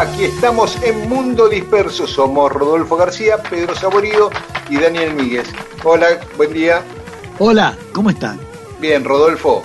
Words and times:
Va? 0.00 0.10
Aquí 0.10 0.24
estamos 0.24 0.80
en 0.82 1.08
Mundo 1.08 1.48
Disperso. 1.48 2.06
Somos 2.06 2.52
Rodolfo 2.52 2.96
García, 2.96 3.36
Pedro 3.38 3.74
Saborido 3.74 4.30
y 4.68 4.78
Daniel 4.78 5.14
Míguez. 5.14 5.48
Hola, 5.84 6.20
buen 6.36 6.52
día. 6.52 6.82
Hola, 7.38 7.76
¿cómo 7.92 8.10
están? 8.10 8.38
Bien, 8.80 9.04
Rodolfo. 9.04 9.62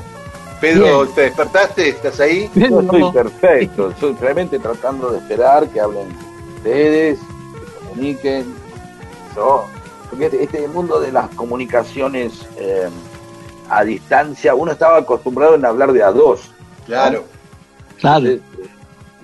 Pedro, 0.61 1.03
Bien. 1.03 1.15
¿te 1.15 1.21
despertaste? 1.21 1.89
¿Estás 1.89 2.19
ahí? 2.19 2.49
Yo 2.55 2.79
estoy 2.81 2.99
No. 3.01 3.11
perfecto, 3.11 3.89
estoy 3.91 4.15
realmente 4.19 4.57
tratando 4.59 5.11
de 5.11 5.17
esperar 5.19 5.67
que 5.67 5.79
hablen 5.81 6.07
ustedes, 6.57 7.19
que 7.19 7.87
comuniquen. 7.87 8.55
Yo, 9.35 9.65
porque 10.09 10.25
este, 10.27 10.43
este 10.43 10.67
mundo 10.69 10.99
de 11.01 11.11
las 11.11 11.27
comunicaciones 11.35 12.47
eh, 12.57 12.87
a 13.69 13.83
distancia, 13.83 14.55
uno 14.55 14.71
estaba 14.71 14.97
acostumbrado 14.99 15.55
en 15.55 15.65
hablar 15.65 15.91
de 15.91 16.03
a 16.03 16.11
dos. 16.11 16.51
Claro. 16.85 17.25
Claro, 17.99 18.27
Eh, 18.27 18.39
eh, 18.54 18.54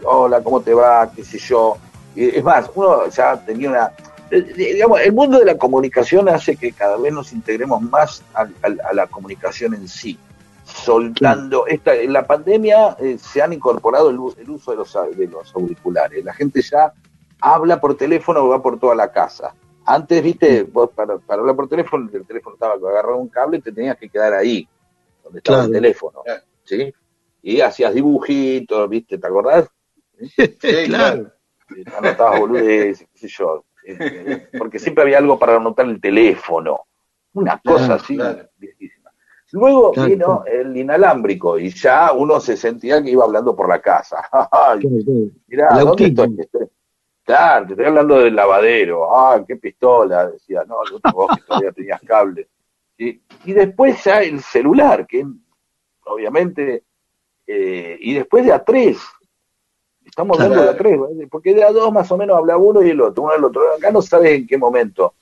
Hola, 0.03 0.41
¿cómo 0.41 0.61
te 0.61 0.73
va? 0.73 1.11
¿Qué 1.11 1.23
sé 1.23 1.37
yo? 1.37 1.77
Y 2.15 2.35
Es 2.35 2.43
más, 2.43 2.69
uno 2.73 3.07
ya 3.09 3.39
tenía 3.45 3.69
una... 3.69 3.91
eh, 4.31 4.41
Digamos, 4.41 4.99
el 5.01 5.13
mundo 5.13 5.39
de 5.39 5.45
la 5.45 5.57
comunicación 5.57 6.27
hace 6.29 6.55
que 6.55 6.71
cada 6.71 6.97
vez 6.97 7.13
nos 7.13 7.31
integremos 7.33 7.81
más 7.81 8.23
a, 8.33 8.47
la 8.93 9.07
comunicación 9.07 9.73
en 9.73 9.87
sí, 9.87 10.17
soltando... 10.65 11.67
Esta, 11.67 11.95
en 11.95 12.13
la 12.13 12.25
pandemia 12.25 12.97
eh, 12.99 13.17
se 13.17 13.41
han 13.41 13.53
incorporado 13.53 14.09
el, 14.09 14.19
uso 14.19 14.71
de 14.71 14.77
los, 14.77 14.97
de 15.15 15.27
los 15.27 15.55
auriculares. 15.55 16.23
La 16.23 16.33
gente 16.33 16.61
ya 16.61 16.93
habla 17.39 17.79
por 17.79 17.95
teléfono 17.95 18.41
o 18.41 18.49
va 18.49 18.61
por 18.61 18.79
toda 18.79 18.95
la 18.95 19.11
casa. 19.11 19.53
Antes, 19.85 20.21
viste, 20.23 20.63
vos 20.63 20.89
para, 20.95 21.17
para 21.17 21.41
hablar 21.41 21.55
por 21.55 21.67
teléfono, 21.67 22.09
el 22.13 22.25
teléfono 22.25 22.55
estaba 22.55 22.73
agarrado 22.75 23.17
un 23.17 23.29
cable 23.29 23.57
y 23.57 23.61
te 23.61 23.71
tenías 23.71 23.97
que 23.97 24.09
quedar 24.09 24.33
ahí, 24.33 24.67
donde 25.23 25.39
estaba 25.39 25.63
el 25.63 25.71
teléfono. 25.71 26.21
¿Sí? 26.63 26.93
Y 27.41 27.61
hacías 27.61 27.93
dibujitos, 27.93 28.87
¿viste? 28.87 29.17
¿Te 29.17 29.27
acordás? 29.27 29.67
Sí, 30.21 30.57
claro. 30.87 31.31
Anotabas 31.97 32.39
boludeces, 32.39 33.07
qué 33.13 33.17
sé 33.19 33.27
yo, 33.29 33.63
eh, 33.85 34.49
porque 34.57 34.77
siempre 34.77 35.03
había 35.03 35.17
algo 35.19 35.39
para 35.39 35.55
anotar 35.55 35.85
en 35.85 35.91
el 35.93 36.01
teléfono, 36.01 36.81
una 37.33 37.61
cosa 37.63 37.85
Claro, 37.85 37.93
así, 37.95 38.15
claro. 38.15 38.49
viejísima. 38.57 39.11
Luego 39.53 39.91
Claro, 39.91 40.09
vino 40.09 40.43
el 40.45 40.75
inalámbrico 40.77 41.57
y 41.59 41.69
ya 41.69 42.11
uno 42.13 42.39
se 42.39 42.55
sentía 42.57 43.01
que 43.01 43.11
iba 43.11 43.23
hablando 43.23 43.55
por 43.55 43.67
la 43.69 43.81
casa. 43.81 44.17
Mirá, 45.47 45.69
El 45.77 45.85
¿dónde 45.85 46.43
estoy? 46.43 46.67
Claro, 47.23 47.67
te 47.67 47.73
estoy 47.73 47.85
hablando 47.85 48.17
del 48.19 48.35
lavadero. 48.35 49.15
Ah, 49.15 49.43
qué 49.47 49.55
pistola, 49.57 50.29
decía, 50.31 50.63
no, 50.67 50.77
el 50.87 50.95
otro 50.95 51.11
vos 51.13 51.35
que 51.35 51.41
todavía 51.43 51.71
tenías 51.71 52.01
cable. 52.01 52.47
¿sí? 52.97 53.21
Y 53.45 53.53
después 53.53 54.03
ya 54.03 54.21
el 54.21 54.41
celular, 54.41 55.05
que 55.05 55.25
obviamente, 56.05 56.83
eh, 57.47 57.97
y 57.99 58.13
después 58.13 58.45
de 58.45 58.53
a 58.53 58.63
tres. 58.63 58.99
Estamos 60.11 60.35
Claro. 60.35 60.51
hablando 60.51 60.71
de 60.71 60.75
a 60.75 60.77
tres, 60.77 60.99
¿vale? 60.99 61.27
porque 61.27 61.53
de 61.55 61.63
a 61.63 61.71
dos 61.71 61.91
más 61.93 62.11
o 62.11 62.17
menos 62.17 62.37
habla 62.37 62.57
uno 62.57 62.83
y 62.83 62.89
el 62.89 62.99
otro, 62.99 63.23
uno 63.23 63.33
el 63.33 63.43
otro. 63.45 63.61
Acá 63.77 63.91
no 63.91 64.01
sabes 64.01 64.33
en 64.33 64.45
qué 64.45 64.57
momento, 64.57 65.13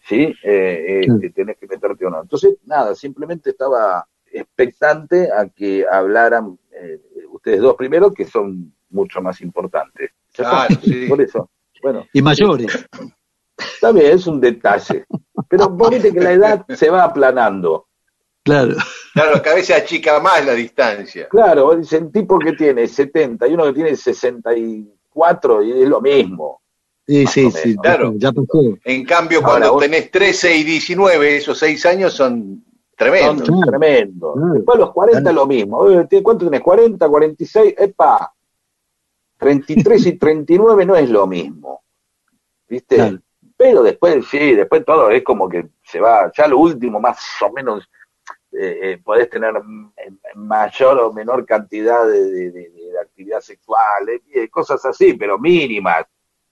¿sí? 0.00 0.34
Eh, 0.42 1.02
eh, 1.22 1.30
tenés 1.30 1.58
que 1.58 1.66
meterte 1.66 2.06
o 2.06 2.10
no. 2.10 2.22
Entonces, 2.22 2.56
nada, 2.64 2.94
simplemente 2.94 3.50
estaba 3.50 4.08
expectante 4.32 5.30
a 5.30 5.48
que 5.50 5.84
hablaran 5.90 6.58
eh, 6.72 6.98
ustedes 7.30 7.60
dos 7.60 7.76
primero, 7.76 8.10
que 8.12 8.24
son 8.24 8.72
mucho 8.90 9.20
más 9.20 9.40
importantes. 9.42 10.12
Claro, 10.32 10.74
sí. 10.82 11.06
Por 11.08 11.20
eso. 11.20 11.50
Bueno, 11.82 12.06
Y 12.14 12.22
mayores. 12.22 12.86
está 13.58 13.92
bien, 13.92 14.12
es 14.12 14.26
un 14.26 14.40
detalle. 14.40 15.04
Pero 15.46 15.68
vos 15.68 15.90
viste 15.90 16.10
que 16.12 16.20
la 16.20 16.32
edad 16.32 16.66
se 16.70 16.88
va 16.88 17.04
aplanando. 17.04 17.87
Claro, 18.48 18.74
Claro, 19.14 19.42
cada 19.42 19.56
vez 19.56 19.66
se 19.66 19.74
achica 19.74 20.20
más 20.20 20.44
la 20.46 20.52
distancia. 20.54 21.28
Claro, 21.28 21.64
vos 21.66 21.78
dices, 21.78 22.00
el 22.00 22.12
tipo 22.12 22.38
que 22.38 22.52
tiene 22.52 22.86
70 22.86 23.46
y 23.48 23.54
uno 23.54 23.64
que 23.64 23.72
tiene 23.72 23.96
64 23.96 25.62
y 25.62 25.82
es 25.82 25.88
lo 25.88 26.00
mismo. 26.00 26.60
sí, 27.06 27.26
sí, 27.26 27.50
sí. 27.50 27.76
Claro. 27.76 28.12
Ya 28.16 28.30
pasó. 28.32 28.60
En 28.84 29.04
cambio, 29.04 29.38
Ahora, 29.38 29.50
cuando 29.50 29.72
vos- 29.74 29.82
tenés 29.82 30.10
13 30.10 30.54
y 30.56 30.62
19, 30.64 31.36
esos 31.36 31.58
6 31.58 31.84
años 31.86 32.12
son 32.12 32.64
tremendos. 32.96 33.46
Son 33.46 33.56
Claro. 33.62 33.70
tremendos. 33.78 34.34
Claro. 34.36 34.52
Después 34.54 34.78
los 34.78 34.92
40 34.92 35.20
Claro. 35.22 35.36
lo 35.36 35.46
mismo. 35.46 35.88
Eh, 35.90 36.06
¿tiene- 36.08 36.22
¿Cuánto 36.22 36.44
tenés? 36.44 36.60
40, 36.60 37.08
46, 37.08 37.74
epa. 37.78 38.32
33 39.38 40.06
y 40.06 40.12
39 40.18 40.84
no 40.84 40.96
es 40.96 41.08
lo 41.08 41.26
mismo. 41.26 41.82
¿Viste? 42.68 42.96
Claro. 42.96 43.18
Pero 43.56 43.82
después 43.82 44.24
sí, 44.30 44.54
después 44.54 44.84
todo 44.84 45.10
es 45.10 45.24
como 45.24 45.48
que 45.48 45.68
se 45.82 45.98
va, 46.00 46.30
ya 46.36 46.46
lo 46.46 46.58
último 46.58 47.00
más 47.00 47.18
o 47.44 47.52
menos 47.52 47.88
eh, 48.52 48.78
eh, 48.82 49.00
podés 49.04 49.28
tener 49.30 49.52
mayor 50.34 50.98
o 51.00 51.12
menor 51.12 51.44
cantidad 51.46 52.06
de, 52.06 52.24
de- 52.30 52.50
de- 52.50 52.70
de 52.70 52.98
actividad 53.00 53.40
sexual, 53.40 54.08
eh, 54.08 54.22
eh, 54.34 54.48
cosas 54.48 54.84
así, 54.84 55.14
pero 55.14 55.38
mínimas. 55.38 56.06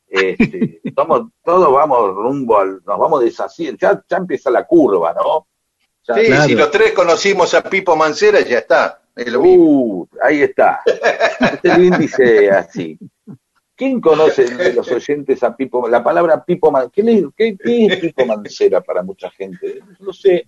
Este, 0.08 0.80
somos, 0.96 1.30
todos 1.44 1.72
vamos 1.72 2.14
rumbo 2.14 2.58
al, 2.58 2.82
nos 2.84 2.98
vamos 2.98 3.22
deshaciendo, 3.22 3.78
ya, 3.80 4.02
ya 4.08 4.16
empieza 4.18 4.50
la 4.50 4.64
curva, 4.64 5.12
¿no? 5.14 5.46
Ya- 6.06 6.14
Sí, 6.14 6.26
Claro. 6.26 6.44
si 6.44 6.54
los 6.54 6.70
tres 6.70 6.92
conocimos 6.92 7.52
a 7.54 7.62
Pipo 7.62 7.96
Mancera, 7.96 8.40
ya 8.40 8.58
está. 8.58 9.02
Es 9.16 9.32
lo 9.32 9.40
mismo. 9.40 9.64
Uh, 9.64 10.08
ahí 10.22 10.42
está. 10.42 10.80
Este 10.86 11.68
es 11.68 11.74
el 11.74 11.84
índice 11.84 12.50
así. 12.50 12.98
¿Quién 13.74 14.00
conoce 14.00 14.44
de 14.44 14.72
los 14.74 14.90
oyentes 14.92 15.42
a 15.42 15.56
Pipo? 15.56 15.88
La 15.88 16.04
palabra 16.04 16.44
Pipo 16.44 16.70
Man, 16.70 16.90
¿qué, 16.92 17.02
le- 17.02 17.28
qué- 17.36 17.56
qué 17.56 17.86
es 17.86 17.96
Pipo 17.96 18.24
Mancera 18.26 18.80
para 18.82 19.02
mucha 19.02 19.30
gente? 19.30 19.80
No 20.00 20.12
sé. 20.12 20.46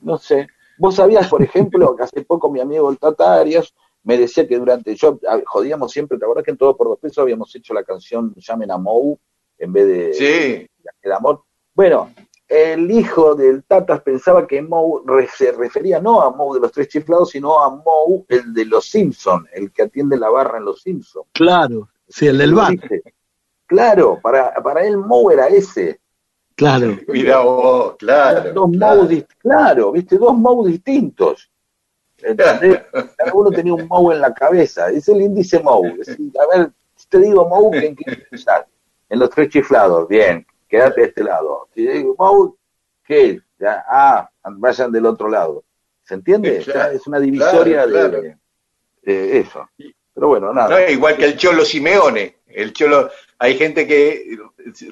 No 0.00 0.18
sé. 0.18 0.48
Vos 0.78 0.94
sabías, 0.96 1.28
por 1.28 1.42
ejemplo, 1.42 1.96
que 1.96 2.04
hace 2.04 2.22
poco 2.22 2.50
mi 2.50 2.60
amigo 2.60 2.90
el 2.90 2.98
Tata 2.98 3.34
Arias 3.34 3.74
me 4.04 4.16
decía 4.16 4.46
que 4.46 4.56
durante, 4.58 4.94
yo 4.94 5.18
jodíamos 5.46 5.90
siempre, 5.92 6.18
¿te 6.18 6.24
acordás 6.24 6.44
que 6.44 6.52
en 6.52 6.56
Todo 6.56 6.76
por 6.76 6.88
dos 6.88 6.98
pesos 6.98 7.18
habíamos 7.18 7.54
hecho 7.54 7.74
la 7.74 7.82
canción 7.84 8.32
Llamen 8.36 8.70
a 8.70 8.78
Mou 8.78 9.18
en 9.58 9.72
vez 9.72 9.86
de 9.86 10.14
Sí, 10.14 10.70
el 11.02 11.12
amor. 11.12 11.42
Bueno, 11.74 12.10
el 12.46 12.90
hijo 12.90 13.34
del 13.34 13.64
Tatas 13.64 14.00
pensaba 14.02 14.46
que 14.46 14.62
Moe 14.62 15.02
re- 15.04 15.28
se 15.28 15.52
refería 15.52 16.00
no 16.00 16.22
a 16.22 16.30
Moe 16.30 16.54
de 16.54 16.60
los 16.60 16.72
tres 16.72 16.88
chiflados, 16.88 17.30
sino 17.30 17.60
a 17.62 17.68
Moe, 17.70 18.24
el 18.28 18.54
de 18.54 18.64
los 18.64 18.86
Simpson, 18.88 19.46
el 19.52 19.70
que 19.72 19.82
atiende 19.82 20.16
la 20.16 20.30
barra 20.30 20.58
en 20.58 20.64
los 20.64 20.80
Simpson. 20.80 21.24
Claro, 21.32 21.88
sí, 22.08 22.28
el 22.28 22.38
del 22.38 22.54
bar. 22.54 22.74
Claro, 23.66 24.18
para, 24.22 24.54
para 24.62 24.86
él 24.86 24.96
Moe 24.96 25.34
era 25.34 25.48
ese. 25.48 26.00
Claro, 26.58 26.98
mira 27.08 27.38
vos, 27.38 27.94
claro. 27.98 28.52
dos 28.52 28.70
claro. 28.72 29.02
Moe, 29.04 29.08
dis- 29.08 29.26
claro, 29.38 29.92
viste, 29.92 30.18
dos 30.18 30.34
Moe 30.36 30.68
distintos. 30.68 31.48
¿Entendés? 32.18 32.82
Cada 33.16 33.32
uno 33.32 33.50
tenía 33.50 33.72
un 33.74 33.86
Moe 33.86 34.14
en 34.16 34.20
la 34.20 34.34
cabeza. 34.34 34.90
Es 34.90 35.08
el 35.08 35.22
índice 35.22 35.62
decir, 35.96 36.32
a 36.40 36.58
ver, 36.58 36.70
si 36.96 37.08
te 37.08 37.18
digo 37.20 37.48
Moe, 37.48 37.86
¿en 37.86 37.94
qué 37.94 38.16
pensás? 38.28 38.64
En 39.08 39.20
los 39.20 39.30
tres 39.30 39.48
chiflados, 39.50 40.08
bien, 40.08 40.44
quédate 40.68 41.00
de 41.02 41.06
este 41.06 41.22
lado. 41.22 41.68
Si 41.74 41.86
te 41.86 41.92
digo 41.92 42.16
Moe, 42.18 42.50
¿qué? 43.06 43.40
Ya, 43.60 43.84
ah, 43.88 44.28
vayan 44.44 44.90
del 44.90 45.06
otro 45.06 45.28
lado. 45.28 45.62
¿Se 46.02 46.14
entiende? 46.14 46.58
Claro, 46.64 46.90
Ya 46.90 46.96
es 46.96 47.06
una 47.06 47.20
divisoria 47.20 47.84
claro, 47.86 48.20
de, 48.20 48.36
de 49.02 49.38
eso. 49.38 49.68
Pero 50.14 50.28
bueno, 50.28 50.52
nada. 50.52 50.70
No, 50.70 50.90
igual 50.90 51.16
que 51.16 51.24
el 51.26 51.36
Cholo 51.36 51.64
Simeone. 51.64 52.38
El 52.48 52.72
Cholo, 52.72 53.10
hay 53.38 53.56
gente 53.56 53.86
que 53.86 54.36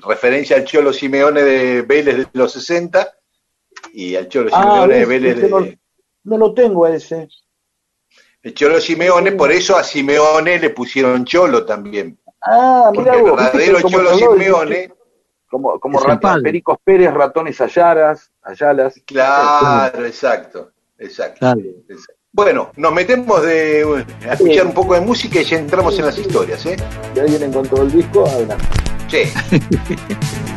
referencia 0.06 0.56
al 0.56 0.64
Cholo 0.64 0.92
Simeone 0.92 1.42
de 1.42 1.82
Vélez 1.82 2.16
de 2.18 2.26
los 2.32 2.52
60 2.52 3.12
y 3.92 4.14
al 4.16 4.28
Cholo 4.28 4.50
Ah, 4.52 4.62
Simeone 4.62 4.94
de 4.94 5.04
Vélez 5.06 5.50
no, 5.50 5.60
de... 5.60 5.78
no 6.24 6.38
lo 6.38 6.54
tengo 6.54 6.86
ese. 6.86 7.28
El 8.42 8.54
Cholo 8.54 8.80
Simeone, 8.80 9.32
por 9.32 9.50
eso 9.50 9.76
a 9.76 9.82
Simeone 9.82 10.58
le 10.60 10.70
pusieron 10.70 11.24
Cholo 11.24 11.64
también. 11.66 12.18
Ah, 12.42 12.90
Porque 12.94 13.00
mira 13.10 13.14
el 13.16 13.22
vos, 13.22 13.30
¿viste 13.40 13.56
verdadero 13.58 13.82
como 13.82 13.96
Cholo 13.98 14.14
Simeone, 14.16 14.92
como, 15.48 15.80
como 15.80 15.98
Es 15.98 16.04
el 16.04 16.10
rat- 16.12 16.20
padre. 16.20 16.42
Pericos 16.44 16.78
Pérez, 16.84 17.12
ratones 17.12 17.60
Ayalas, 17.60 18.30
Ayalas. 18.42 18.94
claro, 19.04 20.04
exacto, 20.06 20.70
exacto. 20.98 21.38
Claro. 21.40 21.60
exacto. 21.88 22.15
Bueno, 22.36 22.70
nos 22.76 22.92
metemos 22.92 23.42
de, 23.44 24.04
a 24.28 24.34
escuchar 24.34 24.66
un 24.66 24.74
poco 24.74 24.92
de 24.92 25.00
música 25.00 25.40
y 25.40 25.44
ya 25.44 25.56
entramos 25.56 25.98
en 25.98 26.04
las 26.04 26.18
historias, 26.18 26.66
¿eh? 26.66 26.76
Si 27.14 27.18
alguien 27.18 27.44
encontró 27.44 27.82
el 27.82 27.90
disco, 27.90 28.26
adelante. 28.26 28.66
Sí. 29.08 29.22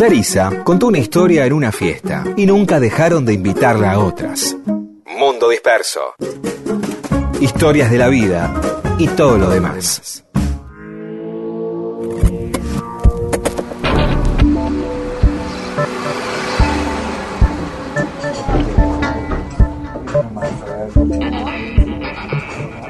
Clarisa 0.00 0.64
contó 0.64 0.86
una 0.86 0.96
historia 0.96 1.44
en 1.44 1.52
una 1.52 1.70
fiesta 1.72 2.24
y 2.34 2.46
nunca 2.46 2.80
dejaron 2.80 3.26
de 3.26 3.34
invitarla 3.34 3.92
a 3.92 3.98
otras. 3.98 4.56
Mundo 5.04 5.50
disperso. 5.50 6.14
Historias 7.38 7.90
de 7.90 7.98
la 7.98 8.08
vida 8.08 8.50
y 8.96 9.08
todo 9.08 9.36
lo 9.36 9.50
demás. 9.50 10.24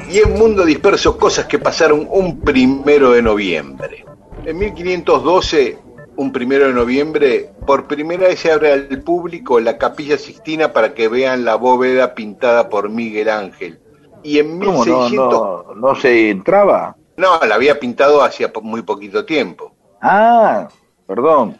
Y 0.09 0.17
en 0.19 0.33
Mundo 0.39 0.63
Disperso, 0.63 1.17
cosas 1.17 1.45
que 1.47 1.59
pasaron 1.59 2.07
un 2.09 2.39
primero 2.39 3.11
de 3.11 3.21
noviembre. 3.21 4.05
En 4.45 4.57
1512, 4.57 5.90
un 6.21 6.31
primero 6.31 6.67
de 6.67 6.73
noviembre, 6.73 7.49
por 7.65 7.87
primera 7.87 8.27
vez 8.27 8.39
se 8.39 8.51
abre 8.51 8.71
al 8.71 9.01
público 9.01 9.59
la 9.59 9.79
Capilla 9.79 10.19
Sixtina 10.19 10.71
para 10.71 10.93
que 10.93 11.07
vean 11.07 11.43
la 11.43 11.55
bóveda 11.55 12.13
pintada 12.13 12.69
por 12.69 12.89
Miguel 12.89 13.27
Ángel. 13.27 13.79
Y 14.23 14.37
en 14.37 14.59
¿Cómo 14.59 14.85
no, 14.85 15.01
1600... 15.01 15.31
no, 15.33 15.75
no 15.75 15.95
se 15.95 16.29
entraba? 16.29 16.95
No, 17.17 17.39
la 17.39 17.55
había 17.55 17.79
pintado 17.79 18.21
hacía 18.21 18.51
muy 18.61 18.83
poquito 18.83 19.25
tiempo. 19.25 19.75
Ah, 19.99 20.69
perdón. 21.07 21.59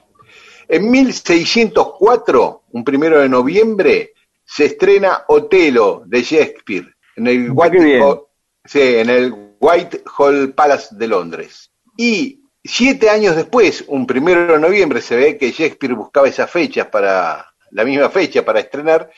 En 0.67 0.89
1604, 0.91 2.63
un 2.71 2.83
primero 2.83 3.19
de 3.19 3.29
noviembre, 3.29 4.13
se 4.45 4.65
estrena 4.65 5.23
Otelo 5.27 6.03
de 6.05 6.21
Shakespeare 6.21 6.95
en 7.15 7.27
el. 7.27 7.51
Whitehall, 7.51 8.21
sí, 8.63 8.79
en 8.79 9.09
el 9.09 9.33
Whitehall 9.59 10.53
Palace 10.53 10.95
de 10.95 11.07
Londres. 11.07 11.71
Y 11.97 12.40
siete 12.63 13.09
años 13.09 13.35
después, 13.35 13.85
un 13.87 14.05
primero 14.05 14.53
de 14.53 14.59
noviembre, 14.59 15.01
se 15.01 15.15
ve 15.15 15.37
que 15.37 15.51
Shakespeare 15.51 15.93
buscaba 15.93 16.27
esas 16.27 16.49
fechas 16.49 16.87
para 16.87 17.53
la 17.71 17.85
misma 17.85 18.09
fecha 18.09 18.43
para 18.43 18.59
estrenar, 18.59 19.09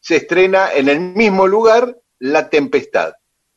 se 0.00 0.16
estrena 0.16 0.72
en 0.72 0.88
el 0.88 1.00
mismo 1.00 1.46
lugar 1.46 1.96
La 2.18 2.48
Tempestad. 2.48 3.14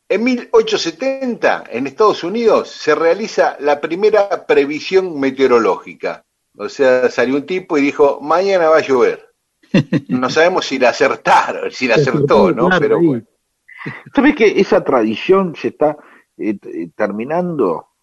En 0.07 0.23
1870, 0.23 1.63
en 1.71 1.87
Estados 1.87 2.23
Unidos, 2.23 2.69
se 2.69 2.93
realiza 2.93 3.57
la 3.59 3.81
primera 3.81 4.45
previsión 4.45 5.19
meteorológica. 5.19 6.23
O 6.57 6.69
sea, 6.69 7.09
salió 7.09 7.35
un 7.35 7.45
tipo 7.45 7.77
y 7.77 7.81
dijo, 7.81 8.19
mañana 8.21 8.69
va 8.69 8.77
a 8.77 8.81
llover. 8.81 9.25
No 10.07 10.29
sabemos 10.29 10.65
si 10.65 10.79
la 10.79 10.89
acertaron, 10.89 11.71
si 11.71 11.87
la 11.87 11.95
acertó, 11.95 12.51
¿no? 12.51 12.69
Pero 12.79 13.01
bueno. 13.01 13.25
¿Sabes 14.15 14.35
que 14.35 14.59
esa 14.59 14.83
tradición 14.83 15.55
se 15.55 15.69
está 15.69 15.97
eh, 16.37 16.57
terminando? 16.95 17.94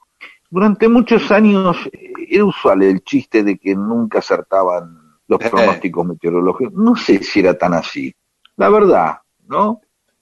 Durante 0.52 0.87
muchos 0.87 1.32
años 1.32 1.78
eh, 1.90 2.12
era 2.28 2.44
usual 2.44 2.82
el 2.82 3.02
chiste 3.02 3.42
de 3.42 3.56
que 3.56 3.75
nunca 3.75 4.18
acertaban 4.18 4.99
los 5.26 5.38
pronósticos 5.38 6.04
meteorológicos. 6.04 6.75
No 6.75 6.94
sé 6.94 7.23
si 7.23 7.40
era 7.40 7.56
tan 7.56 7.73
así. 7.73 8.14
La 8.59 8.68
verdad, 8.68 9.16
¿no? 9.49 9.80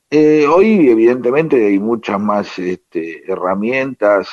Eh, 0.09 0.47
hoy, 0.47 0.89
evidentemente, 0.89 1.67
hay 1.67 1.81
muchas 1.81 2.21
más 2.21 2.57
este, 2.61 3.29
herramientas 3.29 4.29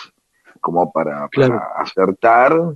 como 0.61 0.91
para, 0.91 1.27
Claro. 1.29 1.55
para 1.55 1.81
acertar, 1.81 2.75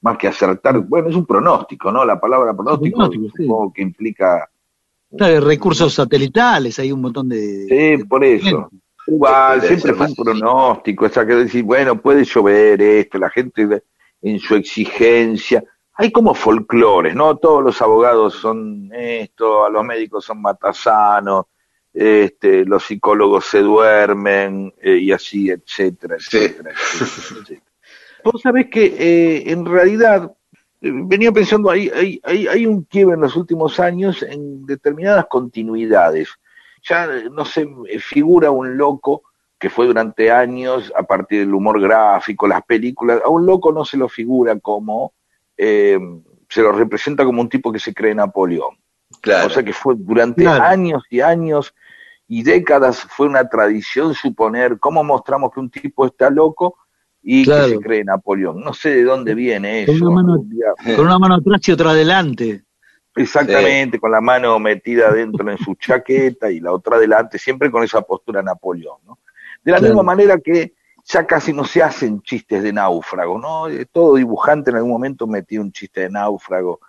más 0.00 0.16
que 0.16 0.28
acertar. 0.28 0.78
Bueno, 0.80 1.10
es 1.10 1.14
un 1.14 1.26
pronóstico, 1.26 1.92
¿no? 1.92 2.06
La 2.06 2.18
palabra 2.18 2.54
pronóstico, 2.54 2.96
pronóstico, 2.96 3.36
sí. 3.36 3.42
supongo 3.42 3.70
que 3.70 3.82
implica. 3.82 4.48
Claro, 5.14 5.46
recursos 5.46 5.92
satelitales, 5.92 6.78
hay 6.78 6.90
un 6.90 7.02
montón 7.02 7.28
de... 7.28 7.66
Sí, 7.68 8.04
por 8.04 8.24
eso. 8.24 8.70
Igual, 9.06 9.60
Debe 9.60 9.66
siempre 9.68 9.90
ser 9.90 9.96
fue 9.96 10.06
un 10.06 10.14
pronóstico, 10.14 11.06
esa 11.06 11.26
que 11.26 11.34
decir, 11.34 11.64
bueno, 11.64 12.00
puede 12.00 12.24
llover 12.24 12.80
esto, 12.80 13.18
la 13.18 13.30
gente 13.30 13.82
en 14.22 14.38
su 14.38 14.54
exigencia. 14.54 15.64
Hay 15.94 16.10
como 16.12 16.34
folclores, 16.34 17.14
¿no? 17.14 17.36
Todos 17.36 17.62
los 17.62 17.82
abogados 17.82 18.34
son 18.34 18.90
esto, 18.94 19.64
a 19.64 19.70
los 19.70 19.84
médicos 19.84 20.24
son 20.24 20.40
matasanos, 20.40 21.46
este, 21.92 22.64
los 22.64 22.84
psicólogos 22.84 23.44
se 23.46 23.60
duermen, 23.60 24.72
eh, 24.80 24.96
y 24.96 25.12
así, 25.12 25.50
etcétera, 25.50 26.16
Sí. 26.18 26.38
etcétera, 26.38 26.70
etcétera, 26.70 27.30
etcétera. 27.40 27.62
Vos 28.24 28.40
sabés 28.40 28.68
que 28.70 28.84
eh, 28.86 29.50
en 29.50 29.66
realidad 29.66 30.32
eh, 30.80 30.90
venía 30.92 31.32
pensando, 31.32 31.68
hay, 31.70 31.90
hay, 31.90 32.20
hay, 32.22 32.46
hay 32.46 32.66
un 32.66 32.84
quiebre 32.84 33.16
en 33.16 33.20
los 33.22 33.36
últimos 33.36 33.78
años 33.80 34.22
en 34.22 34.64
determinadas 34.64 35.26
continuidades. 35.26 36.30
Ya, 36.88 37.06
no 37.30 37.44
sé, 37.44 37.68
eh, 37.88 37.98
figura 38.00 38.50
un 38.50 38.76
loco 38.76 39.22
que 39.58 39.70
fue 39.70 39.86
durante 39.86 40.30
años, 40.30 40.92
a 40.96 41.04
partir 41.04 41.40
del 41.40 41.54
humor 41.54 41.80
gráfico, 41.80 42.48
las 42.48 42.62
películas, 42.64 43.20
a 43.24 43.28
un 43.28 43.46
loco 43.46 43.70
no 43.72 43.84
se 43.84 43.96
lo 43.96 44.08
figura 44.08 44.58
como, 44.58 45.12
eh, 45.56 45.98
se 46.48 46.62
lo 46.62 46.72
representa 46.72 47.24
como 47.24 47.40
un 47.40 47.48
tipo 47.48 47.70
que 47.70 47.78
se 47.78 47.94
cree 47.94 48.14
Napoleón. 48.14 48.76
Claro. 49.20 49.46
O 49.46 49.50
sea 49.50 49.62
que 49.62 49.72
fue 49.72 49.94
durante 49.96 50.42
Claro. 50.42 50.64
años 50.64 51.04
y 51.10 51.20
años 51.20 51.72
y 52.26 52.42
décadas 52.42 53.00
fue 53.02 53.26
una 53.28 53.48
tradición 53.48 54.14
suponer 54.14 54.78
cómo 54.80 55.04
mostramos 55.04 55.52
que 55.52 55.60
un 55.60 55.70
tipo 55.70 56.06
está 56.06 56.28
loco 56.30 56.76
y 57.22 57.44
Claro. 57.44 57.66
que 57.66 57.70
se 57.76 57.78
cree 57.80 58.02
Napoleón. 58.04 58.60
No 58.64 58.72
sé 58.74 58.90
de 58.96 59.04
dónde 59.04 59.34
viene 59.36 59.86
Con 59.86 59.94
eso. 59.94 60.10
una 60.10 60.22
mano- 60.22 60.44
Con 60.96 61.06
una 61.06 61.18
mano 61.20 61.34
atrás 61.36 61.60
y 61.68 61.72
otra 61.72 61.90
adelante. 61.90 62.64
Exactamente, 63.16 63.98
con 63.98 64.10
la 64.10 64.20
mano 64.20 64.58
metida 64.58 65.12
dentro 65.12 65.50
en 65.50 65.58
su 65.58 65.74
chaqueta 65.80 66.50
y 66.50 66.60
la 66.60 66.72
otra 66.72 66.96
adelante, 66.96 67.38
siempre 67.38 67.70
con 67.70 67.82
esa 67.84 68.02
postura 68.02 68.42
Napoleón, 68.42 68.98
¿no? 69.06 69.18
De 69.62 69.70
la 69.72 69.78
Claro. 69.78 69.94
misma 69.94 70.02
manera 70.02 70.38
que 70.38 70.72
ya 71.04 71.26
casi 71.26 71.52
no 71.52 71.64
se 71.64 71.82
hacen 71.82 72.22
chistes 72.22 72.62
de 72.62 72.72
náufrago, 72.72 73.38
¿no? 73.38 73.68
Eh, 73.68 73.86
Todo 73.90 74.16
dibujante 74.16 74.70
en 74.70 74.76
algún 74.76 74.92
momento 74.92 75.26
metía 75.26 75.60
un 75.60 75.72
chiste 75.72 76.02
de 76.02 76.10
náufrago, 76.10 76.80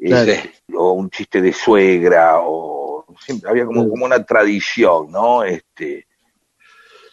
eh, 0.00 0.08
Claro. 0.08 0.32
o 0.74 0.92
un 0.92 1.08
chiste 1.10 1.40
de 1.40 1.52
suegra, 1.52 2.38
o 2.40 3.04
siempre 3.20 3.50
había 3.50 3.64
como, 3.66 3.88
como 3.88 4.04
una 4.04 4.24
tradición, 4.24 5.10
¿no? 5.10 5.42
Este, 5.44 6.06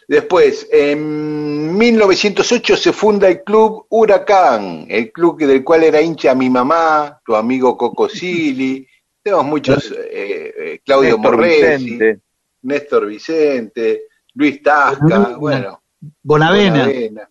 Después, 0.08 0.66
en 0.72 1.76
1908 1.76 2.76
se 2.78 2.92
funda 2.94 3.28
el 3.28 3.44
club 3.44 3.84
Huracán, 3.90 4.86
el 4.88 5.12
club 5.12 5.38
del 5.38 5.62
cual 5.62 5.84
era 5.84 6.00
hincha 6.00 6.34
mi 6.34 6.48
mamá, 6.48 7.20
tu 7.24 7.36
amigo 7.36 7.76
Coco 7.76 8.08
Silly, 8.08 8.86
tenemos 9.22 9.44
muchos, 9.44 9.92
eh, 9.92 10.54
eh, 10.56 10.80
Claudio 10.82 11.16
Néstor 11.18 11.36
Morresi, 11.36 11.84
Vicente, 11.84 12.20
Néstor 12.62 13.06
Vicente, 13.06 14.02
Luis 14.34 14.62
Tasca, 14.62 15.36
bueno, 15.38 15.82
Bonavena. 16.22 16.84
Bonavena. 16.86 17.30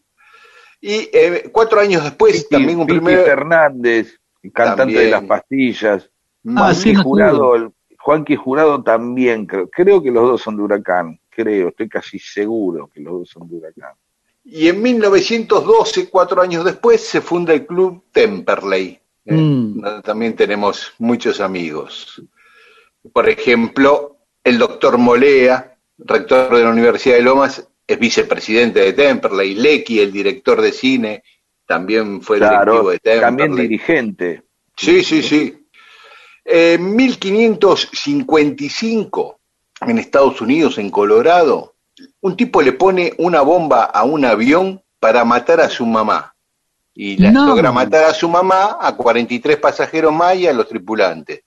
Y 0.79 1.09
eh, 1.11 1.49
cuatro 1.51 1.79
años 1.79 2.03
después, 2.03 2.47
también 2.47 2.79
un 2.79 2.85
Vicky 2.85 2.99
primer... 2.99 3.25
Fernández, 3.25 4.19
cantante 4.53 4.77
También. 4.83 5.03
de 5.05 5.09
las 5.09 5.23
pastillas, 5.23 6.09
Ah, 6.55 6.71
Juanqui. 6.73 6.95
Jurado, 6.95 7.73
Juanqui 7.99 8.35
Jurado 8.35 8.83
también, 8.83 9.45
creo, 9.45 9.67
creo 9.69 10.01
que 10.01 10.11
los 10.11 10.23
dos 10.29 10.41
son 10.41 10.55
de 10.55 10.63
Huracán, 10.63 11.19
creo, 11.37 11.69
estoy 11.69 11.87
casi 11.87 12.17
seguro 12.17 12.89
que 12.91 12.99
los 12.99 13.13
dos 13.13 13.29
son 13.29 13.47
de 13.47 13.57
Huracán. 13.57 13.93
Y 14.43 14.67
en 14.69 14.81
1912, 14.81 16.09
cuatro 16.09 16.41
años 16.41 16.65
después, 16.65 16.99
se 17.01 17.21
funda 17.21 17.53
el 17.53 17.67
club 17.67 18.05
Temperley. 18.11 18.99
¿eh? 19.25 19.33
Mm. 19.33 19.81
Donde 19.81 20.01
También 20.01 20.35
tenemos 20.35 20.93
muchos 20.97 21.39
amigos. 21.41 22.23
Por 23.13 23.29
ejemplo, 23.29 24.17
el 24.43 24.57
doctor 24.57 24.97
Molea, 24.97 25.77
rector 25.99 26.55
de 26.55 26.63
la 26.63 26.71
Universidad 26.71 27.17
de 27.17 27.21
Lomas, 27.21 27.67
es 27.85 27.99
vicepresidente 27.99 28.79
de 28.79 28.93
Temperley. 28.93 29.53
Lecky, 29.53 29.99
el 29.99 30.11
director 30.11 30.59
de 30.61 30.71
cine, 30.71 31.23
también 31.67 32.21
fue 32.21 32.37
directivo 32.37 32.63
Claro, 32.63 32.89
de 32.89 32.97
Temperley. 32.99 33.21
también 33.21 33.55
dirigente. 33.55 34.41
Sí, 34.75 35.03
sí, 35.03 35.21
sí. 35.21 35.53
En 36.45 36.95
1555, 36.95 39.36
en 39.81 39.97
Estados 39.99 40.41
Unidos, 40.41 40.77
en 40.77 40.89
Colorado, 40.89 41.75
un 42.21 42.35
tipo 42.35 42.61
le 42.61 42.73
pone 42.73 43.13
una 43.17 43.41
bomba 43.41 43.83
a 43.85 44.03
un 44.03 44.25
avión 44.25 44.81
para 44.99 45.23
matar 45.25 45.61
a 45.61 45.69
su 45.69 45.85
mamá. 45.85 46.33
Y 46.93 47.17
la- 47.17 47.31
No. 47.31 47.47
logra 47.47 47.71
matar 47.71 48.05
a 48.05 48.13
su 48.13 48.27
mamá, 48.27 48.77
a 48.81 48.95
43 48.95 49.57
pasajeros 49.57 50.11
más 50.13 50.35
y 50.35 50.47
a 50.47 50.53
los 50.53 50.67
tripulantes. 50.67 51.41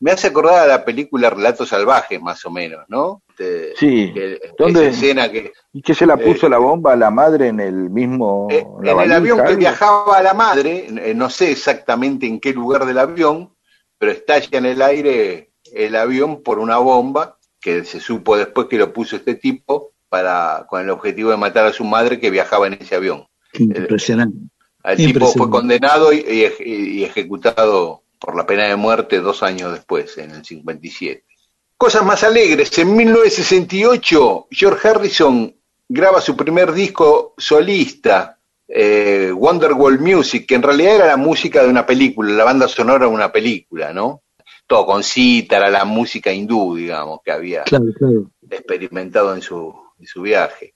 Me 0.00 0.10
hace 0.12 0.28
acordar 0.28 0.60
a 0.62 0.66
la 0.66 0.84
película 0.84 1.30
Relatos 1.30 1.68
Salvajes, 1.70 2.20
más 2.20 2.44
o 2.44 2.50
menos, 2.50 2.84
¿no? 2.88 3.22
Este, 3.28 3.74
Sí. 3.76 4.12
que- 4.14 4.40
¿Dónde? 4.58 4.88
Escena 4.88 5.30
que 5.30 5.52
¿Y 5.72 5.82
que 5.82 5.94
se 5.94 6.06
la 6.06 6.16
puso 6.16 6.46
Eh, 6.46 6.50
la 6.50 6.58
bomba 6.58 6.92
a 6.92 6.96
la 6.96 7.10
madre 7.10 7.48
en 7.48 7.60
el 7.60 7.90
mismo... 7.90 8.48
eh, 8.50 8.64
en 8.82 8.98
el 9.00 9.12
avión 9.12 9.44
que 9.44 9.54
viajaba 9.56 10.20
la 10.22 10.34
madre, 10.34 10.86
eh, 10.88 11.14
no 11.14 11.30
sé 11.30 11.50
exactamente 11.52 12.26
en 12.26 12.40
qué 12.40 12.52
lugar 12.52 12.84
del 12.86 12.98
avión, 12.98 13.54
pero 13.98 14.12
estalla 14.12 14.58
en 14.58 14.66
el 14.66 14.82
aire 14.82 15.50
el 15.72 15.94
avión 15.96 16.42
por 16.42 16.58
una 16.58 16.78
bomba 16.78 17.37
que 17.60 17.84
se 17.84 18.00
supo 18.00 18.36
después 18.36 18.66
que 18.68 18.78
lo 18.78 18.92
puso 18.92 19.16
este 19.16 19.34
tipo 19.34 19.92
para 20.08 20.66
con 20.68 20.80
el 20.80 20.90
objetivo 20.90 21.30
de 21.30 21.36
matar 21.36 21.66
a 21.66 21.72
su 21.72 21.84
madre 21.84 22.18
que 22.18 22.30
viajaba 22.30 22.66
en 22.66 22.74
ese 22.74 22.94
avión. 22.96 23.26
Impresionante. 23.58 24.38
El 24.84 24.96
tipo 24.96 25.08
Impresionante. 25.08 25.38
fue 25.38 25.50
condenado 25.50 26.12
y, 26.12 26.16
y 26.18 26.44
ej- 26.44 26.66
y 26.66 27.04
ejecutado 27.04 28.02
por 28.18 28.36
la 28.36 28.46
pena 28.46 28.64
de 28.64 28.76
muerte 28.76 29.20
dos 29.20 29.42
años 29.42 29.72
después, 29.72 30.16
en 30.18 30.30
el 30.30 30.44
57. 30.44 31.24
Cosas 31.76 32.04
más 32.04 32.24
alegres. 32.24 32.76
En 32.78 32.96
1968, 32.96 34.48
George 34.50 34.88
Harrison 34.88 35.54
graba 35.88 36.20
su 36.20 36.36
primer 36.36 36.72
disco 36.72 37.34
solista, 37.38 38.38
eh, 38.66 39.32
Wonderwall 39.34 39.98
Music, 40.00 40.46
que 40.46 40.54
en 40.56 40.62
realidad 40.62 40.96
era 40.96 41.06
la 41.06 41.16
música 41.16 41.62
de 41.62 41.68
una 41.68 41.86
película, 41.86 42.32
la 42.32 42.44
banda 42.44 42.68
sonora 42.68 43.06
de 43.06 43.12
una 43.12 43.30
película, 43.32 43.92
¿no? 43.92 44.22
Todo 44.68 44.86
con 44.86 45.02
cítara, 45.02 45.68
la 45.70 45.84
música 45.84 46.30
hindú, 46.32 46.76
digamos, 46.76 47.20
que 47.24 47.32
había 47.32 47.64
Claro, 47.64 47.86
claro. 47.98 48.30
experimentado 48.48 49.34
en 49.34 49.42
su, 49.42 49.74
en 49.98 50.06
su 50.06 50.22
viaje. 50.22 50.74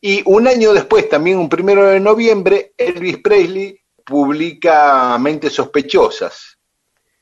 Y 0.00 0.22
un 0.24 0.48
año 0.48 0.72
después, 0.72 1.08
también 1.08 1.38
un 1.38 1.48
primero 1.48 1.84
de 1.86 2.00
noviembre, 2.00 2.72
Elvis 2.76 3.18
Presley 3.18 3.78
publica 4.04 5.16
Mentes 5.18 5.52
Sospechosas. 5.52 6.58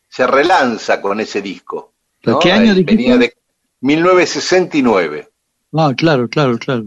Se 0.08 0.26
relanza 0.26 1.02
con 1.02 1.20
ese 1.20 1.42
disco. 1.42 1.94
¿no? 2.24 2.38
¿Qué 2.38 2.52
año 2.52 2.72
Eh? 2.72 2.82
Venía 2.84 3.16
de 3.18 3.34
1969. 3.80 5.28
Ah, 5.72 5.92
claro, 5.96 6.28
claro, 6.28 6.56
claro. 6.58 6.84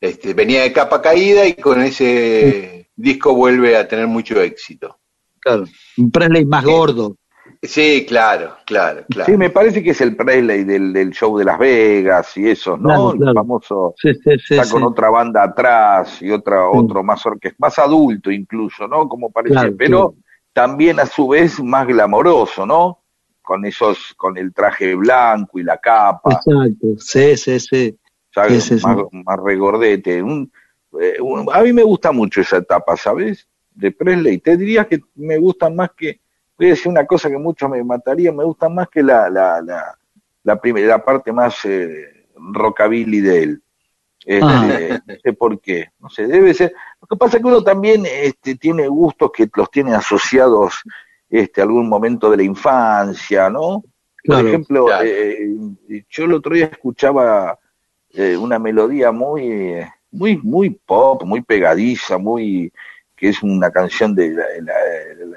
Este, 0.00 0.34
venía 0.34 0.62
de 0.62 0.72
capa 0.72 1.02
caída 1.02 1.46
y 1.46 1.54
con 1.54 1.82
ese 1.82 2.88
disco 2.96 3.34
vuelve 3.34 3.76
a 3.76 3.86
tener 3.86 4.06
mucho 4.06 4.40
éxito. 4.40 4.98
Claro. 5.40 5.64
Un 5.96 6.10
Presley 6.10 6.44
más 6.44 6.64
gordo. 6.64 7.16
Sí, 7.64 8.04
claro, 8.08 8.56
claro, 8.66 9.04
claro. 9.08 9.30
Sí, 9.30 9.38
me 9.38 9.50
parece 9.50 9.84
que 9.84 9.90
es 9.90 10.00
el 10.00 10.16
Presley 10.16 10.64
del, 10.64 10.92
del 10.92 11.10
show 11.12 11.38
de 11.38 11.44
Las 11.44 11.58
Vegas 11.60 12.36
y 12.36 12.48
eso, 12.50 12.76
¿no? 12.76 12.88
Claro, 12.88 13.10
claro. 13.12 13.30
El 13.30 13.34
famoso... 13.36 13.94
Sí, 13.96 14.12
sí, 14.14 14.30
sí. 14.38 14.54
está 14.54 14.64
sí. 14.64 14.72
con 14.72 14.82
otra 14.82 15.10
banda 15.10 15.44
atrás 15.44 16.20
y 16.20 16.30
otra 16.32 16.56
Sí. 16.72 16.78
otro 16.78 17.04
más 17.04 17.24
orquest, 17.24 17.54
más 17.58 17.78
adulto 17.78 18.32
incluso, 18.32 18.88
¿no? 18.88 19.08
Como 19.08 19.30
parece, 19.30 19.54
Claro, 19.54 19.74
pero 19.78 20.14
también 20.52 20.98
a 20.98 21.06
su 21.06 21.28
vez 21.28 21.62
más 21.62 21.86
glamoroso, 21.86 22.66
¿no? 22.66 22.98
Con 23.42 23.64
esos, 23.64 24.12
con 24.16 24.36
el 24.36 24.52
traje 24.52 24.96
blanco 24.96 25.60
y 25.60 25.62
la 25.62 25.78
capa, 25.78 26.32
Exacto. 26.32 26.86
Sí, 26.98 27.36
sí, 27.36 27.60
sí. 27.60 27.96
¿sabes? 28.34 28.64
Sí, 28.64 28.70
sí, 28.74 28.78
sí. 28.80 28.86
más, 28.86 28.96
más 29.12 29.38
regordete. 29.44 30.20
Un- 30.20 30.50
eh, 31.00 31.20
un- 31.20 31.46
a 31.52 31.62
mí 31.62 31.72
me 31.72 31.84
gusta 31.84 32.10
mucho 32.10 32.40
esa 32.40 32.56
etapa, 32.56 32.96
¿sabes? 32.96 33.46
De 33.70 33.92
Presley. 33.92 34.38
Te 34.38 34.56
diría 34.56 34.84
que 34.86 34.98
me 35.14 35.38
gustan 35.38 35.76
más 35.76 35.90
que, 35.96 36.20
voy 36.58 36.66
a 36.68 36.70
decir 36.70 36.88
una 36.90 37.06
cosa 37.06 37.28
que 37.30 37.38
muchos 37.38 37.68
me 37.70 37.82
mataría, 37.84 38.32
me 38.32 38.44
gustan 38.44 38.74
más 38.74 38.88
que 38.88 39.02
la, 39.02 39.28
la, 39.30 39.60
la, 39.62 39.98
la 40.44 40.60
primera, 40.60 40.86
la 40.88 41.04
parte 41.04 41.32
más 41.32 41.64
eh, 41.64 42.26
rockabilly 42.36 43.20
de 43.20 43.42
él. 43.42 43.62
Este, 44.24 44.40
Ah. 44.44 45.02
No 45.04 45.14
sé 45.22 45.32
por 45.32 45.60
qué, 45.60 45.86
no 45.98 46.08
sé, 46.08 46.26
debe 46.28 46.54
ser. 46.54 46.72
Lo 47.00 47.08
que 47.08 47.16
pasa 47.16 47.36
es 47.36 47.42
que 47.42 47.48
uno 47.48 47.64
también 47.64 48.04
este, 48.06 48.54
tiene 48.54 48.86
gustos 48.86 49.32
que 49.32 49.48
los 49.56 49.68
tiene 49.70 49.94
asociados 49.94 50.82
este, 51.28 51.60
a 51.60 51.64
algún 51.64 51.88
momento 51.88 52.30
de 52.30 52.36
la 52.36 52.42
infancia, 52.44 53.50
¿no? 53.50 53.82
Por 54.24 54.46
ejemplo, 54.46 54.84
Claro. 54.86 55.04
eh, 55.04 55.48
yo 56.08 56.24
el 56.24 56.34
otro 56.34 56.54
día 56.54 56.66
escuchaba 56.66 57.58
eh, 58.10 58.36
una 58.36 58.60
melodía 58.60 59.10
muy, 59.10 59.50
eh, 59.50 59.90
muy, 60.12 60.36
muy 60.36 60.70
pop, 60.70 61.24
muy 61.24 61.40
pegadiza, 61.42 62.18
muy 62.18 62.72
que 63.16 63.30
es 63.30 63.42
una 63.42 63.72
canción 63.72 64.14
de 64.14 64.30
la, 64.30 64.44
la- 64.60 65.24
la- 65.26 65.36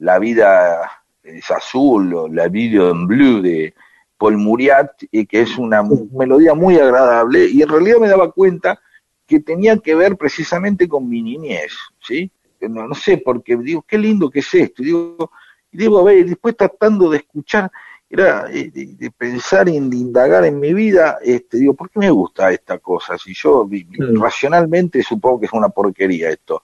la 0.00 0.18
vida 0.18 0.90
es 1.22 1.50
azul 1.50 2.12
o 2.14 2.28
la 2.28 2.48
vida 2.48 2.90
en 2.90 3.06
blue 3.06 3.40
de 3.42 3.74
Paul 4.18 4.36
Muriat 4.38 4.90
y 5.10 5.26
que 5.26 5.42
es 5.42 5.56
una 5.58 5.82
mu- 5.82 6.08
melodía 6.12 6.54
muy 6.54 6.76
agradable 6.78 7.46
y 7.46 7.62
en 7.62 7.68
realidad 7.68 7.98
me 7.98 8.08
daba 8.08 8.32
cuenta 8.32 8.80
que 9.26 9.40
tenía 9.40 9.76
que 9.78 9.94
ver 9.94 10.16
precisamente 10.16 10.88
con 10.88 11.08
mi 11.08 11.22
niñez, 11.22 11.72
¿sí? 12.00 12.30
No, 12.60 12.86
no 12.88 12.94
sé, 12.94 13.18
porque 13.24 13.56
digo, 13.56 13.82
qué 13.86 13.96
lindo 13.96 14.28
que 14.28 14.40
es 14.40 14.52
esto, 14.54 14.82
y 14.82 14.86
digo, 14.86 15.30
y 15.72 15.78
digo, 15.78 15.98
a 16.00 16.04
ver, 16.04 16.18
y 16.18 16.24
después 16.24 16.56
tratando 16.56 17.08
de 17.08 17.18
escuchar, 17.18 17.70
era 18.10 18.50
eh, 18.50 18.70
de, 18.70 18.86
de 18.96 19.10
pensar 19.12 19.68
y 19.68 19.78
de 19.78 19.96
indagar 19.96 20.44
en 20.44 20.58
mi 20.58 20.74
vida, 20.74 21.18
este, 21.22 21.58
digo, 21.58 21.74
¿por 21.74 21.88
qué 21.88 22.00
me 22.00 22.10
gusta 22.10 22.50
esta 22.50 22.78
cosa? 22.78 23.16
Si 23.16 23.32
yo 23.34 23.68
Claro. 23.92 24.20
racionalmente 24.20 25.02
supongo 25.02 25.40
que 25.40 25.46
es 25.46 25.52
una 25.52 25.68
porquería 25.68 26.28
esto. 26.30 26.62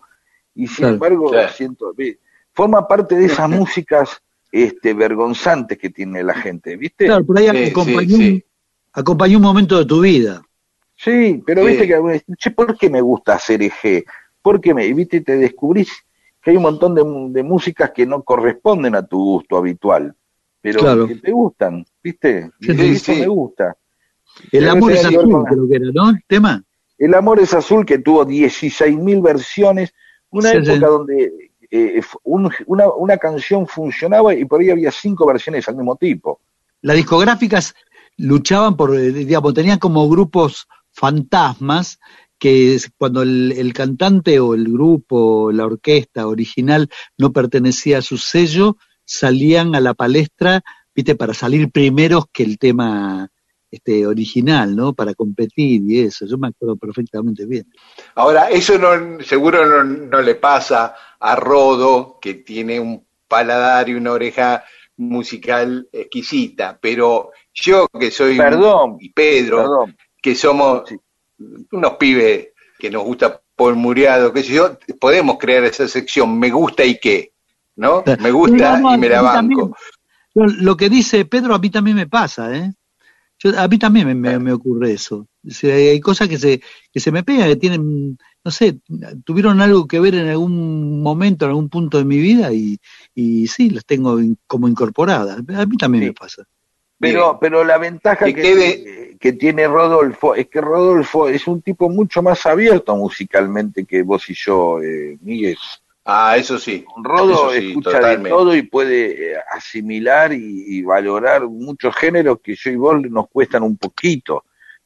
Y 0.54 0.66
sin 0.66 0.76
Claro. 0.78 0.94
embargo, 0.94 1.30
Claro. 1.30 1.48
siento, 1.52 1.92
forma 2.56 2.88
parte 2.88 3.14
de 3.14 3.26
esas 3.26 3.48
músicas 3.48 4.20
este, 4.50 4.94
vergonzantes 4.94 5.76
que 5.78 5.90
tiene 5.90 6.22
la 6.24 6.34
gente, 6.34 6.76
¿viste? 6.76 7.04
Claro, 7.04 7.24
por 7.26 7.38
ahí 7.38 7.48
Sí, 7.50 7.70
acompañó, 7.70 8.08
sí, 8.08 8.14
un- 8.14 8.20
sí. 8.20 8.44
acompañó 8.94 9.36
un 9.36 9.42
momento 9.44 9.78
de 9.78 9.84
tu 9.84 10.00
vida. 10.00 10.42
Sí, 10.96 11.42
pero 11.46 11.62
Sí. 11.62 11.68
viste 11.68 11.86
que 11.86 11.94
alguna 11.94 12.12
vez, 12.14 12.24
che, 12.38 12.50
¿por 12.50 12.76
qué 12.78 12.88
me 12.88 13.02
gusta 13.02 13.34
hacer 13.34 13.62
eje? 13.62 14.04
¿Por 14.40 14.60
qué 14.60 14.72
me, 14.72 14.86
y 14.86 14.94
viste, 14.94 15.20
te 15.20 15.36
descubrís 15.36 15.92
que 16.42 16.50
hay 16.52 16.56
un 16.56 16.62
montón 16.62 16.94
de, 16.94 17.42
músicas 17.42 17.90
que 17.90 18.06
no 18.06 18.22
corresponden 18.22 18.94
a 18.94 19.04
tu 19.06 19.18
gusto 19.18 19.58
habitual, 19.58 20.14
pero 20.62 20.80
Claro. 20.80 21.06
que 21.06 21.16
te 21.16 21.32
gustan, 21.32 21.84
¿viste? 22.02 22.50
Y 22.60 22.64
Sí, 22.72 22.92
eso 22.92 23.12
sí. 23.12 23.20
me 23.20 23.26
gusta. 23.26 23.76
El 24.52 24.60
Pero 24.60 24.70
amor 24.72 24.92
es 24.92 25.04
azul, 25.04 25.30
con- 25.30 25.44
creo 25.44 25.68
que 25.68 25.76
era, 25.76 25.86
¿no? 25.92 26.10
El 26.10 26.24
tema. 26.26 26.64
El 26.98 27.14
amor 27.14 27.40
es 27.40 27.52
azul 27.52 27.84
que 27.84 27.98
tuvo 27.98 28.24
16.000 28.24 29.20
versiones, 29.20 29.92
una 30.30 30.50
Sí, 30.52 30.58
sí. 30.64 30.70
época 30.70 30.86
donde 30.86 31.50
eh, 31.76 32.00
una, 32.24 33.16
canción 33.18 33.66
funcionaba 33.66 34.34
y 34.34 34.44
por 34.44 34.60
ahí 34.60 34.70
había 34.70 34.90
cinco 34.90 35.26
versiones 35.26 35.68
al 35.68 35.76
mismo 35.76 35.96
tipo. 35.96 36.40
Las 36.82 36.96
discográficas 36.96 37.74
luchaban 38.16 38.76
por, 38.76 38.96
eh, 38.96 39.12
digamos, 39.12 39.54
tenían 39.54 39.78
como 39.78 40.08
grupos 40.08 40.66
fantasmas 40.92 41.98
que 42.38 42.78
cuando 42.98 43.22
el, 43.22 43.52
el 43.56 43.72
cantante 43.72 44.40
o 44.40 44.54
el 44.54 44.64
grupo, 44.64 45.50
la 45.52 45.66
orquesta 45.66 46.26
original 46.26 46.88
no 47.16 47.32
pertenecía 47.32 47.98
a 47.98 48.02
su 48.02 48.18
sello, 48.18 48.76
salían 49.04 49.74
a 49.74 49.80
la 49.80 49.94
palestra, 49.94 50.62
viste, 50.94 51.14
para 51.14 51.34
salir 51.34 51.70
primeros 51.70 52.26
que 52.32 52.42
el 52.42 52.58
tema 52.58 53.30
este 53.70 54.06
original, 54.06 54.74
¿no? 54.74 54.92
Para 54.92 55.14
competir 55.14 55.82
y 55.86 56.00
eso. 56.00 56.26
Yo 56.26 56.38
me 56.38 56.48
acuerdo 56.48 56.76
perfectamente 56.76 57.46
bien. 57.46 57.66
Ahora, 58.14 58.48
eso 58.50 58.78
no, 58.78 59.22
seguro 59.22 59.66
no, 59.66 59.84
no 59.84 60.22
le 60.22 60.36
pasa 60.36 60.94
a 61.18 61.36
Rodo, 61.36 62.18
que 62.20 62.34
tiene 62.34 62.78
un 62.80 63.04
paladar 63.28 63.88
y 63.88 63.94
una 63.94 64.12
oreja 64.12 64.64
musical 64.96 65.88
exquisita, 65.92 66.78
pero 66.80 67.30
yo 67.52 67.86
que 67.88 68.10
soy 68.10 68.36
Perdón, 68.36 68.96
y 69.00 69.10
Pedro, 69.10 69.58
perdón. 69.58 69.96
que 70.22 70.34
somos 70.34 70.84
unos 71.70 71.94
pibes 71.94 72.48
que 72.78 72.90
nos 72.90 73.04
gusta 73.04 73.40
Paul 73.54 73.76
Muriado, 73.76 74.32
qué 74.32 74.42
sé 74.42 74.54
yo, 74.54 74.78
podemos 75.00 75.38
crear 75.38 75.64
esa 75.64 75.88
sección, 75.88 76.38
me 76.38 76.50
gusta 76.50 76.84
y 76.84 76.98
qué, 76.98 77.32
¿no? 77.76 78.04
Me 78.20 78.30
gusta 78.30 78.80
y 78.94 78.98
me 78.98 79.08
la 79.08 79.22
banco. 79.22 79.36
también. 79.36 80.64
Lo 80.64 80.76
que 80.76 80.88
dice 80.90 81.24
Pedro 81.24 81.54
a 81.54 81.58
mí 81.58 81.70
también 81.70 81.96
me 81.96 82.06
pasa, 82.06 82.54
¿eh? 82.54 82.72
Yo, 83.38 83.58
a 83.58 83.68
mí 83.68 83.78
también 83.78 84.06
me, 84.06 84.14
me- 84.14 84.38
me 84.38 84.52
ocurre 84.52 84.92
eso. 84.92 85.26
O 85.46 85.50
sea, 85.50 85.74
hay 85.74 86.00
cosas 86.00 86.28
que 86.28 86.38
se, 86.38 86.60
que 86.92 87.00
se 87.00 87.12
me 87.12 87.22
pegan, 87.22 87.48
que 87.48 87.56
tienen, 87.56 88.18
no 88.44 88.50
sé, 88.50 88.78
tuvieron 89.24 89.60
algo 89.60 89.86
que 89.86 90.00
ver 90.00 90.14
en 90.14 90.28
algún 90.28 91.02
momento, 91.02 91.44
en 91.44 91.50
algún 91.50 91.68
punto 91.68 91.98
de 91.98 92.04
mi 92.04 92.18
vida 92.18 92.52
y, 92.52 92.78
y 93.14 93.46
sí, 93.46 93.70
las 93.70 93.84
tengo 93.84 94.18
in- 94.20 94.38
como 94.46 94.68
incorporadas. 94.68 95.38
A 95.54 95.66
mí 95.66 95.76
también 95.76 96.04
Sí. 96.04 96.08
me 96.10 96.14
pasa. 96.14 96.44
Pero, 96.98 97.38
pero 97.38 97.62
la 97.62 97.76
ventaja 97.76 98.24
Que 98.24 98.34
que, 98.34 99.16
que 99.20 99.32
tiene 99.34 99.68
Rodolfo 99.68 100.34
es 100.34 100.48
que 100.48 100.62
Rodolfo 100.62 101.28
es 101.28 101.46
un 101.46 101.60
tipo 101.60 101.90
mucho 101.90 102.22
más 102.22 102.46
abierto 102.46 102.96
musicalmente 102.96 103.84
que 103.84 104.02
vos 104.02 104.28
y 104.30 104.34
yo, 104.34 104.80
eh, 104.82 105.18
Miguel. 105.20 105.58
Ah, 106.08 106.36
eso 106.36 106.56
sí. 106.58 106.84
Rodo 107.02 107.50
eso 107.50 107.60
sí, 107.60 107.68
escucha 107.68 107.98
de 108.16 108.28
todo 108.28 108.54
y 108.54 108.62
puede 108.62 109.32
eh, 109.32 109.36
asimilar 109.52 110.32
y, 110.32 110.64
y 110.78 110.82
valorar 110.82 111.46
muchos 111.48 111.94
géneros 111.96 112.38
que 112.40 112.54
yo 112.54 112.70
y 112.70 112.76
vos 112.76 113.02
nos 113.02 113.28
cuestan 113.28 113.64
un 113.64 113.76
poquito, 113.76 114.44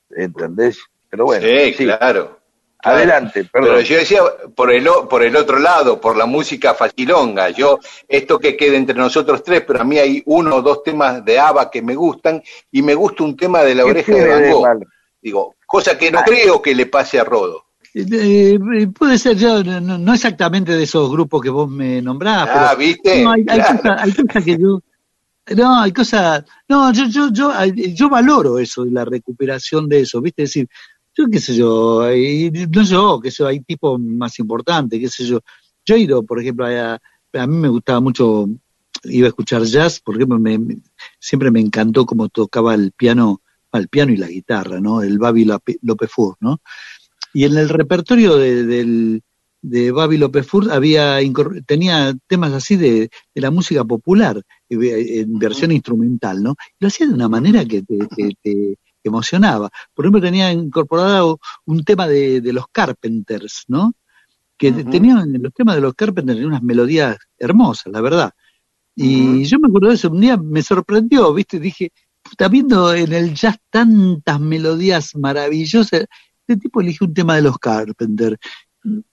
¿entendés? 0.09 0.79
Pero 1.11 1.27
bueno, 1.27 1.47
sí, 1.47 1.75
sí. 1.75 1.85
claro. 1.85 2.39
claro. 2.81 2.97
adelante, 2.97 3.45
perdón. 3.45 3.71
Pero 3.71 3.81
yo 3.83 3.97
decía 3.97 4.23
por 4.55 4.73
el, 4.73 4.89
por 5.11 5.23
el 5.23 5.37
otro 5.37 5.59
lado, 5.59 6.01
por 6.01 6.17
la 6.17 6.25
música 6.25 6.73
facilonga. 6.73 7.51
Yo, 7.51 7.79
esto 8.09 8.39
que 8.39 8.57
queda 8.57 8.77
entre 8.79 8.97
nosotros 8.97 9.43
tres, 9.45 9.63
pero 9.67 9.83
a 9.83 9.85
mí 9.85 9.99
hay 9.99 10.23
uno 10.25 10.57
o 10.57 10.63
dos 10.63 10.83
temas 10.83 11.23
de 11.23 11.39
ABBA 11.39 11.71
que 11.71 11.83
me 11.83 11.95
gustan 11.97 12.43
y 12.71 12.81
me 12.81 12.95
gusta 12.95 13.25
un 13.25 13.37
tema 13.37 13.63
de 13.63 13.75
la 13.75 13.85
¿Qué 13.85 13.91
oreja 13.91 14.15
de 14.15 14.29
Van 14.29 14.51
Gogh. 14.51 14.87
Digo, 15.21 15.55
cosa 15.67 15.99
que 15.99 16.11
no 16.11 16.21
Ah. 16.21 16.25
creo 16.25 16.63
que 16.63 16.75
le 16.75 16.87
pase 16.87 17.21
a 17.21 17.25
Rodo. 17.25 17.67
Eh, 17.95 18.59
puede 18.97 19.19
ser 19.19 19.37
yo, 19.37 19.65
no, 19.65 19.99
no 19.99 20.15
exactamente 20.15 20.77
de 20.77 20.85
esos 20.85 21.11
grupos 21.11 21.43
que 21.43 21.51
vos 21.51 21.69
me 21.69 22.01
nombrás, 22.01 22.49
Ah, 22.51 22.75
pero 22.77 22.79
¿viste? 22.79 23.25
No, 23.25 23.33
hay, 23.33 23.45
cosas, 23.45 23.81
hay 23.99 24.13
cosas 24.13 24.45
que 24.45 24.59
yo. 24.59 24.81
No, 25.57 25.81
hay 25.81 25.93
cosas. 25.93 26.45
No, 26.69 26.93
yo, 26.93 27.07
yo, 27.09 27.33
yo, 27.33 27.51
yo 27.65 28.09
valoro 28.09 28.59
eso, 28.59 28.85
la 28.85 29.05
recuperación 29.05 29.89
de 29.89 30.01
eso, 30.03 30.21
¿viste? 30.21 30.45
Es 30.45 30.51
decir, 30.51 30.69
yo 31.17 31.27
qué 31.31 31.41
sé 31.41 31.57
yo, 31.57 32.03
hay- 32.03 32.51
no 32.71 32.83
yo, 32.83 33.21
qué 33.21 33.31
sé 33.33 33.39
yo, 33.43 33.49
hay 33.49 33.61
tipos 33.61 34.01
más 34.01 34.39
importantes, 34.39 35.01
qué 35.01 35.09
sé 35.09 35.25
yo. 35.27 35.41
Yo 35.85 35.97
he 35.97 36.01
ido, 36.01 36.23
por 36.23 36.41
ejemplo, 36.41 36.67
a, 36.67 36.95
a 36.95 37.47
mí 37.49 37.57
me 37.57 37.69
gustaba 37.69 37.99
mucho, 37.99 38.49
iba 39.05 39.27
a 39.27 39.31
escuchar 39.31 39.63
jazz, 39.65 39.99
por 39.99 40.15
ejemplo, 40.15 40.39
me, 40.39 40.59
me- 40.59 40.79
siempre 41.19 41.51
me 41.51 41.59
encantó 41.61 42.07
cómo 42.07 42.29
tocaba 42.29 42.75
el 42.75 42.93
piano, 42.93 43.41
el 43.73 43.89
piano 43.89 44.13
y 44.13 44.17
la 44.17 44.29
guitarra, 44.29 44.81
¿no? 44.81 45.03
El 45.03 45.19
Babi 45.19 45.45
López 45.45 46.11
Fur, 46.11 46.37
¿no? 46.39 46.61
Y 47.33 47.45
en 47.45 47.57
el 47.57 47.69
repertorio 47.69 48.37
de, 48.37 48.65
del, 48.65 49.23
de 49.63 49.91
Babi 49.93 50.19
López 50.19 50.47
Fur 50.47 50.71
había, 50.73 51.19
tenía 51.67 52.15
temas 52.27 52.53
así 52.53 52.77
de, 52.77 53.11
de 53.35 53.41
la 53.41 53.51
música 53.51 53.85
popular, 53.85 54.43
eh, 54.69 55.21
en 55.21 55.39
versión 55.39 55.73
instrumental, 55.73 56.43
¿no? 56.43 56.55
Y 56.79 56.85
lo 56.85 56.89
hacía 56.89 57.07
de 57.07 57.15
una 57.15 57.29
manera 57.29 57.65
que 57.65 57.83
te, 57.83 57.99
te- 58.17 58.37
te 58.43 58.77
emocionaba. 59.05 59.71
Por 59.95 60.05
ejemplo, 60.05 60.21
tenía 60.21 60.53
incorporado 60.53 61.39
un 61.67 61.85
tema 61.85 62.07
de, 62.09 62.41
de 62.41 62.53
los 62.53 62.67
Carpenters, 62.73 63.65
¿no? 63.69 63.93
Que 64.59 64.71
Ujú. 64.71 64.91
tenían, 64.91 65.33
los 65.43 65.53
temas 65.55 65.77
de 65.77 65.81
los 65.83 65.95
Carpenters 65.95 66.37
tenían 66.37 66.51
unas 66.53 66.63
melodías 66.63 67.17
hermosas, 67.39 67.93
la 67.93 68.01
verdad. 68.01 68.31
Y 68.97 69.45
yo 69.45 69.59
me 69.59 69.69
acuerdo 69.69 69.89
de 69.89 69.95
eso, 69.95 70.11
un 70.11 70.21
día 70.21 70.37
me 70.37 70.63
sorprendió, 70.63 71.33
¿viste? 71.33 71.59
Dije, 71.59 71.91
puta, 72.23 72.49
viendo 72.49 72.93
en 72.95 73.13
el 73.13 73.35
jazz 73.35 73.57
tantas 73.71 74.41
melodías 74.41 75.15
maravillosas, 75.17 76.07
este 76.53 76.61
tipo 76.63 76.81
eligió 76.81 77.07
un 77.07 77.15
tema 77.15 77.37
de 77.37 77.43
los 77.43 77.59
Carpenters. 77.59 78.37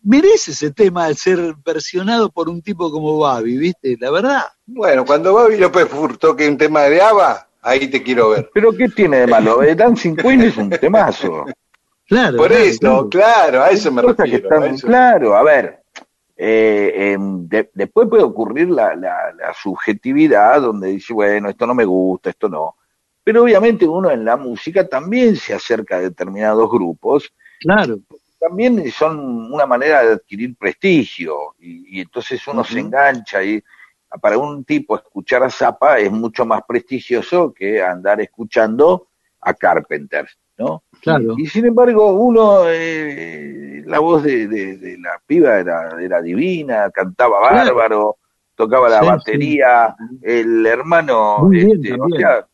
Merece 0.01 0.51
ese 0.51 0.71
tema 0.71 1.13
ser 1.13 1.53
versionado 1.65 2.29
por 2.31 2.49
un 2.49 2.61
tipo 2.61 2.89
como 2.89 3.19
Babi, 3.19 3.57
¿viste? 3.57 3.97
La 3.99 4.09
verdad. 4.11 4.43
Bueno, 4.65 5.05
cuando 5.05 5.33
Babi 5.33 5.57
López 5.57 5.87
Fur 5.87 6.17
toque 6.17 6.47
un 6.47 6.57
tema 6.57 6.83
de 6.83 7.01
ABBA, 7.01 7.47
ahí 7.61 7.87
te 7.89 8.01
quiero 8.01 8.29
ver. 8.29 8.49
Pero 8.53 8.71
¿qué 8.71 8.87
tiene 8.89 9.17
de 9.17 9.27
malo? 9.27 9.61
Eh, 9.61 9.75
Dancing 9.75 10.15
Queen 10.15 10.41
es 10.41 10.57
un 10.57 10.69
temazo. 10.69 11.45
Claro. 12.07 12.37
Por 12.37 12.47
claro, 12.47 12.63
eso, 12.63 12.79
claro. 12.79 13.09
claro, 13.09 13.63
a 13.63 13.69
eso 13.69 13.91
me 13.91 14.01
refiero. 14.01 14.37
están- 14.37 14.63
a 14.63 14.67
eso. 14.67 14.87
Claro, 14.87 15.35
a 15.35 15.43
ver, 15.43 15.83
eh, 16.37 17.11
em, 17.13 17.47
de- 17.49 17.69
después 17.73 18.07
puede 18.07 18.23
ocurrir 18.23 18.69
la, 18.69 18.95
la- 18.95 19.33
la 19.37 19.53
subjetividad 19.53 20.61
donde 20.61 20.87
dice, 20.89 21.13
bueno, 21.13 21.49
esto 21.49 21.67
no 21.67 21.75
me 21.75 21.83
gusta, 21.83 22.29
esto 22.29 22.47
no. 22.47 22.75
Pero 23.27 23.43
obviamente 23.43 23.85
uno 23.85 24.09
en 24.09 24.23
la 24.23 24.37
música 24.37 24.87
también 24.87 25.35
se 25.35 25.53
acerca 25.53 25.97
a 25.97 25.99
determinados 25.99 26.71
grupos, 26.71 27.29
Claro. 27.59 27.99
también 28.39 28.89
son 28.89 29.51
una 29.51 29.65
manera 29.65 30.01
de 30.01 30.13
adquirir 30.13 30.55
prestigio 30.55 31.53
y, 31.59 31.97
y 31.97 32.01
entonces 32.03 32.47
uno 32.47 32.63
se 32.63 32.79
engancha 32.79 33.43
y 33.43 33.61
para 34.21 34.37
un 34.37 34.63
tipo 34.63 34.95
escuchar 34.95 35.43
a 35.43 35.49
Zappa 35.49 35.99
es 35.99 36.09
mucho 36.09 36.45
más 36.45 36.61
prestigioso 36.65 37.53
que 37.53 37.83
andar 37.83 38.21
escuchando 38.21 39.09
a 39.41 39.53
Carpenters, 39.53 40.37
¿no? 40.57 40.83
Claro. 41.01 41.33
Y 41.37 41.47
sin 41.47 41.65
embargo, 41.65 42.13
uno, 42.13 42.61
eh, 42.69 43.83
la 43.85 43.99
voz 43.99 44.23
de, 44.23 44.47
de- 44.47 44.77
de 44.77 44.97
la 44.99 45.21
piba 45.27 45.59
era, 45.59 46.01
era 46.01 46.21
divina, 46.21 46.89
cantaba 46.91 47.39
Claro. 47.49 47.75
bárbaro, 47.75 48.17
tocaba 48.55 48.87
la 48.87 49.01
Sí, 49.01 49.05
batería, 49.05 49.95
el 50.21 50.65
hermano, 50.65 51.49
este, 51.51 51.91
o 51.93 52.07
sea, 52.17 52.47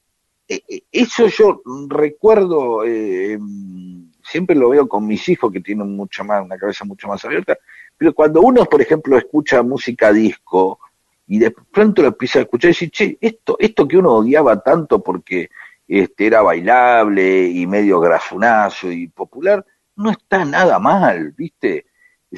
eso 0.48 1.28
yo 1.28 1.62
recuerdo, 1.90 2.84
eh, 2.84 3.34
em, 3.34 4.12
siempre 4.24 4.56
lo 4.56 4.70
veo 4.70 4.88
con 4.88 5.06
mis 5.06 5.28
hijos 5.30 5.52
que 5.52 5.62
tienen 5.62 5.96
mucha 5.96 6.24
más, 6.24 6.44
una 6.44 6.58
cabeza 6.58 6.86
mucho 6.86 7.08
más 7.08 7.24
abierta, 7.26 7.58
pero 7.98 8.14
cuando 8.14 8.42
uno, 8.42 8.66
por 8.66 8.82
ejemplo, 8.82 9.18
escucha 9.18 9.62
música 9.64 10.12
disco 10.12 10.80
y 11.28 11.40
de 11.40 11.52
pronto 11.52 12.02
lo 12.02 12.10
empieza 12.10 12.40
a 12.40 12.42
escuchar 12.44 12.70
y 12.70 12.74
dice, 12.74 12.90
che, 12.90 13.18
esto, 13.22 13.56
esto 13.60 13.88
que 13.88 13.98
uno 13.98 14.14
odiaba 14.14 14.62
tanto 14.62 15.02
porque 15.02 15.50
este, 15.88 16.28
era 16.28 16.42
bailable 16.42 17.48
y 17.48 17.66
medio 17.68 18.00
grafunazo 18.00 18.92
y 18.92 19.08
popular, 19.08 19.66
no 19.96 20.10
está 20.10 20.44
nada 20.46 20.80
mal, 20.80 21.32
¿viste? 21.32 21.86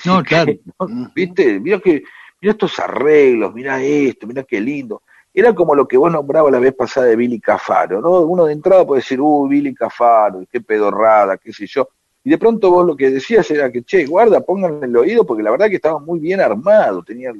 No, 0.06 0.24
claro. 0.24 0.48
que, 0.48 0.60
¿no? 0.80 1.12
¿Viste? 1.16 1.60
Mira 1.60 1.80
que, 1.80 2.04
mira 2.42 2.52
estos 2.52 2.78
arreglos, 2.80 3.54
mira 3.54 3.82
esto, 3.82 4.28
mira 4.28 4.44
qué 4.44 4.60
lindo. 4.60 5.04
Era 5.38 5.54
como 5.54 5.76
lo 5.76 5.86
que 5.88 5.98
vos 5.98 6.10
nombrabas 6.12 6.52
la 6.52 6.60
vez 6.60 6.74
pasada 6.74 7.08
de 7.08 7.16
Billy 7.18 7.42
Cafaro, 7.42 8.00
¿no? 8.00 8.22
Uno 8.22 8.46
de 8.46 8.54
entrada 8.54 8.86
puede 8.88 9.02
decir, 9.02 9.20
uy, 9.20 9.50
Billy 9.50 9.74
Cafaro, 9.76 10.44
qué 10.50 10.62
pedorrada, 10.62 11.38
qué 11.38 11.52
sé 11.52 11.68
yo. 11.68 11.90
Y 12.24 12.30
de 12.30 12.38
pronto 12.38 12.72
vos 12.72 12.86
lo 12.88 12.96
que 12.96 13.10
decías 13.12 13.50
era 13.52 13.70
que, 13.72 13.84
che, 13.84 14.06
guarda, 14.06 14.40
pónganle 14.40 14.88
el 14.88 14.96
oído, 14.96 15.26
porque 15.26 15.44
la 15.44 15.52
verdad 15.52 15.68
que 15.70 15.76
estaba 15.76 16.00
muy 16.00 16.20
bien 16.20 16.40
armado, 16.40 17.04
tenía 17.04 17.32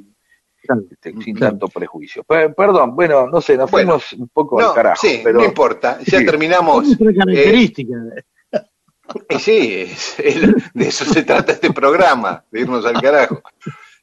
este, 0.90 1.12
sin 1.22 1.34
claro. 1.36 1.52
tanto 1.52 1.68
prejuicio. 1.68 2.22
Per- 2.24 2.54
perdón, 2.54 2.94
bueno, 2.94 3.28
no 3.28 3.40
sé, 3.40 3.56
nos 3.56 3.70
Bueno, 3.70 3.98
fuimos 3.98 4.12
un 4.12 4.28
poco 4.28 4.60
No, 4.60 4.68
al 4.68 4.74
carajo. 4.74 5.00
sí, 5.00 5.20
pero 5.24 5.38
no 5.38 5.44
importa, 5.44 5.98
ya 6.04 6.18
Sí. 6.18 6.26
terminamos. 6.26 6.86
Es 6.88 7.00
Eh, 7.00 7.14
característica. 7.16 7.94
Y 9.30 9.38
sí, 9.38 9.74
es- 9.88 10.18
es- 10.18 10.72
de 10.74 10.88
eso 10.88 11.04
se 11.04 11.22
trata 11.22 11.52
este 11.52 11.72
programa, 11.72 12.44
de 12.50 12.60
irnos 12.60 12.84
al 12.84 13.00
carajo. 13.00 13.40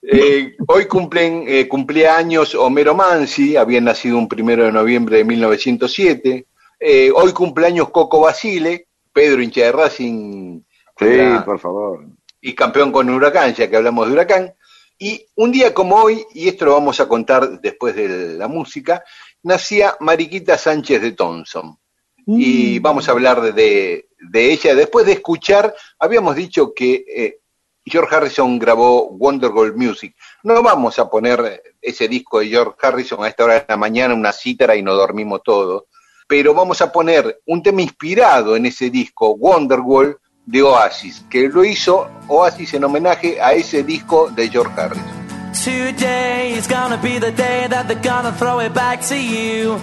Eh, 0.05 0.55
hoy 0.67 0.85
cumplen 0.85 1.45
eh, 1.47 1.67
cumpleaños 1.67 2.55
Homero 2.55 2.93
Mansi, 2.93 3.55
había 3.55 3.79
nacido 3.79 4.17
un 4.17 4.27
primero 4.27 4.65
de 4.65 4.71
noviembre 4.71 5.17
de 5.17 5.23
1907. 5.23 6.45
Eh, 6.79 7.11
hoy 7.15 7.31
cumpleaños 7.31 7.89
Coco 7.89 8.19
Basile, 8.19 8.87
Pedro 9.13 9.41
hincha 9.41 9.61
de 9.61 9.71
Racing 9.71 10.59
sí, 10.99 11.05
era- 11.05 11.45
por 11.45 11.59
favor. 11.59 12.05
y 12.41 12.53
campeón 12.53 12.91
con 12.91 13.09
Huracán, 13.09 13.53
ya 13.53 13.69
que 13.69 13.77
hablamos 13.77 14.07
de 14.07 14.13
Huracán. 14.13 14.53
Y 14.99 15.25
un 15.35 15.51
día 15.51 15.73
como 15.73 15.95
hoy, 15.95 16.23
y 16.33 16.47
esto 16.49 16.65
lo 16.65 16.73
vamos 16.73 16.99
a 16.99 17.07
contar 17.07 17.61
después 17.61 17.95
de 17.95 18.35
la 18.37 18.47
música, 18.47 19.03
nacía 19.43 19.95
Mariquita 20.01 20.57
Sánchez 20.57 21.01
de 21.01 21.11
Thompson. 21.13 21.77
y 22.25 22.79
Mm. 22.79 22.81
vamos 22.83 23.07
a 23.09 23.11
hablar 23.11 23.41
de, 23.41 23.51
de, 23.51 24.07
de 24.31 24.51
ella. 24.53 24.73
Después 24.75 25.05
de 25.05 25.11
escuchar, 25.13 25.73
habíamos 25.99 26.37
dicho 26.37 26.73
que 26.73 27.03
eh, 27.05 27.39
George 27.86 28.15
Harrison 28.15 28.58
grabó 28.58 29.10
Wonder 29.12 29.52
Music. 29.76 30.15
No 30.43 30.62
vamos 30.63 30.98
a 31.00 31.10
poner 31.10 31.62
ese 31.82 32.08
disco 32.08 32.39
de 32.39 32.48
George 32.48 32.76
Harrison 32.82 33.24
a 33.24 33.28
esta 33.28 33.43
hora 33.43 33.56
de 33.56 33.65
la 33.67 33.78
mañana, 33.78 34.13
una 34.13 34.32
cítara 34.32 34.76
y 34.76 34.82
no 34.82 34.93
dormimos 34.93 35.41
todo, 35.43 35.88
pero 36.28 36.54
vamos 36.54 36.82
a 36.82 36.91
poner 36.91 37.41
un 37.46 37.62
tema 37.62 37.82
inspirado 37.82 38.56
en 38.56 38.65
ese 38.65 38.89
disco, 38.89 39.36
Wonderwall, 39.36 40.17
de 40.46 40.62
Oasis, 40.62 41.26
que 41.30 41.48
lo 41.48 41.63
hizo 41.63 42.10
Oasis 42.28 42.74
en 42.74 42.84
homenaje 42.84 43.41
a 43.41 43.54
ese 43.54 43.84
disco 43.84 44.30
de 44.30 44.50
George 44.50 44.74
Harrison. 44.80 45.24
Today 45.63 46.54
is 46.58 46.67
gonna 46.67 46.98
be 46.98 47.19
the 47.19 47.32
day 47.32 47.67
that 47.69 47.88
they're 47.88 48.02
gonna 48.02 48.32
throw 48.34 48.60
it 48.60 48.74
back 48.74 49.02
to 49.08 49.15
you. 49.15 49.80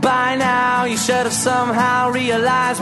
By 0.00 0.36
now, 0.36 0.84
you 0.84 0.96
should 0.96 1.26
have 1.26 1.32
somehow 1.32 2.10
realized. 2.10 2.80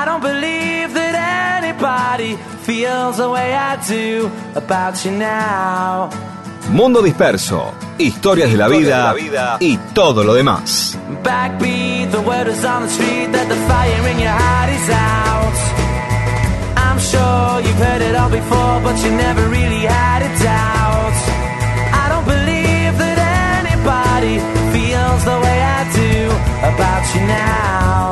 I 0.00 0.06
don't 0.06 0.22
believe 0.22 0.94
that 0.94 1.14
anybody 1.60 2.34
feels 2.64 3.18
the 3.18 3.28
way 3.28 3.52
I 3.52 3.76
do 3.86 4.30
about 4.54 5.04
you 5.04 5.10
now. 5.10 6.08
Mundo 6.70 7.02
Disperso, 7.02 7.74
historias 7.98 8.50
de 8.50 8.56
la 8.56 8.68
vida 8.68 9.14
y 9.60 9.76
todo 9.92 10.24
lo 10.24 10.32
demás. 10.32 10.96
Backbeat, 11.22 12.12
the 12.12 12.22
word 12.22 12.48
is 12.48 12.64
on 12.64 12.84
the 12.84 12.88
street 12.88 13.30
that 13.32 13.46
the 13.50 13.56
fire 13.68 14.08
in 14.08 14.18
your 14.20 14.32
heart 14.32 14.70
is 14.70 14.88
out. 14.88 15.58
I'm 16.78 16.98
sure 16.98 17.60
you've 17.60 17.82
heard 17.84 18.00
it 18.00 18.16
all 18.16 18.30
before, 18.30 18.80
but 18.82 18.96
you 19.04 19.10
never 19.10 19.46
really 19.50 19.84
had 19.84 20.22
a 20.22 20.32
doubt. 20.42 21.16
I 21.92 22.08
don't 22.08 22.24
believe 22.24 22.96
that 23.04 23.18
anybody 23.60 24.40
feels 24.72 25.24
the 25.26 25.38
way 25.44 25.58
I 25.60 25.80
do 25.92 26.30
about 26.72 27.04
you 27.14 27.20
now. 27.26 28.09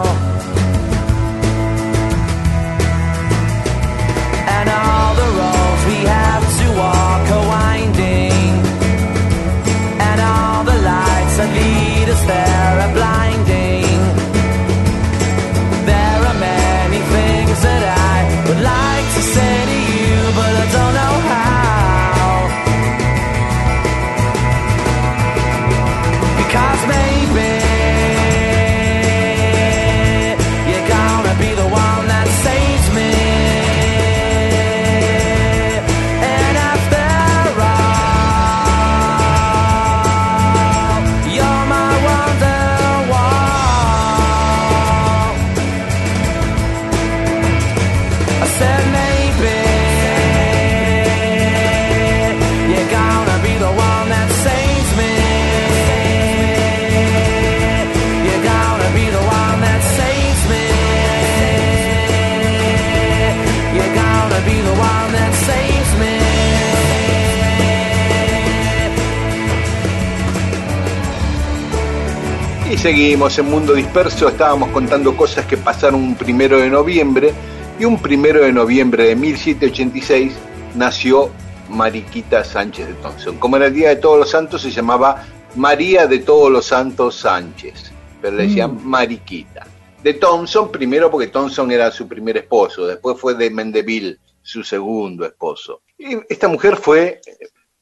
Seguimos 72.78 73.36
en 73.40 73.46
Mundo 73.50 73.74
Disperso, 73.74 74.28
estábamos 74.28 74.70
contando 74.70 75.16
cosas 75.16 75.44
que 75.46 75.56
pasaron 75.56 76.00
un 76.00 76.14
primero 76.14 76.58
de 76.58 76.70
noviembre, 76.70 77.32
y 77.78 77.84
un 77.84 78.00
primero 78.00 78.42
de 78.42 78.52
noviembre 78.52 79.04
de 79.04 79.16
1786 79.16 80.32
nació 80.76 81.30
Mariquita 81.68 82.44
Sánchez 82.44 82.86
de 82.86 82.94
Thompson. 82.94 83.38
Como 83.38 83.56
era 83.56 83.66
el 83.66 83.74
Día 83.74 83.88
de 83.88 83.96
Todos 83.96 84.20
los 84.20 84.30
Santos, 84.30 84.62
se 84.62 84.70
llamaba 84.70 85.26
María 85.56 86.06
de 86.06 86.20
Todos 86.20 86.52
los 86.52 86.66
Santos 86.66 87.16
Sánchez, 87.16 87.90
pero 88.22 88.36
le 88.36 88.44
decían 88.44 88.78
Mariquita. 88.84 89.66
De 90.02 90.14
Thompson, 90.14 90.70
primero 90.70 91.10
porque 91.10 91.26
Thompson 91.26 91.72
era 91.72 91.90
su 91.90 92.06
primer 92.06 92.36
esposo, 92.36 92.86
después 92.86 93.18
fue 93.18 93.34
de 93.34 93.50
Mendeville, 93.50 94.18
su 94.40 94.62
segundo 94.62 95.26
esposo. 95.26 95.82
Y 95.98 96.16
esta 96.28 96.46
mujer 96.46 96.76
fue 96.76 97.20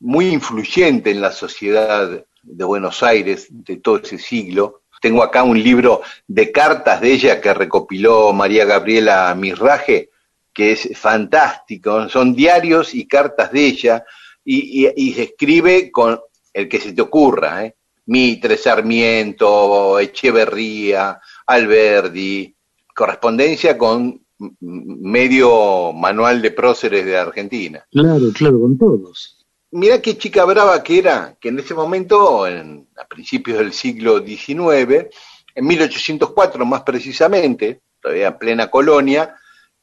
muy 0.00 0.28
influyente 0.28 1.10
en 1.10 1.20
la 1.20 1.32
sociedad 1.32 2.24
de 2.46 2.64
Buenos 2.64 3.02
Aires 3.02 3.48
de 3.50 3.76
todo 3.76 3.98
ese 3.98 4.18
siglo. 4.18 4.82
Tengo 5.06 5.22
acá 5.22 5.44
un 5.44 5.62
libro 5.62 6.02
de 6.26 6.50
cartas 6.50 7.00
de 7.00 7.12
ella 7.12 7.40
que 7.40 7.54
recopiló 7.54 8.32
María 8.32 8.64
Gabriela 8.64 9.32
Mirraje, 9.36 10.10
que 10.52 10.72
es 10.72 10.98
fantástico. 10.98 12.08
Son 12.08 12.34
diarios 12.34 12.92
y 12.92 13.06
cartas 13.06 13.52
de 13.52 13.66
ella 13.66 14.04
y, 14.44 15.12
se 15.14 15.22
escribe 15.22 15.92
con 15.92 16.18
el 16.52 16.68
que 16.68 16.80
se 16.80 16.92
te 16.92 17.02
ocurra. 17.02 17.66
¿eh? 17.66 17.76
Mitre, 18.06 18.56
Sarmiento, 18.56 20.00
Echeverría, 20.00 21.20
Alberdi, 21.46 22.52
correspondencia 22.92 23.78
con 23.78 24.20
medio 24.60 25.92
manual 25.92 26.42
de 26.42 26.50
próceres 26.50 27.06
de 27.06 27.16
Argentina. 27.16 27.86
Claro, 27.92 28.24
claro, 28.34 28.60
con 28.60 28.76
todos. 28.76 29.35
Mirá 29.76 30.00
qué 30.00 30.16
chica 30.16 30.44
brava 30.44 30.82
que 30.82 30.98
era, 30.98 31.36
que 31.40 31.48
en 31.50 31.58
ese 31.58 31.74
momento, 31.74 32.46
en- 32.46 32.88
a 32.96 33.06
principios 33.06 33.58
del 33.58 33.72
siglo 33.72 34.20
XIX, 34.24 35.08
en 35.54 35.66
1804 35.66 36.64
más 36.64 36.82
precisamente, 36.82 37.80
todavía 38.00 38.28
en 38.28 38.38
plena 38.38 38.70
colonia, 38.70 39.34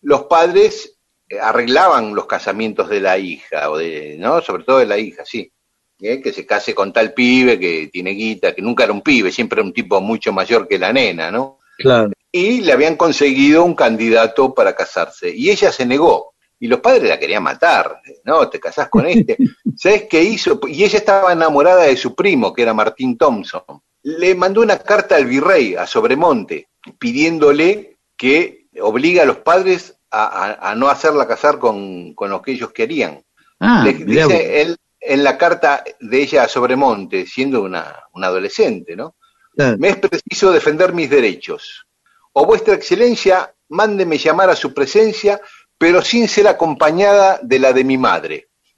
los 0.01 0.23
padres 0.23 0.97
eh, 1.29 1.39
arreglaban 1.39 2.13
los 2.15 2.25
casamientos 2.25 2.89
de 2.89 2.99
la 2.99 3.17
hija, 3.17 3.69
o 3.71 3.77
de, 3.77 4.17
¿no? 4.19 4.41
Sobre 4.41 4.63
todo 4.63 4.79
de 4.79 4.85
la 4.85 4.97
hija, 4.97 5.23
sí. 5.25 5.51
¿eh? 5.99 6.21
Que 6.21 6.33
se 6.33 6.45
case 6.45 6.73
con 6.75 6.91
tal 6.91 7.13
pibe 7.13 7.57
que 7.59 7.89
tiene 7.91 8.11
guita, 8.11 8.53
que 8.53 8.61
nunca 8.61 8.83
era 8.83 8.93
un 8.93 9.01
pibe, 9.01 9.31
siempre 9.31 9.59
era 9.59 9.65
un 9.67 9.73
tipo 9.73 10.01
mucho 10.01 10.33
mayor 10.33 10.67
que 10.67 10.77
la 10.79 10.91
nena, 10.91 11.31
¿no? 11.31 11.59
Claro. 11.77 12.11
y 12.31 12.61
le 12.61 12.71
habían 12.71 12.95
conseguido 12.97 13.63
un 13.63 13.73
candidato 13.75 14.53
para 14.53 14.75
casarse. 14.75 15.29
Y 15.35 15.49
ella 15.49 15.71
se 15.71 15.85
negó. 15.85 16.32
Y 16.59 16.67
los 16.67 16.79
padres 16.79 17.09
la 17.09 17.19
querían 17.19 17.43
matar. 17.43 17.99
No, 18.23 18.47
te 18.49 18.59
casás 18.59 18.87
con 18.89 19.05
este. 19.05 19.37
¿Sabes 19.77 20.03
qué 20.09 20.21
hizo? 20.23 20.59
Y 20.67 20.83
ella 20.83 20.97
estaba 20.97 21.33
enamorada 21.33 21.83
de 21.83 21.97
su 21.97 22.15
primo, 22.15 22.53
que 22.53 22.61
era 22.61 22.73
Martín 22.73 23.17
Thompson. 23.17 23.63
Le 24.03 24.35
mandó 24.35 24.61
una 24.61 24.77
carta 24.79 25.15
al 25.15 25.25
virrey, 25.25 25.75
a 25.75 25.85
Sobremonte, 25.87 26.67
pidiéndole 26.99 27.97
que 28.17 28.67
obliga 28.81 29.23
a 29.23 29.25
los 29.25 29.37
padres 29.37 29.95
a, 30.09 30.25
a- 30.25 30.71
a 30.71 30.75
no 30.75 30.89
hacerla 30.89 31.27
casar 31.27 31.59
con, 31.59 32.13
con 32.13 32.29
lo 32.29 32.41
que 32.41 32.51
ellos 32.51 32.71
querían. 32.71 33.23
Ah, 33.59 33.83
Le- 33.85 33.93
dice 33.93 34.61
él 34.61 34.77
en 34.99 35.23
la 35.23 35.37
carta 35.37 35.83
de 35.99 36.21
ella 36.21 36.43
a 36.43 36.47
Sobremonte, 36.47 37.25
siendo 37.27 37.61
una, 37.61 38.03
una 38.13 38.27
adolescente, 38.27 38.95
¿no? 38.95 39.15
Claro. 39.55 39.77
Me 39.77 39.89
es 39.89 39.97
preciso 39.97 40.51
defender 40.51 40.93
mis 40.93 41.09
derechos. 41.09 41.85
O 42.33 42.45
vuestra 42.45 42.73
excelencia, 42.73 43.53
mándeme 43.69 44.17
llamar 44.17 44.49
a 44.49 44.55
su 44.55 44.73
presencia, 44.73 45.39
pero 45.83 46.01
sin 46.01 46.29
ser 46.29 46.47
acompañada 46.47 47.39
de 47.43 47.59
la 47.59 47.73
de 47.73 47.83
mi 47.83 47.97
madre. 47.97 48.47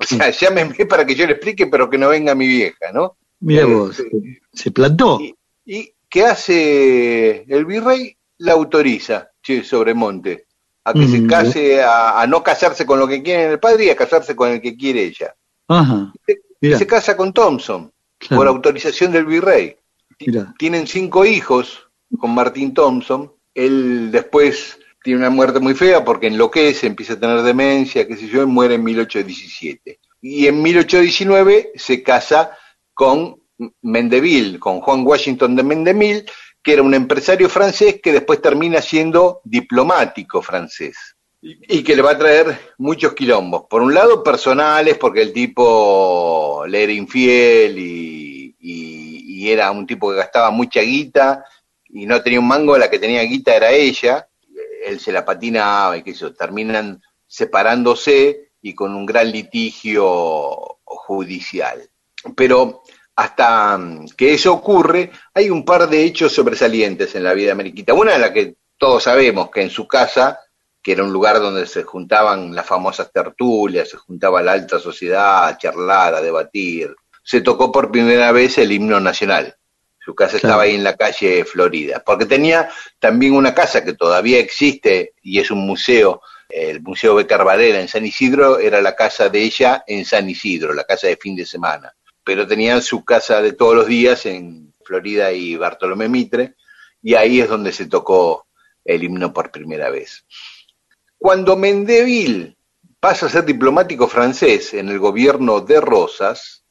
o 0.00 0.04
sea, 0.06 0.30
llámeme 0.30 0.86
para 0.86 1.04
que 1.04 1.16
yo 1.16 1.26
le 1.26 1.32
explique, 1.32 1.66
pero 1.66 1.90
que 1.90 1.98
no 1.98 2.08
venga 2.08 2.36
mi 2.36 2.46
vieja, 2.46 2.92
¿no? 2.94 3.16
Mirá 3.40 3.62
Eh, 3.62 3.64
vos. 3.64 4.00
Se 4.52 4.70
plantó. 4.70 5.18
Y, 5.20 5.34
y 5.64 5.92
¿qué 6.08 6.24
hace 6.26 7.44
el 7.48 7.64
virrey? 7.64 8.16
La 8.38 8.52
autoriza, 8.52 9.28
che, 9.42 9.64
Sobremonte, 9.64 10.46
a 10.84 10.92
que 10.92 11.08
se 11.08 11.18
Mm. 11.20 11.26
case, 11.26 11.82
a, 11.82 12.20
a 12.20 12.26
no 12.28 12.44
casarse 12.44 12.86
con 12.86 13.00
lo 13.00 13.08
que 13.08 13.22
quiere 13.24 13.50
el 13.54 13.58
padre 13.58 13.86
y 13.86 13.90
a 13.90 13.96
casarse 13.96 14.36
con 14.36 14.50
el 14.50 14.60
que 14.60 14.76
quiere 14.76 15.02
ella. 15.02 15.34
Ajá. 15.66 16.12
Y 16.28 16.34
Mira, 16.60 16.78
se 16.78 16.86
casa 16.86 17.16
con 17.16 17.32
Thompson, 17.32 17.90
claro, 18.18 18.36
por 18.40 18.46
autorización 18.46 19.10
del 19.10 19.26
virrey. 19.26 19.76
mira. 20.24 20.54
Tienen 20.60 20.86
cinco 20.86 21.24
hijos 21.24 21.88
con 22.20 22.32
Martín 22.34 22.72
Thompson. 22.72 23.32
Él 23.52 24.10
después 24.12 24.78
tiene 25.02 25.20
una 25.20 25.30
muerte 25.30 25.60
muy 25.60 25.74
fea 25.74 26.04
porque 26.04 26.26
enloquece, 26.26 26.86
empieza 26.86 27.14
a 27.14 27.20
tener 27.20 27.42
demencia, 27.42 28.06
qué 28.06 28.16
sé 28.16 28.28
yo, 28.28 28.42
y 28.42 28.46
muere 28.46 28.74
en 28.74 28.84
1817. 28.84 29.98
Y 30.22 30.46
en 30.46 30.60
1819 30.62 31.72
se 31.76 32.02
casa 32.02 32.56
con 32.92 33.40
Mendeville, 33.82 34.58
con 34.58 34.80
Juan 34.80 35.06
Washington 35.06 35.56
de 35.56 35.62
Mendeville, 35.62 36.24
que 36.62 36.74
era 36.74 36.82
un 36.82 36.92
empresario 36.94 37.48
francés 37.48 38.00
que 38.02 38.12
después 38.12 38.42
termina 38.42 38.82
siendo 38.82 39.40
diplomático 39.44 40.42
francés. 40.42 40.96
Y 41.42 41.82
que 41.82 41.96
le 41.96 42.02
va 42.02 42.10
a 42.10 42.18
traer 42.18 42.74
muchos 42.76 43.14
quilombos. 43.14 43.64
Por 43.70 43.80
un 43.80 43.94
lado, 43.94 44.22
personales, 44.22 44.98
porque 44.98 45.22
el 45.22 45.32
tipo 45.32 46.64
le 46.68 46.82
era 46.82 46.92
infiel 46.92 47.78
y- 47.78 48.30
y 48.60 49.50
era 49.50 49.70
un 49.70 49.86
tipo 49.86 50.10
que 50.10 50.18
gastaba 50.18 50.50
mucha 50.50 50.80
guita 50.82 51.44
y 51.88 52.04
no 52.04 52.22
tenía 52.22 52.40
un 52.40 52.46
mango, 52.48 52.76
la 52.76 52.90
que 52.90 52.98
tenía 52.98 53.22
guita 53.22 53.56
era 53.56 53.70
ella. 53.72 54.28
Él 54.84 55.00
se 55.00 55.12
la 55.12 55.24
patinaba 55.24 55.96
y 55.96 56.02
que 56.02 56.10
eso, 56.10 56.32
terminan 56.32 57.02
separándose 57.26 58.52
y 58.62 58.74
con 58.74 58.94
un 58.94 59.06
gran 59.06 59.30
litigio 59.30 60.78
judicial. 60.84 61.88
Pero 62.36 62.82
hasta 63.16 63.78
mm, 63.78 64.08
que 64.16 64.34
eso 64.34 64.52
ocurre, 64.52 65.10
hay 65.34 65.50
un 65.50 65.64
par 65.64 65.88
de 65.88 66.04
hechos 66.04 66.32
sobresalientes 66.32 67.14
en 67.14 67.24
la 67.24 67.34
vida 67.34 67.50
de 67.50 67.54
Mariquita. 67.54 67.94
Una 67.94 68.12
de 68.12 68.18
la 68.18 68.32
que 68.32 68.56
todos 68.78 69.02
sabemos, 69.02 69.50
que 69.50 69.62
en 69.62 69.70
su 69.70 69.86
casa, 69.86 70.40
que 70.82 70.92
era 70.92 71.04
un 71.04 71.12
lugar 71.12 71.38
donde 71.38 71.66
se 71.66 71.82
juntaban 71.82 72.54
las 72.54 72.66
famosas 72.66 73.12
tertulias, 73.12 73.90
se 73.90 73.98
juntaba 73.98 74.42
la 74.42 74.52
alta 74.52 74.78
sociedad 74.78 75.46
a 75.46 75.58
charlar, 75.58 76.14
a 76.14 76.22
debatir, 76.22 76.94
se 77.22 77.42
tocó 77.42 77.70
por 77.70 77.90
primera 77.90 78.32
vez 78.32 78.58
el 78.58 78.72
himno 78.72 78.98
nacional. 78.98 79.54
Su 80.02 80.14
casa 80.14 80.38
Claro. 80.38 80.48
estaba 80.48 80.62
ahí 80.62 80.74
en 80.74 80.84
la 80.84 80.96
calle 80.96 81.44
Florida, 81.44 82.02
porque 82.04 82.24
tenía 82.26 82.70
también 82.98 83.34
una 83.34 83.54
casa 83.54 83.84
que 83.84 83.92
todavía 83.92 84.38
existe 84.38 85.14
y 85.22 85.38
es 85.38 85.50
un 85.50 85.66
museo, 85.66 86.22
el 86.48 86.80
Museo 86.80 87.14
Becar 87.14 87.44
Varela 87.44 87.80
en 87.80 87.88
San 87.88 88.06
Isidro, 88.06 88.58
era 88.58 88.80
la 88.80 88.96
casa 88.96 89.28
de 89.28 89.42
ella 89.42 89.84
en 89.86 90.04
San 90.04 90.28
Isidro, 90.28 90.72
la 90.72 90.84
casa 90.84 91.06
de 91.06 91.16
fin 91.16 91.36
de 91.36 91.44
semana. 91.44 91.94
Pero 92.24 92.46
tenían 92.46 92.82
su 92.82 93.04
casa 93.04 93.42
de 93.42 93.52
todos 93.52 93.74
los 93.74 93.86
días 93.86 94.24
en 94.26 94.72
Florida 94.84 95.32
y 95.32 95.56
Bartolomé 95.56 96.08
Mitre, 96.08 96.54
y 97.02 97.14
ahí 97.14 97.40
es 97.40 97.48
donde 97.48 97.72
se 97.72 97.86
tocó 97.86 98.46
el 98.84 99.04
himno 99.04 99.32
por 99.32 99.50
primera 99.50 99.90
vez. 99.90 100.24
Cuando 101.18 101.56
Mendeville 101.56 102.56
pasa 102.98 103.26
a 103.26 103.28
ser 103.28 103.44
diplomático 103.44 104.08
francés 104.08 104.74
en 104.74 104.88
el 104.88 104.98
gobierno 104.98 105.60
de 105.60 105.80
Rosas, 105.80 106.64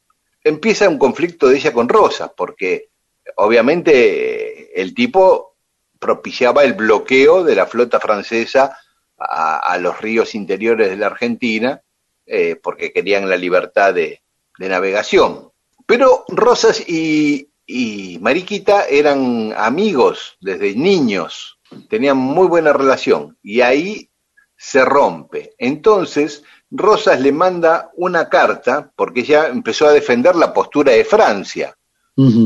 empieza 0.44 0.90
un 0.90 0.98
conflicto 0.98 1.48
de 1.48 1.58
ella 1.58 1.72
con 1.72 1.88
Rosas, 1.88 2.32
porque 2.36 2.89
obviamente 3.36 4.80
el 4.80 4.94
tipo 4.94 5.56
propiciaba 6.00 6.64
el 6.64 6.74
bloqueo 6.74 7.44
de 7.44 7.56
la 7.56 7.66
flota 7.66 8.00
francesa 8.00 8.78
a, 9.18 9.78
los 9.80 10.00
ríos 10.00 10.34
interiores 10.34 10.90
de 10.90 10.96
la 10.96 11.08
Argentina, 11.08 11.82
eh, 12.26 12.56
porque 12.56 12.94
querían 12.94 13.30
la 13.30 13.36
libertad 13.36 13.94
de, 13.94 14.22
de 14.58 14.70
navegación. 14.70 15.52
Pero 15.86 16.24
Rosas 16.30 16.88
y, 16.88 17.50
y 17.66 18.18
Mariquita 18.22 18.86
eran 18.86 19.54
amigos 19.58 20.38
desde 20.40 20.76
niños, 20.76 21.60
tenían 21.90 22.18
muy 22.18 22.48
buena 22.48 22.72
relación, 22.72 23.38
y 23.44 23.62
ahí 23.62 24.10
se 24.56 24.86
rompe. 24.86 25.54
Entonces, 25.58 26.44
Rosas 26.72 27.20
le 27.20 27.32
manda 27.32 27.92
una 27.96 28.30
carta, 28.30 28.92
porque 28.96 29.22
ella 29.22 29.48
empezó 29.48 29.88
a 29.88 29.94
defender 29.94 30.36
la 30.36 30.54
postura 30.54 30.92
de 30.92 31.06
Francia. 31.06 31.76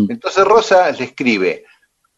Entonces 0.10 0.44
Rosas 0.46 1.00
le 1.00 1.06
escribe, 1.06 1.66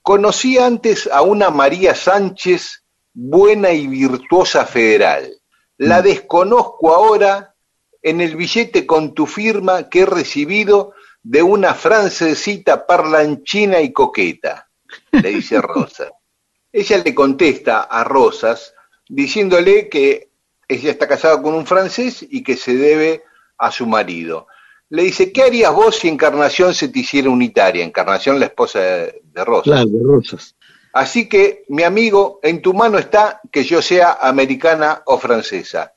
conocí 0.02 0.58
antes 0.58 1.08
a 1.08 1.22
una 1.22 1.50
María 1.50 1.96
Sánchez 1.96 2.84
buena 3.14 3.72
y 3.72 3.88
virtuosa 3.88 4.66
federal. 4.66 5.32
La 5.78 6.02
desconozco 6.02 6.94
ahora 6.94 7.56
en 8.02 8.22
el 8.22 8.36
billete 8.36 8.86
con 8.86 9.14
tu 9.14 9.26
firma 9.26 9.90
que 9.90 10.02
he 10.02 10.06
recibido 10.06 10.94
de 11.24 11.42
una 11.42 11.74
francesita 11.74 12.86
parlanchina 12.86 13.82
y 13.82 13.92
coqueta, 13.92 14.70
le 15.12 15.30
dice 15.30 15.60
Rosas. 15.62 16.12
Ella 16.72 16.98
le 16.98 17.16
contesta 17.16 17.84
a 17.84 18.04
Rosas 18.04 18.74
diciéndole 19.08 19.88
que 19.88 20.30
ella 20.68 20.92
está 20.92 21.08
casada 21.08 21.42
con 21.42 21.54
un 21.54 21.66
francés 21.66 22.26
y 22.30 22.44
que 22.44 22.58
se 22.58 22.76
debe 22.76 23.24
a 23.58 23.72
su 23.72 23.86
marido. 23.86 24.48
Le 24.90 25.04
dice, 25.04 25.32
¿qué 25.32 25.44
harías 25.44 25.74
vos 25.74 25.96
si 25.96 26.08
Encarnación 26.08 26.74
se 26.74 26.90
te 26.90 27.00
hiciera 27.00 27.30
unitaria? 27.30 27.84
Encarnación, 27.84 28.40
la 28.40 28.46
esposa 28.46 28.80
de, 28.80 29.22
de 29.24 29.46
Rosas. 29.46 29.64
Claro, 29.64 29.90
de 29.90 30.00
rosas. 30.04 30.56
Así 30.94 31.28
que, 31.28 31.66
mi 31.70 31.84
amigo, 31.84 32.40
en 32.42 32.62
tu 32.62 32.74
mano 32.74 32.98
está 32.98 33.42
que 33.52 33.64
yo 33.64 33.82
sea 33.82 34.14
americana 34.22 35.02
o 35.06 35.18
francesa. 35.18 35.92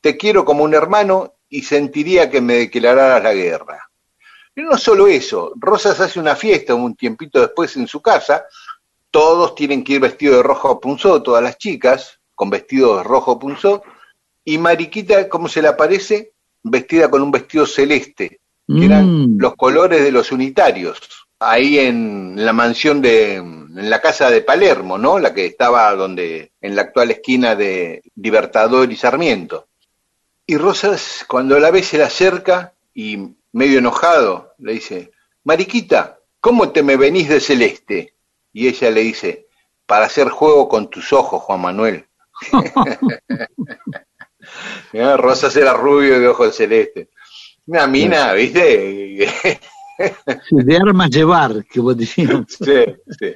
Te 0.00 0.16
quiero 0.16 0.44
como 0.44 0.64
un 0.64 0.74
hermano 0.74 1.34
y 1.48 1.62
sentiría 1.62 2.30
que 2.30 2.40
me 2.40 2.54
declararas 2.54 3.22
la 3.22 3.34
guerra. 3.34 3.90
Y 4.54 4.62
no 4.62 4.76
solo 4.76 5.06
eso, 5.06 5.52
Rosas 5.56 6.00
hace 6.00 6.18
una 6.18 6.34
fiesta 6.34 6.74
un 6.74 6.96
tiempito 6.96 7.40
después 7.40 7.76
en 7.76 7.86
su 7.86 8.02
casa, 8.02 8.44
todos 9.10 9.54
tienen 9.54 9.84
que 9.84 9.94
ir 9.94 10.00
vestidos 10.00 10.38
de 10.38 10.42
rojo 10.42 10.80
punzó, 10.80 11.22
todas 11.22 11.42
las 11.42 11.58
chicas, 11.58 12.20
con 12.34 12.50
vestidos 12.50 12.98
de 12.98 13.04
rojo 13.04 13.38
punzó, 13.38 13.82
y 14.44 14.58
Mariquita, 14.58 15.28
¿cómo 15.28 15.48
se 15.48 15.62
le 15.62 15.68
aparece? 15.68 16.34
Vestida 16.62 17.10
con 17.10 17.22
un 17.22 17.30
vestido 17.30 17.66
celeste, 17.66 18.40
que 18.66 18.84
eran 18.84 19.06
Mm. 19.06 19.38
los 19.40 19.56
colores 19.56 20.02
de 20.02 20.12
los 20.12 20.30
unitarios, 20.32 21.00
ahí 21.40 21.78
en 21.78 22.34
la 22.36 22.52
mansión 22.52 23.00
de, 23.00 23.36
en 23.36 23.90
la 23.90 24.00
casa 24.00 24.30
de 24.30 24.42
Palermo, 24.42 24.98
¿no? 24.98 25.18
La 25.18 25.32
que 25.34 25.46
estaba 25.46 25.92
donde, 25.94 26.52
en 26.60 26.76
la 26.76 26.82
actual 26.82 27.10
esquina 27.10 27.56
de 27.56 28.02
Libertador 28.16 28.92
y 28.92 28.96
Sarmiento. 28.96 29.68
Y 30.46 30.56
Rosas, 30.56 31.24
cuando 31.26 31.58
la 31.58 31.70
ve, 31.70 31.82
se 31.82 31.96
le 31.96 32.04
acerca 32.04 32.74
y 32.94 33.18
medio 33.52 33.78
enojado 33.78 34.54
le 34.58 34.74
dice, 34.74 35.12
Mariquita, 35.44 36.18
¿cómo 36.40 36.70
te 36.70 36.82
me 36.82 36.96
venís 36.96 37.28
de 37.28 37.40
celeste? 37.40 38.14
Y 38.52 38.68
ella 38.68 38.90
le 38.90 39.00
dice, 39.00 39.46
para 39.86 40.06
hacer 40.06 40.28
juego 40.28 40.68
con 40.68 40.90
tus 40.90 41.12
ojos, 41.12 41.42
Juan 41.42 41.60
Manuel. 41.60 42.06
Mirá, 44.92 45.16
Rosas 45.16 45.54
era 45.56 45.74
rubio 45.74 46.18
de 46.18 46.28
ojos 46.28 46.54
celeste. 46.54 47.10
Una 47.66 47.86
mina, 47.86 48.32
¿viste? 48.32 49.28
De 50.50 50.76
armas 50.76 51.10
llevar, 51.10 51.64
que 51.66 51.80
vos 51.80 51.96
decías. 51.96 52.30
Sí, 52.48 52.84
sí. 53.18 53.34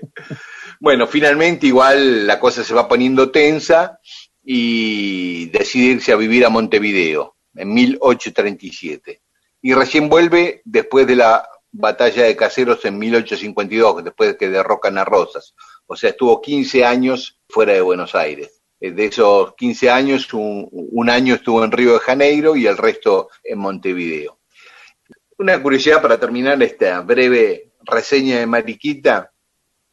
Bueno, 0.81 1.07
finalmente 1.07 1.67
igual 1.67 2.27
la 2.27 2.40
cosa 2.40 2.64
se 2.64 2.75
va 2.75 2.88
poniendo 2.88 3.31
tensa 3.31 3.99
y 4.43 5.47
decide 5.47 5.93
irse 5.95 6.12
a 6.12 6.17
vivir 6.17 6.45
a 6.45 6.51
Montevideo 6.51 7.37
en 7.55 7.73
1837. 7.73 9.23
Y 9.62 9.73
recién 9.75 10.09
vuelve 10.09 10.62
después 10.64 11.07
de 11.07 11.17
la 11.17 11.49
batalla 11.71 12.25
de 12.25 12.37
Caseros 12.37 12.85
en 12.85 12.99
1852, 12.99 14.05
después 14.05 14.31
de 14.31 14.37
que 14.37 14.49
derrocan 14.49 14.99
a 14.99 15.05
Rosas. 15.05 15.55
O 15.87 15.97
sea, 15.97 16.11
estuvo 16.11 16.40
15 16.40 16.85
años 16.85 17.40
fuera 17.49 17.73
de 17.73 17.81
Buenos 17.81 18.14
Aires. 18.14 18.62
Eh, 18.85 18.90
De 18.92 19.05
esos 19.07 19.55
15 19.55 19.90
años, 19.90 20.33
un, 20.35 20.68
un 20.73 21.11
año 21.11 21.35
estuvo 21.35 21.64
en 21.64 21.73
Río 21.73 21.94
de 21.94 21.99
Janeiro 22.01 22.55
y 22.57 22.66
el 22.66 22.77
resto 22.77 23.29
en 23.42 23.59
Montevideo. 23.59 24.38
Una 25.38 25.61
curiosidad 25.62 26.01
para 26.03 26.18
terminar 26.18 26.62
esta 26.62 27.01
breve 27.01 27.73
reseña 27.85 28.38
de 28.38 28.47
Mariquita. 28.47 29.31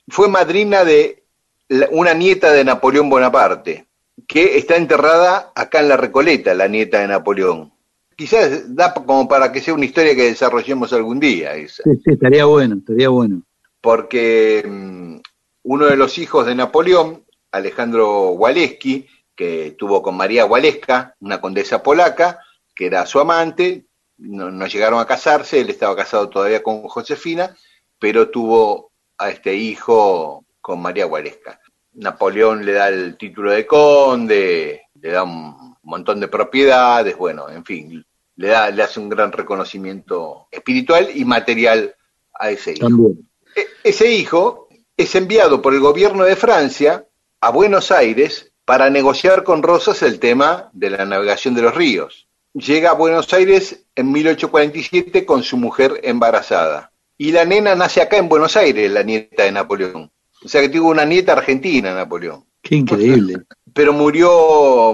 Fue 0.07 0.27
madrina 0.27 0.83
de 0.83 1.23
la- 1.69 1.87
una 1.91 2.13
nieta 2.13 2.51
de 2.51 2.63
Napoleón 2.63 3.09
Bonaparte, 3.09 3.87
que 4.27 4.57
está 4.57 4.75
enterrada 4.75 5.51
acá 5.55 5.79
en 5.79 5.89
la 5.89 5.97
Recoleta, 5.97 6.53
la 6.53 6.67
nieta 6.67 6.99
de 6.99 7.07
Napoleón. 7.07 7.71
Quizás 8.15 8.75
da 8.75 8.93
como 8.93 9.27
para 9.27 9.51
que 9.51 9.61
sea 9.61 9.73
una 9.73 9.85
historia 9.85 10.15
que 10.15 10.23
desarrollemos 10.25 10.93
algún 10.93 11.19
día, 11.19 11.55
esa. 11.55 11.81
Sí, 11.83 11.91
sí, 12.03 12.11
estaría 12.11 12.45
bueno, 12.45 12.75
estaría 12.77 13.09
bueno. 13.09 13.41
porque 13.79 14.63
mm, 14.67 15.15
uno 15.63 15.85
de 15.87 15.95
los 15.97 16.17
hijos 16.19 16.45
de 16.45 16.53
Napoleón, 16.55 17.23
Alejandro 17.51 18.29
Waleski, 18.31 19.07
que 19.35 19.75
tuvo 19.77 20.01
con 20.01 20.15
María 20.15 20.45
Waleska, 20.45 21.15
una 21.19 21.41
condesa 21.41 21.81
polaca, 21.83 22.39
que 22.75 22.85
era 22.87 23.05
su 23.05 23.19
amante, 23.19 23.85
no, 24.17 24.51
no 24.51 24.67
llegaron 24.67 24.99
a 24.99 25.05
casarse, 25.07 25.59
él 25.59 25.69
estaba 25.69 25.95
casado 25.95 26.29
todavía 26.29 26.61
con 26.63 26.83
Josefina, 26.83 27.55
pero 27.99 28.29
tuvo 28.29 28.91
a 29.17 29.29
este 29.29 29.55
hijo 29.55 30.45
con 30.61 30.81
María 30.81 31.07
Waleska. 31.07 31.59
Napoleón 31.93 32.65
le 32.65 32.73
da 32.73 32.87
el 32.89 33.17
título 33.17 33.51
de 33.51 33.65
conde, 33.65 34.83
le 34.99 35.09
da 35.11 35.23
un 35.23 35.75
montón 35.83 36.19
de 36.19 36.27
propiedades, 36.27 37.17
bueno, 37.17 37.49
en 37.49 37.65
fin, 37.65 38.05
le, 38.35 38.47
da, 38.47 38.69
le 38.69 38.83
hace 38.83 38.99
un 38.99 39.09
gran 39.09 39.31
reconocimiento 39.31 40.47
espiritual 40.51 41.09
y 41.13 41.25
material 41.25 41.95
a 42.33 42.49
ese 42.49 42.73
hijo. 42.73 42.87
También. 42.87 43.29
E- 43.55 43.67
Ese 43.83 44.11
hijo 44.11 44.69
es 44.95 45.13
enviado 45.15 45.61
por 45.61 45.73
el 45.73 45.79
gobierno 45.79 46.23
de 46.23 46.35
Francia 46.35 47.05
a 47.41 47.49
Buenos 47.49 47.91
Aires 47.91 48.51
para 48.65 48.89
negociar 48.91 49.43
con 49.43 49.63
Rosas 49.63 50.03
el 50.03 50.19
tema 50.19 50.69
de 50.73 50.91
la 50.91 51.05
navegación 51.05 51.55
de 51.55 51.63
los 51.63 51.75
ríos. 51.75 52.27
Llega 52.53 52.91
a 52.91 52.95
Buenos 52.95 53.33
Aires 53.33 53.83
en 53.95 54.11
1847 54.11 55.25
con 55.25 55.41
su 55.41 55.57
mujer 55.57 55.99
embarazada. 56.03 56.91
Y 57.17 57.31
la 57.31 57.43
nena 57.43 57.75
nace 57.75 58.01
acá 58.01 58.17
en 58.17 58.29
Buenos 58.29 58.55
Aires, 58.55 58.91
la 58.91 59.03
nieta 59.03 59.43
de 59.43 59.51
Napoleón. 59.51 60.11
O 60.43 60.47
sea 60.47 60.61
que 60.61 60.69
tuvo 60.69 60.89
una 60.89 61.05
nieta 61.05 61.33
argentina, 61.33 61.93
Napoleón. 61.93 62.45
Qué 62.61 62.75
increíble. 62.75 63.37
Pero 63.73 63.93
murió 63.93 64.93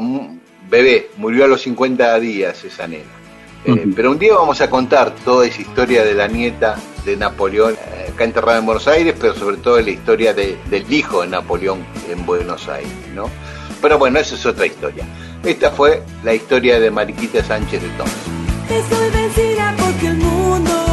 bebé, 0.69 1.09
murió 1.17 1.45
a 1.45 1.47
los 1.47 1.61
50 1.61 2.19
días 2.19 2.63
esa 2.63 2.87
nena. 2.87 3.16
Eh, 3.65 3.91
pero 3.95 4.11
un 4.11 4.19
día 4.19 4.33
vamos 4.33 4.61
a 4.61 4.69
contar 4.69 5.11
toda 5.25 5.45
esa 5.45 5.61
historia 5.61 6.03
de 6.03 6.13
la 6.13 6.27
nieta 6.27 6.77
de 7.05 7.17
Napoleón, 7.17 7.73
eh, 7.73 8.11
acá 8.13 8.23
enterrada 8.23 8.59
en 8.59 8.65
Buenos 8.65 8.87
Aires, 8.87 9.15
pero 9.19 9.33
sobre 9.33 9.57
todo 9.57 9.79
la 9.81 9.89
historia 9.89 10.33
del 10.33 10.85
hijo 10.89 11.21
de 11.21 11.27
Napoleón 11.27 11.79
en 12.09 12.25
Buenos 12.25 12.67
Aires, 12.69 12.91
¿no? 13.13 13.29
Pero 13.81 13.97
bueno, 13.97 14.19
esa 14.19 14.35
es 14.35 14.45
otra 14.45 14.65
historia. 14.65 15.05
Esta 15.43 15.71
fue 15.71 16.01
la 16.23 16.33
historia 16.33 16.79
de 16.79 16.89
Mariquita 16.91 17.43
Sánchez 17.43 17.81
de 17.81 17.89
Tomás. 17.89 18.13
Estoy 18.69 19.09
vencida 19.11 19.75
porque 19.77 20.07
el 20.07 20.17
mundo 20.17 20.86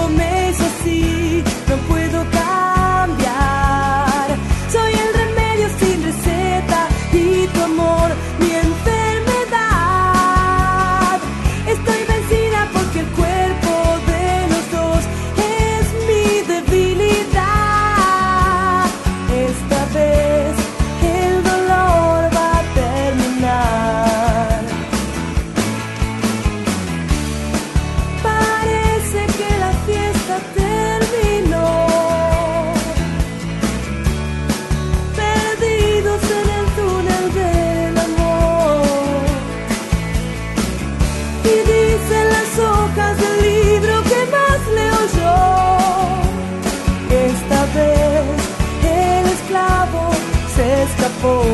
escapó. 51.24 51.53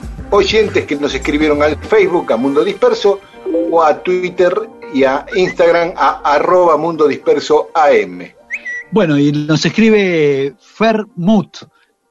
oyentes 0.31 0.85
que 0.85 0.95
nos 0.95 1.13
escribieron 1.13 1.61
al 1.61 1.77
Facebook 1.77 2.31
a 2.31 2.37
Mundo 2.37 2.63
Disperso 2.63 3.19
o 3.71 3.83
a 3.83 4.01
Twitter 4.01 4.53
y 4.93 5.03
a 5.03 5.25
Instagram 5.35 5.93
a 5.95 6.21
arroba 6.23 6.77
Mundo 6.77 7.07
Disperso 7.07 7.69
AM. 7.73 8.33
Bueno, 8.91 9.17
y 9.17 9.31
nos 9.31 9.65
escribe 9.65 10.55
Fermut 10.59 11.57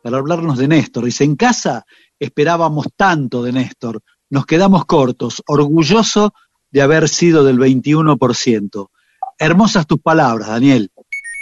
para 0.02 0.18
hablarnos 0.18 0.58
de 0.58 0.68
Néstor. 0.68 1.04
Dice, 1.04 1.24
en 1.24 1.36
casa 1.36 1.84
esperábamos 2.18 2.88
tanto 2.96 3.42
de 3.42 3.52
Néstor, 3.52 4.02
nos 4.28 4.46
quedamos 4.46 4.84
cortos, 4.84 5.42
orgulloso 5.46 6.34
de 6.70 6.82
haber 6.82 7.08
sido 7.08 7.42
del 7.44 7.58
21%. 7.58 8.88
Hermosas 9.38 9.86
tus 9.86 10.00
palabras, 10.00 10.48
Daniel. 10.48 10.90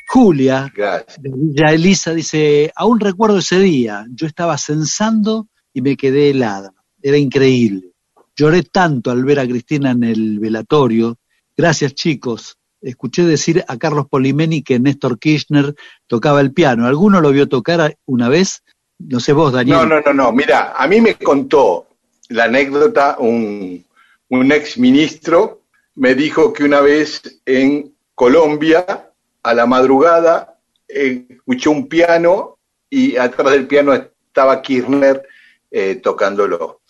Julia, 0.09 0.73
Gracias. 0.75 1.21
de 1.21 1.31
Villa 1.35 1.73
Elisa, 1.73 2.15
dice, 2.15 2.73
aún 2.75 2.99
recuerdo 2.99 3.39
ese 3.39 3.59
día, 3.59 4.07
yo 4.11 4.27
estaba 4.27 4.57
censando 4.57 5.49
y 5.73 5.83
me 5.83 5.97
quedé 5.97 6.31
helada. 6.31 6.73
Era 7.03 7.17
increíble. 7.17 7.93
Lloré 8.37 8.63
tanto 8.63 9.11
al 9.11 9.25
ver 9.25 9.41
a 9.41 9.47
Cristina 9.47 9.91
en 9.91 10.05
el 10.05 10.39
velatorio. 10.39 11.17
Gracias, 11.57 11.95
chicos. 11.95 12.57
Escuché 12.81 13.25
decir 13.25 13.65
a 13.67 13.77
Carlos 13.77 14.07
Polimeni 14.09 14.63
que 14.63 14.79
Néstor 14.79 15.19
Kirchner 15.19 15.75
tocaba 16.07 16.41
el 16.41 16.53
piano. 16.53 16.87
¿Alguno 16.87 17.21
lo 17.21 17.33
vio 17.33 17.49
tocar 17.49 17.97
una 18.07 18.29
vez? 18.29 18.63
No 18.99 19.19
sé 19.19 19.33
vos, 19.33 19.53
Daniel. 19.53 19.79
No, 19.79 19.87
no, 19.87 20.01
no, 20.01 20.13
no. 20.13 20.33
Mira, 20.33 20.75
a 20.77 20.87
mí 20.87 21.01
me 21.01 21.15
contó 21.15 21.89
la 22.29 22.45
anécdota 22.45 23.17
un, 23.19 23.85
un 24.29 24.53
ex 24.53 24.79
ministro, 24.79 25.63
me 25.95 26.15
dijo 26.15 26.53
que 26.53 26.65
una 26.65 26.81
vez 26.81 27.41
en 27.45 27.93
Colombia, 28.15 29.11
a 29.43 29.55
la 29.55 29.67
madrugada, 29.67 30.59
escuchó 30.87 31.71
un 31.71 31.89
piano 31.89 32.59
y 32.91 33.17
atrás 33.17 33.53
del 33.53 33.67
piano 33.67 33.95
estaba 33.95 34.63
Kirchner 34.63 35.23
eh, 35.71 35.97
tocándolo. 35.97 36.83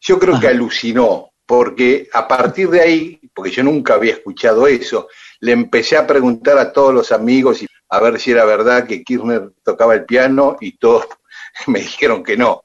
Yo 0.00 0.18
creo 0.18 0.38
que 0.38 0.48
alucinó, 0.48 1.32
porque 1.46 2.08
a 2.12 2.28
partir 2.28 2.70
de 2.70 2.80
ahí, 2.80 3.20
porque 3.34 3.50
yo 3.50 3.62
nunca 3.62 3.94
había 3.94 4.12
escuchado 4.12 4.66
eso, 4.66 5.08
le 5.40 5.52
empecé 5.52 5.96
a 5.96 6.06
preguntar 6.06 6.58
a 6.58 6.72
todos 6.72 6.94
los 6.94 7.10
amigos 7.10 7.62
y 7.62 7.66
a 7.88 8.00
ver 8.00 8.20
si 8.20 8.32
era 8.32 8.44
verdad 8.44 8.86
que 8.86 9.02
Kirchner 9.02 9.52
tocaba 9.62 9.94
el 9.94 10.04
piano 10.04 10.56
y 10.60 10.76
todos 10.76 11.06
me 11.66 11.80
dijeron 11.80 12.22
que 12.22 12.36
no. 12.36 12.64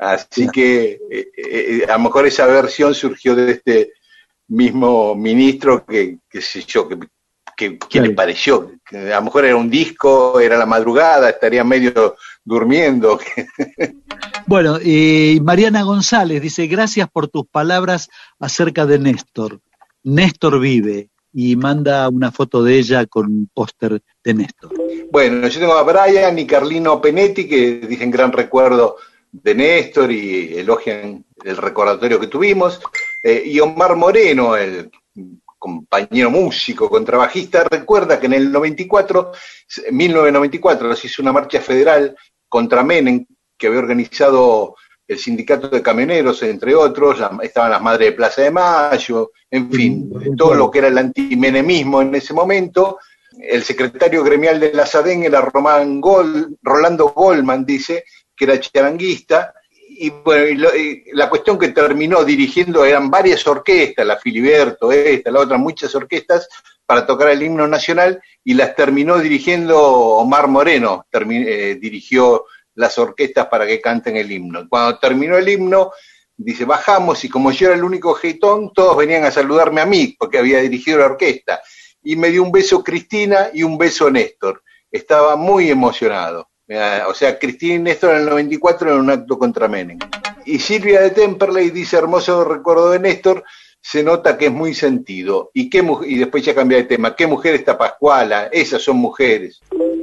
Así 0.00 0.48
que 0.48 1.00
eh, 1.10 1.30
eh, 1.36 1.86
a 1.88 1.92
lo 1.92 2.04
mejor 2.04 2.26
esa 2.26 2.46
versión 2.46 2.94
surgió 2.94 3.34
de 3.34 3.52
este 3.52 3.92
mismo 4.48 5.14
ministro 5.14 5.84
que, 5.84 6.18
qué 6.30 6.40
sé 6.40 6.62
yo, 6.62 6.88
que, 6.88 7.78
que, 7.78 8.00
le 8.00 8.10
pareció. 8.10 8.72
Que 8.84 9.12
a 9.12 9.18
lo 9.18 9.24
mejor 9.24 9.44
era 9.44 9.56
un 9.56 9.68
disco, 9.68 10.38
era 10.38 10.56
la 10.56 10.66
madrugada, 10.66 11.30
estaría 11.30 11.64
medio 11.64 12.16
durmiendo. 12.48 13.20
bueno, 14.46 14.78
y 14.82 15.38
Mariana 15.42 15.82
González 15.82 16.42
dice, 16.42 16.66
gracias 16.66 17.08
por 17.10 17.28
tus 17.28 17.46
palabras 17.46 18.08
acerca 18.40 18.86
de 18.86 18.98
Néstor. 18.98 19.60
Néstor 20.02 20.58
vive 20.58 21.10
y 21.32 21.56
manda 21.56 22.08
una 22.08 22.32
foto 22.32 22.62
de 22.62 22.78
ella 22.78 23.06
con 23.06 23.26
un 23.26 23.50
póster 23.52 24.02
de 24.24 24.34
Néstor. 24.34 24.72
Bueno, 25.10 25.46
yo 25.46 25.60
tengo 25.60 25.74
a 25.74 25.82
Brian 25.82 26.38
y 26.38 26.46
Carlino 26.46 27.00
Penetti 27.00 27.46
que 27.46 27.80
dicen 27.86 28.10
gran 28.10 28.32
recuerdo 28.32 28.96
de 29.30 29.54
Néstor 29.54 30.10
y 30.10 30.58
elogian 30.58 31.24
el 31.44 31.56
recordatorio 31.56 32.18
que 32.18 32.26
tuvimos. 32.26 32.80
Eh, 33.22 33.42
y 33.46 33.60
Omar 33.60 33.94
Moreno, 33.96 34.56
el 34.56 34.90
compañero 35.58 36.30
músico, 36.30 36.88
contrabajista, 36.88 37.64
recuerda 37.64 38.18
que 38.18 38.26
en 38.26 38.34
el 38.34 38.52
94, 38.52 39.32
1994, 39.90 40.96
se 40.96 41.06
hizo 41.08 41.22
una 41.22 41.32
marcha 41.32 41.60
federal 41.60 42.16
contra 42.48 42.82
Menem, 42.82 43.26
que 43.56 43.66
había 43.66 43.80
organizado 43.80 44.76
el 45.06 45.18
sindicato 45.18 45.68
de 45.68 45.82
camioneros, 45.82 46.42
entre 46.42 46.74
otros, 46.74 47.18
estaban 47.42 47.70
las 47.70 47.82
madres 47.82 48.10
de 48.10 48.16
Plaza 48.16 48.42
de 48.42 48.50
Mayo, 48.50 49.32
en 49.50 49.72
fin, 49.72 50.36
todo 50.36 50.54
lo 50.54 50.70
que 50.70 50.80
era 50.80 50.88
el 50.88 50.98
antimenemismo 50.98 52.02
en 52.02 52.14
ese 52.14 52.34
momento. 52.34 52.98
El 53.40 53.62
secretario 53.62 54.22
gremial 54.22 54.60
de 54.60 54.72
la 54.72 54.84
SADEN 54.84 55.24
era 55.24 55.40
Román 55.40 56.00
Gol, 56.00 56.58
Rolando 56.62 57.08
Goldman, 57.08 57.64
dice, 57.64 58.04
que 58.36 58.44
era 58.44 58.60
charanguista, 58.60 59.54
y 60.00 60.10
bueno, 60.10 60.68
la 61.14 61.28
cuestión 61.28 61.58
que 61.58 61.68
terminó 61.68 62.22
dirigiendo 62.22 62.84
eran 62.84 63.10
varias 63.10 63.44
orquestas, 63.46 64.06
la 64.06 64.16
Filiberto, 64.16 64.92
esta, 64.92 65.30
la 65.30 65.40
otra, 65.40 65.56
muchas 65.56 65.92
orquestas, 65.94 66.48
para 66.88 67.04
tocar 67.04 67.28
el 67.28 67.42
himno 67.42 67.68
nacional, 67.68 68.22
y 68.42 68.54
las 68.54 68.74
terminó 68.74 69.18
dirigiendo 69.18 69.78
Omar 69.78 70.48
Moreno, 70.48 71.06
eh, 71.12 71.76
dirigió 71.78 72.46
las 72.76 72.96
orquestas 72.96 73.48
para 73.48 73.66
que 73.66 73.78
canten 73.78 74.16
el 74.16 74.32
himno. 74.32 74.66
Cuando 74.70 74.98
terminó 74.98 75.36
el 75.36 75.46
himno, 75.46 75.92
dice, 76.34 76.64
bajamos 76.64 77.22
y 77.24 77.28
como 77.28 77.52
yo 77.52 77.66
era 77.66 77.76
el 77.76 77.84
único 77.84 78.14
jetón, 78.14 78.72
todos 78.72 78.96
venían 78.96 79.22
a 79.24 79.30
saludarme 79.30 79.82
a 79.82 79.86
mí, 79.86 80.16
porque 80.18 80.38
había 80.38 80.60
dirigido 80.60 81.00
la 81.00 81.06
orquesta. 81.06 81.60
Y 82.02 82.16
me 82.16 82.30
dio 82.30 82.42
un 82.42 82.50
beso 82.50 82.82
Cristina 82.82 83.50
y 83.52 83.64
un 83.64 83.76
beso 83.76 84.10
Néstor. 84.10 84.62
Estaba 84.90 85.36
muy 85.36 85.68
emocionado. 85.68 86.48
O 87.06 87.12
sea, 87.12 87.38
Cristina 87.38 87.74
y 87.74 87.78
Néstor 87.80 88.14
en 88.14 88.20
el 88.20 88.26
94 88.30 88.94
en 88.94 89.00
un 89.00 89.10
acto 89.10 89.38
contra 89.38 89.68
Menem. 89.68 89.98
Y 90.46 90.58
Silvia 90.58 91.02
de 91.02 91.10
Temperley 91.10 91.68
dice, 91.68 91.98
hermoso 91.98 92.44
recuerdo 92.44 92.92
de 92.92 92.98
Néstor, 92.98 93.44
se 93.80 94.02
nota 94.02 94.36
que 94.36 94.46
es 94.46 94.52
muy 94.52 94.74
sentido. 94.74 95.50
¿Y, 95.54 95.70
qué, 95.70 95.86
y 96.06 96.18
después 96.18 96.44
ya 96.44 96.54
cambia 96.54 96.78
de 96.78 96.84
tema. 96.84 97.14
¿Qué 97.14 97.26
mujer 97.26 97.54
está 97.54 97.78
Pascuala? 97.78 98.46
Esas 98.46 98.82
son 98.82 98.96
mujeres. 98.98 99.60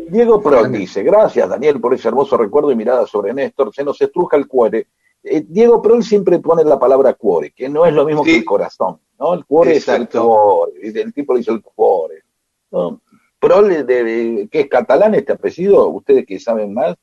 Diego 0.10 0.42
Prol 0.42 0.72
dice, 0.72 1.04
gracias 1.04 1.50
Daniel 1.50 1.80
por 1.80 1.94
ese 1.94 2.08
hermoso 2.08 2.38
recuerdo 2.38 2.72
y 2.72 2.76
mirada 2.76 3.08
sobre 3.08 3.34
Néstor, 3.34 3.74
se 3.74 3.84
nos 3.84 4.00
estruja 4.02 4.38
el 4.38 4.48
cuore. 4.48 4.88
Eh, 5.24 5.44
Diego 5.48 5.82
Prol 5.82 6.04
siempre 6.04 6.40
pone 6.40 6.64
la 6.64 6.80
palabra 6.80 7.14
cuore, 7.14 7.52
que 7.52 7.68
no 7.68 7.86
es 7.86 7.94
lo 7.94 8.06
mismo 8.06 8.24
que 8.24 8.36
el 8.36 8.46
corazón, 8.46 9.00
¿no? 9.20 9.34
El 9.34 9.44
cuore 9.46 9.78
es 9.78 9.88
el 9.88 10.08
cuore, 10.08 10.74
el 10.84 11.14
tipo 11.14 11.36
dice 11.36 11.52
el 11.52 11.62
cuore. 11.62 12.24
¿no? 12.72 13.02
Prol, 13.40 13.86
de, 13.86 14.48
¿qué 14.52 14.62
es 14.62 14.70
catalán 14.70 15.16
este 15.16 15.34
apellido? 15.34 15.88
¿Ustedes 15.90 16.26
que 16.26 16.40
saben 16.40 16.74
más? 16.74 16.96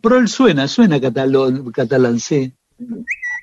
Prol 0.00 0.28
suena, 0.28 0.68
suena 0.68 1.00
catalán, 1.00 1.70
catalán 1.72 2.20
sí. 2.20 2.52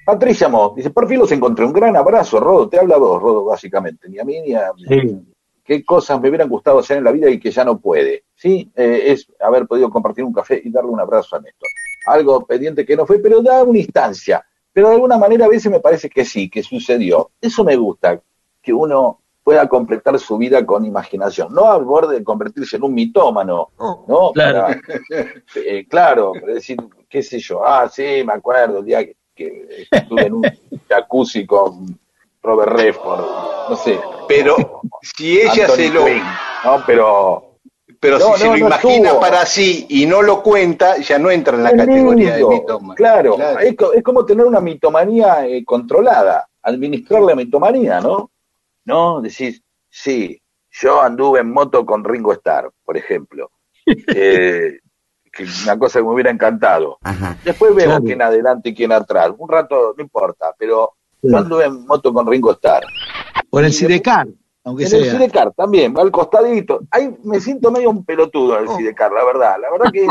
Patricia 0.06 0.50
Mo, 0.50 0.74
dice, 0.76 0.90
por 0.90 1.08
fin 1.08 1.20
los 1.20 1.32
encontré, 1.32 1.66
un 1.66 1.74
gran 1.74 1.96
abrazo, 1.96 2.40
Rodo, 2.40 2.68
te 2.70 2.80
habla 2.80 2.98
vos, 2.98 3.22
Rodo, 3.22 3.46
básicamente, 3.46 4.10
ni 4.10 4.20
a 4.20 4.24
mí 4.24 4.42
ni 4.42 4.54
a... 4.54 4.72
Sí 4.76 5.22
qué 5.64 5.86
cosas 5.86 6.20
me 6.20 6.30
hubieran 6.30 6.50
gustado 6.50 6.80
hacer 6.80 6.98
en 6.98 7.04
la 7.04 7.12
vida 7.12 7.30
y 7.30 7.40
que 7.40 7.52
ya 7.52 7.64
no 7.64 7.80
puede. 7.80 8.26
Sí, 8.36 8.70
eh, 8.76 9.04
es 9.06 9.28
haber 9.40 9.68
podido 9.68 9.90
compartir 9.90 10.24
un 10.24 10.34
café 10.34 10.62
y 10.64 10.72
darle 10.72 10.90
un 10.90 11.00
abrazo 11.00 11.36
a 11.36 11.40
Néstor. 11.40 11.70
Algo 12.08 12.46
pendiente 12.46 12.86
que 12.86 12.96
no 12.96 13.06
fue, 13.06 13.20
pero 13.20 13.42
da 13.42 13.64
una 13.64 13.80
instancia. 13.80 14.46
Pero 14.74 14.90
de 14.90 14.96
alguna 14.96 15.18
manera 15.18 15.46
a 15.46 15.50
veces 15.50 15.72
me 15.72 15.80
parece 15.80 16.10
que 16.10 16.26
sí, 16.26 16.50
que 16.50 16.64
sucedió. 16.64 17.32
Eso 17.40 17.64
me 17.64 17.76
gusta, 17.76 18.22
que 18.62 18.74
uno 18.74 19.20
pueda 19.44 19.68
completar 19.68 20.18
su 20.20 20.38
vida 20.38 20.66
con 20.66 20.86
imaginación. 20.86 21.54
No 21.54 21.72
al 21.72 21.84
borde 21.84 22.18
de 22.18 22.24
convertirse 22.24 22.78
en 22.78 22.84
un 22.84 22.94
mitómano, 22.94 23.70
¿no? 24.08 24.32
Claro. 24.34 24.68
Eh, 25.56 25.86
claro, 25.88 26.34
decir, 26.46 26.78
qué 27.10 27.22
sé 27.22 27.40
yo, 27.40 27.66
ah, 27.66 27.88
sí, 27.90 28.24
me 28.26 28.34
acuerdo 28.34 28.80
el 28.80 28.86
día 28.86 29.06
que, 29.06 29.16
que 29.36 29.88
estuve 29.90 30.26
en 30.26 30.34
un 30.34 30.44
jacuzzi 30.88 31.46
con 31.46 32.00
Robert 32.42 32.72
Redford, 32.74 33.26
no 33.70 33.76
sé. 33.76 34.00
Pero 34.28 34.82
si 35.16 35.40
ella 35.42 35.68
se 35.70 35.90
lo... 35.90 36.06
no, 36.08 36.84
pero... 36.86 37.48
Pero 38.00 38.20
si 38.20 38.42
se 38.42 38.48
lo 38.48 38.58
imagina 38.58 39.20
para 39.20 39.46
sí 39.46 39.86
y 39.88 40.08
no 40.08 40.24
lo 40.24 40.42
cuenta, 40.42 40.98
ya 40.98 41.20
no 41.20 41.30
entra 41.30 41.56
en 41.56 41.64
la 41.64 41.76
categoría 41.76 42.36
de 42.36 42.46
mitomanía. 42.48 42.96
Claro, 42.96 43.38
Es, 43.60 44.04
como 44.04 44.26
tener 44.26 44.44
una 44.44 44.60
mitomanía 44.60 45.46
eh, 45.46 45.64
controlada, 45.64 46.50
administrar 46.64 47.22
la 47.22 47.36
mitomanía, 47.36 48.02
¿no? 48.02 48.32
¿No? 48.86 49.22
Decís, 49.22 49.62
sí, 49.88 50.42
yo 50.72 51.00
anduve 51.00 51.42
en 51.42 51.52
moto 51.52 51.86
con 51.86 52.04
Ringo 52.04 52.34
Starr, 52.34 52.72
por 52.84 52.98
ejemplo. 52.98 53.52
eh, 53.86 54.80
que 55.32 55.46
una 55.64 55.80
cosa 55.80 56.00
que 56.00 56.04
me 56.06 56.12
hubiera 56.12 56.30
encantado. 56.30 56.98
Después 57.44 57.74
vemos 57.74 58.02
quién 58.02 58.22
adelante 58.22 58.70
y 58.70 58.76
quién 58.76 58.92
atrás. 58.92 59.32
Un 59.38 59.48
rato 59.48 59.94
no 59.98 60.04
importa, 60.04 60.54
pero 60.58 60.94
yo 61.22 61.38
anduve 61.38 61.66
en 61.66 61.86
moto 61.86 62.14
con 62.14 62.28
Ringo 62.28 62.52
Starr. 62.52 62.84
Por 63.50 63.64
el 63.64 63.72
Sidecar, 63.72 64.28
aunque 64.64 64.84
en 64.84 64.90
sea. 64.90 65.00
el 65.00 65.12
Sidecar 65.12 65.54
también, 65.54 65.96
va 65.96 66.02
al 66.02 66.12
costadito. 66.12 66.82
Ahí 66.92 67.16
me 67.24 67.40
siento 67.40 67.72
medio 67.72 67.90
un 67.90 68.04
pelotudo 68.04 68.58
en 68.58 68.64
el 68.64 68.70
oh. 68.70 68.78
Sidecar, 68.78 69.12
la 69.12 69.24
verdad. 69.24 69.56
La 69.62 69.72
verdad 69.72 69.92
que 69.92 70.08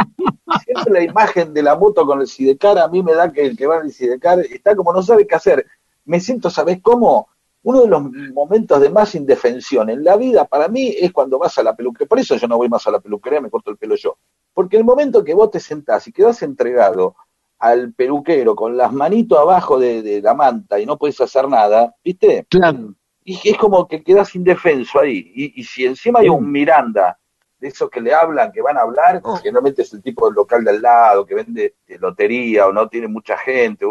siempre 0.64 0.92
la 0.92 1.02
imagen 1.02 1.52
de 1.52 1.62
la 1.62 1.76
moto 1.76 2.06
con 2.06 2.20
el 2.20 2.26
Sidecar 2.26 2.78
a 2.78 2.88
mí 2.88 3.02
me 3.02 3.12
da 3.12 3.30
que 3.32 3.44
el 3.44 3.56
que 3.56 3.66
va 3.66 3.78
en 3.78 3.86
el 3.86 3.92
Sidecar 3.92 4.40
está 4.40 4.74
como 4.74 4.92
no 4.92 5.02
sabe 5.02 5.26
qué 5.26 5.34
hacer. 5.34 5.66
Me 6.04 6.20
siento, 6.20 6.48
¿sabes 6.50 6.80
cómo? 6.82 7.28
Uno 7.62 7.82
de 7.82 7.88
los 7.88 8.02
momentos 8.32 8.80
de 8.80 8.88
más 8.88 9.14
indefensión 9.14 9.90
en 9.90 10.02
la 10.02 10.16
vida 10.16 10.46
para 10.46 10.68
mí 10.68 10.94
es 10.98 11.12
cuando 11.12 11.38
vas 11.38 11.58
a 11.58 11.62
la 11.62 11.76
peluquería. 11.76 12.08
Por 12.08 12.18
eso 12.18 12.36
yo 12.36 12.48
no 12.48 12.56
voy 12.56 12.70
más 12.70 12.86
a 12.86 12.90
la 12.90 13.00
peluquería, 13.00 13.40
me 13.40 13.50
corto 13.50 13.70
el 13.70 13.76
pelo 13.76 13.96
yo. 13.96 14.16
Porque 14.54 14.76
el 14.76 14.84
momento 14.84 15.24
que 15.24 15.34
vos 15.34 15.50
te 15.50 15.60
sentás 15.60 16.06
y 16.08 16.12
quedás 16.12 16.42
entregado 16.42 17.16
al 17.58 17.92
peluquero 17.92 18.54
con 18.54 18.76
las 18.76 18.92
manitos 18.92 19.38
abajo 19.38 19.78
de, 19.78 20.20
la 20.22 20.34
manta 20.34 20.80
y 20.80 20.86
no 20.86 20.96
puedes 20.96 21.20
hacer 21.20 21.48
nada, 21.48 21.94
¿viste? 22.02 22.46
Claro. 22.48 22.94
Y 23.22 23.38
es 23.48 23.58
como 23.58 23.86
que 23.86 24.02
quedas 24.02 24.34
indefenso 24.34 24.98
ahí. 24.98 25.30
Y, 25.34 25.62
si 25.64 25.84
encima 25.84 26.20
hay 26.20 26.28
un 26.28 26.50
Miranda, 26.50 27.18
de 27.58 27.68
esos 27.68 27.90
que 27.90 28.00
le 28.00 28.14
hablan, 28.14 28.50
que 28.50 28.62
van 28.62 28.78
a 28.78 28.80
hablar, 28.80 29.20
oh. 29.22 29.36
generalmente 29.36 29.82
es 29.82 29.92
el 29.92 30.02
tipo 30.02 30.26
del 30.26 30.34
local 30.34 30.64
de 30.64 30.70
al 30.70 30.80
lado, 30.80 31.26
que 31.26 31.34
vende 31.34 31.74
lotería 32.00 32.66
o 32.66 32.72
no 32.72 32.88
tiene 32.88 33.06
mucha 33.06 33.36
gente, 33.36 33.84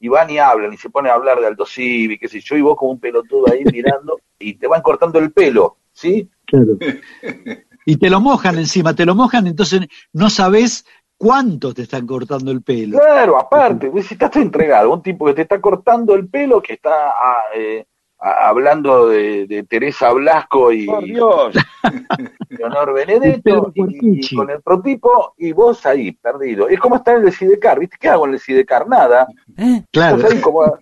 y 0.00 0.08
van 0.08 0.28
y 0.28 0.38
hablan 0.38 0.72
y 0.72 0.76
se 0.76 0.90
pone 0.90 1.08
a 1.08 1.14
hablar 1.14 1.40
de 1.40 1.46
Alto 1.46 1.64
Civi, 1.64 2.18
qué 2.18 2.28
sé 2.28 2.40
yo, 2.40 2.56
y 2.56 2.62
vos 2.62 2.76
como 2.76 2.90
un 2.90 3.00
pelotudo 3.00 3.52
ahí 3.52 3.64
mirando 3.64 4.20
y 4.38 4.54
te 4.54 4.66
van 4.66 4.82
cortando 4.82 5.20
el 5.20 5.32
pelo, 5.32 5.78
¿sí? 5.92 6.28
Claro. 6.44 6.76
Y 7.84 7.96
te 7.96 8.10
lo 8.10 8.20
mojan 8.20 8.58
encima, 8.58 8.94
te 8.94 9.06
lo 9.06 9.14
mojan, 9.14 9.46
entonces 9.46 9.82
no 10.12 10.30
sabes 10.30 10.84
cuánto 11.16 11.72
te 11.72 11.82
están 11.82 12.06
cortando 12.06 12.50
el 12.50 12.62
pelo. 12.62 12.98
Claro, 12.98 13.38
aparte, 13.38 13.90
si 14.02 14.14
estás 14.14 14.36
entregado, 14.36 14.92
un 14.92 15.02
tipo 15.02 15.26
que 15.26 15.34
te 15.34 15.42
está 15.42 15.60
cortando 15.60 16.14
el 16.14 16.28
pelo, 16.28 16.62
que 16.62 16.74
está 16.74 17.08
ah, 17.10 17.42
eh, 17.54 17.84
hablando 18.18 19.08
de, 19.08 19.66
Teresa 19.68 20.12
Blasco 20.12 20.72
y 20.72 20.86
Dios. 21.04 21.54
Leonor 22.48 22.94
Benedetto 22.94 23.72
y, 23.74 24.34
con 24.34 24.50
el 24.50 24.62
protipo 24.62 25.34
y 25.36 25.52
vos 25.52 25.84
ahí, 25.86 26.12
perdido. 26.12 26.68
Es 26.68 26.80
como 26.80 26.96
estar 26.96 27.16
en 27.16 27.26
el 27.26 27.32
Sidecar, 27.32 27.78
¿viste? 27.78 27.96
¿Qué 28.00 28.08
hago 28.08 28.26
en 28.26 28.34
el 28.34 28.40
Sidecar? 28.40 28.88
Nada. 28.88 29.26
¿Eh? 29.56 29.82
Claro. 29.90 30.26
ahí 30.30 30.40
como 30.40 30.78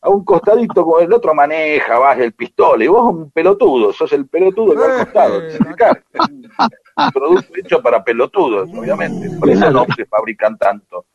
a, 0.00 0.10
un 0.10 0.24
costadito, 0.24 0.84
como 0.84 0.98
el 1.00 1.12
otro 1.12 1.34
maneja, 1.34 1.98
vas 1.98 2.18
el 2.18 2.32
pistola, 2.32 2.84
y 2.84 2.88
vos 2.88 3.14
un 3.14 3.30
pelotudo, 3.30 3.92
sos 3.92 4.12
el 4.12 4.26
pelotudo 4.26 4.72
que 4.72 4.78
va 4.78 4.86
al 4.86 5.04
costado, 5.04 5.50
Sidecar. 5.50 6.02
un 6.96 7.12
producto 7.12 7.52
hecho 7.56 7.82
para 7.82 8.02
pelotudos, 8.02 8.70
obviamente. 8.70 9.30
Por 9.38 9.50
eso 9.50 9.70
no 9.70 9.86
se 9.94 10.06
fabrican 10.06 10.56
tanto. 10.56 11.06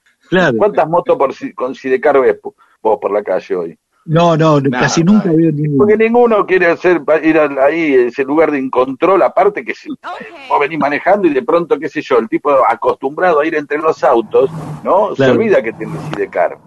¿Cuántas 0.57 0.87
motos 0.87 1.17
por, 1.17 1.33
con 1.55 1.75
Sidecar 1.75 2.19
ves 2.19 2.39
vos 2.81 2.97
por 3.01 3.11
la 3.11 3.23
calle 3.23 3.55
hoy? 3.55 3.79
No, 4.05 4.35
no, 4.35 4.59
casi 4.71 5.03
nunca 5.03 5.29
veo 5.31 5.51
ninguno. 5.51 5.77
Porque 5.77 5.97
ninguno 5.97 6.45
quiere 6.45 6.67
hacer 6.67 7.01
ir 7.23 7.37
ahí, 7.37 7.93
ese 7.93 8.23
lugar 8.23 8.51
de 8.51 8.57
incontrol, 8.57 9.21
aparte 9.21 9.63
que 9.63 9.75
si 9.75 9.89
vos 9.89 10.59
venís 10.59 10.79
manejando 10.79 11.27
y 11.27 11.33
de 11.33 11.43
pronto, 11.43 11.77
qué 11.77 11.87
sé 11.87 12.01
yo, 12.01 12.17
el 12.17 12.27
tipo 12.27 12.51
acostumbrado 12.67 13.39
a 13.39 13.45
ir 13.45 13.55
entre 13.55 13.77
los 13.77 14.03
autos, 14.03 14.49
¿no? 14.83 15.15
Se 15.15 15.29
olvida 15.29 15.61
que 15.61 15.73
tiene 15.73 15.93
sidecar. 16.09 16.57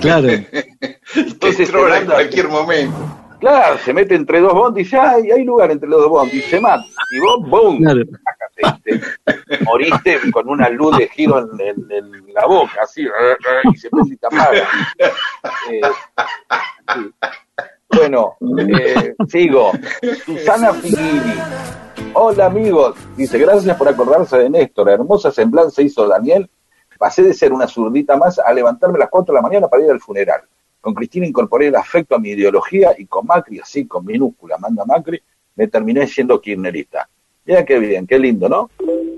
Claro. 0.00 0.28
Entonces, 1.14 1.70
en 1.70 2.06
cualquier 2.06 2.48
momento. 2.48 2.96
Claro, 3.40 3.78
se 3.78 3.94
mete 3.94 4.14
entre 4.14 4.40
dos 4.40 4.52
bondis 4.52 4.84
dice, 4.84 4.98
ay, 4.98 5.30
hay 5.30 5.44
lugar 5.44 5.70
entre 5.70 5.88
los 5.88 6.00
dos 6.00 6.10
bondis, 6.10 6.44
se 6.44 6.60
mata. 6.60 6.84
Y 7.10 7.20
vos, 7.20 7.48
¡boom! 7.48 7.78
Claro. 7.78 8.02
moriste 9.64 10.18
con 10.30 10.48
una 10.48 10.68
luz 10.68 10.98
de 10.98 11.08
giro 11.08 11.38
en, 11.38 12.34
la 12.34 12.46
boca, 12.46 12.82
así, 12.82 13.06
y 13.72 13.76
se 13.76 13.88
prende 13.88 14.14
y 14.14 14.16
te 14.18 14.26
apaga. 14.26 14.68
Eh, 15.70 15.80
bueno, 17.88 18.36
eh, 18.58 19.14
sigo. 19.28 19.72
Susana 20.24 20.72
Figuini. 20.74 21.34
Hola 22.12 22.46
amigos, 22.46 22.96
dice, 23.16 23.38
gracias 23.38 23.76
por 23.76 23.88
acordarse 23.88 24.38
de 24.38 24.50
Néstor. 24.50 24.90
Hermosa 24.90 25.30
semblanza 25.30 25.82
hizo 25.82 26.06
Daniel. 26.06 26.50
Pasé 26.98 27.22
de 27.22 27.32
ser 27.32 27.52
una 27.52 27.66
zurdita 27.66 28.16
más 28.16 28.38
a 28.38 28.52
levantarme 28.52 28.96
a 28.96 29.00
las 29.00 29.08
4 29.08 29.32
de 29.32 29.38
la 29.38 29.42
mañana 29.42 29.68
para 29.68 29.84
ir 29.84 29.90
al 29.90 30.00
funeral. 30.00 30.42
Con 30.80 30.94
Cristina 30.94 31.26
incorporé 31.26 31.68
el 31.68 31.76
afecto 31.76 32.14
a 32.14 32.18
mi 32.18 32.30
ideología 32.30 32.90
y 32.98 33.06
con 33.06 33.26
Macri, 33.26 33.58
así 33.60 33.86
con 33.86 34.04
minúscula, 34.04 34.56
manda 34.58 34.84
Macri, 34.84 35.20
me 35.56 35.68
terminé 35.68 36.06
siendo 36.06 36.40
kirchnerista. 36.40 37.08
Mira 37.44 37.64
qué 37.64 37.78
bien, 37.78 38.06
qué 38.06 38.18
lindo, 38.18 38.48
¿no? 38.48 38.70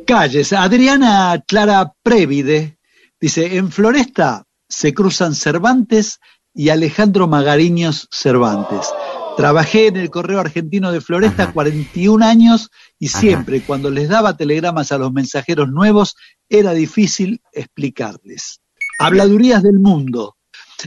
Calles. 0.06 0.52
Adriana 0.52 1.42
Clara 1.46 1.92
Prévide 2.02 2.78
dice, 3.20 3.56
en 3.56 3.70
Floresta 3.70 4.44
se 4.68 4.92
cruzan 4.94 5.34
Cervantes 5.34 6.18
y 6.54 6.70
Alejandro 6.70 7.28
Magariños 7.28 8.08
Cervantes. 8.10 8.92
Trabajé 9.36 9.86
en 9.86 9.96
el 9.96 10.10
Correo 10.10 10.40
Argentino 10.40 10.92
de 10.92 11.00
Floresta 11.00 11.52
41 11.52 12.24
años 12.24 12.70
y 12.98 13.08
siempre 13.08 13.62
cuando 13.62 13.90
les 13.90 14.08
daba 14.08 14.36
telegramas 14.36 14.92
a 14.92 14.98
los 14.98 15.12
mensajeros 15.12 15.68
nuevos 15.70 16.16
era 16.48 16.72
difícil 16.74 17.40
explicarles. 17.52 18.60
Habladurías 18.98 19.62
del 19.62 19.78
mundo, 19.78 20.36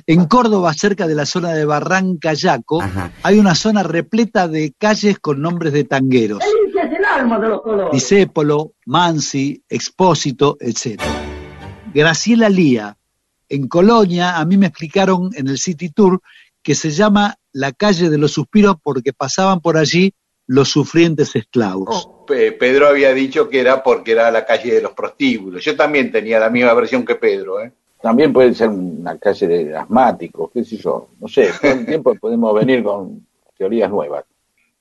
en 0.06 0.26
Córdoba, 0.26 0.74
cerca 0.74 1.08
de 1.08 1.16
la 1.16 1.26
zona 1.26 1.54
de 1.54 1.66
Barranca 1.66 2.34
Yaco, 2.34 2.84
hay 3.24 3.39
una 3.39 3.56
zona 3.56 3.84
repleta 3.84 4.48
de 4.48 4.74
calles 4.78 5.20
con 5.20 5.41
nombres 5.41 5.74
de 5.74 5.84
tangueros. 5.84 6.43
Disépolo, 7.91 8.74
Mansi, 8.86 9.64
Expósito, 9.70 10.58
etc. 10.60 11.02
Graciela 11.93 12.50
Lía. 12.50 12.98
En 13.48 13.68
Colonia, 13.68 14.38
a 14.38 14.46
mí 14.46 14.58
me 14.58 14.68
explicaron 14.68 15.30
en 15.36 15.48
el 15.48 15.58
City 15.58 15.89
Tour 15.89 16.22
que 16.64 16.74
se 16.74 16.89
llama 16.89 17.36
la 17.52 17.72
calle 17.72 18.10
de 18.10 18.18
los 18.18 18.32
suspiros 18.32 18.76
porque 18.82 19.14
pasaban 19.14 19.62
por 19.62 19.78
allí 19.78 20.14
los 20.48 20.70
sufrientes 20.70 21.36
esclavos. 21.36 22.08
Oh, 22.08 22.26
Pedro 22.26 22.88
había 22.88 23.14
dicho 23.14 23.50
que 23.50 23.60
era 23.60 23.84
porque 23.84 24.14
era 24.14 24.32
la 24.32 24.46
calle 24.46 24.74
de 24.74 24.82
los 24.82 24.93
prostíbulos. 24.93 25.64
Yo 25.64 25.76
también 25.76 26.12
tenía 26.12 26.39
la 26.39 26.50
misma 26.50 26.74
versión 26.74 27.06
que 27.06 27.16
Pedro, 27.16 27.62
¿eh? 27.62 27.72
También 28.06 28.32
puede 28.32 28.53
ser 28.53 28.70
una 28.70 29.18
calle 29.18 29.47
de 29.47 29.76
asmáticos, 29.76 30.51
qué 30.53 30.64
sé 30.64 30.78
yo. 30.78 31.08
No 31.20 31.28
sé, 31.28 31.51
todo 31.60 31.72
el 31.72 31.88
tiempo 31.88 32.14
podemos 32.14 32.53
venir 32.53 32.84
con 32.84 33.26
teorías 33.58 33.89
nuevas. 33.89 34.24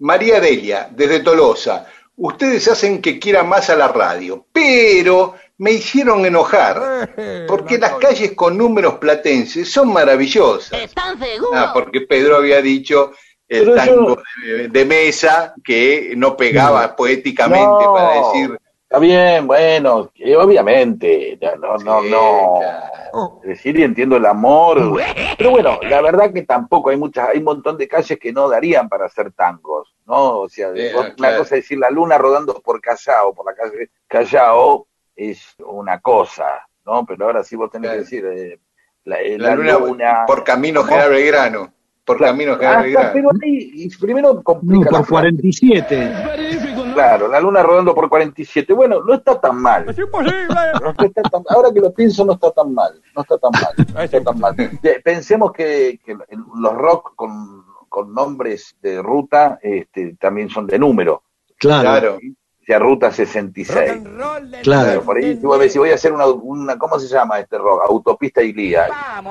María 0.00 0.40
Delia, 0.40 0.90
desde 0.94 1.20
Tolosa. 1.20 1.86
Ustedes 2.18 2.68
hacen 2.68 3.00
que 3.00 3.18
quiera 3.18 3.42
más 3.42 3.70
a 3.70 3.76
la 3.76 3.88
radio, 3.88 4.44
pero 4.52 5.36
me 5.56 5.72
hicieron 5.72 6.26
enojar, 6.26 7.14
porque 7.48 7.78
las 7.78 7.94
calles 7.94 8.32
con 8.32 8.58
números 8.58 8.98
platenses 8.98 9.72
son 9.72 9.90
maravillosas. 9.90 10.78
¿Están 10.78 11.18
seguros? 11.18 11.54
Ah, 11.54 11.70
porque 11.72 12.02
Pedro 12.02 12.36
había 12.36 12.60
dicho 12.60 13.12
el 13.48 13.74
tango 13.74 14.18
de, 14.70 14.84
mesa 14.84 15.54
que 15.64 16.12
no 16.14 16.36
pegaba 16.36 16.94
poéticamente 16.94 17.86
para 17.86 18.26
decir 18.26 18.58
Está 18.94 19.00
bien, 19.00 19.46
bueno, 19.48 20.12
obviamente, 20.38 21.36
no, 21.58 21.78
no, 21.78 22.00
no. 22.02 22.60
Oh. 23.16 23.40
Decir 23.44 23.78
y 23.78 23.84
entiendo 23.84 24.16
el 24.16 24.26
amor, 24.26 25.00
pero 25.38 25.50
bueno, 25.52 25.78
la 25.88 26.02
verdad 26.02 26.32
que 26.32 26.42
tampoco 26.42 26.90
hay 26.90 26.96
muchas, 26.96 27.28
hay 27.28 27.38
un 27.38 27.44
montón 27.44 27.78
de 27.78 27.86
calles 27.86 28.18
que 28.18 28.32
no 28.32 28.48
darían 28.48 28.88
para 28.88 29.06
hacer 29.06 29.30
tangos, 29.30 29.94
¿no? 30.04 30.40
O 30.40 30.48
sea, 30.48 30.70
una 30.70 31.36
cosa 31.36 31.54
es 31.54 31.62
decir 31.62 31.78
la 31.78 31.90
luna 31.90 32.18
rodando 32.18 32.60
por 32.60 32.80
Callao, 32.80 33.32
por 33.32 33.46
la 33.46 33.54
calle 33.54 33.90
Callao, 34.08 34.88
es 35.14 35.54
una 35.64 36.00
cosa, 36.00 36.66
¿no? 36.84 37.06
Pero 37.06 37.26
ahora 37.26 37.44
sí 37.44 37.54
vos 37.54 37.70
tenés 37.70 37.92
que 37.92 37.98
decir 37.98 38.26
eh, 38.26 38.58
eh, 39.04 39.38
la, 39.38 39.54
luna, 39.54 40.24
por 40.26 40.42
camino 40.42 40.82
General 40.82 41.10
Belgrano. 41.10 41.72
Por 42.04 42.18
camino 42.18 42.56
General 42.56 42.82
Belgrano. 42.82 43.10
Pero 43.12 43.30
ahí, 43.40 43.88
primero 44.00 44.42
complica 44.42 44.90
no, 44.90 44.98
por 44.98 45.08
47. 45.08 46.73
Claro, 46.94 47.28
la 47.28 47.40
luna 47.40 47.62
rodando 47.62 47.94
por 47.94 48.08
47. 48.08 48.72
Bueno, 48.72 49.02
no 49.02 49.14
está 49.14 49.40
tan 49.40 49.60
mal. 49.60 49.88
Es 49.88 49.98
imposible. 49.98 50.46
ahora 51.50 51.72
que 51.72 51.80
lo 51.80 51.92
pienso, 51.92 52.24
no 52.24 52.34
está 52.34 52.50
tan 52.52 52.72
mal. 52.72 53.00
No 53.14 53.22
está 53.22 53.38
tan 53.38 53.50
mal. 53.52 53.86
No 53.92 54.00
está 54.00 54.20
tan 54.22 54.40
mal. 54.40 54.56
Pensemos 55.02 55.52
que, 55.52 56.00
los 56.56 56.74
rock 56.74 57.14
con, 57.16 57.64
nombres 58.12 58.76
de 58.82 59.00
ruta 59.02 59.58
este, 59.62 60.16
también 60.16 60.48
son 60.48 60.66
de 60.66 60.78
número. 60.78 61.22
Claro 61.58 62.18
sea 62.64 62.78
Ruta 62.78 63.10
66. 63.10 64.02
Claro. 64.62 65.02
Por 65.02 65.18
ahí, 65.18 65.38
si 65.68 65.78
voy 65.78 65.90
a 65.90 65.94
hacer 65.94 66.12
una, 66.12 66.26
una, 66.26 66.78
¿cómo 66.78 66.98
se 66.98 67.08
llama 67.08 67.38
este 67.38 67.58
rock? 67.58 67.82
Autopista 67.88 68.42
Ilía. 68.42 68.86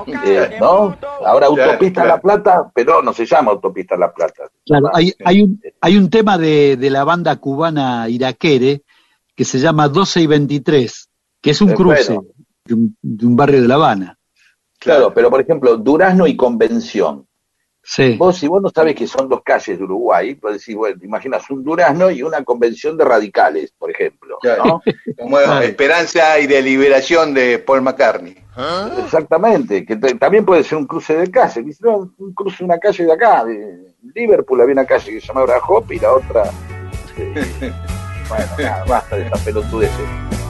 Eh, 0.06 0.56
¿No? 0.60 0.96
Ahora 1.24 1.46
Autopista 1.46 2.04
La 2.04 2.20
Plata, 2.20 2.70
pero 2.74 3.02
no 3.02 3.12
se 3.12 3.26
llama 3.26 3.52
Autopista 3.52 3.96
La 3.96 4.12
Plata. 4.12 4.44
Claro, 4.64 4.90
hay, 4.92 5.12
hay, 5.24 5.42
un, 5.42 5.60
hay 5.80 5.96
un 5.96 6.10
tema 6.10 6.38
de, 6.38 6.76
de 6.76 6.90
la 6.90 7.04
banda 7.04 7.36
cubana 7.36 8.08
Iraquere 8.08 8.82
que 9.34 9.44
se 9.44 9.58
llama 9.58 9.88
12 9.88 10.20
y 10.20 10.26
23, 10.26 11.10
que 11.40 11.50
es 11.50 11.60
un 11.60 11.72
cruce 11.72 12.18
de 12.64 12.74
un, 12.74 12.96
de 13.02 13.26
un 13.26 13.36
barrio 13.36 13.62
de 13.62 13.68
La 13.68 13.74
Habana. 13.74 14.18
Claro, 14.78 15.12
pero 15.12 15.30
por 15.30 15.40
ejemplo, 15.40 15.76
Durazno 15.76 16.26
y 16.26 16.36
Convención. 16.36 17.26
Vos, 18.16 18.38
si 18.38 18.48
vos 18.48 18.62
no 18.62 18.70
sabes 18.70 18.94
que 18.94 19.06
son 19.06 19.28
dos 19.28 19.42
calles 19.42 19.78
de 19.78 19.84
Uruguay, 19.84 20.34
puedes 20.34 20.58
decir, 20.58 20.76
bueno, 20.76 20.98
te 20.98 21.06
imaginas 21.06 21.48
un 21.50 21.62
Durazno 21.62 22.10
y 22.10 22.22
una 22.22 22.42
convención 22.42 22.96
de 22.96 23.04
radicales, 23.04 23.72
por 23.78 23.90
ejemplo. 23.90 24.38
Como 25.18 25.38
Esperanza 25.38 26.38
y 26.38 26.46
de 26.46 26.62
Liberación 26.62 27.34
de 27.34 27.58
Paul 27.58 27.82
McCartney. 27.82 28.36
Exactamente, 29.04 29.84
que 29.84 29.96
también 29.96 30.44
puede 30.44 30.62
ser 30.62 30.78
un 30.78 30.86
cruce 30.86 31.16
de 31.16 31.30
calles. 31.30 31.80
un 31.82 32.34
cruce 32.34 32.58
de 32.58 32.64
una 32.64 32.78
calle 32.78 33.04
de 33.04 33.12
acá, 33.12 33.44
de 33.44 33.94
Liverpool 34.14 34.60
había 34.60 34.74
una 34.74 34.86
calle 34.86 35.12
que 35.12 35.20
se 35.20 35.26
llamaba 35.26 35.54
Hop 35.66 35.90
y 35.90 35.98
la 35.98 36.12
otra. 36.12 36.44
Este, 37.16 37.70
bueno, 38.28 38.46
nada, 38.58 38.84
basta 38.84 39.16
de 39.16 39.24
esta 39.24 39.38
pelotudez. 39.38 39.90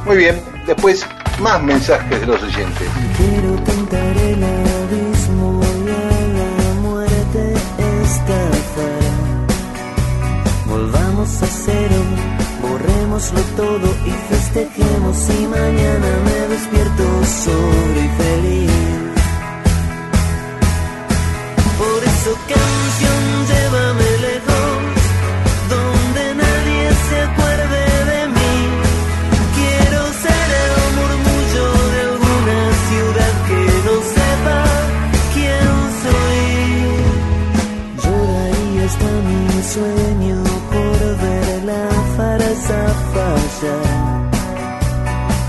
Muy 0.05 0.17
bien, 0.17 0.41
después 0.67 1.07
más 1.41 1.63
mensajes 1.63 2.21
de 2.21 2.27
los 2.27 2.43
oyentes. 2.43 2.89
A 10.75 11.47
cero, 11.47 12.03
borrémoslo 12.61 13.41
todo 13.57 13.87
y 14.05 14.11
festejemos 14.29 15.17
y 15.31 15.47
mañana 15.47 16.09
me 16.25 16.49
despierto 16.49 17.05
solo 17.25 18.01
y 18.01 18.09
feliz. 18.23 18.71
Por 21.79 22.03
eso 22.03 22.31
canción, 22.49 23.44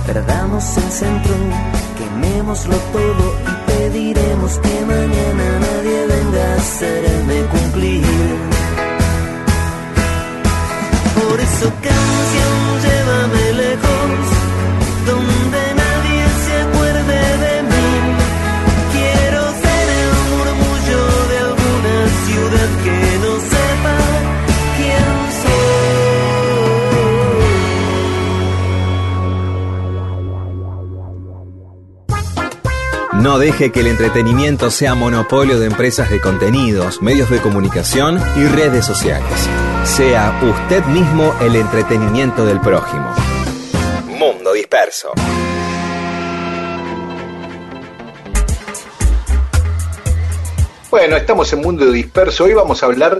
Perdamos 0.05 0.77
el 0.77 0.91
centro, 0.91 1.33
quemémoslo 1.97 2.77
todo 2.93 3.25
y 3.41 3.71
pediremos 3.71 4.59
que 4.59 4.85
mañana 4.85 5.59
nadie 5.59 6.05
venga 6.07 6.53
a 6.53 6.55
hacerme 6.55 7.37
cumplir. 7.51 8.05
Por 11.15 11.39
eso 11.39 11.67
canción, 11.81 12.55
llévame 12.83 13.34
No 33.25 33.39
deje 33.39 33.71
que 33.71 33.79
el 33.79 33.87
entretenimiento 33.87 34.69
sea 34.69 34.93
monopolio 34.93 35.59
de 35.59 35.65
empresas 35.65 36.11
de 36.11 36.21
contenidos, 36.21 37.01
medios 37.01 37.27
de 37.31 37.41
comunicación 37.41 38.21
y 38.37 38.45
redes 38.45 38.85
sociales. 38.85 39.49
Sea 39.83 40.39
usted 40.43 40.85
mismo 40.85 41.33
el 41.41 41.55
entretenimiento 41.55 42.45
del 42.45 42.61
prójimo. 42.61 43.11
Mundo 44.05 44.53
Disperso. 44.53 45.11
Bueno, 50.91 51.17
estamos 51.17 51.51
en 51.51 51.61
Mundo 51.61 51.91
Disperso. 51.91 52.43
Hoy 52.43 52.53
vamos 52.53 52.83
a 52.83 52.85
hablar 52.85 53.17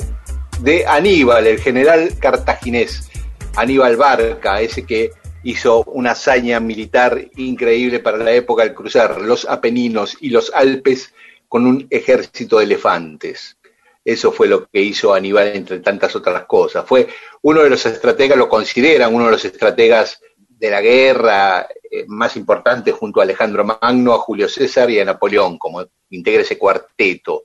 de 0.60 0.86
Aníbal, 0.86 1.48
el 1.48 1.60
general 1.60 2.14
cartaginés. 2.20 3.10
Aníbal 3.56 3.98
Barca, 3.98 4.62
ese 4.62 4.86
que 4.86 5.14
hizo 5.46 5.84
una 5.84 6.12
hazaña 6.12 6.60
militar 6.60 7.24
increíble 7.36 8.00
para 8.00 8.18
la 8.18 8.32
época 8.32 8.64
al 8.64 8.74
cruzar 8.74 9.22
los 9.22 9.46
Apeninos 9.48 10.18
y 10.20 10.32
los 10.32 10.52
Alpes 10.52 11.14
con 11.48 11.68
un 11.68 11.86
ejército 11.92 12.58
de 12.58 12.64
elefantes. 12.64 13.56
Eso 14.04 14.32
fue 14.32 14.48
lo 14.48 14.68
que 14.68 14.82
hizo 14.82 15.14
Aníbal 15.14 15.50
entre 15.50 15.80
tantas 15.80 16.16
otras 16.16 16.46
cosas. 16.46 16.84
Fue 16.88 17.08
uno 17.44 17.62
de 17.62 17.70
los 17.70 17.86
estrategas, 17.86 18.38
lo 18.40 18.50
consideran 18.50 19.14
uno 19.14 19.26
de 19.26 19.32
los 19.32 19.46
estrategas 19.46 20.20
de 20.36 20.70
la 20.72 20.82
guerra 20.82 21.68
eh, 21.92 22.06
más 22.08 22.36
importantes 22.38 22.96
junto 22.96 23.20
a 23.20 23.24
Alejandro 23.24 23.64
Magno, 23.64 24.14
a 24.14 24.18
Julio 24.18 24.50
César 24.50 24.90
y 24.90 25.00
a 25.00 25.06
Napoleón, 25.06 25.60
como 25.60 25.86
integra 26.10 26.42
ese 26.42 26.58
cuarteto. 26.58 27.44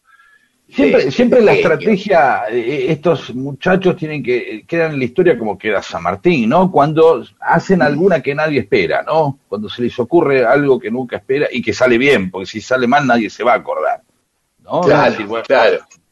Siempre, 0.73 1.11
siempre 1.11 1.43
la 1.43 1.53
estrategia, 1.53 2.45
eh, 2.49 2.87
estos 2.91 3.35
muchachos 3.35 3.97
tienen 3.97 4.23
que, 4.23 4.65
quedan 4.67 4.93
en 4.93 4.99
la 5.01 5.05
historia 5.05 5.37
como 5.37 5.59
queda 5.59 5.83
San 5.83 6.03
Martín, 6.03 6.49
¿no? 6.49 6.71
Cuando 6.71 7.25
hacen 7.41 7.83
alguna 7.83 8.21
que 8.21 8.35
nadie 8.35 8.61
espera, 8.61 9.03
¿no? 9.03 9.41
Cuando 9.49 9.69
se 9.69 9.83
les 9.83 9.99
ocurre 9.99 10.45
algo 10.45 10.79
que 10.79 10.91
nunca 10.91 11.17
espera 11.17 11.49
y 11.51 11.61
que 11.61 11.73
sale 11.73 11.99
bien, 11.99 12.31
porque 12.31 12.47
si 12.47 12.61
sale 12.61 12.87
mal 12.87 13.05
nadie 13.05 13.29
se 13.31 13.43
va 13.43 13.55
a 13.55 13.57
acordar, 13.57 14.03
¿no? 14.63 14.83
Claro, 14.83 15.17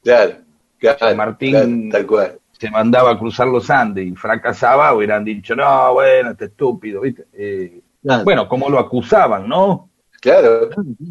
claro, 0.03 0.37
claro, 0.79 0.99
San 0.99 1.17
Martín 1.17 1.89
tal 1.91 2.07
cual. 2.07 2.39
se 2.51 2.69
mandaba 2.69 3.13
a 3.13 3.19
cruzar 3.19 3.47
los 3.47 3.71
Andes 3.71 4.07
y 4.07 4.15
fracasaba, 4.17 4.93
hubieran 4.93 5.25
dicho, 5.25 5.55
no, 5.55 5.95
bueno, 5.95 6.33
este 6.33 6.47
estúpido, 6.47 7.03
¿viste? 7.03 7.27
Eh, 7.33 7.81
bueno, 8.25 8.49
como 8.49 8.69
lo 8.69 8.81
acusaban, 8.81 9.49
¿no? 9.49 9.89
Claro, 10.21 10.71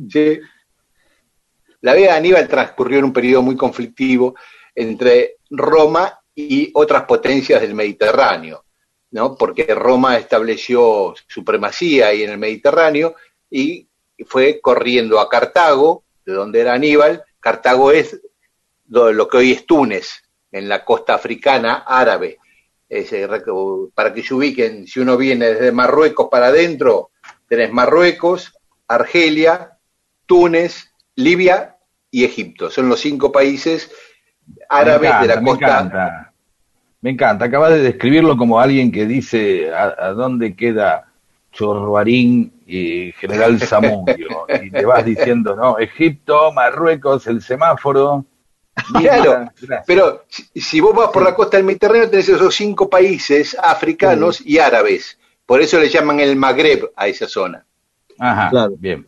sí. 0.09 0.37
La 1.81 1.93
vida 1.93 2.13
de 2.13 2.17
Aníbal 2.17 2.47
transcurrió 2.47 2.99
en 2.99 3.05
un 3.05 3.13
periodo 3.13 3.43
muy 3.43 3.55
conflictivo 3.55 4.35
entre 4.73 5.37
Roma 5.49 6.19
y 6.33 6.71
otras 6.73 7.03
potencias 7.03 7.61
del 7.61 7.73
Mediterráneo, 7.73 8.65
¿no? 9.11 9.35
porque 9.35 9.73
Roma 9.73 10.17
estableció 10.17 11.13
supremacía 11.27 12.07
ahí 12.07 12.23
en 12.23 12.31
el 12.31 12.37
Mediterráneo 12.37 13.15
y 13.49 13.87
fue 14.25 14.59
corriendo 14.61 15.19
a 15.19 15.29
Cartago, 15.29 16.03
de 16.25 16.33
donde 16.33 16.61
era 16.61 16.73
Aníbal. 16.73 17.23
Cartago 17.39 17.91
es 17.91 18.19
lo 18.87 19.27
que 19.27 19.37
hoy 19.37 19.51
es 19.51 19.65
Túnez, 19.65 20.23
en 20.51 20.67
la 20.69 20.83
costa 20.83 21.13
africana 21.13 21.83
árabe. 21.87 22.39
para 23.93 24.13
que 24.13 24.23
se 24.23 24.33
ubiquen, 24.33 24.87
si 24.87 24.99
uno 24.99 25.17
viene 25.17 25.53
desde 25.53 25.71
Marruecos 25.71 26.27
para 26.29 26.47
adentro, 26.47 27.11
tenés 27.47 27.71
Marruecos, 27.71 28.53
Argelia, 28.87 29.77
Túnez, 30.25 30.86
Libia 31.17 31.75
y 32.09 32.23
Egipto. 32.23 32.69
Son 32.69 32.87
los 32.87 33.01
cinco 33.01 33.31
países 33.31 33.91
árabes 34.69 35.11
de 35.21 35.27
la 35.27 35.41
costa. 35.41 35.41
Me 35.41 35.51
encanta. 35.51 36.33
Me 37.01 37.09
encanta. 37.11 37.45
Acabas 37.45 37.71
de 37.71 37.81
describirlo 37.81 38.37
como 38.37 38.59
alguien 38.59 38.91
que 38.91 39.05
dice 39.05 39.73
a, 39.73 40.13
dónde 40.13 40.55
queda 40.55 41.11
Chorruarín 41.51 42.61
y 42.65 43.11
General 43.13 43.59
Zamudio. 43.67 44.45
y 44.61 44.69
te 44.71 44.85
vas 44.85 45.03
diciendo, 45.03 45.55
no, 45.55 45.77
Egipto, 45.79 46.51
Marruecos, 46.51 47.27
el 47.27 47.41
semáforo. 47.41 48.25
Claro, 48.93 49.49
pero 49.87 50.25
si, 50.29 50.79
vos 50.79 50.95
vas 50.95 51.09
por 51.09 51.23
la 51.23 51.33
costa 51.33 51.57
del 51.57 51.65
Mediterráneo 51.65 52.11
tenés 52.11 52.29
esos 52.29 52.53
cinco 52.53 52.87
países 52.87 53.57
africanos 53.59 54.39
y 54.45 54.59
árabes. 54.59 55.17
Por 55.47 55.61
eso 55.61 55.79
le 55.79 55.89
llaman 55.89 56.19
el 56.19 56.35
Magreb 56.35 56.91
a 56.95 57.07
esa 57.07 57.27
zona. 57.27 57.65
Ajá, 58.19 58.51
claro. 58.51 58.75
bien. 58.77 59.07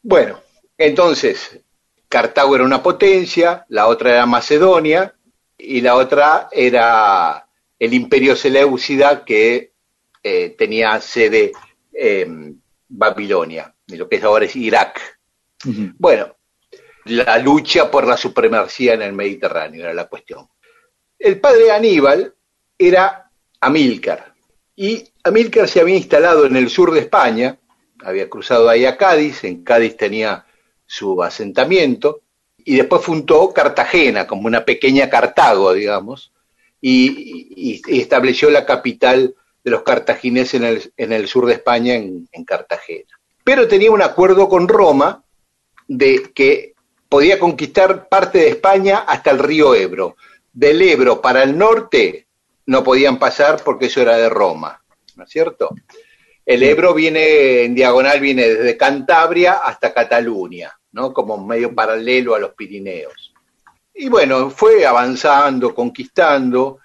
Bueno, 0.00 0.38
entonces, 0.80 1.60
Cartago 2.08 2.54
era 2.54 2.64
una 2.64 2.82
potencia, 2.82 3.66
la 3.68 3.86
otra 3.86 4.12
era 4.12 4.24
Macedonia 4.24 5.14
y 5.58 5.82
la 5.82 5.94
otra 5.94 6.48
era 6.50 7.46
el 7.78 7.92
imperio 7.92 8.34
Seleucida 8.34 9.22
que 9.22 9.72
eh, 10.22 10.54
tenía 10.56 10.98
sede 11.02 11.52
en 11.92 12.62
Babilonia, 12.88 13.74
de 13.86 13.98
lo 13.98 14.08
que 14.08 14.16
es 14.16 14.24
ahora 14.24 14.46
es 14.46 14.56
Irak. 14.56 15.18
Bueno, 15.98 16.34
la 17.04 17.36
lucha 17.36 17.90
por 17.90 18.06
la 18.06 18.16
supremacía 18.16 18.94
en 18.94 19.02
el 19.02 19.12
Mediterráneo 19.12 19.82
era 19.82 19.92
la 19.92 20.06
cuestión. 20.08 20.48
El 21.18 21.38
padre 21.40 21.64
de 21.64 21.72
Aníbal 21.72 22.34
era 22.78 23.30
Amílcar 23.60 24.32
y 24.74 25.04
Amílcar 25.24 25.68
se 25.68 25.82
había 25.82 25.96
instalado 25.96 26.46
en 26.46 26.56
el 26.56 26.70
sur 26.70 26.90
de 26.90 27.00
España, 27.00 27.58
había 28.02 28.30
cruzado 28.30 28.66
ahí 28.66 28.86
a 28.86 28.96
Cádiz, 28.96 29.44
en 29.44 29.62
Cádiz 29.62 29.94
tenía 29.98 30.46
su 30.90 31.22
asentamiento, 31.22 32.22
y 32.56 32.76
después 32.76 33.02
fundó 33.02 33.52
Cartagena, 33.52 34.26
como 34.26 34.48
una 34.48 34.64
pequeña 34.64 35.08
Cartago, 35.08 35.72
digamos, 35.72 36.32
y, 36.80 37.80
estableció 37.86 38.50
la 38.50 38.66
capital 38.66 39.36
de 39.62 39.70
los 39.70 39.82
cartagineses 39.82 40.54
en 40.54 40.64
el, 40.64 40.92
en 40.96 41.12
el 41.12 41.28
sur 41.28 41.46
de 41.46 41.52
España, 41.52 41.94
en, 41.94 42.28
en, 42.32 42.44
Cartagena. 42.44 43.20
Pero 43.44 43.68
tenía 43.68 43.92
un 43.92 44.02
acuerdo 44.02 44.48
con 44.48 44.66
Roma 44.66 45.22
de 45.86 46.32
que 46.34 46.74
podía 47.08 47.38
conquistar 47.38 48.08
parte 48.08 48.38
de 48.38 48.48
España 48.48 49.04
hasta 49.06 49.30
el 49.30 49.38
río 49.38 49.76
Ebro. 49.76 50.16
Del 50.52 50.82
Ebro 50.82 51.20
para 51.20 51.44
el 51.44 51.56
norte 51.56 52.26
no 52.66 52.82
podían 52.82 53.20
pasar 53.20 53.62
porque 53.64 53.86
eso 53.86 54.02
era 54.02 54.16
de 54.16 54.28
Roma, 54.28 54.82
¿no 55.14 55.22
es 55.22 55.30
cierto? 55.30 55.70
El 56.44 56.64
Ebro 56.64 56.94
viene 56.94 57.62
en 57.62 57.76
diagonal, 57.76 58.18
viene 58.18 58.48
desde 58.48 58.76
Cantabria 58.76 59.58
hasta 59.58 59.94
Cataluña. 59.94 60.79
¿No? 60.92 61.12
como 61.12 61.44
medio 61.44 61.74
paralelo 61.74 62.34
a 62.34 62.38
los 62.38 62.54
Pirineos. 62.54 63.32
Y 63.94 64.08
bueno, 64.08 64.50
fue 64.50 64.86
avanzando, 64.86 65.74
conquistando, 65.74 66.78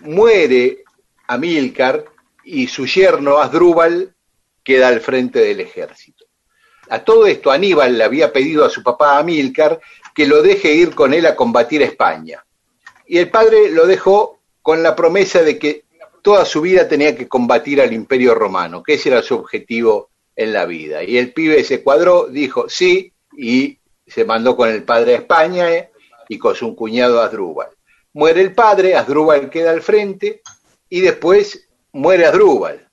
muere 0.00 0.84
Amílcar 1.26 2.04
y 2.44 2.66
su 2.66 2.86
yerno 2.86 3.38
Asdrúbal 3.38 4.14
queda 4.62 4.88
al 4.88 5.00
frente 5.00 5.40
del 5.40 5.60
ejército. 5.60 6.24
A 6.88 7.02
todo 7.02 7.26
esto 7.26 7.50
Aníbal 7.50 7.96
le 7.96 8.04
había 8.04 8.32
pedido 8.32 8.64
a 8.64 8.70
su 8.70 8.82
papá 8.82 9.18
Amílcar 9.18 9.80
que 10.14 10.26
lo 10.26 10.42
deje 10.42 10.72
ir 10.72 10.94
con 10.94 11.14
él 11.14 11.26
a 11.26 11.34
combatir 11.34 11.82
a 11.82 11.86
España. 11.86 12.44
Y 13.06 13.18
el 13.18 13.30
padre 13.30 13.70
lo 13.70 13.86
dejó 13.86 14.40
con 14.62 14.82
la 14.82 14.94
promesa 14.94 15.42
de 15.42 15.58
que 15.58 15.84
toda 16.22 16.44
su 16.44 16.60
vida 16.62 16.88
tenía 16.88 17.14
que 17.16 17.28
combatir 17.28 17.80
al 17.80 17.92
imperio 17.92 18.34
romano, 18.34 18.82
que 18.82 18.94
ese 18.94 19.10
era 19.10 19.22
su 19.22 19.34
objetivo 19.34 20.10
en 20.36 20.52
la 20.52 20.64
vida. 20.64 21.02
Y 21.02 21.18
el 21.18 21.32
pibe 21.32 21.62
se 21.64 21.82
cuadró, 21.82 22.28
dijo, 22.28 22.68
sí, 22.68 23.12
y 23.36 23.78
se 24.06 24.24
mandó 24.24 24.56
con 24.56 24.68
el 24.68 24.82
padre 24.84 25.14
a 25.14 25.18
España 25.18 25.72
eh, 25.72 25.90
y 26.28 26.38
con 26.38 26.54
su 26.54 26.74
cuñado 26.74 27.20
Asdrúbal. 27.20 27.68
Muere 28.12 28.40
el 28.40 28.54
padre, 28.54 28.94
Asdrúbal 28.94 29.50
queda 29.50 29.70
al 29.70 29.82
frente 29.82 30.42
y 30.88 31.00
después 31.00 31.68
muere 31.92 32.26
Asdrúbal. 32.26 32.88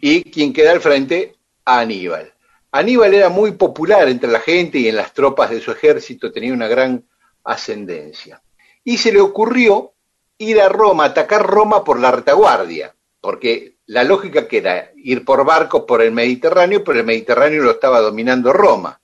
Y 0.00 0.24
quien 0.30 0.52
queda 0.52 0.72
al 0.72 0.80
frente, 0.80 1.36
Aníbal. 1.64 2.32
Aníbal 2.70 3.14
era 3.14 3.28
muy 3.28 3.52
popular 3.52 4.08
entre 4.08 4.30
la 4.30 4.40
gente 4.40 4.78
y 4.78 4.88
en 4.88 4.96
las 4.96 5.12
tropas 5.12 5.50
de 5.50 5.60
su 5.60 5.70
ejército 5.70 6.32
tenía 6.32 6.52
una 6.52 6.68
gran 6.68 7.04
ascendencia. 7.44 8.42
Y 8.84 8.96
se 8.96 9.12
le 9.12 9.20
ocurrió 9.20 9.92
ir 10.38 10.60
a 10.60 10.68
Roma, 10.68 11.04
atacar 11.04 11.46
Roma 11.46 11.84
por 11.84 12.00
la 12.00 12.10
retaguardia, 12.10 12.94
porque 13.20 13.76
la 13.86 14.04
lógica 14.04 14.48
que 14.48 14.58
era 14.58 14.90
ir 14.96 15.24
por 15.24 15.44
barcos 15.44 15.84
por 15.86 16.02
el 16.02 16.12
Mediterráneo, 16.12 16.82
pero 16.82 17.00
el 17.00 17.06
Mediterráneo 17.06 17.62
lo 17.62 17.72
estaba 17.72 18.00
dominando 18.00 18.52
Roma. 18.52 19.01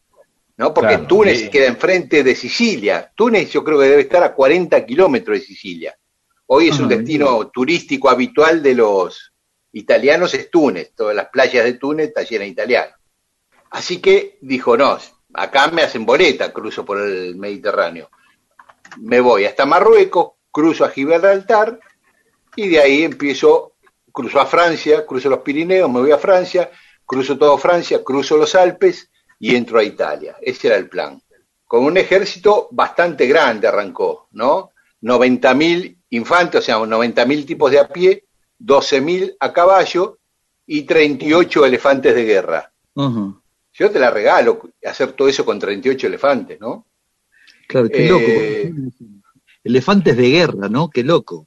¿No? 0.59 0.75
Porque 0.75 0.99
Túnez 0.99 1.49
queda 1.49 1.69
enfrente 1.69 2.25
de 2.25 2.35
Sicilia. 2.35 3.11
Túnez 3.15 3.51
yo 3.51 3.63
creo 3.63 3.79
que 3.79 3.87
debe 3.87 4.03
estar 4.03 4.23
a 4.25 4.35
40 4.35 4.85
kilómetros 4.85 5.39
de 5.39 5.45
Sicilia. 5.45 5.97
Hoy 6.47 6.69
es 6.69 6.81
un 6.81 6.89
destino 6.89 7.49
turístico 7.49 8.11
habitual 8.11 8.63
de 8.63 8.75
los 8.75 9.33
italianos, 9.73 10.35
es 10.35 10.51
Túnez. 10.51 10.93
Todas 10.97 11.15
las 11.15 11.29
playas 11.29 11.65
de 11.65 11.75
Túnez 11.75 12.09
están 12.09 12.25
llenas 12.25 12.47
de 12.47 12.51
italianos. 12.53 12.95
Así 13.71 14.01
que 14.01 14.39
dijo, 14.41 14.77
no, 14.77 14.99
acá 15.35 15.69
me 15.69 15.83
hacen 15.83 16.05
boleta, 16.05 16.53
cruzo 16.53 16.85
por 16.85 17.01
el 17.01 17.37
Mediterráneo. 17.37 18.11
Me 18.97 19.21
voy 19.21 19.45
hasta 19.45 19.65
Marruecos, 19.65 20.33
cruzo 20.51 20.85
a 20.85 20.91
Gibraltar 20.91 21.79
y 22.57 22.69
de 22.69 22.81
ahí 22.81 23.05
empiezo, 23.05 23.75
cruzo 24.11 24.41
a 24.41 24.47
Francia, 24.47 25.07
cruzo 25.07 25.29
los 25.29 25.41
Pirineos, 25.41 25.89
me 25.89 26.01
voy 26.01 26.11
a 26.11 26.19
Francia, 26.19 26.69
cruzo 27.07 27.39
todo 27.39 27.57
Francia, 27.59 28.03
cruzo 28.03 28.37
los 28.37 28.57
Alpes 28.57 29.09
y 29.39 29.55
entro 29.57 29.79
a 29.79 29.85
Italia. 29.85 30.37
Ese 30.41 30.69
era 30.69 30.77
el 30.77 30.89
plan. 30.89 31.21
Con 31.67 31.85
un 31.85 31.97
ejército 31.99 32.69
bastante 32.71 33.27
grande 33.27 33.69
arrancó, 33.69 34.29
¿no? 34.33 34.73
90.000 35.03 35.97
infantes, 36.11 36.61
o 36.61 36.63
sea, 36.63 36.79
90.000 36.79 37.45
tipos 37.47 37.71
de 37.71 37.79
a 37.79 37.89
pie, 37.89 38.25
12.000 38.59 39.37
a 39.39 39.53
caballo 39.53 40.19
y 40.67 40.83
38 40.83 41.65
elefantes 41.65 42.15
de 42.15 42.25
guerra. 42.25 42.73
Yo 43.75 43.91
te 43.91 43.99
la 44.01 44.11
regalo, 44.11 44.61
hacer 44.85 45.13
todo 45.13 45.29
eso 45.29 45.45
con 45.45 45.59
38 45.59 46.07
elefantes, 46.09 46.59
¿no? 46.61 46.87
Claro, 47.69 47.89
qué 47.89 48.05
Eh, 48.05 48.09
loco. 48.09 48.33
Elefantes 49.63 50.17
de 50.17 50.31
guerra, 50.31 50.69
¿no? 50.69 50.89
Qué 50.91 51.05
loco. 51.05 51.47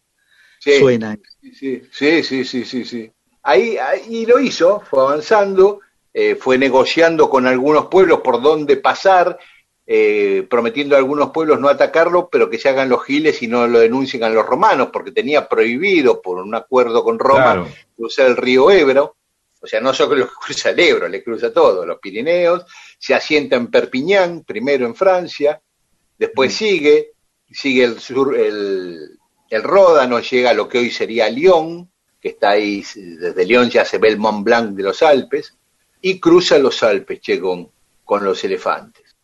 Sí, 0.59 0.77
Suena. 0.79 1.17
Sí, 1.41 1.81
sí, 1.91 2.23
sí, 2.23 2.43
sí, 2.45 2.65
sí, 2.65 2.85
sí. 2.85 3.11
Ahí, 3.43 3.77
ahí- 3.77 4.03
y 4.07 4.25
lo 4.27 4.39
hizo, 4.39 4.79
fue 4.81 5.01
avanzando, 5.01 5.79
eh, 6.13 6.35
fue 6.35 6.57
negociando 6.57 7.29
con 7.29 7.47
algunos 7.47 7.87
pueblos 7.87 8.19
por 8.21 8.41
dónde 8.41 8.77
pasar, 8.77 9.39
eh, 9.85 10.45
prometiendo 10.49 10.95
a 10.95 10.99
algunos 10.99 11.31
pueblos 11.31 11.59
no 11.59 11.69
atacarlo, 11.69 12.29
pero 12.29 12.49
que 12.49 12.57
se 12.57 12.69
hagan 12.69 12.89
los 12.89 13.03
giles 13.03 13.41
y 13.41 13.47
no 13.47 13.67
lo 13.67 13.79
denuncien 13.79 14.23
a 14.23 14.29
los 14.29 14.45
romanos, 14.45 14.89
porque 14.91 15.11
tenía 15.11 15.47
prohibido 15.47 16.21
por 16.21 16.37
un 16.37 16.53
acuerdo 16.55 17.03
con 17.03 17.17
Roma 17.17 17.53
Claro. 17.53 17.67
cruzar 17.95 18.27
el 18.27 18.37
río 18.37 18.71
Ebro, 18.71 19.15
o 19.61 19.67
sea, 19.67 19.79
no 19.79 19.93
solo 19.93 20.27
cruza 20.45 20.71
el 20.71 20.79
Ebro, 20.79 21.07
le 21.07 21.23
cruza 21.23 21.53
todo, 21.53 21.85
los 21.85 21.99
Pirineos, 21.99 22.65
se 22.99 23.13
asienta 23.13 23.55
en 23.55 23.67
Perpiñán, 23.67 24.43
primero 24.43 24.85
en 24.85 24.95
Francia, 24.95 25.61
después 26.17 26.53
sigue, 26.53 27.11
sigue 27.49 27.83
el 27.83 27.99
sur, 27.99 28.37
el, 28.37 29.17
el 29.49 29.63
Ródano, 29.63 30.19
llega 30.19 30.51
a 30.51 30.53
lo 30.53 30.67
que 30.67 30.79
hoy 30.79 30.91
sería 30.91 31.29
Lyon, 31.29 31.89
que 32.19 32.29
está 32.29 32.51
ahí, 32.51 32.83
desde 32.95 33.45
Lyon 33.45 33.69
ya 33.69 33.83
se 33.83 33.97
ve 33.97 34.09
el 34.09 34.17
Mont 34.17 34.43
Blanc 34.43 34.75
de 34.75 34.83
los 34.83 35.01
Alpes, 35.01 35.57
y 36.01 36.19
cruza 36.19 36.57
los 36.57 36.81
Alpes, 36.83 37.21
che, 37.21 37.39
con, 37.39 37.69
con 38.03 38.23
los 38.23 38.43
elefantes. 38.43 39.15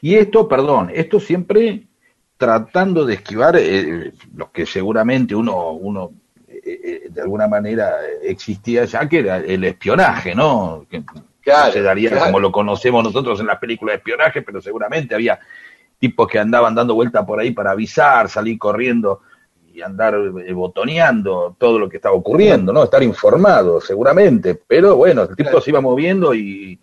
Y 0.00 0.14
esto, 0.14 0.48
perdón, 0.48 0.90
esto 0.94 1.20
siempre 1.20 1.86
tratando 2.36 3.04
de 3.04 3.14
esquivar 3.14 3.56
eh, 3.56 4.12
lo 4.34 4.50
que 4.50 4.66
seguramente 4.66 5.34
uno, 5.34 5.72
uno 5.72 6.12
eh, 6.48 6.80
eh, 6.84 7.08
de 7.10 7.20
alguna 7.22 7.46
manera 7.46 7.96
existía 8.22 8.84
ya, 8.84 9.08
que 9.08 9.18
era 9.18 9.38
el 9.38 9.64
espionaje, 9.64 10.34
¿no? 10.34 10.86
Que 10.90 11.04
Claro, 11.42 11.66
no 11.66 11.72
se 11.72 11.82
daría 11.82 12.10
claro. 12.10 12.26
como 12.26 12.40
lo 12.40 12.52
conocemos 12.52 13.02
nosotros 13.02 13.40
en 13.40 13.46
las 13.46 13.58
películas 13.58 13.94
de 13.94 13.96
espionaje, 13.98 14.42
pero 14.42 14.62
seguramente 14.62 15.14
había 15.14 15.40
tipos 15.98 16.28
que 16.28 16.38
andaban 16.38 16.74
dando 16.74 16.94
vuelta 16.94 17.26
por 17.26 17.40
ahí 17.40 17.50
para 17.50 17.72
avisar, 17.72 18.28
salir 18.28 18.58
corriendo 18.58 19.22
y 19.72 19.82
andar 19.82 20.14
eh, 20.14 20.52
botoneando 20.52 21.56
todo 21.58 21.78
lo 21.78 21.88
que 21.88 21.96
estaba 21.96 22.14
ocurriendo, 22.14 22.72
¿no? 22.72 22.84
Estar 22.84 23.02
informado, 23.02 23.80
seguramente. 23.80 24.54
Pero 24.54 24.96
bueno, 24.96 25.22
el 25.22 25.36
tipo 25.36 25.60
se 25.60 25.70
iba 25.70 25.80
moviendo 25.80 26.34
y, 26.34 26.78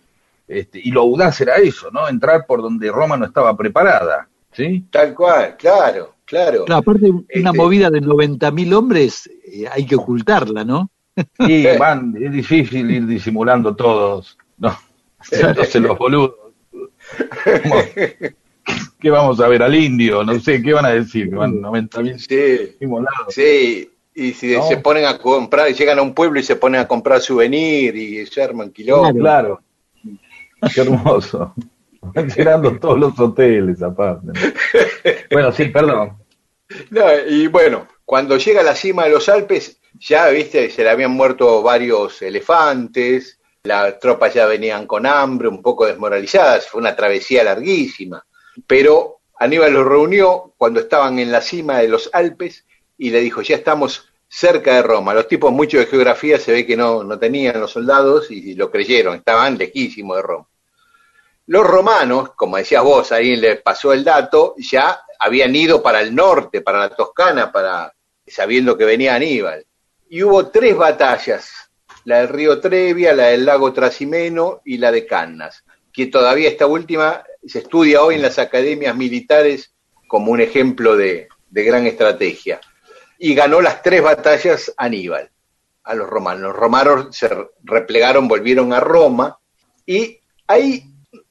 este, 0.48 0.80
y 0.84 0.92
lo 0.92 1.02
audaz 1.02 1.40
era 1.42 1.56
eso, 1.58 1.92
¿no? 1.92 2.08
Entrar 2.08 2.46
por 2.46 2.62
donde 2.62 2.92
Roma 2.92 3.18
no 3.18 3.26
estaba 3.26 3.56
preparada, 3.56 4.28
¿sí? 4.52 4.86
Tal 4.90 5.14
cual, 5.14 5.56
claro, 5.58 6.16
claro. 6.26 6.66
Claro, 6.66 6.82
aparte, 6.82 7.10
una 7.10 7.24
Este- 7.28 7.58
movida 7.58 7.90
de 7.90 8.02
90.000 8.02 8.74
hombres, 8.74 9.30
eh, 9.46 9.66
hay 9.72 9.86
que 9.86 9.96
ocultarla, 9.96 10.64
¿no? 10.64 10.90
Y 11.40 11.66
van, 11.78 12.16
es 12.20 12.32
difícil 12.32 12.90
ir 12.90 13.06
disimulando 13.06 13.76
todos, 13.76 14.38
¿no? 14.58 14.76
Entonces 15.32 15.82
los 15.82 15.98
boludos. 15.98 16.36
¿Qué 19.00 19.10
vamos 19.10 19.40
a 19.40 19.48
ver 19.48 19.64
al 19.64 19.76
indio? 19.76 20.24
No 20.24 20.40
sé, 20.40 20.62
¿qué 20.62 20.74
van 20.74 20.86
a 20.86 20.90
decir? 20.90 21.30
Que 21.30 21.36
van 21.36 21.62
90 21.62 22.02
mil 22.02 22.20
Sí, 22.20 22.76
sí. 23.30 23.90
Y 24.16 24.34
si 24.34 24.58
No. 24.58 24.68
se 24.68 24.78
ponen 24.78 25.06
a 25.06 25.18
comprar, 25.18 25.72
llegan 25.74 26.00
a 26.00 26.02
un 26.02 26.14
pueblo 26.14 26.40
y 26.40 26.44
se 26.44 26.58
ponen 26.58 26.82
a 26.82 26.88
comprar 26.88 27.22
souvenir 27.22 27.96
y 27.96 28.26
se 28.26 28.44
arman. 28.44 28.72
Claro. 28.72 29.62
Qué 30.74 30.82
hermoso. 30.82 31.54
Van 32.02 32.30
llenando 32.30 32.78
todos 32.80 33.00
los 33.00 33.18
hoteles 33.20 33.82
aparte. 33.82 34.28
¿no? 34.28 34.34
Bueno, 35.32 35.52
sí, 35.52 35.66
perdón. 35.66 36.18
No, 36.90 37.04
y 37.30 37.48
bueno, 37.48 37.88
cuando 38.06 38.38
llega 38.38 38.62
a 38.62 38.64
la 38.64 38.76
cima 38.76 39.06
de 39.06 39.12
los 39.12 39.30
Alpes, 39.30 39.80
ya, 40.00 40.28
viste, 40.30 40.70
se 40.70 40.84
le 40.84 40.90
habían 40.90 41.12
muerto 41.12 41.62
varios 41.64 42.22
elefantes, 42.22 43.40
las 43.64 44.00
tropas 44.00 44.34
ya 44.34 44.46
venían 44.46 44.86
con 44.86 45.06
hambre, 45.06 45.48
un 45.48 45.62
poco 45.62 45.86
desmoralizadas, 45.86 46.68
fue 46.68 46.82
una 46.82 46.96
travesía 46.96 47.44
larguísima. 47.44 48.24
Pero 48.68 49.20
Aníbal 49.38 49.74
los 49.74 49.86
reunió 49.86 50.54
cuando 50.58 50.80
estaban 50.80 51.20
en 51.20 51.32
la 51.32 51.42
cima 51.42 51.80
de 51.80 51.88
los 51.88 52.10
Alpes 52.14 52.66
y 52.98 53.10
le 53.10 53.22
dijo, 53.22 53.42
ya 53.42 53.56
estamos 53.56 54.10
cerca 54.28 54.76
de 54.76 54.84
Roma. 54.84 55.14
Los 55.14 55.28
tipos 55.28 55.52
mucho 55.52 55.78
de 55.78 55.86
geografía 55.86 56.40
se 56.40 56.52
ve 56.52 56.66
que 56.66 56.78
no, 56.78 57.04
no 57.04 57.18
tenían 57.18 57.60
los 57.60 57.72
soldados 57.72 58.30
y 58.32 58.54
lo 58.56 58.70
creyeron, 58.70 59.16
estaban 59.16 59.58
lejísimos 59.58 60.18
de 60.18 60.24
Roma. 60.24 60.48
Los 61.48 61.66
romanos, 61.66 62.36
como 62.36 62.58
decías 62.58 62.84
vos, 62.84 63.12
ahí 63.12 63.36
le 63.36 63.56
pasó 63.56 63.92
el 63.92 64.04
dato, 64.04 64.54
ya 64.58 65.02
habían 65.20 65.56
ido 65.56 65.82
para 65.82 66.00
el 66.00 66.14
norte, 66.14 66.62
para 66.62 66.78
la 66.78 66.90
Toscana, 66.90 67.52
para 67.52 67.92
sabiendo 68.28 68.78
que 68.78 68.86
venía 68.86 69.16
Aníbal. 69.16 69.66
Y 70.10 70.22
hubo 70.22 70.50
tres 70.50 70.78
batallas, 70.78 71.72
la 72.06 72.20
del 72.20 72.30
río 72.30 72.60
Trevia, 72.60 73.14
la 73.14 73.28
del 73.28 73.46
lago 73.46 73.74
Trasimeno 73.74 74.62
y 74.64 74.78
la 74.78 74.92
de 74.92 75.08
Cannas, 75.08 75.64
que 75.92 76.06
todavía 76.06 76.50
esta 76.50 76.68
última 76.68 77.24
se 77.46 77.60
estudia 77.60 78.04
hoy 78.04 78.16
en 78.16 78.22
las 78.22 78.40
academias 78.40 78.96
militares 78.96 79.74
como 80.08 80.32
un 80.32 80.42
ejemplo 80.42 80.96
de, 80.98 81.28
gran 81.50 81.88
estrategia. 81.88 82.60
Y 83.18 83.34
ganó 83.34 83.62
las 83.62 83.82
tres 83.82 84.02
batallas 84.02 84.74
Aníbal, 84.78 85.30
a 85.84 85.96
los 85.96 86.10
romanos. 86.10 86.42
Los 86.44 86.56
romanos 86.56 87.16
se 87.16 87.30
replegaron, 87.64 88.28
volvieron 88.28 88.74
a 88.74 88.80
Roma 88.80 89.38
y 89.86 90.20
ahí 90.48 90.86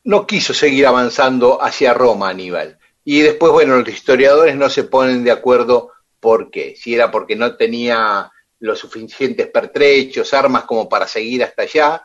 no 0.05 0.27
quiso 0.27 0.55
seguir 0.55 0.87
avanzando 0.87 1.63
hacia 1.63 1.95
Roma 1.95 2.29
Aníbal. 2.31 2.79
Y 3.05 3.21
después, 3.21 3.53
bueno, 3.53 3.77
los 3.77 3.89
historiadores 3.89 4.55
no 4.57 4.69
se 4.69 4.85
ponen 4.85 5.25
de 5.25 5.31
acuerdo 5.31 5.93
por 6.21 6.51
qué. 6.51 6.75
Si 6.77 6.95
era 6.95 7.11
porque 7.11 7.37
no 7.37 7.57
tenía 7.57 8.31
los 8.61 8.79
suficientes 8.79 9.47
pertrechos, 9.47 10.35
armas 10.35 10.65
como 10.65 10.89
para 10.89 11.07
seguir 11.07 11.43
hasta 11.45 11.63
allá, 11.63 12.03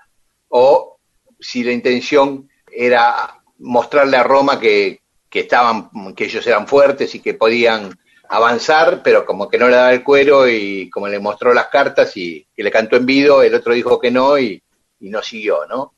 o 0.49 0.99
si 1.39 1.63
la 1.63 1.71
intención 1.71 2.49
era 2.71 3.42
mostrarle 3.63 4.17
a 4.17 4.23
Roma 4.23 4.59
que, 4.59 5.01
que 5.29 5.41
estaban, 5.41 5.89
que 6.15 6.25
ellos 6.25 6.45
eran 6.47 6.67
fuertes 6.67 7.15
y 7.15 7.19
que 7.19 7.33
podían 7.33 7.97
avanzar, 8.29 9.01
pero 9.03 9.25
como 9.25 9.49
que 9.49 9.57
no 9.57 9.67
le 9.67 9.75
daba 9.75 9.93
el 9.93 10.03
cuero 10.03 10.47
y 10.47 10.89
como 10.89 11.07
le 11.07 11.19
mostró 11.19 11.53
las 11.53 11.67
cartas 11.67 12.15
y, 12.17 12.45
y 12.55 12.63
le 12.63 12.71
cantó 12.71 12.95
en 12.97 13.05
vido, 13.05 13.43
el 13.43 13.53
otro 13.55 13.73
dijo 13.73 13.99
que 13.99 14.11
no 14.11 14.37
y, 14.39 14.61
y 14.99 15.09
no 15.09 15.21
siguió, 15.21 15.65
¿no? 15.67 15.93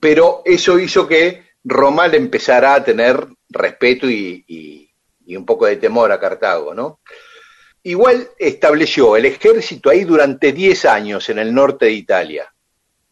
pero 0.00 0.42
eso 0.44 0.78
hizo 0.78 1.06
que 1.08 1.44
Roma 1.64 2.08
le 2.08 2.18
empezara 2.18 2.74
a 2.74 2.84
tener 2.84 3.26
respeto 3.48 4.08
y, 4.08 4.44
y- 4.46 4.90
y 5.26 5.36
un 5.36 5.44
poco 5.44 5.66
de 5.66 5.76
temor 5.76 6.10
a 6.10 6.18
Cartago, 6.20 6.72
¿no? 6.74 7.00
Igual 7.82 8.28
estableció 8.38 9.14
el 9.16 9.26
ejército 9.26 9.90
ahí 9.90 10.04
durante 10.04 10.52
10 10.52 10.84
años 10.86 11.28
en 11.28 11.38
el 11.38 11.54
norte 11.54 11.84
de 11.86 11.92
Italia. 11.92 12.52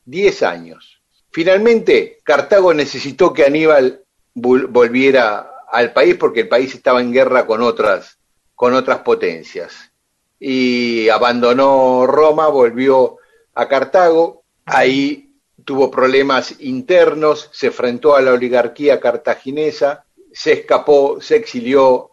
10 0.07 0.43
años. 0.43 0.96
Finalmente, 1.37 2.21
Cartago 2.25 2.73
necesitó 2.73 3.35
que 3.35 3.45
Aníbal 3.45 4.03
vol- 4.35 4.69
volviera 4.71 5.51
al 5.71 5.93
país 5.93 6.15
porque 6.15 6.41
el 6.41 6.49
país 6.49 6.75
estaba 6.75 7.03
en 7.03 7.13
guerra 7.13 7.45
con 7.45 7.61
otras, 7.61 8.17
con 8.55 8.73
otras 8.73 9.01
potencias. 9.01 9.93
Y 10.41 11.11
abandonó 11.11 12.07
Roma, 12.07 12.49
volvió 12.49 13.19
a 13.55 13.69
Cartago, 13.69 14.45
ahí 14.65 15.35
tuvo 15.63 15.91
problemas 15.91 16.55
internos, 16.59 17.51
se 17.53 17.67
enfrentó 17.67 18.17
a 18.17 18.23
la 18.23 18.33
oligarquía 18.33 18.99
cartaginesa, 18.99 20.07
se 20.33 20.55
escapó, 20.55 21.21
se 21.21 21.37
exilió 21.37 22.13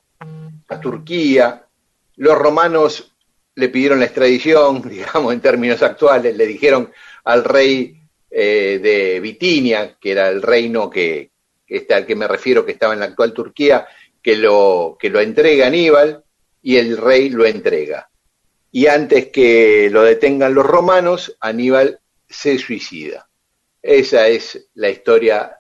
a 0.67 0.81
Turquía, 0.81 1.65
los 2.17 2.37
romanos 2.37 3.15
le 3.55 3.69
pidieron 3.69 3.99
la 3.99 4.05
extradición, 4.05 4.81
digamos 4.89 5.31
en 5.31 5.39
términos 5.39 5.81
actuales, 5.81 6.35
le 6.35 6.45
dijeron 6.45 6.91
al 7.23 7.45
rey 7.45 8.02
eh, 8.35 8.79
de 8.81 9.19
Bitinia, 9.19 9.95
que 10.01 10.11
era 10.11 10.27
el 10.27 10.41
reino 10.41 10.89
que, 10.89 11.29
este 11.67 11.93
al 11.93 12.07
que 12.07 12.15
me 12.15 12.27
refiero, 12.27 12.65
que 12.65 12.71
estaba 12.71 12.93
en 12.93 13.01
la 13.01 13.05
actual 13.05 13.31
Turquía, 13.31 13.85
que 14.23 14.35
lo, 14.35 14.97
que 14.99 15.11
lo 15.11 15.19
entrega 15.19 15.67
Aníbal 15.67 16.23
y 16.63 16.77
el 16.77 16.97
rey 16.97 17.29
lo 17.29 17.45
entrega. 17.45 18.09
Y 18.71 18.87
antes 18.87 19.27
que 19.27 19.87
lo 19.91 20.01
detengan 20.01 20.55
los 20.55 20.65
romanos, 20.65 21.37
Aníbal 21.39 21.99
se 22.27 22.57
suicida. 22.57 23.29
Esa 23.83 24.27
es 24.27 24.67
la 24.73 24.89
historia 24.89 25.57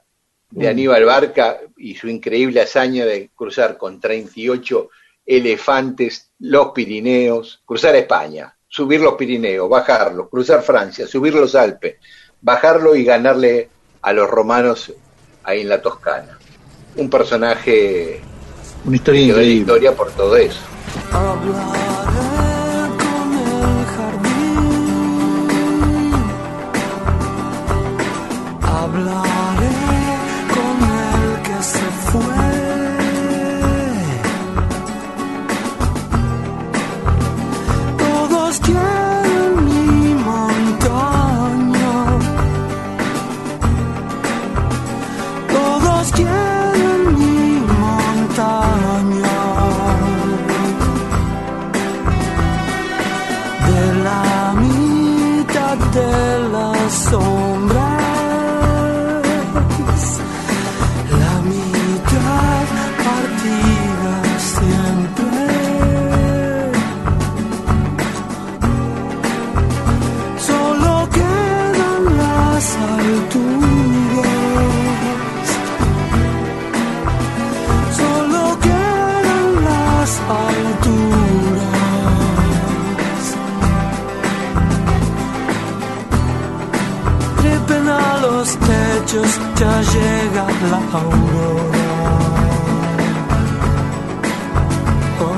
de 0.49 0.67
Aníbal 0.67 1.05
Barca 1.05 1.59
y 1.77 1.93
su 1.93 2.07
increíble 2.07 2.61
hazaña 2.61 3.05
de 3.05 3.29
cruzar 3.35 3.77
con 3.77 3.99
38 3.99 4.89
elefantes 5.27 6.31
los 6.39 6.71
Pirineos, 6.71 7.61
cruzar 7.65 7.95
España, 7.95 8.57
subir 8.67 9.01
los 9.01 9.13
Pirineos, 9.13 9.69
bajarlos, 9.69 10.27
cruzar 10.29 10.63
Francia, 10.63 11.05
subir 11.05 11.35
los 11.35 11.53
Alpes, 11.53 11.97
bajarlo 12.43 12.95
y 12.95 13.03
ganarle 13.03 13.69
a 14.01 14.13
los 14.13 14.29
romanos 14.29 14.93
ahí 15.43 15.61
en 15.61 15.69
la 15.69 15.81
Toscana. 15.81 16.37
Un 16.95 17.09
personaje 17.09 18.21
Una 18.85 18.95
historia 18.95 19.21
que 19.21 19.27
increíble. 19.27 19.59
historia 19.61 19.95
por 19.95 20.11
todo 20.11 20.35
eso. 20.35 20.59
Ya 89.13 89.81
llega 89.93 90.47
la 90.71 90.77
aurora. 90.97 91.83
Oh. 95.21 95.37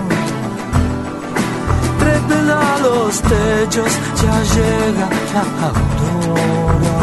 Los 2.84 3.22
techos, 3.22 3.92
ya 4.22 4.44
llega 4.56 5.08
la 5.34 5.44
aurora. 5.68 6.96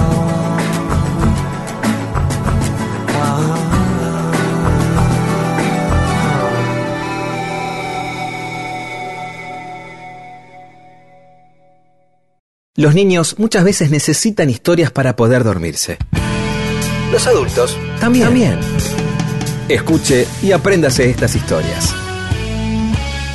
Los 12.74 12.94
niños 12.94 13.38
muchas 13.38 13.64
veces 13.64 13.90
necesitan 13.90 14.48
historias 14.48 14.90
para 14.90 15.14
poder 15.14 15.44
dormirse. 15.44 15.98
Los 17.12 17.26
adultos 17.26 17.76
también. 18.00 18.24
también. 18.24 18.58
Escuche 19.68 20.26
y 20.42 20.52
apréndase 20.52 21.10
estas 21.10 21.36
historias. 21.36 21.94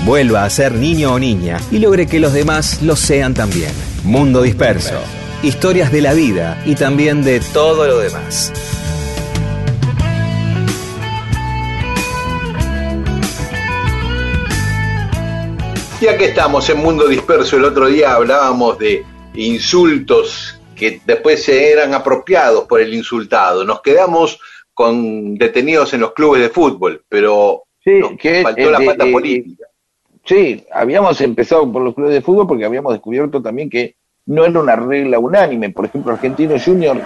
Vuelva 0.03 0.45
a 0.45 0.49
ser 0.49 0.73
niño 0.73 1.13
o 1.13 1.19
niña 1.19 1.59
y 1.69 1.77
logre 1.77 2.07
que 2.07 2.19
los 2.19 2.33
demás 2.33 2.81
lo 2.81 2.95
sean 2.95 3.35
también. 3.35 3.69
Mundo 4.03 4.41
Disperso. 4.41 4.95
Historias 5.43 5.91
de 5.91 6.01
la 6.01 6.15
vida 6.15 6.59
y 6.65 6.73
también 6.73 7.23
de 7.23 7.39
todo 7.39 7.85
lo 7.85 7.99
demás. 7.99 8.51
Y 16.01 16.07
aquí 16.07 16.23
estamos 16.23 16.67
en 16.71 16.77
Mundo 16.77 17.07
Disperso. 17.07 17.57
El 17.57 17.65
otro 17.65 17.85
día 17.89 18.15
hablábamos 18.15 18.79
de 18.79 19.05
insultos 19.35 20.56
que 20.77 21.01
después 21.05 21.47
eran 21.49 21.93
apropiados 21.93 22.65
por 22.65 22.79
el 22.79 22.93
insultado. 22.93 23.65
Nos 23.65 23.81
quedamos 23.81 24.39
con 24.73 25.35
detenidos 25.35 25.93
en 25.93 26.01
los 26.01 26.13
clubes 26.13 26.41
de 26.41 26.49
fútbol, 26.49 27.03
pero 27.09 27.63
nos 27.85 28.11
faltó 28.43 28.71
la 28.71 28.79
pata 28.79 29.05
política. 29.11 29.65
Sí, 30.23 30.65
habíamos 30.71 31.19
empezado 31.21 31.71
por 31.71 31.81
los 31.81 31.95
clubes 31.95 32.13
de 32.13 32.21
fútbol 32.21 32.47
porque 32.47 32.65
habíamos 32.65 32.93
descubierto 32.93 33.41
también 33.41 33.69
que 33.69 33.95
no 34.27 34.45
era 34.45 34.59
una 34.59 34.75
regla 34.75 35.19
unánime. 35.19 35.69
Por 35.71 35.85
ejemplo, 35.85 36.11
Argentino 36.11 36.55
Junior, 36.63 37.01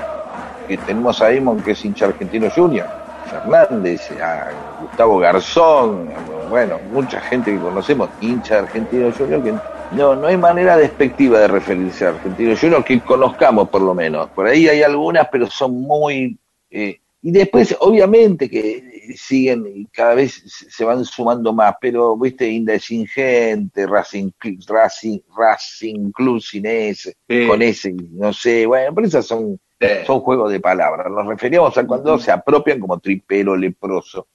que 0.68 0.78
tenemos 0.78 1.22
a 1.22 1.32
Emon 1.32 1.62
que 1.62 1.72
es 1.72 1.86
hincha 1.86 2.08
Argentino 2.08 2.50
Junior, 2.50 2.88
Fernández, 3.30 4.12
a 4.20 4.50
Gustavo 4.82 5.20
Garzón, 5.20 6.10
bueno, 6.50 6.80
mucha 6.92 7.22
gente 7.22 7.54
que 7.54 7.60
conocemos, 7.60 8.10
hincha 8.20 8.60
Argentino 8.60 9.12
Junior, 9.12 9.44
que 9.44 9.54
no, 9.94 10.16
no 10.16 10.28
hay 10.28 10.38
manera 10.38 10.78
despectiva 10.78 11.40
de 11.40 11.48
referirse 11.48 12.06
a 12.06 12.10
Argentino 12.10 12.56
Junior 12.56 12.84
que 12.84 13.00
conozcamos 13.02 13.70
por 13.70 13.82
lo 13.82 13.94
menos. 13.94 14.30
Por 14.30 14.48
ahí 14.48 14.68
hay 14.68 14.84
algunas, 14.84 15.28
pero 15.32 15.48
son 15.48 15.82
muy... 15.82 16.38
Eh, 16.70 17.00
y 17.24 17.32
después, 17.32 17.76
obviamente, 17.80 18.50
que 18.50 19.14
siguen 19.16 19.66
y 19.68 19.86
cada 19.86 20.16
vez 20.16 20.42
se 20.46 20.84
van 20.84 21.06
sumando 21.06 21.54
más, 21.54 21.76
pero, 21.80 22.18
viste, 22.18 22.50
Indesingente, 22.50 23.86
Racing, 23.86 24.32
Racing, 24.68 25.20
Racing 25.36 26.12
Club 26.12 26.42
sin 26.42 26.66
ese, 26.66 27.16
con 27.48 27.62
ese, 27.62 27.94
no 27.94 28.34
sé, 28.34 28.66
bueno, 28.66 28.96
pero 28.96 29.06
esas 29.06 29.28
son, 29.28 29.60
son 30.08 30.20
juegos 30.22 30.52
de 30.52 30.60
palabras. 30.60 31.12
Nos 31.12 31.28
referíamos 31.28 31.78
a 31.78 31.86
cuando 31.86 32.18
se 32.18 32.32
apropian 32.32 32.80
como 32.80 33.00
tripero, 33.00 33.56
leproso, 33.56 34.28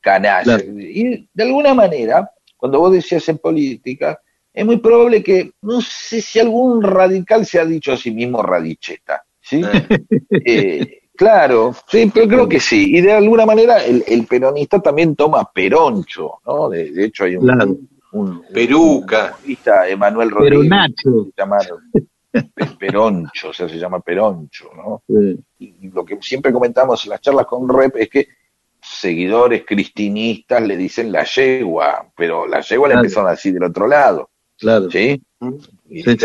canalla. 0.00 0.58
Y 0.58 1.26
de 1.32 1.42
alguna 1.42 1.72
manera, 1.72 2.30
cuando 2.58 2.80
vos 2.80 2.92
decías 2.92 3.26
en 3.30 3.38
política, 3.38 4.20
es 4.54 4.64
muy 4.64 4.78
probable 4.78 5.22
que, 5.22 5.52
no 5.62 5.80
sé 5.82 6.22
si 6.22 6.38
algún 6.38 6.82
radical 6.82 7.44
se 7.44 7.60
ha 7.60 7.66
dicho 7.66 7.92
a 7.92 7.96
sí 7.96 8.12
mismo 8.12 8.42
radicheta, 8.42 9.24
¿sí? 9.40 9.60
eh, 10.30 11.00
Claro, 11.16 11.74
sí, 11.86 12.10
pero 12.12 12.26
creo 12.26 12.48
que 12.48 12.58
sí. 12.58 12.96
Y 12.96 13.00
de 13.00 13.12
alguna 13.12 13.46
manera 13.46 13.84
el, 13.84 14.02
el 14.06 14.26
peronista 14.26 14.80
también 14.80 15.14
toma 15.14 15.48
peroncho, 15.52 16.40
¿no? 16.44 16.68
De, 16.68 16.90
de 16.90 17.04
hecho 17.04 17.24
hay 17.24 17.36
un, 17.36 17.46
claro. 17.46 17.76
un, 18.12 18.42
peruca, 18.52 19.36
un 19.46 19.56
Emanuel 19.88 20.30
Rodríguez, 20.30 20.68
Peronacho. 20.68 21.30
llamaron 21.36 21.78
peroncho, 22.78 23.50
o 23.50 23.52
sea, 23.52 23.68
se 23.68 23.78
llama 23.78 24.00
peroncho, 24.00 24.70
¿no? 24.74 25.02
Sí. 25.06 25.38
Y 25.60 25.90
lo 25.90 26.04
que 26.04 26.18
siempre 26.20 26.52
comentamos 26.52 27.04
en 27.04 27.10
las 27.10 27.20
charlas 27.20 27.46
con 27.46 27.68
Rep 27.68 27.94
es 27.96 28.08
que 28.08 28.28
seguidores 28.80 29.64
cristinistas 29.64 30.62
le 30.62 30.76
dicen 30.76 31.12
la 31.12 31.22
yegua, 31.22 32.08
pero 32.16 32.48
la 32.48 32.60
yegua 32.60 32.88
claro. 32.88 33.02
le 33.02 33.06
empezaron 33.06 33.30
así 33.30 33.52
del 33.52 33.62
otro 33.62 33.86
lado. 33.86 34.30
Claro. 34.58 34.90
¿Sí? 34.90 35.20
Sí. 35.90 36.16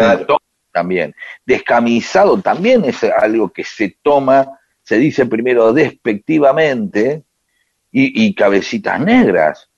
También. 0.72 1.14
Descamisado 1.46 2.40
también 2.42 2.86
es 2.86 3.04
algo 3.04 3.50
que 3.50 3.64
se 3.64 3.98
toma 4.02 4.60
se 4.90 4.98
dice 4.98 5.28
primero 5.28 5.72
despectivamente, 5.72 7.24
y, 7.92 8.26
y 8.26 8.34
cabecitas 8.34 9.00
negras. 9.00 9.70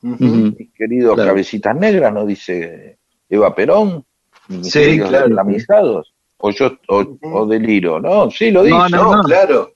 Uh 0.00 0.14
-huh. 0.14 0.56
Mis 0.56 0.72
queridos 0.72 1.14
claro. 1.16 1.30
cabecitas 1.30 1.74
negras, 1.74 2.14
¿no? 2.14 2.24
Dice 2.24 2.98
Eva 3.28 3.52
Perón, 3.52 4.04
mis 4.46 4.70
sí, 4.70 4.78
queridos 4.78 5.08
claro. 5.08 5.28
islamizados, 5.28 6.14
o 6.36 6.50
yo, 6.52 6.78
o, 6.86 6.98
uh 7.00 7.18
-huh. 7.18 7.18
o, 7.34 7.46
deliro, 7.46 7.98
¿no? 7.98 8.30
Sí, 8.30 8.52
lo 8.52 8.62
dice. 8.62 8.76
No, 8.76 8.88
no, 8.90 9.16
no, 9.16 9.22
claro. 9.24 9.72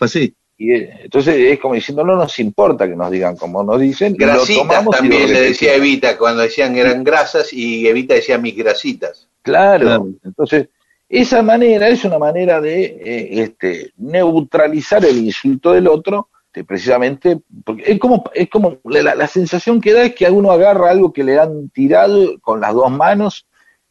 Así. 0.00 0.34
Y 0.60 0.74
entonces 0.74 1.36
es 1.36 1.60
como 1.60 1.74
diciendo, 1.74 2.04
no 2.04 2.16
nos 2.16 2.36
importa 2.40 2.88
que 2.88 2.96
nos 2.96 3.10
digan 3.12 3.36
como 3.36 3.62
nos 3.62 3.78
dicen. 3.78 4.14
Grasitas 4.14 4.84
lo 4.84 4.90
también 4.90 5.32
le 5.32 5.40
decía 5.40 5.74
Evita 5.74 6.18
cuando 6.18 6.42
decían 6.42 6.74
que 6.74 6.80
eran 6.80 7.04
grasas 7.04 7.52
y 7.52 7.86
Evita 7.86 8.14
decía 8.14 8.38
mis 8.38 8.56
grasitas. 8.56 9.28
Claro, 9.42 9.86
claro. 9.86 10.08
entonces 10.24 10.68
esa 11.08 11.42
manera 11.42 11.88
es 11.88 12.04
una 12.04 12.18
manera 12.18 12.60
de 12.60 12.84
eh, 12.84 13.42
este, 13.42 13.92
neutralizar 13.96 15.04
el 15.04 15.18
insulto 15.18 15.72
del 15.72 15.88
otro, 15.88 16.28
precisamente, 16.66 17.40
porque 17.64 17.84
es 17.86 17.98
como, 17.98 18.24
es 18.34 18.50
como 18.50 18.78
la, 18.84 19.14
la, 19.14 19.26
sensación 19.26 19.80
que 19.80 19.92
da 19.92 20.02
es 20.02 20.14
que 20.14 20.28
uno 20.28 20.50
agarra 20.50 20.90
algo 20.90 21.12
que 21.12 21.22
le 21.22 21.38
han 21.38 21.68
tirado 21.70 22.38
con 22.40 22.60
las 22.60 22.74
dos 22.74 22.90
manos 22.90 23.46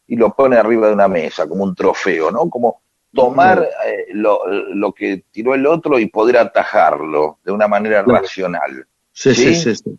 y 0.06 0.16
lo 0.16 0.34
pone 0.34 0.56
arriba 0.56 0.88
de 0.88 0.92
una 0.92 1.08
mesa, 1.08 1.48
como 1.48 1.64
un 1.64 1.74
trofeo, 1.74 2.30
¿no? 2.30 2.48
Como 2.50 2.82
tomar 3.12 3.68
eh, 3.86 4.06
lo, 4.12 4.46
lo, 4.46 4.92
que 4.92 5.24
tiró 5.30 5.54
el 5.54 5.66
otro 5.66 5.98
y 5.98 6.06
poder 6.06 6.38
atajarlo 6.38 7.38
de 7.44 7.52
una 7.52 7.68
manera 7.68 8.02
racional. 8.02 8.86
Sí, 9.12 9.34
¿sí? 9.34 9.54
Sí, 9.54 9.74
sí, 9.74 9.98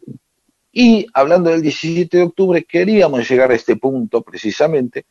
Y 0.71 1.07
hablando 1.13 1.49
del 1.49 1.61
17 1.61 2.17
de 2.17 2.23
octubre, 2.23 2.63
queríamos 2.63 3.29
llegar 3.29 3.51
a 3.51 3.55
este 3.55 3.75
punto 3.75 4.21
precisamente 4.21 5.05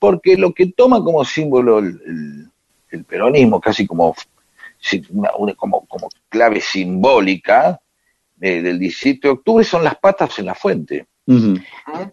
porque 0.00 0.36
lo 0.36 0.52
que 0.52 0.72
toma 0.72 1.04
como 1.04 1.24
símbolo 1.24 1.78
el, 1.78 2.00
el, 2.06 2.50
el 2.90 3.04
peronismo, 3.04 3.60
casi 3.60 3.86
como, 3.86 4.16
una, 5.10 5.30
una, 5.36 5.54
como, 5.54 5.86
como 5.86 6.08
clave 6.28 6.60
simbólica 6.60 7.80
eh, 8.40 8.62
del 8.62 8.78
17 8.78 9.28
de 9.28 9.32
octubre, 9.32 9.62
son 9.62 9.84
las 9.84 9.96
patas 9.98 10.38
en 10.38 10.46
la 10.46 10.54
fuente. 10.54 11.06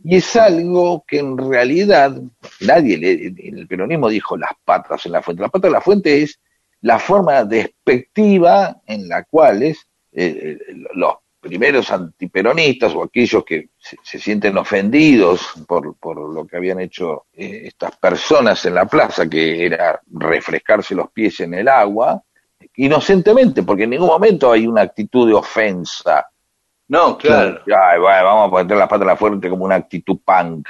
Y 0.04 0.16
es 0.16 0.36
algo 0.36 1.04
que 1.08 1.20
en 1.20 1.38
realidad 1.38 2.22
nadie, 2.62 2.98
le, 2.98 3.12
el 3.50 3.68
peronismo 3.68 4.10
dijo 4.10 4.38
las 4.38 4.52
patas 4.64 5.06
en 5.06 5.14
la 5.14 5.22
fuente. 5.22 5.42
La 5.42 5.50
pata 5.50 5.68
en 5.68 5.74
la 5.74 5.82
fuente 5.82 6.22
es 6.22 6.40
la 6.82 7.00
forma 7.00 7.44
despectiva 7.44 8.82
en 8.86 9.08
la 9.08 9.24
cual 9.24 9.64
es, 9.64 9.88
eh, 10.12 10.58
los 10.94 11.16
primeros 11.40 11.92
antiperonistas 11.92 12.94
o 12.94 13.04
aquellos 13.04 13.44
que 13.44 13.70
se, 13.78 13.98
se 14.04 14.20
sienten 14.20 14.58
ofendidos 14.58 15.54
por, 15.68 15.96
por, 15.98 16.18
lo 16.34 16.46
que 16.46 16.58
habían 16.58 16.80
hecho 16.80 17.26
eh, 17.34 17.64
estas 17.66 17.96
personas 17.98 18.64
en 18.66 18.76
la 18.76 18.86
plaza, 18.86 19.28
que 19.30 19.66
era 19.66 20.02
refrescarse 20.12 20.94
los 20.94 21.12
pies 21.12 21.40
en 21.40 21.54
el 21.54 21.68
agua, 21.68 22.22
inocentemente, 22.76 23.64
porque 23.64 23.84
en 23.84 23.92
ningún 23.92 24.08
momento 24.08 24.52
hay 24.52 24.68
una 24.68 24.82
actitud 24.82 25.28
de 25.28 25.34
ofensa. 25.34 26.28
No, 26.88 27.18
claro. 27.18 27.62
Ay, 27.66 28.00
bueno, 28.00 28.24
vamos 28.24 28.48
a 28.48 28.52
poner 28.52 28.78
la 28.78 28.88
pata 28.88 29.04
a 29.04 29.08
la 29.08 29.18
fuerte 29.18 29.50
como 29.50 29.66
una 29.66 29.76
actitud 29.76 30.20
punk. 30.24 30.68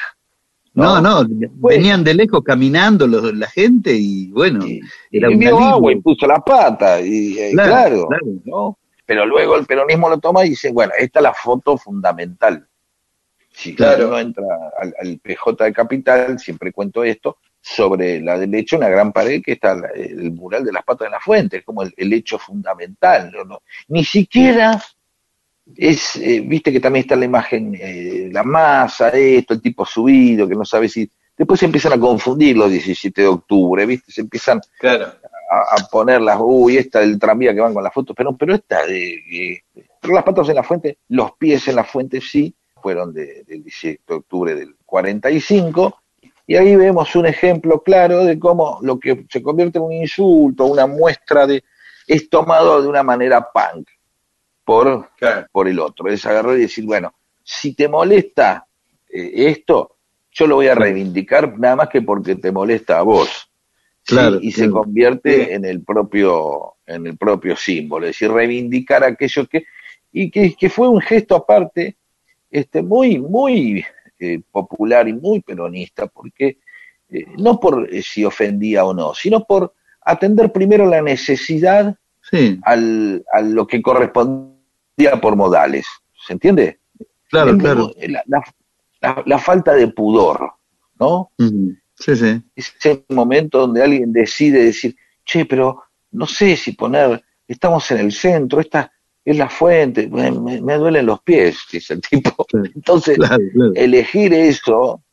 No, 0.74 1.02
no, 1.02 1.24
no 1.24 1.50
venían 1.56 2.04
de 2.04 2.14
lejos 2.14 2.44
caminando 2.44 3.08
los, 3.08 3.34
la 3.34 3.48
gente 3.48 3.94
y 3.96 4.30
bueno, 4.32 4.64
y, 4.64 4.80
era 5.12 5.32
y 5.32 5.36
vio 5.36 5.58
agua 5.58 5.92
y 5.92 5.96
puso 6.02 6.28
la 6.28 6.38
pata, 6.38 7.02
y 7.02 7.36
eh, 7.40 7.52
claro, 7.54 8.08
claro, 8.08 8.08
claro, 8.08 8.26
¿no? 8.46 8.78
pero 9.04 9.26
luego 9.26 9.56
el 9.56 9.66
peronismo 9.66 10.08
lo 10.08 10.20
toma 10.20 10.46
y 10.46 10.50
dice, 10.50 10.72
bueno, 10.72 10.94
esta 11.00 11.20
es 11.20 11.24
la 11.24 11.34
foto 11.34 11.78
fundamental. 11.78 12.68
Si 13.50 13.74
claro. 13.74 14.10
uno 14.10 14.20
entra 14.20 14.44
al, 14.78 14.94
al, 15.00 15.20
PJ 15.20 15.64
de 15.64 15.74
Capital, 15.74 16.38
siempre 16.38 16.72
cuento 16.72 17.04
esto, 17.04 17.38
sobre 17.60 18.22
la 18.22 18.38
derecha 18.38 18.78
una 18.78 18.90
gran 18.90 19.12
pared 19.12 19.42
que 19.44 19.54
está 19.54 19.82
el 19.96 20.32
mural 20.32 20.64
de 20.64 20.74
las 20.74 20.84
patas 20.84 21.08
de 21.08 21.12
la 21.12 21.20
fuente, 21.20 21.58
es 21.58 21.64
como 21.64 21.82
el, 21.82 21.92
el 21.98 22.14
hecho 22.14 22.38
fundamental. 22.38 23.32
Ni 23.88 24.04
siquiera 24.04 24.80
es, 25.76 26.16
eh, 26.16 26.42
viste 26.42 26.72
que 26.72 26.80
también 26.80 27.04
está 27.04 27.16
la 27.16 27.26
imagen, 27.26 27.78
eh, 27.80 28.30
la 28.32 28.44
masa, 28.44 29.10
esto, 29.10 29.54
el 29.54 29.62
tipo 29.62 29.86
subido, 29.86 30.48
que 30.48 30.56
no 30.56 30.66
sabe 30.66 30.90
si... 30.90 31.10
Después 31.38 31.60
se 31.60 31.68
empiezan 31.68 31.94
a 31.94 32.00
confundir 32.00 32.58
los 32.58 32.72
17 32.72 33.22
de 33.22 33.28
octubre, 33.28 33.86
viste, 33.86 34.12
se 34.12 34.22
empiezan 34.22 34.60
claro. 34.80 35.06
a, 35.52 35.76
a 35.76 35.88
poner 35.92 36.20
las, 36.20 36.40
uy, 36.42 36.78
esta 36.78 37.00
del 37.00 37.20
tranvía 37.20 37.54
que 37.54 37.62
van 37.62 37.76
con 37.76 37.84
las 37.84 37.94
fotos, 37.94 38.16
pero, 38.18 38.36
pero 38.36 38.56
esta 38.56 38.88
de, 38.88 39.62
pero 40.02 40.16
las 40.16 40.24
patas 40.24 40.50
en 40.50 40.56
la 40.56 40.64
fuente, 40.64 40.98
los 41.10 41.34
pies 41.34 41.68
en 41.68 41.76
la 41.76 41.84
fuente 41.84 42.22
sí, 42.22 42.56
fueron 42.82 43.14
de, 43.14 43.44
del 43.44 43.62
17 43.64 44.02
de 44.08 44.16
octubre 44.16 44.56
del 44.56 44.76
45, 44.84 46.02
y 46.48 46.56
ahí 46.56 46.76
vemos 46.76 47.16
un 47.16 47.28
ejemplo 47.28 47.84
claro 47.84 48.26
de 48.26 48.40
cómo 48.40 48.80
lo 48.82 49.00
que 49.00 49.26
se 49.30 49.44
convierte 49.44 49.78
en 49.78 49.84
un 49.84 49.94
insulto, 49.94 50.66
una 50.66 50.88
muestra 50.88 51.46
de, 51.46 51.64
es 52.08 52.32
tomado 52.32 52.82
de 52.82 52.88
una 52.88 53.04
manera 53.04 53.48
punk 53.52 53.88
por, 54.68 55.12
por 55.50 55.70
el 55.70 55.80
otro. 55.80 56.10
Es 56.10 56.26
agarrar 56.26 56.58
y 56.58 56.64
decir, 56.64 56.84
bueno, 56.84 57.14
si 57.42 57.74
te 57.74 57.88
molesta 57.88 58.68
eh, 59.10 59.32
esto, 59.34 59.96
yo 60.30 60.46
lo 60.46 60.56
voy 60.56 60.68
a 60.68 60.76
reivindicar 60.76 61.58
nada 61.58 61.78
más 61.78 61.88
que 61.88 62.02
porque 62.02 62.36
te 62.36 62.52
molesta 62.52 63.00
a 63.00 63.04
vos. 63.04 63.50
y 64.42 64.52
se 64.52 64.70
convierte 64.70 65.54
en 65.54 65.64
el 65.64 65.84
propio 65.84 66.76
en 66.86 67.08
el 67.08 67.18
propio 67.18 67.56
símbolo, 67.56 68.08
es 68.08 68.12
decir, 68.12 68.30
reivindicar 68.30 69.06
aquello 69.06 69.48
que 69.48 69.66
y 70.12 70.30
que, 70.32 70.70
fue 70.70 70.90
un 70.90 71.02
gesto 71.02 71.36
aparte 71.36 71.96
este 72.52 72.82
muy 72.82 73.20
muy 73.20 73.86
eh, 74.20 74.42
popular 74.52 75.08
y 75.08 75.14
muy 75.14 75.42
peronista 75.42 76.08
porque 76.08 76.58
eh, 77.10 77.26
no 77.38 77.58
por 77.60 77.90
si 78.02 78.26
ofendía 78.26 78.84
o 78.84 78.94
no, 78.94 79.14
sino 79.14 79.46
por 79.46 79.74
atender 80.02 80.52
primero 80.52 80.86
la 80.86 81.02
necesidad 81.02 81.96
al, 82.64 83.26
a 83.32 83.42
lo 83.42 83.66
que 83.66 83.82
correspondía 83.82 84.57
por 85.22 85.36
modales. 85.36 85.86
¿Se 86.26 86.34
entiende? 86.34 86.80
Claro, 87.30 87.58
claro. 87.58 87.92
La, 89.26 89.40
falta 89.40 89.74
de 89.74 89.88
pudor, 89.88 90.54
¿no? 91.00 91.32
Sí, 91.96 92.16
sí. 92.16 92.42
Ese 92.56 93.06
momento 93.10 93.60
donde 93.60 93.84
alguien 93.84 94.12
decide 94.12 94.64
decir, 94.64 94.96
che, 95.26 95.46
pero 95.46 95.84
no 96.12 96.26
sé 96.26 96.56
si 96.56 96.74
poner, 96.74 97.24
estamos 97.48 97.90
en 97.92 98.00
el 98.00 98.12
centro, 98.12 98.60
esta 98.60 98.92
es 99.24 99.38
la 99.38 99.50
fuente, 99.50 100.08
me, 100.08 100.78
duelen 100.78 101.06
los 101.06 101.22
pies, 101.22 101.60
dice 101.72 101.96
el 101.96 102.02
tipo. 102.02 102.46
Entonces, 102.76 103.18
elegir 103.76 104.34
eso, 104.34 105.04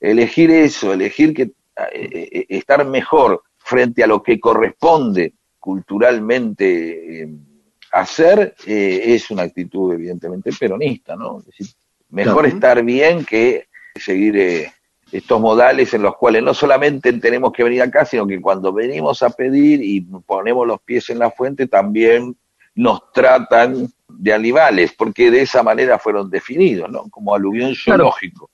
elegir 0.00 0.50
eso, 0.50 0.92
elegir 0.92 1.32
que 1.32 1.42
eh, 1.42 1.52
eh, 2.32 2.46
estar 2.48 2.84
mejor 2.84 3.42
frente 3.58 4.02
a 4.02 4.06
lo 4.06 4.22
que 4.22 4.40
corresponde 4.40 5.34
culturalmente 5.58 7.22
eh, 7.22 7.28
hacer, 7.92 8.54
es 8.66 9.30
una 9.30 9.42
actitud 9.42 9.92
evidentemente 9.92 10.50
peronista, 10.58 11.16
¿no? 11.16 11.38
Es 11.40 11.46
decir, 11.46 11.66
mejor 12.10 12.46
estar 12.46 12.82
bien 12.84 13.24
que 13.24 13.68
seguir 13.94 14.70
estos 15.10 15.40
modales 15.40 15.92
en 15.92 16.02
los 16.02 16.16
cuales 16.16 16.42
no 16.42 16.54
solamente 16.54 17.12
tenemos 17.14 17.52
que 17.52 17.64
venir 17.64 17.82
acá, 17.82 18.04
sino 18.04 18.26
que 18.26 18.40
cuando 18.40 18.72
venimos 18.72 19.22
a 19.22 19.30
pedir 19.30 19.82
y 19.82 20.00
ponemos 20.00 20.66
los 20.66 20.80
pies 20.82 21.10
en 21.10 21.18
la 21.18 21.30
fuente, 21.30 21.66
también 21.66 22.36
nos 22.76 23.10
tratan 23.12 23.88
de 24.08 24.32
animales, 24.32 24.92
porque 24.96 25.30
de 25.30 25.42
esa 25.42 25.62
manera 25.62 25.98
fueron 25.98 26.30
definidos, 26.30 26.90
¿no? 26.90 27.08
Como 27.10 27.34
aluvión 27.34 27.74
zoológico. 27.74 28.50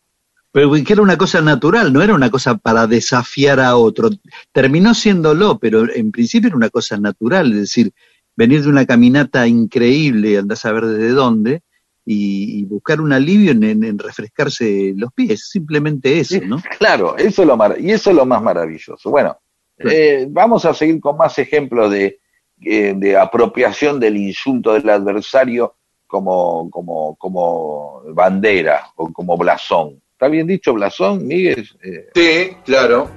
Pero 0.50 0.72
que 0.72 0.92
era 0.94 1.02
una 1.02 1.18
cosa 1.18 1.42
natural, 1.42 1.92
no 1.92 2.00
era 2.00 2.14
una 2.14 2.30
cosa 2.30 2.56
para 2.56 2.86
desafiar 2.86 3.60
a 3.60 3.76
otro. 3.76 4.08
Terminó 4.52 4.94
siéndolo, 4.94 5.58
pero 5.58 5.86
en 5.92 6.10
principio 6.10 6.48
era 6.48 6.56
una 6.56 6.70
cosa 6.70 6.96
natural, 6.96 7.52
es 7.52 7.58
decir, 7.58 7.92
venir 8.36 8.62
de 8.62 8.68
una 8.68 8.86
caminata 8.86 9.46
increíble, 9.46 10.38
andás 10.38 10.64
a 10.64 10.72
ver 10.72 10.86
desde 10.86 11.10
dónde, 11.10 11.62
y, 12.08 12.64
buscar 12.66 13.00
un 13.00 13.12
alivio 13.12 13.50
en, 13.50 13.98
refrescarse 13.98 14.92
los 14.96 15.12
pies, 15.12 15.48
simplemente 15.48 16.20
eso, 16.20 16.38
¿no? 16.44 16.62
Claro, 16.78 17.16
eso 17.16 17.42
es 17.42 17.48
lo 17.48 17.58
y 17.78 17.90
eso 17.90 18.10
es 18.10 18.16
lo 18.16 18.24
más 18.24 18.40
maravilloso. 18.40 19.10
Bueno, 19.10 19.36
eh, 19.78 20.26
vamos 20.30 20.64
a 20.64 20.72
seguir 20.72 21.00
con 21.00 21.16
más 21.16 21.36
ejemplos 21.38 21.90
de, 21.90 22.20
eh, 22.62 22.94
de 22.96 23.16
apropiación 23.16 23.98
del 23.98 24.16
insulto 24.16 24.72
del 24.72 24.88
adversario 24.88 25.74
como, 26.06 26.70
como, 26.70 27.16
como 27.16 28.02
bandera 28.14 28.86
o 28.96 29.12
como 29.12 29.36
blasón. 29.36 30.00
¿Está 30.12 30.28
bien 30.28 30.46
dicho 30.46 30.72
blasón, 30.72 31.26
Miguel? 31.26 31.68
Eh, 31.82 32.08
sí, 32.14 32.56
claro. 32.64 33.10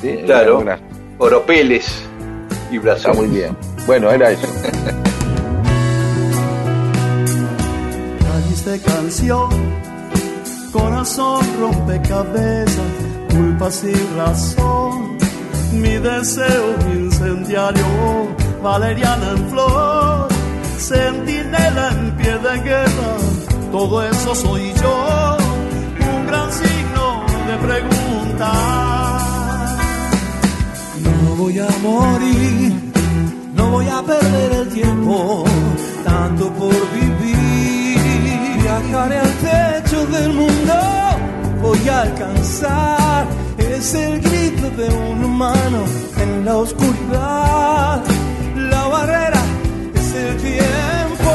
Sí, 0.00 0.16
claro. 0.24 0.64
Oropeles 1.18 2.02
y 2.70 2.78
blasón. 2.78 3.12
Está 3.12 3.22
muy 3.22 3.28
bien. 3.28 3.71
Bueno, 3.86 4.10
era 4.10 4.30
eso. 4.30 4.46
de 8.64 8.80
canción, 8.80 9.50
corazón 10.72 11.44
rompecabezas, 11.58 12.92
culpa 13.30 13.70
sin 13.70 14.16
razón, 14.16 15.18
mi 15.72 15.96
deseo 15.98 16.76
incendiario, 16.92 17.84
valeriana 18.62 19.30
en 19.32 19.50
flor, 19.50 20.28
centinela 20.78 21.88
en 21.90 22.16
pie 22.16 22.38
de 22.38 22.60
guerra, 22.60 23.16
todo 23.72 24.02
eso 24.04 24.34
soy 24.34 24.72
yo, 24.74 25.36
un 26.14 26.26
gran 26.26 26.52
signo 26.52 27.24
de 27.48 27.56
pregunta. 27.66 28.52
No 31.24 31.34
voy 31.36 31.58
a 31.58 31.68
morir, 31.82 32.71
no 33.54 33.70
voy 33.70 33.88
a 33.88 34.02
perder 34.02 34.52
el 34.52 34.68
tiempo, 34.68 35.44
tanto 36.04 36.50
por 36.52 36.74
vivir 36.92 37.22
viajaré 38.62 39.18
al 39.18 39.34
techo 39.48 40.06
del 40.06 40.32
mundo, 40.32 40.74
voy 41.60 41.88
a 41.88 42.02
alcanzar. 42.02 43.26
Es 43.58 43.94
el 43.94 44.20
grito 44.20 44.70
de 44.70 44.88
un 44.88 45.24
humano 45.24 45.80
en 46.20 46.44
la 46.44 46.56
oscuridad. 46.56 48.02
La 48.56 48.86
barrera 48.88 49.42
es 49.94 50.14
el 50.14 50.36
tiempo. 50.36 51.30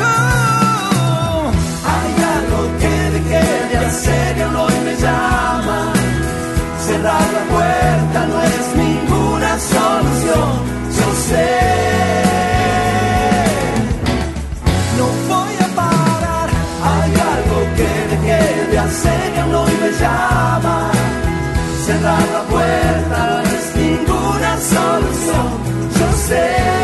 Oh, 0.00 1.50
hay 1.92 2.12
algo 2.36 2.60
que 2.80 2.94
dejé 3.16 3.68
de 3.70 3.76
hacer 3.86 4.36
y 4.36 4.42
hoy 4.42 4.76
me 4.84 4.94
llama. 4.96 5.92
Cerrar 6.86 7.28
la 7.38 7.44
puerta 7.54 8.26
no 8.26 8.42
es 8.42 8.64
ninguna 8.84 9.58
solución, 9.58 10.50
Cerrar 21.86 22.28
la 22.32 22.42
puerta 22.44 23.42
no 23.44 23.50
es 23.56 23.76
ninguna 23.76 24.58
solución, 24.58 25.48
yo 25.98 26.12
sé. 26.26 26.83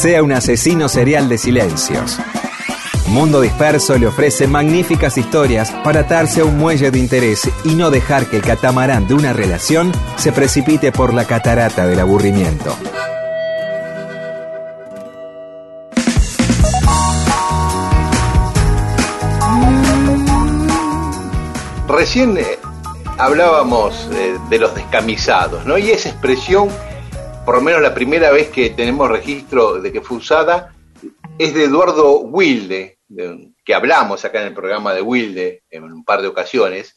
Sea 0.00 0.22
un 0.22 0.32
asesino 0.32 0.88
serial 0.88 1.28
de 1.28 1.36
silencios. 1.36 2.18
Mundo 3.08 3.42
Disperso 3.42 3.98
le 3.98 4.06
ofrece 4.06 4.46
magníficas 4.46 5.18
historias 5.18 5.72
para 5.84 6.00
atarse 6.00 6.40
a 6.40 6.46
un 6.46 6.56
muelle 6.56 6.90
de 6.90 6.98
interés 6.98 7.50
y 7.64 7.74
no 7.74 7.90
dejar 7.90 8.24
que 8.24 8.36
el 8.36 8.42
catamarán 8.42 9.06
de 9.06 9.12
una 9.12 9.34
relación 9.34 9.92
se 10.16 10.32
precipite 10.32 10.90
por 10.90 11.12
la 11.12 11.26
catarata 11.26 11.86
del 11.86 12.00
aburrimiento. 12.00 12.74
Recién 21.88 22.38
eh, 22.38 22.58
hablábamos 23.18 24.08
eh, 24.12 24.38
de 24.48 24.58
los 24.58 24.74
descamisados, 24.74 25.66
¿no? 25.66 25.76
Y 25.76 25.90
esa 25.90 26.08
expresión 26.08 26.70
por 27.50 27.58
lo 27.58 27.64
menos 27.64 27.82
la 27.82 27.92
primera 27.92 28.30
vez 28.30 28.48
que 28.50 28.70
tenemos 28.70 29.10
registro 29.10 29.82
de 29.82 29.90
que 29.90 30.00
fue 30.00 30.18
usada, 30.18 30.72
es 31.36 31.52
de 31.52 31.64
Eduardo 31.64 32.20
Wilde, 32.20 32.98
que 33.64 33.74
hablamos 33.74 34.24
acá 34.24 34.42
en 34.42 34.46
el 34.46 34.54
programa 34.54 34.94
de 34.94 35.02
Wilde 35.02 35.64
en 35.68 35.82
un 35.82 36.04
par 36.04 36.22
de 36.22 36.28
ocasiones, 36.28 36.94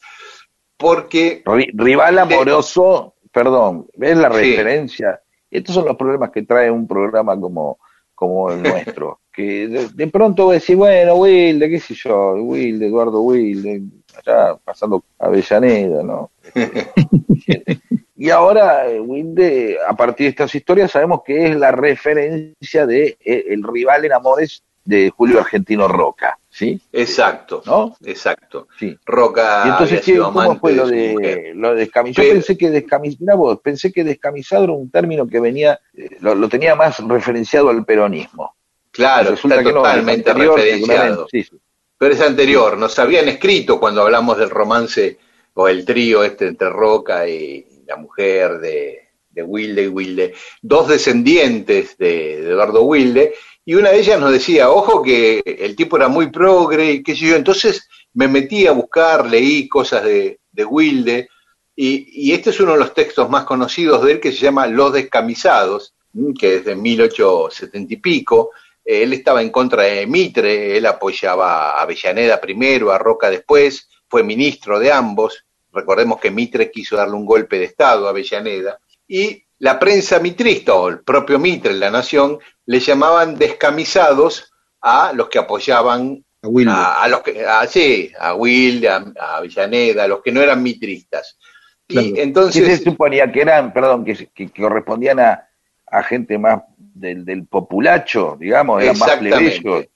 porque... 0.76 1.42
Rival 1.44 2.20
amoroso, 2.20 3.16
perdón, 3.32 3.88
¿ves 3.96 4.16
la 4.16 4.28
referencia? 4.28 5.20
Estos 5.50 5.74
son 5.74 5.86
los 5.86 5.96
problemas 5.96 6.30
que 6.30 6.44
trae 6.44 6.70
un 6.70 6.86
programa 6.86 7.36
como, 7.40 7.80
como 8.14 8.52
el 8.52 8.62
nuestro, 8.62 9.22
que 9.32 9.66
de, 9.66 10.06
pronto 10.06 10.44
voy 10.44 10.52
a 10.52 10.60
decir, 10.60 10.76
bueno, 10.76 11.16
Wilde, 11.16 11.68
qué 11.68 11.80
sé 11.80 11.94
yo, 11.94 12.34
Wilde, 12.34 12.86
Eduardo 12.86 13.22
Wilde, 13.22 13.82
allá 14.16 14.56
pasando 14.64 15.02
Avellaneda, 15.18 16.04
¿no? 16.04 16.30
Y 18.16 18.30
ahora 18.30 18.88
eh, 18.88 19.00
Wilde, 19.00 19.78
a 19.86 19.94
partir 19.94 20.26
de 20.26 20.30
estas 20.30 20.54
historias, 20.54 20.90
sabemos 20.92 21.22
que 21.24 21.46
es 21.48 21.56
la 21.56 21.72
referencia 21.72 22.86
de 22.86 23.16
eh, 23.24 23.44
el 23.48 23.62
rival 23.62 24.04
en 24.04 24.12
amores 24.12 24.62
de 24.84 25.10
Julio 25.10 25.40
Argentino 25.40 25.88
Roca, 25.88 26.38
¿sí? 26.50 26.78
Exacto, 26.92 27.62
¿No? 27.64 27.96
Exacto. 28.04 28.68
Sí. 28.78 28.96
Roca. 29.06 29.62
Y 29.64 29.68
entonces, 29.70 29.92
había 29.92 30.00
¿qué- 30.00 30.12
sido 30.12 30.32
¿cómo 30.32 30.58
fue 30.60 30.72
lo 30.74 30.86
de, 30.86 31.12
mujer. 31.12 31.56
lo 31.56 31.74
de 31.74 31.90
Yo 32.12 32.22
pensé 32.22 32.58
que 32.58 32.70
descamisado, 32.70 33.60
pensé 33.60 33.90
que 33.92 34.04
descamisado 34.04 34.64
era 34.64 34.72
un 34.74 34.90
término 34.90 35.26
que 35.26 35.40
venía, 35.40 35.80
eh, 35.96 36.10
lo, 36.20 36.34
lo 36.34 36.48
tenía 36.50 36.74
más 36.76 36.98
referenciado 37.00 37.70
al 37.70 37.84
peronismo. 37.84 38.54
Claro, 38.90 39.30
Resulta 39.30 39.56
está 39.56 39.68
que 39.68 39.72
no, 39.74 39.80
es 39.80 39.84
totalmente 39.90 40.30
anterior, 40.30 40.54
referenciado. 40.56 41.02
seguramente, 41.02 41.30
sí, 41.30 41.42
sí. 41.44 41.56
Pero 41.96 42.14
es 42.14 42.20
anterior, 42.20 42.76
nos 42.78 42.98
habían 42.98 43.28
escrito 43.28 43.80
cuando 43.80 44.02
hablamos 44.02 44.36
del 44.36 44.50
romance 44.50 45.16
o 45.54 45.66
el 45.66 45.84
trío 45.86 46.22
este 46.22 46.46
entre 46.48 46.68
Roca 46.68 47.26
y 47.26 47.64
la 47.86 47.96
mujer 47.96 48.58
de, 48.58 49.08
de 49.30 49.42
Wilde 49.42 49.84
y 49.84 49.88
Wilde, 49.88 50.34
dos 50.62 50.88
descendientes 50.88 51.96
de, 51.98 52.38
Eduardo 52.38 52.82
Wilde, 52.82 53.34
y 53.64 53.74
una 53.74 53.90
de 53.90 53.98
ellas 53.98 54.20
nos 54.20 54.32
decía, 54.32 54.70
ojo 54.70 55.02
que 55.02 55.42
el 55.44 55.74
tipo 55.74 55.96
era 55.96 56.08
muy 56.08 56.30
progre, 56.30 56.92
y 56.92 57.02
qué 57.02 57.14
sé 57.14 57.26
yo, 57.26 57.36
entonces 57.36 57.88
me 58.12 58.28
metí 58.28 58.66
a 58.66 58.72
buscar, 58.72 59.28
leí 59.28 59.68
cosas 59.68 60.04
de, 60.04 60.40
de 60.52 60.64
Wilde, 60.64 61.28
y, 61.76 62.28
y 62.28 62.32
este 62.32 62.50
es 62.50 62.60
uno 62.60 62.72
de 62.72 62.78
los 62.78 62.94
textos 62.94 63.28
más 63.28 63.44
conocidos 63.44 64.04
de 64.04 64.12
él 64.12 64.20
que 64.20 64.32
se 64.32 64.38
llama 64.38 64.66
Los 64.66 64.92
Descamisados, 64.92 65.94
que 66.38 66.56
es 66.56 66.64
de 66.64 66.76
1870 66.76 67.94
y 67.94 67.96
pico, 67.96 68.50
eh, 68.84 69.02
él 69.02 69.12
estaba 69.12 69.42
en 69.42 69.50
contra 69.50 69.84
de 69.84 70.06
Mitre, 70.06 70.76
él 70.76 70.86
apoyaba 70.86 71.70
a 71.70 71.82
Avellaneda 71.82 72.40
primero, 72.40 72.92
a 72.92 72.98
Roca 72.98 73.30
después, 73.30 73.88
fue 74.08 74.22
ministro 74.22 74.78
de 74.78 74.92
ambos. 74.92 75.44
Recordemos 75.74 76.20
que 76.20 76.30
Mitre 76.30 76.70
quiso 76.70 76.96
darle 76.96 77.14
un 77.14 77.26
golpe 77.26 77.58
de 77.58 77.64
Estado 77.64 78.06
a 78.06 78.10
Avellaneda. 78.10 78.78
Y 79.08 79.42
la 79.58 79.78
prensa 79.78 80.18
mitrista, 80.18 80.74
o 80.74 80.88
el 80.88 81.00
propio 81.00 81.38
Mitre, 81.38 81.72
la 81.74 81.90
Nación, 81.90 82.38
le 82.66 82.80
llamaban 82.80 83.36
descamisados 83.36 84.52
a 84.80 85.12
los 85.12 85.28
que 85.28 85.38
apoyaban 85.38 86.24
A 86.42 86.48
Wilde. 86.48 86.72
a, 86.72 87.02
a 87.02 87.08
los 87.08 87.22
que, 87.22 87.44
a, 87.44 87.66
sí, 87.66 88.12
a 88.18 88.34
Wilde, 88.34 88.88
a, 88.88 89.04
a 89.18 89.36
Avellaneda, 89.36 90.04
a 90.04 90.08
los 90.08 90.22
que 90.22 90.32
no 90.32 90.40
eran 90.40 90.62
mitristas. 90.62 91.38
Claro. 91.86 92.06
Y 92.06 92.10
¿Qué 92.10 92.16
se 92.16 92.22
entonces, 92.22 92.82
suponía 92.82 93.30
que 93.30 93.40
eran, 93.42 93.72
perdón, 93.72 94.04
que, 94.04 94.28
que, 94.34 94.48
que 94.48 94.62
correspondían 94.62 95.20
a, 95.20 95.48
a 95.86 96.02
gente 96.02 96.38
más 96.38 96.62
del, 96.76 97.24
del 97.24 97.46
populacho, 97.46 98.36
digamos, 98.38 98.82
eran 98.82 98.98
más 98.98 99.16
plebeyos? 99.16 99.86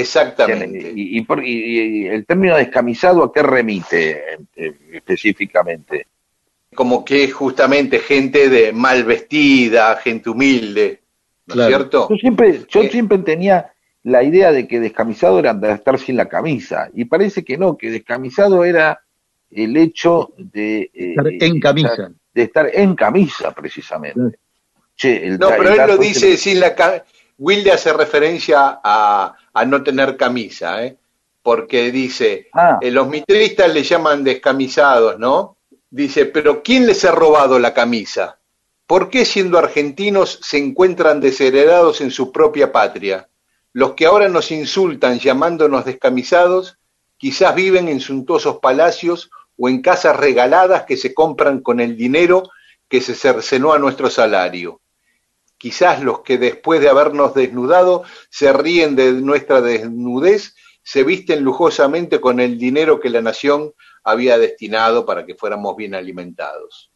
Exactamente. 0.00 0.92
Y, 0.96 1.18
y 1.18 1.20
por- 1.22 1.44
y- 1.44 2.04
y 2.04 2.06
el 2.06 2.24
término 2.26 2.56
descamisado, 2.56 3.24
¿a 3.24 3.32
qué 3.32 3.42
remite 3.42 4.22
eh, 4.56 4.72
específicamente? 4.92 6.06
como 6.74 7.04
que 7.04 7.24
es 7.24 7.34
justamente 7.34 7.98
gente 7.98 8.48
de 8.48 8.72
mal 8.72 9.04
vestida, 9.04 9.94
gente 9.96 10.30
humilde, 10.30 11.02
¿no 11.46 11.52
Claro. 11.54 11.68
es 11.70 11.76
cierto? 11.76 12.08
Yo 12.08 12.16
siempre, 12.16 12.60
yo 12.66 12.80
Eh. 12.82 12.88
siempre 12.90 13.18
tenía 13.18 13.70
la 14.04 14.22
idea 14.22 14.50
de 14.52 14.66
que 14.66 14.80
descamisado 14.80 15.38
era 15.38 15.50
estar 15.74 15.98
sin 15.98 16.16
la 16.16 16.30
camisa, 16.30 16.88
y 16.94 17.04
parece 17.04 17.44
que 17.44 17.58
no, 17.58 17.76
que 17.76 17.90
descamisado 17.90 18.64
era 18.64 19.02
el 19.50 19.76
hecho 19.76 20.32
de, 20.38 20.90
eh, 20.94 21.10
Estar 21.10 21.26
en 21.28 21.60
camisa. 21.60 22.10
de 22.32 22.42
estar 22.42 22.70
en 22.72 22.94
camisa, 22.94 23.50
precisamente. 23.52 24.38
Che, 24.96 25.26
el 25.26 25.38
No, 25.38 25.48
pero 25.50 25.74
el 25.74 25.78
él 25.80 25.86
lo 25.88 25.98
dice 25.98 26.38
sin 26.38 26.58
la 26.58 26.74
ca- 26.74 27.04
Wilde 27.36 27.70
hace 27.72 27.92
referencia 27.92 28.80
a, 28.82 29.34
a 29.54 29.64
no 29.64 29.82
tener 29.82 30.16
camisa, 30.16 30.84
¿eh? 30.84 30.96
porque 31.42 31.90
dice, 31.90 32.48
Ah. 32.52 32.78
eh, 32.80 32.90
los 32.90 33.08
mitristas 33.08 33.72
le 33.72 33.82
llaman 33.82 34.22
descamisados, 34.24 35.18
¿no? 35.18 35.56
Dice, 35.90 36.26
pero 36.26 36.62
¿quién 36.62 36.86
les 36.86 37.04
ha 37.04 37.10
robado 37.10 37.58
la 37.58 37.74
camisa? 37.74 38.38
¿Por 38.86 39.10
qué 39.10 39.24
siendo 39.24 39.58
argentinos 39.58 40.38
se 40.42 40.58
encuentran 40.58 41.20
desheredados 41.20 42.00
en 42.00 42.10
su 42.10 42.30
propia 42.30 42.72
patria? 42.72 43.28
Los 43.72 43.94
que 43.94 44.06
ahora 44.06 44.28
nos 44.28 44.50
insultan 44.50 45.18
llamándonos 45.18 45.84
descamisados, 45.84 46.76
quizás 47.16 47.54
viven 47.54 47.88
en 47.88 48.00
suntuosos 48.00 48.58
palacios 48.58 49.30
o 49.58 49.68
en 49.68 49.80
casas 49.80 50.16
regaladas 50.16 50.84
que 50.84 50.96
se 50.96 51.14
compran 51.14 51.60
con 51.60 51.80
el 51.80 51.96
dinero 51.96 52.50
que 52.88 53.00
se 53.00 53.14
cercenó 53.14 53.72
a 53.72 53.78
nuestro 53.78 54.10
salario. 54.10 54.81
Quizás 55.62 56.02
los 56.02 56.22
que 56.22 56.38
después 56.38 56.80
de 56.80 56.88
habernos 56.88 57.34
desnudado 57.34 58.02
se 58.30 58.52
ríen 58.52 58.96
de 58.96 59.12
nuestra 59.12 59.60
desnudez, 59.60 60.56
se 60.82 61.04
visten 61.04 61.44
lujosamente 61.44 62.20
con 62.20 62.40
el 62.40 62.58
dinero 62.58 62.98
que 62.98 63.08
la 63.10 63.22
nación 63.22 63.72
había 64.02 64.38
destinado 64.38 65.06
para 65.06 65.24
que 65.24 65.36
fuéramos 65.36 65.76
bien 65.76 65.94
alimentados. 65.94 66.90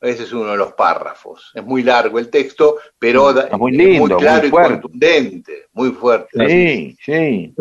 Ese 0.00 0.22
es 0.22 0.32
uno 0.32 0.52
de 0.52 0.56
los 0.56 0.74
párrafos. 0.74 1.50
Es 1.52 1.64
muy 1.64 1.82
largo 1.82 2.20
el 2.20 2.30
texto, 2.30 2.76
pero 2.96 3.30
Es 3.30 3.58
muy 3.58 3.72
es 3.72 3.78
lindo, 3.78 4.06
muy 4.06 4.22
claro 4.22 4.48
muy 4.48 4.48
y 4.48 4.68
contundente, 4.68 5.52
muy 5.72 5.90
fuerte. 5.90 6.48
Sí, 6.48 6.96
sí. 7.04 7.54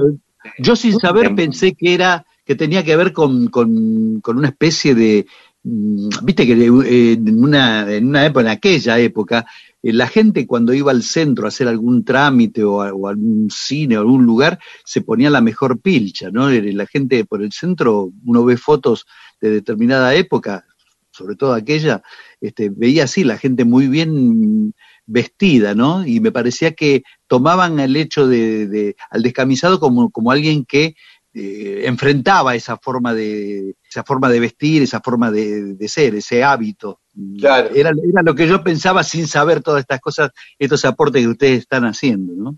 Yo 0.60 0.76
sin 0.76 1.00
saber 1.00 1.26
Em- 1.26 1.36
pensé 1.36 1.74
que 1.74 1.92
era 1.96 2.24
que 2.46 2.54
tenía 2.54 2.84
que 2.84 2.96
ver 2.96 3.14
con, 3.14 3.48
con, 3.48 4.22
con 4.22 4.38
una 4.38 4.50
especie 4.50 4.94
de 4.94 5.26
mm, 5.64 6.10
viste 6.22 6.46
que 6.46 6.54
eh, 6.54 7.14
en 7.14 7.44
una 7.44 7.92
en 7.92 8.10
una 8.10 8.28
época 8.28 8.42
en 8.42 8.48
aquella 8.50 9.00
época 9.00 9.48
la 9.92 10.08
gente 10.08 10.48
cuando 10.48 10.74
iba 10.74 10.92
al 10.92 11.04
centro 11.04 11.46
a 11.46 11.50
hacer 11.50 11.68
algún 11.68 12.06
trámite 12.06 12.64
o, 12.64 12.82
a- 12.82 12.94
o 12.94 13.08
algún 13.10 13.50
cine 13.52 13.98
o 13.98 14.02
algún 14.02 14.26
lugar 14.26 14.58
se 14.86 15.02
ponía 15.02 15.30
la 15.30 15.42
mejor 15.42 15.82
pilcha, 15.82 16.32
¿no? 16.32 16.50
Eh, 16.50 16.72
La 16.74 16.88
gente 16.88 17.26
por 17.26 17.44
el 17.44 17.52
centro 17.52 18.12
uno 18.26 18.46
ve 18.46 18.56
fotos 18.58 19.06
de 19.42 19.50
determinada 19.50 20.16
época, 20.16 20.66
sobre 21.12 21.36
todo 21.36 21.54
aquella, 21.54 22.02
este, 22.40 22.70
veía 22.70 23.04
así 23.04 23.24
la 23.26 23.38
gente 23.38 23.66
muy 23.66 23.88
bien 23.88 24.74
vestida, 25.06 25.76
¿no? 25.76 26.08
Y 26.08 26.22
me 26.22 26.32
parecía 26.32 26.72
que 26.74 27.04
tomaban 27.28 27.80
el 27.82 27.96
hecho 27.98 28.26
de, 28.26 28.96
al 29.10 29.22
descamisado 29.22 29.80
como, 29.82 30.10
como 30.12 30.32
alguien 30.32 30.64
que 30.66 30.96
eh, 31.34 31.82
enfrentaba 31.86 32.56
esa 32.56 32.78
forma 32.78 33.14
de 33.14 33.76
esa 33.90 34.04
forma 34.04 34.30
de 34.30 34.40
vestir, 34.40 34.82
esa 34.82 35.02
forma 35.02 35.30
de 35.30 35.88
ser, 35.90 36.16
ese 36.16 36.42
hábito. 36.44 37.02
Claro. 37.40 37.70
Era, 37.74 37.92
era 37.92 38.22
lo 38.24 38.34
que 38.34 38.48
yo 38.48 38.64
pensaba 38.64 39.04
sin 39.04 39.28
saber 39.28 39.62
todas 39.62 39.82
estas 39.82 40.02
cosas, 40.02 40.32
estos 40.58 40.84
aportes 40.86 41.22
que 41.22 41.28
ustedes 41.28 41.60
están 41.60 41.86
haciendo, 41.86 42.34
¿no? 42.34 42.58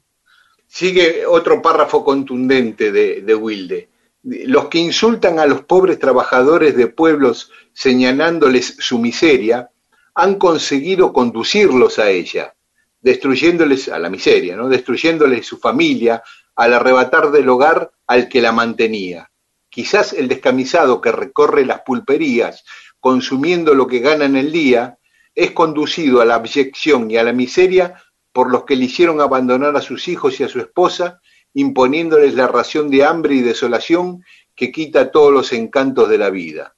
Sigue 0.68 1.26
otro 1.26 1.62
párrafo 1.62 2.04
contundente 2.04 2.92
de, 2.92 3.22
de 3.22 3.36
Wilde. 3.36 3.90
Los 4.24 4.70
que 4.70 4.80
insultan 4.80 5.40
a 5.40 5.46
los 5.46 5.62
pobres 5.62 6.00
trabajadores 6.00 6.76
de 6.76 6.88
pueblos 6.88 7.52
señalándoles 7.74 8.78
su 8.80 8.98
miseria, 8.98 9.70
han 10.16 10.36
conseguido 10.36 11.12
conducirlos 11.12 12.00
a 12.00 12.10
ella, 12.10 12.56
destruyéndoles 13.02 13.90
a 13.90 14.00
la 14.00 14.10
miseria, 14.10 14.56
¿no? 14.56 14.70
destruyéndoles 14.70 15.46
su 15.46 15.58
familia 15.58 16.24
al 16.56 16.74
arrebatar 16.74 17.32
del 17.32 17.50
hogar 17.50 17.92
al 18.08 18.30
que 18.30 18.42
la 18.42 18.54
mantenía. 18.54 19.30
Quizás 19.70 20.14
el 20.14 20.30
descamisado 20.30 21.02
que 21.02 21.12
recorre 21.12 21.66
las 21.66 21.82
pulperías 21.82 22.64
consumiendo 23.06 23.76
lo 23.76 23.86
que 23.86 24.00
gana 24.00 24.26
en 24.26 24.36
el 24.36 24.52
día 24.52 24.98
es 25.36 25.52
conducido 25.52 26.22
a 26.22 26.26
la 26.26 26.36
abyección 26.42 27.12
y 27.12 27.18
a 27.18 27.24
la 27.24 27.34
miseria 27.34 27.94
por 28.34 28.50
los 28.50 28.64
que 28.64 28.76
le 28.76 28.86
hicieron 28.86 29.22
abandonar 29.22 29.76
a 29.76 29.82
sus 29.82 30.08
hijos 30.08 30.40
y 30.40 30.44
a 30.44 30.48
su 30.48 30.60
esposa, 30.60 31.22
imponiéndoles 31.54 32.34
la 32.34 32.48
ración 32.48 32.90
de 32.90 33.06
hambre 33.06 33.36
y 33.36 33.42
desolación 33.42 34.24
que 34.56 34.72
quita 34.72 35.12
todos 35.12 35.32
los 35.32 35.54
encantos 35.54 36.10
de 36.10 36.18
la 36.18 36.32
vida. 36.32 36.74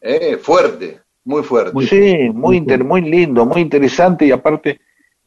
¿Eh? 0.00 0.38
Fuerte, 0.42 1.02
muy 1.22 1.44
fuerte. 1.44 1.86
Sí, 1.86 2.30
muy, 2.34 2.56
inter- 2.56 2.82
muy 2.82 3.02
lindo, 3.02 3.46
muy 3.46 3.60
interesante 3.60 4.26
y 4.26 4.32
aparte 4.32 4.70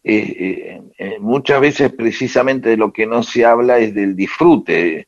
eh, 0.04 0.36
eh, 0.46 0.82
eh, 0.98 1.18
muchas 1.22 1.62
veces 1.62 1.94
precisamente 1.94 2.68
de 2.68 2.76
lo 2.76 2.92
que 2.92 3.06
no 3.06 3.24
se 3.24 3.46
habla 3.46 3.78
es 3.78 3.96
del 3.96 4.14
disfrute, 4.14 5.08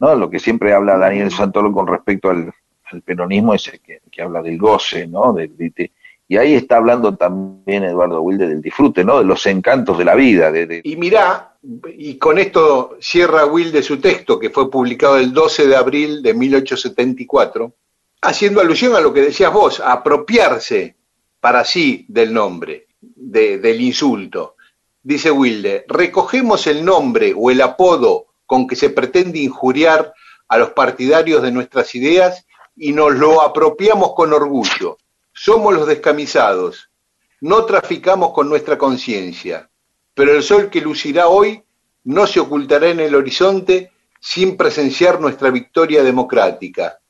¿no? 0.00 0.14
Lo 0.14 0.30
que 0.30 0.38
siempre 0.38 0.72
habla 0.72 0.96
Daniel 0.96 1.30
Santoro 1.30 1.70
con 1.70 1.86
respecto 1.86 2.30
al, 2.30 2.50
al 2.92 3.02
peronismo 3.02 3.54
es 3.54 3.68
el 3.68 3.80
que, 3.80 4.00
que 4.10 4.22
habla 4.22 4.42
del 4.42 4.58
goce, 4.58 5.06
¿no? 5.06 5.32
De- 5.32 5.50
y 6.28 6.36
ahí 6.36 6.54
está 6.54 6.76
hablando 6.76 7.16
también 7.16 7.82
Eduardo 7.82 8.22
Wilde 8.22 8.46
del 8.46 8.62
disfrute, 8.62 9.02
¿no? 9.04 9.18
De 9.18 9.24
los 9.24 9.44
encantos 9.46 9.98
de 9.98 10.04
la 10.04 10.14
vida, 10.14 10.52
de, 10.52 10.80
Y 10.84 10.94
mirá, 10.96 11.56
y 11.96 12.18
con 12.18 12.38
esto 12.38 12.96
cierra 13.00 13.46
Wilde 13.46 13.82
su 13.82 13.98
texto, 14.00 14.38
que 14.38 14.50
fue 14.50 14.70
publicado 14.70 15.16
el 15.18 15.32
12 15.32 15.66
de 15.66 15.74
abril 15.74 16.22
de 16.22 16.32
1874, 16.34 17.72
haciendo 18.22 18.60
alusión 18.60 18.94
a 18.94 19.00
lo 19.00 19.12
que 19.12 19.22
decías 19.22 19.52
vos, 19.52 19.80
apropiarse 19.80 20.94
para 21.40 21.64
sí 21.64 22.04
del 22.08 22.32
nombre, 22.32 22.86
de- 23.00 23.58
del 23.58 23.80
insulto. 23.80 24.54
Dice 25.02 25.30
Wilde, 25.30 25.84
recogemos 25.88 26.66
el 26.66 26.84
nombre 26.84 27.34
o 27.36 27.50
el 27.50 27.60
apodo 27.62 28.26
con 28.46 28.66
que 28.66 28.76
se 28.76 28.90
pretende 28.90 29.38
injuriar 29.40 30.12
a 30.48 30.58
los 30.58 30.70
partidarios 30.70 31.42
de 31.42 31.50
nuestras 31.52 31.94
ideas 31.94 32.46
y 32.82 32.92
nos 32.92 33.14
lo 33.14 33.42
apropiamos 33.42 34.14
con 34.14 34.32
orgullo. 34.32 34.96
Somos 35.34 35.74
los 35.74 35.86
descamisados, 35.86 36.90
no 37.42 37.66
traficamos 37.66 38.32
con 38.32 38.48
nuestra 38.48 38.78
conciencia, 38.78 39.68
pero 40.14 40.34
el 40.34 40.42
sol 40.42 40.70
que 40.70 40.80
lucirá 40.80 41.28
hoy 41.28 41.62
no 42.04 42.26
se 42.26 42.40
ocultará 42.40 42.88
en 42.88 43.00
el 43.00 43.14
horizonte 43.14 43.92
sin 44.18 44.56
presenciar 44.56 45.20
nuestra 45.20 45.50
victoria 45.50 46.02
democrática. 46.02 47.00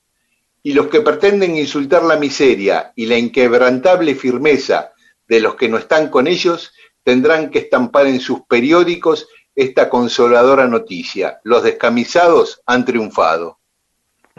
Y 0.60 0.72
los 0.72 0.88
que 0.88 1.02
pretenden 1.02 1.56
insultar 1.56 2.02
la 2.02 2.16
miseria 2.16 2.92
y 2.96 3.06
la 3.06 3.16
inquebrantable 3.16 4.16
firmeza 4.16 4.92
de 5.28 5.38
los 5.38 5.54
que 5.54 5.68
no 5.68 5.78
están 5.78 6.08
con 6.08 6.26
ellos 6.26 6.72
tendrán 7.04 7.48
que 7.48 7.60
estampar 7.60 8.08
en 8.08 8.18
sus 8.18 8.40
periódicos 8.42 9.28
esta 9.54 9.88
consoladora 9.88 10.66
noticia. 10.66 11.40
Los 11.44 11.62
descamisados 11.62 12.60
han 12.66 12.84
triunfado. 12.84 13.59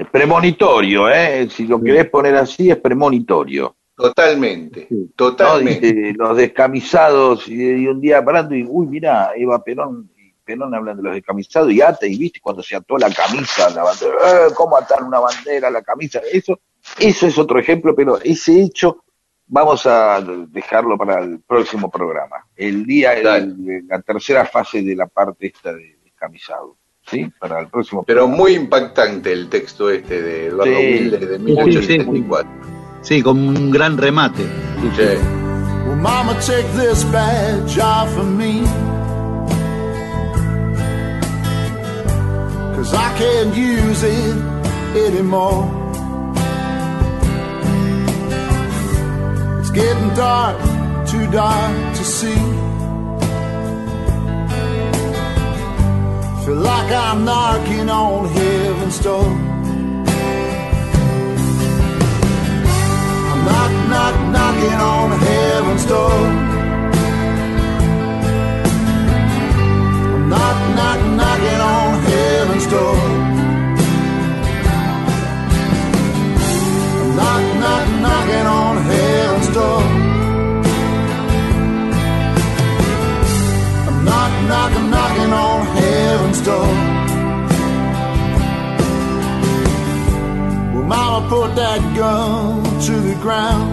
Es 0.01 0.07
premonitorio, 0.09 1.09
¿eh? 1.09 1.47
Si 1.49 1.67
lo 1.67 1.79
querés 1.81 2.09
poner 2.09 2.35
así, 2.35 2.71
es 2.71 2.77
premonitorio. 2.77 3.75
Totalmente, 3.95 4.87
¿no? 4.89 5.07
totalmente. 5.15 5.93
Dice, 5.93 6.13
los 6.17 6.35
descamisados, 6.35 7.47
y, 7.47 7.53
y 7.61 7.87
un 7.87 8.01
día 8.01 8.23
parando, 8.25 8.55
y 8.55 8.65
uy, 8.67 8.87
mira, 8.87 9.31
Eva 9.35 9.63
Perón, 9.63 10.09
y 10.17 10.33
Perón 10.43 10.73
hablan 10.73 10.97
de 10.97 11.03
los 11.03 11.13
descamisados, 11.13 11.71
y 11.71 11.81
ate, 11.81 12.07
y 12.07 12.17
viste 12.17 12.39
cuando 12.41 12.63
se 12.63 12.75
ató 12.75 12.97
la 12.97 13.11
camisa, 13.11 13.69
la 13.69 13.83
bandera, 13.83 14.15
¡eh! 14.47 14.53
¿cómo 14.55 14.75
atar 14.75 15.03
una 15.03 15.19
bandera 15.19 15.67
a 15.67 15.71
la 15.71 15.83
camisa? 15.83 16.19
Eso, 16.33 16.59
eso 16.97 17.27
es 17.27 17.37
otro 17.37 17.59
ejemplo, 17.59 17.95
pero 17.95 18.19
ese 18.23 18.59
hecho 18.59 19.03
vamos 19.45 19.85
a 19.85 20.19
dejarlo 20.47 20.97
para 20.97 21.19
el 21.19 21.41
próximo 21.41 21.91
programa. 21.91 22.47
El 22.55 22.87
día, 22.87 23.13
el- 23.13 23.85
la 23.87 24.01
tercera 24.01 24.45
fase 24.45 24.81
de 24.81 24.95
la 24.95 25.05
parte 25.05 25.45
esta 25.47 25.73
de 25.73 25.97
descamisado, 26.03 26.77
¿sí? 27.11 27.31
Para 27.39 27.59
el 27.59 27.67
próximo 27.67 28.03
Pero 28.03 28.21
programa. 28.21 28.37
muy 28.43 28.53
impactante 28.55 29.31
el 29.33 29.49
texto 29.49 29.89
este 29.89 30.21
de 30.21 30.47
Eduardo 30.47 30.73
Sí. 30.73 30.85
Wilde 30.93 31.17
de 31.19 31.37
Sí, 31.37 31.37
sí, 31.37 31.43
1874. 31.99 32.51
Sí, 33.01 33.21
con 33.21 33.37
un 33.39 33.69
gran 33.71 33.97
remate. 33.97 34.43
Sí. 34.95 35.01
Well, 35.87 35.95
mama, 35.97 36.33
take 36.39 36.67
this 36.77 37.03
badge 37.11 37.77
off 37.79 38.15
of 38.17 38.25
me. 38.27 38.61
Cause 42.75 42.93
I 42.93 43.13
can't 43.17 43.55
use 43.55 44.03
it 44.03 44.35
anymore. 45.07 45.67
It's 49.59 49.69
getting 49.71 50.09
dark, 50.15 50.57
too 51.07 51.27
dark 51.31 51.95
to 51.95 52.03
see. 52.03 52.41
Feel 56.45 56.55
like 56.55 56.91
I'm 56.91 57.23
knocking 57.23 57.87
on 57.87 58.25
heaven's 58.25 58.97
door. 58.99 59.25
I'm 63.31 63.45
knock, 63.45 63.71
knock, 63.91 64.15
knocking 64.33 64.79
on 64.93 65.11
heaven's 65.19 65.85
door. 65.85 66.09
I'm 70.15 70.29
knock, 70.29 70.57
knock, 70.77 70.99
knocking 71.19 71.61
on 71.61 71.99
heaven's 72.09 72.67
door. 72.73 72.97
I'm 77.01 77.15
knock, 77.17 77.43
knock, 77.61 77.85
knocking 78.01 78.47
on 78.47 78.77
heaven's 78.91 79.49
door. 79.53 79.81
I'm 83.87 83.97
knock, 84.05 84.31
knock, 84.49 84.90
door. 86.43 86.73
Well, 90.73 90.83
Mama 90.83 91.29
put 91.29 91.55
that 91.55 91.81
gun 91.95 92.63
to 92.87 92.93
the 93.09 93.15
ground. 93.21 93.69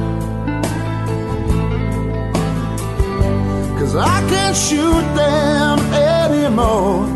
Cause 3.78 3.95
I 3.97 4.20
can't 4.28 4.57
shoot 4.57 5.07
them 5.15 5.78
anymore. 5.95 7.07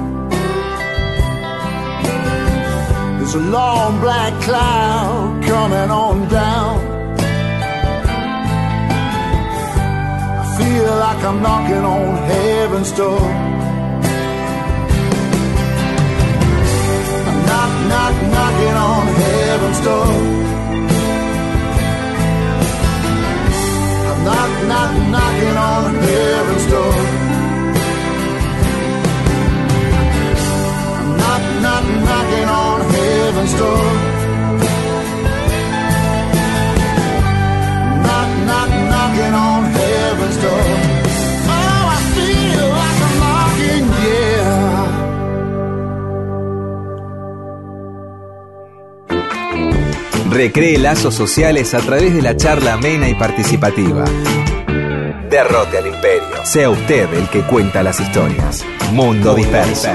There's 3.19 3.35
a 3.35 3.41
long 3.41 4.01
black 4.01 4.33
cloud 4.43 5.43
coming 5.45 5.91
on 5.91 6.29
down. 6.29 6.79
I 10.41 10.57
feel 10.59 10.93
like 11.07 11.23
I'm 11.25 11.43
knocking 11.43 11.85
on 11.85 12.17
heaven's 12.33 12.93
door. 12.93 13.53
Knock, 17.93 18.15
knock, 18.15 18.33
knocking 18.35 18.77
on 18.89 19.07
heaven's 19.21 19.81
door. 19.87 20.13
I'm 24.09 24.19
knock, 24.27 24.53
knock, 24.71 24.93
knocking 25.15 25.57
on 25.71 25.95
heaven's 26.07 26.67
door. 26.73 26.95
I'm 30.97 31.09
knock, 31.21 31.45
knock, 31.65 31.85
knocking 32.09 32.49
on 32.63 32.81
heaven's 32.95 33.55
door. 33.61 34.12
Recree 50.43 50.77
lazos 50.77 51.15
sociales 51.15 51.73
a 51.73 51.79
través 51.79 52.13
de 52.13 52.21
la 52.21 52.37
charla 52.37 52.73
amena 52.73 53.09
y 53.09 53.15
participativa. 53.15 54.05
Derrote 55.31 55.79
al 55.79 55.87
imperio. 55.87 56.45
Sea 56.45 56.69
usted 56.69 57.15
el 57.15 57.29
que 57.29 57.43
cuenta 57.43 57.81
las 57.85 58.01
historias. 58.01 58.65
Mundo 58.93 59.37
disperso. 59.37 59.89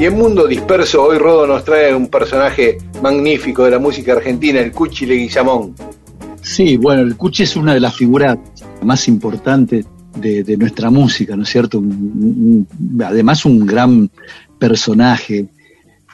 Y 0.00 0.06
en 0.06 0.14
Mundo 0.14 0.46
Disperso, 0.46 1.02
hoy 1.02 1.18
Rodo 1.18 1.46
nos 1.46 1.62
trae 1.62 1.94
un 1.94 2.08
personaje 2.08 2.78
magnífico 3.02 3.64
de 3.64 3.72
la 3.72 3.78
música 3.78 4.12
argentina, 4.12 4.60
el 4.60 4.72
Cuchi 4.72 5.04
Leguizamón. 5.04 5.74
Sí, 6.40 6.78
bueno, 6.78 7.02
el 7.02 7.18
Cuchi 7.18 7.42
es 7.42 7.54
una 7.54 7.74
de 7.74 7.80
las 7.80 7.94
figuras 7.94 8.38
más 8.80 9.06
importantes 9.08 9.84
de, 10.16 10.56
nuestra 10.56 10.90
música, 10.90 11.36
¿no 11.36 11.42
es 11.42 11.48
cierto? 11.48 11.82
Además, 13.04 13.44
un 13.44 13.66
gran 13.66 14.10
personaje. 14.58 15.48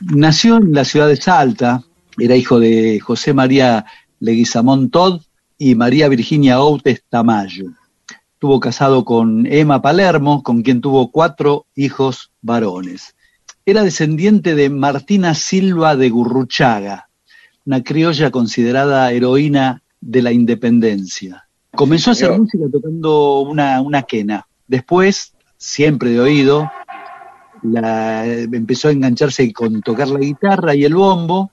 Nació 0.00 0.56
en 0.56 0.72
la 0.72 0.84
ciudad 0.84 1.08
de 1.08 1.16
Salta, 1.16 1.82
era 2.18 2.36
hijo 2.36 2.58
de 2.58 3.00
José 3.00 3.32
María 3.32 3.86
Leguizamón 4.20 4.90
Todd 4.90 5.22
y 5.58 5.74
María 5.74 6.08
Virginia 6.08 6.60
Outes 6.60 7.02
Tamayo. 7.08 7.66
Estuvo 8.34 8.60
casado 8.60 9.04
con 9.04 9.46
Emma 9.46 9.80
Palermo, 9.80 10.42
con 10.42 10.62
quien 10.62 10.80
tuvo 10.80 11.10
cuatro 11.10 11.66
hijos 11.74 12.30
varones. 12.42 13.14
Era 13.64 13.82
descendiente 13.82 14.54
de 14.54 14.68
Martina 14.68 15.34
Silva 15.34 15.96
de 15.96 16.10
Gurruchaga, 16.10 17.08
una 17.64 17.82
criolla 17.82 18.30
considerada 18.30 19.10
heroína 19.10 19.82
de 20.00 20.20
la 20.20 20.32
independencia. 20.32 21.43
Comenzó 21.76 22.10
a 22.10 22.12
hacer 22.12 22.32
música 22.32 22.64
tocando 22.70 23.40
una, 23.40 23.80
una 23.80 24.02
quena. 24.02 24.46
Después, 24.66 25.34
siempre 25.56 26.10
de 26.10 26.20
oído, 26.20 26.70
la- 27.62 28.26
empezó 28.26 28.88
a 28.88 28.92
engancharse 28.92 29.52
con 29.52 29.80
tocar 29.82 30.08
la 30.08 30.18
guitarra 30.20 30.74
y 30.74 30.84
el 30.84 30.94
bombo, 30.94 31.50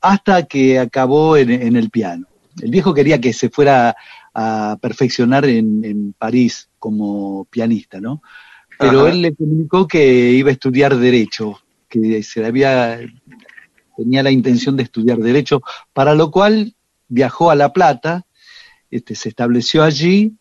hasta 0.00 0.44
que 0.44 0.78
acabó 0.78 1.36
en, 1.36 1.50
en 1.50 1.76
el 1.76 1.90
piano. 1.90 2.26
El 2.60 2.70
viejo 2.70 2.94
quería 2.94 3.20
que 3.20 3.32
se 3.32 3.50
fuera 3.50 3.96
a 4.34 4.76
perfeccionar 4.80 5.44
en, 5.46 5.84
en 5.84 6.12
París 6.12 6.68
como 6.78 7.46
pianista, 7.46 8.00
¿no? 8.00 8.22
Pero 8.78 9.00
Ajá. 9.02 9.10
él 9.10 9.22
le 9.22 9.34
comunicó 9.34 9.86
que 9.86 10.30
iba 10.32 10.50
a 10.50 10.52
estudiar 10.52 10.96
Derecho, 10.96 11.60
que 11.88 12.22
se 12.22 12.40
le 12.40 12.46
había, 12.48 12.98
tenía 13.96 14.22
la 14.22 14.30
intención 14.30 14.76
de 14.76 14.82
estudiar 14.82 15.18
Derecho, 15.18 15.62
para 15.92 16.14
lo 16.14 16.30
cual 16.30 16.74
viajó 17.08 17.50
a 17.50 17.54
La 17.54 17.72
Plata, 17.72 18.26
este, 18.96 19.14
se 19.14 19.28
estableció 19.28 19.82
allí 19.82 20.32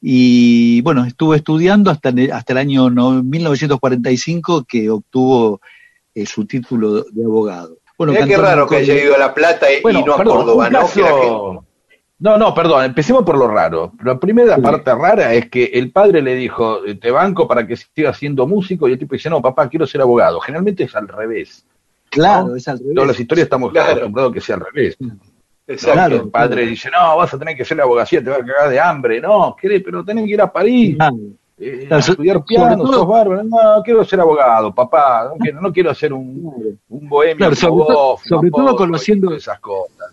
y 0.00 0.80
bueno, 0.82 1.04
estuvo 1.04 1.34
estudiando 1.34 1.90
hasta, 1.90 2.10
el- 2.10 2.32
hasta 2.32 2.52
el 2.52 2.58
año 2.58 2.90
no- 2.90 3.22
1945 3.22 4.64
que 4.68 4.90
obtuvo 4.90 5.60
eh, 6.14 6.26
su 6.26 6.44
título 6.46 7.04
de 7.04 7.24
abogado. 7.24 7.78
Bueno, 7.96 8.12
Mirá 8.12 8.26
qué 8.26 8.36
raro 8.36 8.66
que 8.66 8.76
haya 8.76 8.94
ido 9.02 9.14
a 9.14 9.18
La 9.18 9.32
Plata 9.34 9.72
y, 9.72 9.80
Bueno, 9.82 10.00
y 10.00 10.04
no 10.04 10.14
a 10.14 10.24
Córdoba, 10.24 10.68
¿no? 10.70 10.80
caso- 10.80 11.64
No, 12.18 12.38
no, 12.38 12.54
perdón, 12.54 12.84
empecemos 12.84 13.24
por 13.24 13.36
lo 13.36 13.48
raro. 13.48 13.92
La 14.04 14.18
primera 14.18 14.54
Sí. 14.56 14.60
parte 14.62 14.94
rara 14.94 15.34
es 15.34 15.48
que 15.50 15.64
el 15.64 15.90
padre 15.90 16.22
le 16.22 16.34
dijo, 16.36 16.80
te 17.00 17.10
banco 17.10 17.48
para 17.48 17.66
que 17.66 17.76
sigas 17.76 18.16
siendo 18.18 18.46
músico, 18.46 18.88
y 18.88 18.92
el 18.92 18.98
tipo 18.98 19.14
dice, 19.14 19.28
no, 19.30 19.40
papá, 19.42 19.68
quiero 19.68 19.86
ser 19.86 20.02
abogado. 20.02 20.38
Generalmente 20.40 20.84
es 20.84 20.94
al 20.94 21.08
revés. 21.08 21.64
Claro, 22.10 22.48
¿no? 22.48 22.56
es 22.56 22.68
al 22.68 22.76
En 22.78 22.82
todas 22.94 22.96
las 22.96 23.06
revés. 23.16 23.20
historias 23.20 23.44
estamos 23.46 23.72
Claro. 23.72 23.90
acostumbrados 23.92 24.30
a 24.30 24.34
que 24.34 24.40
sea 24.40 24.54
al 24.56 24.60
revés. 24.72 24.96
Exacto. 25.72 25.92
Claro. 25.94 26.16
El 26.16 26.28
padre 26.30 26.66
dice, 26.66 26.90
no, 26.90 27.16
vas 27.16 27.32
a 27.34 27.38
tener 27.38 27.56
que 27.56 27.64
ser 27.64 27.76
la 27.76 27.82
abogacía, 27.84 28.22
te 28.22 28.30
vas 28.30 28.40
a 28.40 28.44
cagar 28.44 28.70
de 28.70 28.80
hambre. 28.80 29.20
No, 29.20 29.56
¿querés? 29.60 29.82
pero 29.84 30.04
tenés 30.04 30.24
que 30.26 30.30
ir 30.32 30.40
a 30.40 30.52
París. 30.52 30.96
Claro. 30.96 31.16
eh, 31.58 31.88
a 31.90 31.98
estudiar 31.98 32.44
piano, 32.44 32.86
sos 32.86 33.06
bárbaro. 33.06 33.42
No, 33.44 33.82
quiero 33.84 34.04
ser 34.04 34.20
abogado, 34.20 34.74
papá. 34.74 35.28
No 35.32 35.36
quiero, 35.38 35.60
no 35.60 35.72
quiero 35.72 35.94
ser 35.94 36.12
un, 36.12 36.78
un 36.88 37.08
bohemio 37.08 37.54
sobre 37.54 37.84
todo- 37.94 38.18
sobre 38.24 38.50
conociendo- 38.76 39.34
esas 39.34 39.60
cosas. 39.60 40.12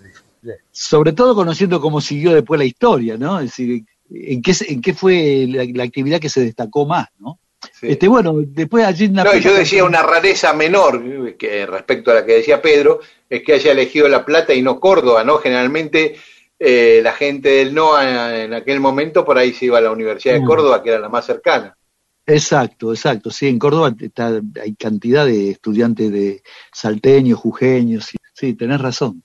sobre 0.72 1.14
todo 1.14 1.36
conociendo 1.36 1.82
cómo 1.82 2.00
siguió 2.02 2.34
después 2.34 2.58
la 2.60 2.66
historia, 2.66 3.18
¿no? 3.18 3.40
Es 3.40 3.46
decir, 3.48 3.84
en 4.12 4.42
qué, 4.42 4.54
en 4.68 4.82
qué 4.82 4.94
fue 4.94 5.46
la, 5.50 5.64
la 5.74 5.84
actividad 5.84 6.20
que 6.20 6.30
se 6.30 6.42
destacó 6.42 6.86
más, 6.86 7.08
¿no? 7.20 7.38
Sí. 7.80 7.88
Este, 7.92 8.08
bueno, 8.08 8.34
después 8.36 8.86
allí 8.86 9.08
No, 9.08 9.34
yo 9.38 9.54
decía 9.54 9.86
una 9.86 10.02
rareza 10.04 10.52
menor 10.54 11.38
que 11.38 11.66
respecto 11.66 12.12
a 12.12 12.16
la 12.16 12.26
que 12.26 12.34
decía 12.34 12.62
Pedro, 12.62 13.00
es 13.30 13.42
que 13.42 13.54
haya 13.54 13.72
elegido 13.72 14.10
La 14.10 14.26
Plata 14.26 14.54
y 14.54 14.62
no 14.62 14.80
Córdoba, 14.80 15.24
¿no? 15.24 15.38
Generalmente 15.38 16.16
eh, 16.60 17.00
la 17.02 17.14
gente 17.14 17.50
del 17.50 17.74
NOA 17.74 18.44
en 18.44 18.54
aquel 18.54 18.82
momento 18.82 19.24
por 19.24 19.38
ahí 19.38 19.54
se 19.54 19.66
iba 19.66 19.78
a 19.78 19.82
la 19.82 19.92
Universidad 19.92 20.34
de 20.34 20.42
Mm. 20.42 20.46
Córdoba, 20.46 20.84
que 20.84 20.90
era 20.90 21.00
la 21.00 21.08
más 21.08 21.26
cercana. 21.26 21.78
Exacto, 22.26 22.92
exacto. 22.92 23.32
Sí, 23.32 23.48
en 23.48 23.58
Córdoba 23.58 23.96
está, 24.00 24.40
hay 24.62 24.76
cantidad 24.76 25.26
de 25.26 25.52
estudiantes 25.52 26.12
de 26.12 26.44
salteños, 26.74 27.40
jujeños. 27.40 28.06
Sí, 28.06 28.18
sí, 28.34 28.54
tenés 28.56 28.82
razón. 28.82 29.24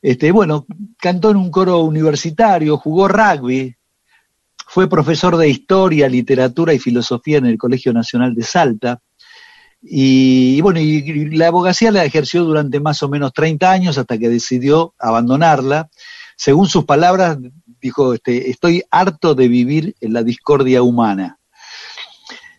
Este, 0.00 0.32
bueno, 0.32 0.66
cantó 0.98 1.30
en 1.30 1.36
un 1.36 1.50
coro 1.50 1.80
universitario, 1.80 2.76
jugó 2.76 3.08
rugby, 3.08 3.74
fue 4.74 4.88
profesor 4.88 5.36
de 5.36 5.48
historia, 5.48 6.08
literatura 6.08 6.74
y 6.74 6.80
filosofía 6.80 7.38
en 7.38 7.46
el 7.46 7.56
Colegio 7.56 7.92
Nacional 7.92 8.34
de 8.34 8.42
Salta. 8.42 9.00
Y, 9.80 10.60
bueno, 10.62 10.80
la 11.30 11.46
abogacía 11.46 11.92
la 11.92 12.04
ejerció 12.04 12.42
durante 12.42 12.80
más 12.80 13.00
o 13.04 13.08
menos 13.08 13.32
30 13.32 13.70
años 13.70 13.98
hasta 13.98 14.18
que 14.18 14.28
decidió 14.28 14.92
abandonarla. 14.98 15.90
Según 16.36 16.66
sus 16.66 16.86
palabras, 16.86 17.38
dijo, 17.80 18.14
este, 18.14 18.50
estoy 18.50 18.82
harto 18.90 19.36
de 19.36 19.46
vivir 19.46 19.94
en 20.00 20.12
la 20.12 20.24
discordia 20.24 20.82
humana. 20.82 21.38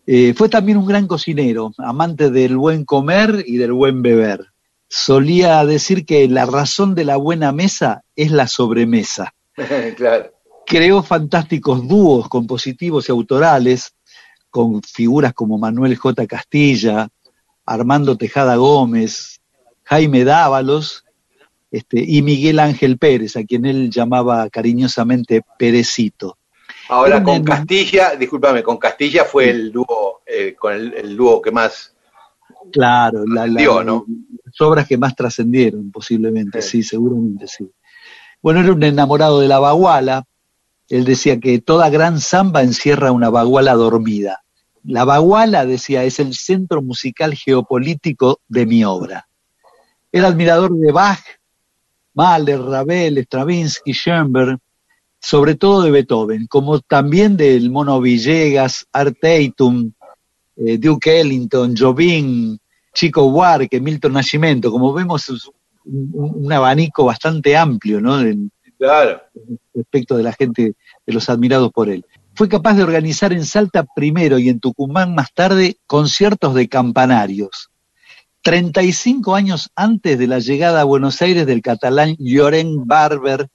Eh, 0.07 0.33
fue 0.37 0.47
también 0.47 0.77
un 0.77 0.85
gran 0.85 1.07
cocinero, 1.07 1.73
amante 1.79 2.29
del 2.29 2.55
buen 2.55 2.85
comer 2.85 3.43
y 3.45 3.57
del 3.57 3.73
buen 3.73 4.01
beber. 4.01 4.53
Solía 4.87 5.65
decir 5.65 6.05
que 6.05 6.29
la 6.29 6.45
razón 6.45 6.95
de 6.95 7.03
la 7.03 7.17
buena 7.17 7.51
mesa 7.51 8.03
es 8.15 8.31
la 8.31 8.47
sobremesa. 8.47 9.33
claro. 9.97 10.34
Creó 10.65 11.03
fantásticos 11.03 11.87
dúos 11.87 12.27
compositivos 12.27 13.07
y 13.07 13.11
autorales 13.11 13.93
con 14.49 14.81
figuras 14.81 15.33
como 15.33 15.57
Manuel 15.57 15.95
J. 15.95 16.25
Castilla, 16.27 17.07
Armando 17.65 18.17
Tejada 18.17 18.55
Gómez, 18.55 19.41
Jaime 19.83 20.23
Dávalos 20.23 21.03
este, 21.71 22.03
y 22.05 22.21
Miguel 22.21 22.59
Ángel 22.59 22.97
Pérez, 22.97 23.35
a 23.35 23.43
quien 23.43 23.65
él 23.65 23.89
llamaba 23.91 24.49
cariñosamente 24.49 25.41
Perecito. 25.59 26.37
Ahora 26.89 27.21
con 27.23 27.43
Castilla, 27.43 28.15
discúlpame, 28.15 28.61
con 28.63 28.77
Castilla 28.77 29.25
fue 29.25 29.49
el 29.49 29.71
dúo, 29.71 30.21
eh, 30.25 30.55
con 30.57 30.73
el, 30.73 30.93
el 30.93 31.17
dúo 31.17 31.41
que 31.41 31.51
más 31.51 31.93
Claro, 32.71 33.23
la, 33.27 33.45
la- 33.47 33.59
Dio, 33.59 33.83
¿no? 33.83 34.05
las 34.43 34.61
obras 34.61 34.87
que 34.87 34.97
más 34.97 35.15
trascendieron, 35.15 35.91
posiblemente, 35.91 36.61
Sí. 36.61 36.81
sí, 36.81 36.83
seguramente 36.83 37.47
sí. 37.47 37.69
Bueno, 38.41 38.59
era 38.61 38.71
un 38.71 38.83
enamorado 38.83 39.39
de 39.41 39.47
la 39.47 39.59
baguala. 39.59 40.23
Él 40.89 41.05
decía 41.05 41.39
que 41.39 41.59
toda 41.59 41.89
gran 41.89 42.19
samba 42.19 42.61
encierra 42.61 43.11
una 43.11 43.29
baguala 43.29 43.73
dormida. 43.73 44.43
La 44.83 45.03
baguala, 45.03 45.65
decía, 45.65 46.03
es 46.03 46.19
el 46.19 46.35
centro 46.35 46.81
musical 46.81 47.33
geopolítico 47.33 48.39
de 48.47 48.65
mi 48.65 48.85
obra. 48.85 49.27
Era 50.11 50.27
admirador 50.27 50.75
de 50.77 50.91
Bach, 50.91 51.23
Mahler, 52.13 52.61
Ravel, 52.61 53.17
Stravinsky, 53.17 53.93
Schoenberg, 53.93 54.59
sobre 55.19 55.55
todo 55.55 55.81
de 55.81 55.91
Beethoven, 55.91 56.45
como 56.47 56.79
también 56.81 57.35
del 57.35 57.71
Mono 57.71 57.99
Villegas, 57.99 58.87
Art 58.93 59.17
Tatum, 59.19 59.91
eh, 60.55 60.77
Duke 60.77 61.19
Ellington, 61.19 61.75
Jobim, 61.75 62.57
Chico 62.93 63.29
Buarque, 63.29 63.81
Milton 63.81 64.13
Nascimento. 64.13 64.71
Como 64.71 64.93
vemos, 64.93 65.27
es 65.29 65.49
un, 65.83 66.51
abanico 66.53 67.05
bastante 67.05 67.57
amplio, 67.57 67.99
¿no? 67.99 68.19
Claro. 68.77 69.21
respecto 69.73 70.17
de 70.17 70.23
la 70.23 70.33
gente, 70.33 70.73
de 71.05 71.13
los 71.13 71.29
admirados 71.29 71.71
por 71.71 71.89
él. 71.89 72.05
Fue 72.33 72.49
capaz 72.49 72.73
de 72.75 72.83
organizar 72.83 73.31
en 73.31 73.45
Salta 73.45 73.85
primero 73.95 74.37
y 74.37 74.49
en 74.49 74.59
Tucumán 74.59 75.15
más 75.15 75.33
tarde 75.33 75.77
conciertos 75.87 76.53
de 76.55 76.67
campanarios. 76.67 77.69
35 78.43 79.33
años 79.35 79.69
antes 79.75 80.19
de 80.19 80.27
la 80.27 80.39
llegada 80.39 80.81
a 80.81 80.83
Buenos 80.83 81.21
Aires 81.21 81.45
del 81.47 81.61
catalán 81.61 82.15
Lloren 82.19 82.85
Barber, 82.85 83.47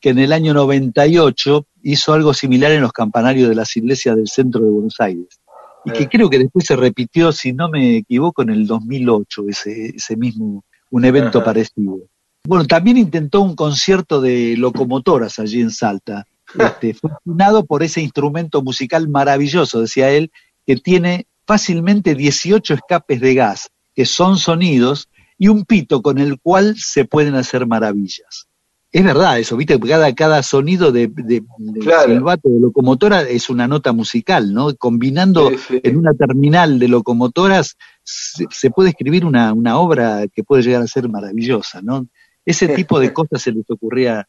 que 0.00 0.10
en 0.10 0.18
el 0.18 0.32
año 0.32 0.52
98 0.52 1.66
hizo 1.82 2.12
algo 2.12 2.34
similar 2.34 2.72
en 2.72 2.82
los 2.82 2.92
campanarios 2.92 3.48
de 3.48 3.54
las 3.54 3.74
iglesias 3.76 4.16
del 4.16 4.28
centro 4.28 4.60
de 4.62 4.68
Buenos 4.70 4.96
Aires. 5.00 5.40
Y 5.86 5.92
que 5.92 6.02
Eh. 6.04 6.08
creo 6.10 6.28
que 6.28 6.38
después 6.38 6.66
se 6.66 6.76
repitió, 6.76 7.32
si 7.32 7.52
no 7.52 7.68
me 7.70 7.96
equivoco, 7.98 8.42
en 8.42 8.50
el 8.50 8.66
2008, 8.66 9.44
ese, 9.48 9.94
ese 9.96 10.16
mismo, 10.16 10.64
un 10.90 11.04
evento 11.04 11.38
Ajá. 11.38 11.46
parecido. 11.46 11.98
Bueno, 12.46 12.66
también 12.66 12.98
intentó 12.98 13.40
un 13.40 13.56
concierto 13.56 14.20
de 14.20 14.56
locomotoras 14.56 15.38
allí 15.38 15.60
en 15.60 15.70
Salta. 15.70 16.26
Este, 16.56 16.94
fue 16.94 17.10
fascinado 17.10 17.64
por 17.64 17.82
ese 17.82 18.00
instrumento 18.00 18.62
musical 18.62 19.08
maravilloso, 19.08 19.80
decía 19.80 20.10
él, 20.10 20.30
que 20.66 20.76
tiene 20.76 21.26
fácilmente 21.46 22.14
18 22.14 22.74
escapes 22.74 23.20
de 23.20 23.34
gas, 23.34 23.70
que 23.94 24.04
son 24.06 24.36
sonidos, 24.38 25.08
y 25.36 25.48
un 25.48 25.64
pito 25.64 26.00
con 26.00 26.18
el 26.18 26.38
cual 26.38 26.76
se 26.78 27.06
pueden 27.06 27.34
hacer 27.34 27.66
maravillas. 27.66 28.46
Es 28.92 29.02
verdad 29.02 29.40
eso, 29.40 29.56
viste, 29.56 29.80
cada, 29.80 30.14
cada 30.14 30.44
sonido 30.44 30.92
de, 30.92 31.08
de, 31.08 31.42
de 31.58 31.80
Claro. 31.80 32.12
silbato 32.14 32.48
de 32.48 32.60
locomotora 32.60 33.22
es 33.22 33.50
una 33.50 33.66
nota 33.66 33.92
musical, 33.92 34.52
¿no? 34.54 34.72
Combinando 34.76 35.50
Sí, 35.50 35.56
sí. 35.66 35.80
en 35.82 35.96
una 35.96 36.14
terminal 36.14 36.78
de 36.78 36.86
locomotoras 36.86 37.76
se, 38.04 38.46
se 38.52 38.70
puede 38.70 38.90
escribir 38.90 39.24
una, 39.24 39.52
una 39.52 39.78
obra 39.78 40.26
que 40.32 40.44
puede 40.44 40.62
llegar 40.62 40.82
a 40.82 40.86
ser 40.86 41.08
maravillosa, 41.08 41.82
¿no? 41.82 42.06
Ese 42.44 42.66
tipo 42.76 42.98
de 43.00 43.12
cosas 43.12 43.42
se 43.42 43.52
les 43.52 43.68
ocurría, 43.70 44.28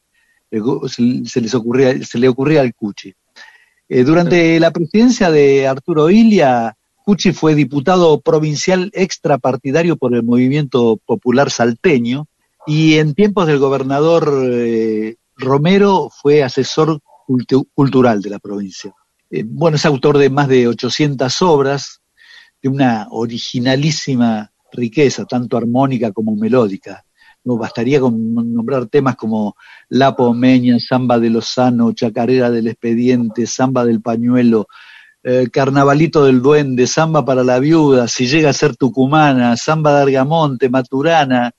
eh, 0.52 0.60
se 0.88 1.26
se 1.26 1.42
les 1.42 1.54
ocurría, 1.54 2.04
se 2.04 2.18
le 2.18 2.28
ocurría 2.30 2.62
al 2.62 2.74
Cuchi. 2.74 3.14
Eh, 3.88 4.04
durante 4.04 4.60
la 4.60 4.72
presidencia 4.72 5.30
de 5.32 5.68
Arturo 5.68 6.10
Ilia, 6.10 6.76
Cuchi 7.04 7.34
fue 7.34 7.54
diputado 7.54 8.20
provincial 8.22 8.90
extrapartidario 8.94 9.96
por 9.98 10.16
el 10.16 10.24
Movimiento 10.24 10.98
Popular 11.06 11.52
Salteño 11.52 12.28
y 12.66 12.96
en 12.96 13.14
tiempos 13.14 13.46
del 13.46 13.60
gobernador 13.60 14.32
eh, 14.52 15.16
Romero 15.38 16.10
fue 16.10 16.42
asesor 16.42 17.00
cultu- 17.28 17.68
cultural 17.76 18.22
de 18.22 18.30
la 18.32 18.40
provincia. 18.40 18.92
Eh, 19.30 19.44
bueno, 19.46 19.76
es 19.78 19.86
autor 19.86 20.18
de 20.18 20.30
más 20.32 20.48
de 20.48 20.68
800 20.68 21.42
obras, 21.44 22.02
de 22.62 22.70
una 22.70 23.08
originalísima 23.12 24.52
riqueza, 24.72 25.26
tanto 25.26 25.58
armónica 25.58 26.12
como 26.12 26.36
melódica. 26.36 27.06
Bastaría 27.46 28.00
con 28.00 28.34
nombrar 28.34 28.88
temas 28.88 29.16
como 29.16 29.56
La 29.90 30.16
Pomeña, 30.16 30.80
Samba 30.80 31.20
de 31.20 31.30
Lozano, 31.30 31.94
Chacarera 31.94 32.50
del 32.50 32.68
Expediente, 32.68 33.46
Samba 33.46 33.86
del 33.86 34.02
Pañuelo, 34.02 34.68
eh, 35.24 35.48
Carnavalito 35.52 36.26
del 36.26 36.42
Duende, 36.42 36.88
Samba 36.88 37.24
para 37.24 37.44
la 37.44 37.60
Viuda, 37.60 38.08
Si 38.08 38.28
llega 38.28 38.50
a 38.50 38.54
ser 38.54 38.76
Tucumana, 38.76 39.56
Samba 39.58 39.96
de 39.96 40.02
Argamonte, 40.04 40.70
Maturana, 40.70 41.52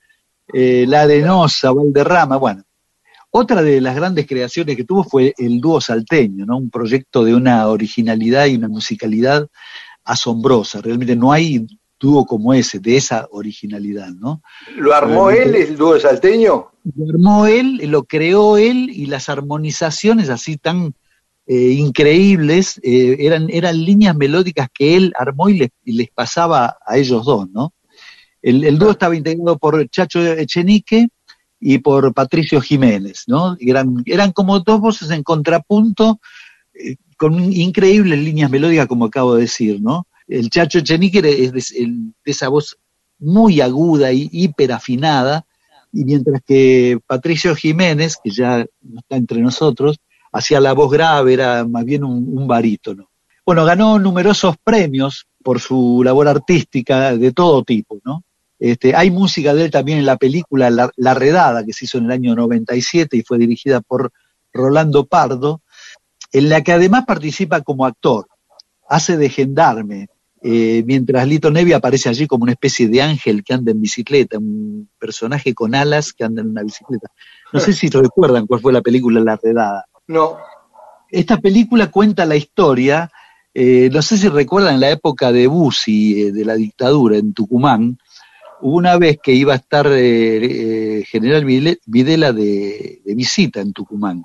eh, 0.53 0.85
La 0.89 1.03
Arenosa, 1.03 1.73
Valderrama, 1.73 2.37
bueno. 2.37 2.63
Otra 3.31 3.63
de 3.63 3.81
las 3.81 3.95
grandes 3.95 4.27
creaciones 4.27 4.77
que 4.77 4.85
tuvo 4.85 5.05
fue 5.05 5.35
el 5.37 5.61
dúo 5.61 5.81
salteño, 5.81 6.47
¿no? 6.47 6.57
Un 6.57 6.71
proyecto 6.71 7.25
de 7.25 7.35
una 7.35 7.69
originalidad 7.69 8.47
y 8.47 8.57
una 8.57 8.69
musicalidad 8.69 9.47
asombrosa. 10.05 10.81
Realmente 10.81 11.17
no 11.17 11.33
hay 11.33 11.67
dúo 11.99 12.27
como 12.27 12.55
ese, 12.55 12.79
de 12.79 12.97
esa 12.97 13.27
originalidad, 13.31 14.11
¿no? 14.11 14.43
¿Lo 14.77 14.95
armó 14.95 15.31
él, 15.31 15.55
el 15.55 15.77
dúo 15.77 15.99
salteño? 15.99 16.71
Lo 16.95 17.09
armó 17.15 17.47
él, 17.47 17.81
lo 17.91 18.05
creó 18.05 18.59
él 18.59 18.91
y 18.93 19.07
las 19.07 19.29
armonizaciones 19.29 20.29
así 20.29 20.57
tan 20.57 20.95
eh, 21.47 21.73
increíbles 21.73 22.81
eh, 22.83 23.17
eran, 23.21 23.49
eran 23.51 23.83
líneas 23.85 24.17
melódicas 24.17 24.69
que 24.73 24.97
él 24.97 25.13
armó 25.19 25.49
y 25.49 25.59
les, 25.59 25.71
y 25.85 25.93
les 25.93 26.11
pasaba 26.11 26.77
a 26.85 26.97
ellos 26.99 27.25
dos, 27.25 27.49
¿no? 27.51 27.73
El, 28.43 28.65
el 28.65 28.79
dúo 28.79 28.91
estaba 28.91 29.17
integrado 29.17 29.59
por 29.59 29.89
Chacho 29.89 30.25
Echenique 30.25 31.09
y 31.59 31.79
por 31.79 32.13
Patricio 32.13 32.61
Jiménez, 32.61 33.25
¿no? 33.27 33.57
Y 33.59 33.71
Eran, 33.71 34.03
eran 34.07 34.33
como 34.33 34.61
dos 34.61 34.81
voces 34.81 35.11
en 35.11 35.23
contrapunto 35.23 36.21
eh, 36.75 36.97
con 37.17 37.53
increíbles 37.53 38.19
líneas 38.19 38.51
melódicas, 38.51 38.87
como 38.87 39.07
acabo 39.07 39.35
de 39.35 39.43
decir, 39.43 39.81
¿no? 39.81 40.07
El 40.29 40.51
Chacho 40.51 40.79
Echenique 40.79 41.19
es 41.19 41.53
de, 41.53 42.11
esa 42.25 42.49
voz 42.49 42.77
muy 43.19 43.61
aguda 43.61 44.13
y 44.13 44.29
hiper 44.33 44.73
afinada, 44.73 45.47
y 45.93 46.05
mientras 46.05 46.43
que 46.43 46.99
Patricio 47.07 47.55
Jiménez, 47.55 48.19
que 48.23 48.31
ya 48.31 48.67
no 48.83 49.01
está 49.01 49.17
entre 49.17 49.41
nosotros, 49.41 49.99
hacía 50.33 50.61
la 50.61 50.75
voz 50.75 50.91
grave, 50.91 51.33
era 51.33 51.65
más 51.65 51.85
bien 51.85 52.05
un, 52.05 52.37
un 52.37 52.47
barítono. 52.47 53.09
Bueno, 53.45 53.65
ganó 53.65 53.99
numerosos 53.99 54.57
premios 54.63 55.27
por 55.43 55.61
su 55.61 56.03
labor 56.05 56.29
artística 56.29 57.17
de 57.17 57.33
todo 57.33 57.63
tipo, 57.63 58.01
¿no? 58.05 58.25
Este, 58.59 58.97
hay 58.97 59.11
música 59.11 59.55
de 59.55 59.67
él 59.67 59.71
también 59.71 59.99
en 59.99 60.07
la 60.07 60.17
película 60.17 60.71
La, 60.71 60.91
La 60.97 61.15
Redada, 61.15 61.65
que 61.65 61.73
se 61.73 61.85
hizo 61.85 61.99
en 61.99 62.07
el 62.07 62.11
año 62.11 62.35
97 62.35 63.17
y 63.17 63.23
fue 63.23 63.39
dirigida 63.39 63.81
por 63.81 64.13
Rolando 64.53 65.07
Pardo, 65.07 65.61
en 66.33 66.49
la 66.49 66.63
que 66.63 66.73
además 66.73 67.05
participa 67.07 67.61
como 67.61 67.85
actor, 67.85 68.27
hace 68.89 69.17
de 69.17 69.29
gendarme, 69.29 70.09
eh, 70.43 70.83
mientras 70.87 71.27
Lito 71.27 71.51
Nevi 71.51 71.73
aparece 71.73 72.09
allí 72.09 72.27
como 72.27 72.45
una 72.45 72.53
especie 72.53 72.89
de 72.89 73.03
ángel 73.03 73.43
que 73.43 73.55
anda 73.55 73.73
en 73.73 73.81
bicicleta, 73.81 74.39
un 74.39 74.89
personaje 74.99 75.55
con 75.55 75.75
alas 75.75 76.13
que 76.13 76.25
anda 76.25 76.43
en 76.43 76.51
una 76.51 76.63
bicicleta. 76.63 77.11
No 77.53 77.61
sé 77.61 77.73
si 77.73 77.89
recuerdan 77.89 78.47
cuál 78.47 78.61
fue 78.61 78.73
la 78.73 78.83
película 78.83 79.21
La 79.21 79.39
Redada. 79.43 79.87
No. 80.07 80.37
Esta 81.11 81.39
película 81.39 81.91
cuenta 81.91 82.27
la 82.27 82.37
historia, 82.37 83.11
eh, 83.55 83.89
no 83.93 84.03
sé 84.03 84.19
si 84.19 84.29
recuerdan 84.29 84.75
en 84.75 84.81
la 84.81 84.91
época 84.91 85.33
de 85.33 85.47
Bussi, 85.47 86.23
eh, 86.23 86.33
de 86.33 86.45
la 86.45 86.55
dictadura 86.55 87.17
en 87.17 87.33
Tucumán, 87.33 87.99
hubo 88.61 88.77
una 88.77 88.99
vez 88.99 89.19
que 89.23 89.33
iba 89.33 89.55
a 89.55 89.57
estar 89.57 89.87
General 89.87 91.45
Videla 91.45 92.33
de, 92.33 93.01
de 93.05 93.15
visita 93.15 93.61
en 93.61 93.73
Tucumán. 93.73 94.25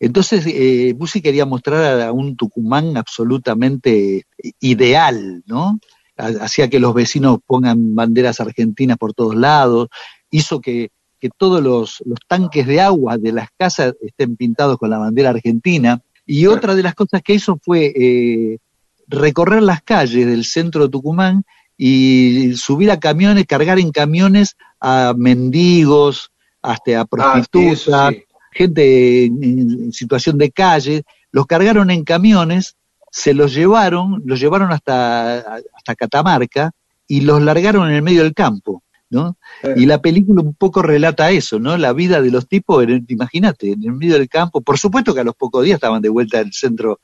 Entonces, 0.00 0.44
eh, 0.46 0.94
Bussi 0.96 1.20
quería 1.20 1.44
mostrar 1.46 2.00
a 2.00 2.10
un 2.12 2.34
Tucumán 2.34 2.96
absolutamente 2.96 4.24
ideal, 4.60 5.42
¿no? 5.46 5.78
Ha- 6.16 6.44
Hacía 6.44 6.68
que 6.68 6.80
los 6.80 6.94
vecinos 6.94 7.38
pongan 7.46 7.94
banderas 7.94 8.40
argentinas 8.40 8.96
por 8.96 9.12
todos 9.12 9.36
lados, 9.36 9.88
hizo 10.30 10.60
que, 10.60 10.90
que 11.20 11.28
todos 11.36 11.62
los, 11.62 12.02
los 12.06 12.18
tanques 12.26 12.66
de 12.66 12.80
agua 12.80 13.18
de 13.18 13.32
las 13.32 13.48
casas 13.58 13.94
estén 14.00 14.36
pintados 14.36 14.78
con 14.78 14.88
la 14.90 14.98
bandera 14.98 15.30
argentina. 15.30 16.00
Y 16.26 16.46
otra 16.46 16.74
de 16.74 16.82
las 16.82 16.94
cosas 16.94 17.20
que 17.22 17.34
hizo 17.34 17.58
fue 17.62 17.92
eh, 17.94 18.58
recorrer 19.06 19.62
las 19.62 19.82
calles 19.82 20.26
del 20.26 20.44
centro 20.44 20.84
de 20.84 20.88
Tucumán 20.90 21.44
y 21.76 22.52
subir 22.56 22.90
a 22.90 23.00
camiones, 23.00 23.46
cargar 23.46 23.78
en 23.78 23.90
camiones 23.90 24.56
a 24.80 25.12
mendigos, 25.16 26.30
hasta 26.62 27.00
a 27.00 27.02
Ah, 27.02 27.06
sí, 27.42 27.48
prostitutas, 27.50 28.14
sí. 28.14 28.24
Gente 28.50 29.24
en, 29.24 29.92
situación 29.92 30.38
de 30.38 30.50
calle, 30.50 31.02
los 31.32 31.46
cargaron 31.46 31.90
en 31.90 32.04
camiones, 32.04 32.76
se 33.10 33.34
los 33.34 33.54
llevaron, 33.54 34.22
los 34.24 34.40
llevaron 34.40 34.72
hasta, 34.72 35.38
hasta 35.74 35.94
Catamarca 35.96 36.70
y 37.06 37.22
los 37.22 37.42
largaron 37.42 37.88
en 37.88 37.96
el 37.96 38.02
medio 38.02 38.22
del 38.22 38.34
campo, 38.34 38.82
¿no? 39.10 39.36
Eh. 39.62 39.74
Y 39.78 39.86
la 39.86 40.00
película 40.00 40.42
un 40.42 40.54
poco 40.54 40.80
relata 40.82 41.30
eso, 41.30 41.58
¿no? 41.58 41.76
La 41.76 41.92
vida 41.92 42.20
de 42.22 42.30
los 42.30 42.46
tipos, 42.46 42.84
imagínate, 43.08 43.72
en 43.72 43.82
el 43.82 43.92
medio 43.92 44.14
del 44.14 44.28
campo. 44.28 44.60
Por 44.60 44.78
supuesto 44.78 45.12
que 45.14 45.20
a 45.20 45.24
los 45.24 45.34
pocos 45.34 45.64
días 45.64 45.74
estaban 45.76 46.02
de 46.02 46.08
vuelta 46.08 46.38
al 46.38 46.52
centro 46.52 47.00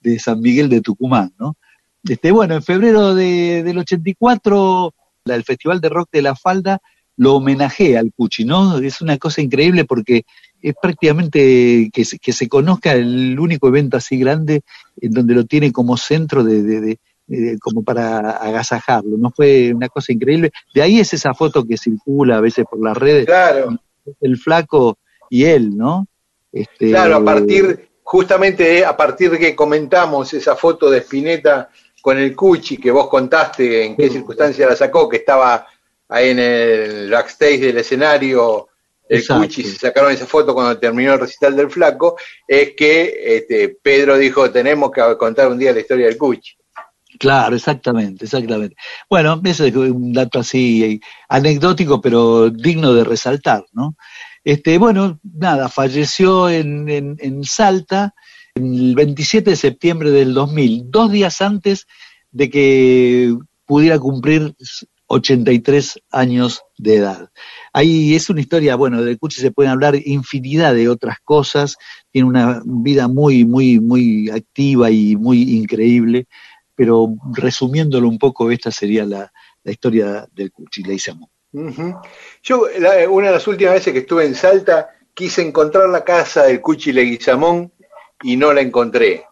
de 0.00 0.18
San 0.18 0.40
Miguel 0.40 0.68
de 0.70 0.80
Tucumán, 0.80 1.32
¿no? 1.38 1.56
Este, 2.04 2.30
bueno, 2.32 2.54
en 2.54 2.62
febrero 2.62 3.14
de- 3.14 3.62
del 3.62 3.76
84, 3.78 4.94
la- 5.26 5.34
el 5.34 5.44
Festival 5.44 5.80
de 5.82 5.88
Rock 5.90 6.08
de 6.12 6.22
la 6.22 6.34
Falda 6.34 6.80
lo 7.18 7.34
homenajea 7.34 8.00
al 8.00 8.12
Cuchi, 8.14 8.46
¿no? 8.46 8.78
Es 8.78 9.02
una 9.02 9.18
cosa 9.18 9.42
increíble 9.42 9.84
porque 9.84 10.24
es 10.62 10.74
prácticamente 10.80 11.90
que 11.92 12.04
se, 12.04 12.18
que 12.18 12.32
se 12.32 12.48
conozca 12.48 12.92
el 12.92 13.38
único 13.38 13.68
evento 13.68 13.96
así 13.96 14.18
grande 14.18 14.62
en 15.00 15.12
donde 15.12 15.34
lo 15.34 15.44
tiene 15.44 15.72
como 15.72 15.96
centro 15.96 16.42
de, 16.44 16.62
de- 16.62 16.98
como 17.60 17.84
para 17.84 18.30
agasajarlo, 18.32 19.16
¿no? 19.16 19.30
Fue 19.30 19.72
una 19.72 19.88
cosa 19.88 20.12
increíble. 20.12 20.50
De 20.74 20.82
ahí 20.82 20.98
es 20.98 21.14
esa 21.14 21.32
foto 21.32 21.64
que 21.64 21.76
circula 21.76 22.38
a 22.38 22.40
veces 22.40 22.64
por 22.68 22.82
las 22.82 22.96
redes, 22.96 23.24
Claro, 23.24 23.78
el 24.20 24.36
flaco 24.36 24.98
y 25.28 25.44
él, 25.44 25.76
¿no? 25.76 26.08
Este, 26.52 26.88
claro, 26.90 27.14
a 27.14 27.24
partir, 27.24 27.88
justamente 28.02 28.78
eh, 28.80 28.84
a 28.84 28.96
partir 28.96 29.30
de 29.30 29.38
que 29.38 29.54
comentamos 29.54 30.34
esa 30.34 30.56
foto 30.56 30.90
de 30.90 30.98
Spinetta 30.98 31.70
con 32.02 32.18
el 32.18 32.34
Cuchi, 32.34 32.78
que 32.78 32.90
vos 32.90 33.06
contaste 33.08 33.84
en 33.84 33.96
qué 33.96 34.08
Sí. 34.08 34.14
circunstancia 34.14 34.66
la 34.68 34.74
sacó, 34.74 35.08
que 35.08 35.18
estaba 35.18 35.64
ahí 36.08 36.30
en 36.30 36.38
el 36.40 37.10
backstage 37.12 37.60
del 37.60 37.78
escenario, 37.78 38.69
el 39.10 39.18
Exacto. 39.18 39.42
Cuchi, 39.42 39.64
se 39.64 39.76
sacaron 39.76 40.12
esa 40.12 40.24
foto 40.24 40.54
cuando 40.54 40.78
terminó 40.78 41.14
el 41.14 41.20
recital 41.20 41.56
del 41.56 41.68
flaco, 41.68 42.16
es 42.46 42.74
que 42.76 43.12
este, 43.36 43.76
Pedro 43.82 44.16
dijo, 44.16 44.52
tenemos 44.52 44.92
que 44.92 45.02
contar 45.18 45.48
un 45.48 45.58
día 45.58 45.72
la 45.72 45.80
historia 45.80 46.06
del 46.06 46.16
Cuchi. 46.16 46.52
Claro, 47.18 47.56
exactamente, 47.56 48.26
exactamente. 48.26 48.76
Bueno, 49.08 49.40
eso 49.44 49.64
es 49.64 49.74
un 49.74 50.12
dato 50.12 50.38
así 50.38 50.84
eh, 50.84 51.00
anecdótico, 51.28 52.00
pero 52.00 52.50
digno 52.50 52.94
de 52.94 53.02
resaltar, 53.02 53.64
¿no? 53.72 53.96
Este, 54.44 54.78
bueno, 54.78 55.18
nada, 55.24 55.68
falleció 55.68 56.48
en, 56.48 56.88
en, 56.88 57.16
en 57.18 57.42
Salta 57.42 58.14
el 58.54 58.94
27 58.94 59.50
de 59.50 59.56
septiembre 59.56 60.12
del 60.12 60.34
2000, 60.34 60.84
dos 60.88 61.10
días 61.10 61.40
antes 61.40 61.88
de 62.30 62.48
que 62.48 63.34
pudiera 63.66 63.98
cumplir 63.98 64.54
83 65.12 66.00
años 66.10 66.62
de 66.78 66.96
edad. 66.96 67.30
Ahí 67.72 68.14
es 68.14 68.30
una 68.30 68.40
historia, 68.40 68.76
bueno, 68.76 69.02
de 69.02 69.16
Cuchi 69.18 69.40
se 69.40 69.50
pueden 69.50 69.72
hablar 69.72 69.96
infinidad 70.04 70.74
de 70.74 70.88
otras 70.88 71.18
cosas, 71.24 71.76
tiene 72.12 72.28
una 72.28 72.62
vida 72.64 73.08
muy, 73.08 73.44
muy, 73.44 73.80
muy 73.80 74.30
activa 74.30 74.90
y 74.90 75.16
muy 75.16 75.42
increíble 75.56 76.26
pero 76.76 77.08
resumiéndolo 77.34 78.08
un 78.08 78.16
poco, 78.18 78.50
esta 78.50 78.70
sería 78.70 79.04
la, 79.04 79.30
la 79.64 79.70
historia 79.70 80.26
del 80.32 80.50
Cuchi, 80.50 80.82
le 80.82 80.94
hicimos. 80.94 81.28
Ujú. 81.52 81.94
Yo, 82.42 82.68
la- 82.78 83.06
una 83.10 83.26
de 83.26 83.34
las 83.34 83.46
últimas 83.46 83.74
veces 83.74 83.92
que 83.92 83.98
estuve 83.98 84.24
en 84.24 84.34
Salta, 84.34 84.88
quise 85.12 85.42
encontrar 85.42 85.90
la 85.90 86.02
casa 86.02 86.44
del 86.44 86.62
Cuchi 86.62 86.92
Leguizamón 86.94 87.70
y 88.22 88.34
no 88.38 88.54
la 88.54 88.62
encontré. 88.62 89.24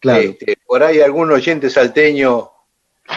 Claro, 0.00 0.22
Este, 0.22 0.56
por 0.66 0.82
ahí 0.82 1.00
algún 1.00 1.30
oyente 1.30 1.70
salteño 1.70 2.50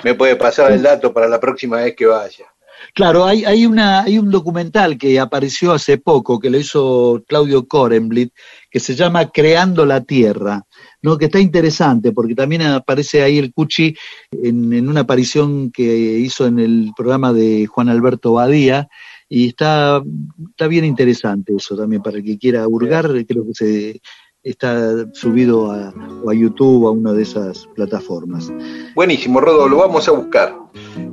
me 0.03 0.15
puede 0.15 0.35
pasar 0.35 0.71
el 0.71 0.81
dato 0.81 1.13
para 1.13 1.27
la 1.27 1.39
próxima 1.39 1.77
vez 1.77 1.95
que 1.95 2.05
vaya. 2.05 2.45
claro 2.93 3.25
hay, 3.25 3.45
hay, 3.45 3.65
una, 3.65 4.01
hay 4.01 4.17
un 4.17 4.29
documental 4.29 4.97
que 4.97 5.19
apareció 5.19 5.71
hace 5.73 5.97
poco, 5.97 6.39
que 6.39 6.49
lo 6.49 6.57
hizo 6.57 7.23
Claudio 7.27 7.67
Korenblit, 7.67 8.33
que 8.69 8.79
se 8.79 8.95
llama 8.95 9.29
Creando 9.29 9.85
la 9.85 10.01
Tierra, 10.01 10.63
¿no? 11.01 11.17
que 11.17 11.25
está 11.25 11.39
interesante, 11.39 12.11
porque 12.11 12.35
también 12.35 12.63
aparece 12.63 13.21
ahí 13.21 13.37
el 13.37 13.53
Cuchi 13.53 13.95
en, 14.31 14.73
en 14.73 14.89
una 14.89 15.01
aparición 15.01 15.71
que 15.71 15.83
hizo 15.83 16.45
en 16.45 16.59
el 16.59 16.91
programa 16.95 17.33
de 17.33 17.65
Juan 17.67 17.89
Alberto 17.89 18.33
Badía, 18.33 18.87
y 19.33 19.47
está, 19.47 20.03
está 20.49 20.67
bien 20.67 20.83
interesante 20.83 21.53
eso 21.55 21.77
también, 21.77 22.01
para 22.01 22.17
el 22.17 22.23
que 22.23 22.37
quiera 22.37 22.67
hurgar, 22.67 23.07
creo 23.25 23.45
que 23.47 23.53
se 23.53 24.01
está 24.43 25.05
subido 25.13 25.71
a, 25.71 25.93
o 26.23 26.29
a 26.29 26.33
YouTube 26.33 26.83
o 26.85 26.87
a 26.87 26.91
una 26.91 27.13
de 27.13 27.23
esas 27.23 27.67
plataformas. 27.75 28.51
Buenísimo, 28.95 29.39
Rodo, 29.39 29.67
lo 29.67 29.77
vamos 29.77 30.07
a 30.07 30.11
buscar. 30.11 30.55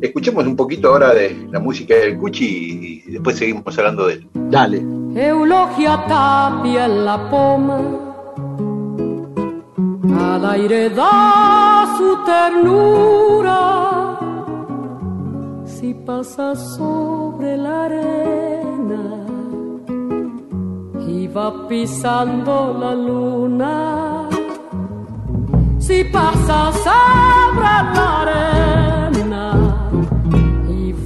Escuchemos 0.00 0.46
un 0.46 0.56
poquito 0.56 0.88
ahora 0.88 1.12
de 1.12 1.46
la 1.50 1.60
música 1.60 1.94
del 1.94 2.16
Cuchi 2.18 3.02
y 3.06 3.10
después 3.12 3.36
seguimos 3.36 3.76
hablando 3.78 4.06
de 4.06 4.14
él. 4.14 4.26
Dale. 4.34 4.82
Eulogia 5.14 6.04
Tapia 6.06 6.86
en 6.86 7.04
la 7.04 7.28
poma, 7.30 7.80
al 10.18 10.46
aire 10.46 10.90
da 10.90 11.94
su 11.96 12.16
ternura, 12.24 14.18
si 15.66 15.94
pasa 15.94 16.54
sobre 16.54 17.56
la 17.56 17.84
arena 17.86 19.17
va 21.26 21.66
pisando 21.68 22.76
la 22.78 22.94
luna, 22.94 24.28
si 25.78 26.04
pasa 26.04 26.72
sobre 26.86 27.70
la 27.94 28.20
arena 28.22 28.78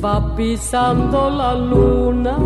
va 0.02 0.34
pisando 0.34 1.30
la 1.30 1.54
luna. 1.54 2.36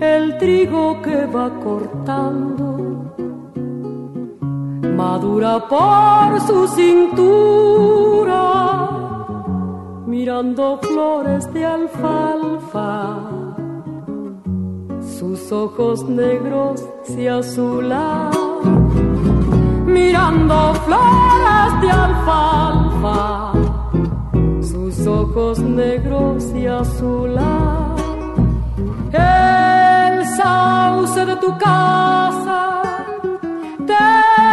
El 0.00 0.36
trigo 0.36 1.00
que 1.00 1.24
va 1.26 1.48
cortando 1.66 2.66
madura 5.00 5.66
por 5.66 6.40
su 6.46 6.66
cintura 6.68 8.42
mirando 10.06 10.78
flores 10.82 11.52
de 11.54 11.64
alfalfa 11.64 13.43
sus 15.24 15.52
ojos 15.52 16.04
negros 16.04 16.84
se 17.02 17.30
azulan 17.30 18.30
mirando 19.86 20.74
flores 20.84 21.70
de 21.82 21.90
alfalfa. 21.90 23.52
Sus 24.60 25.06
ojos 25.06 25.60
negros 25.60 26.42
se 26.42 26.68
azulan 26.68 27.94
el 29.12 30.26
sauce 30.36 31.24
de 31.24 31.36
tu 31.36 31.56
casa 31.56 32.82
te 33.86 34.04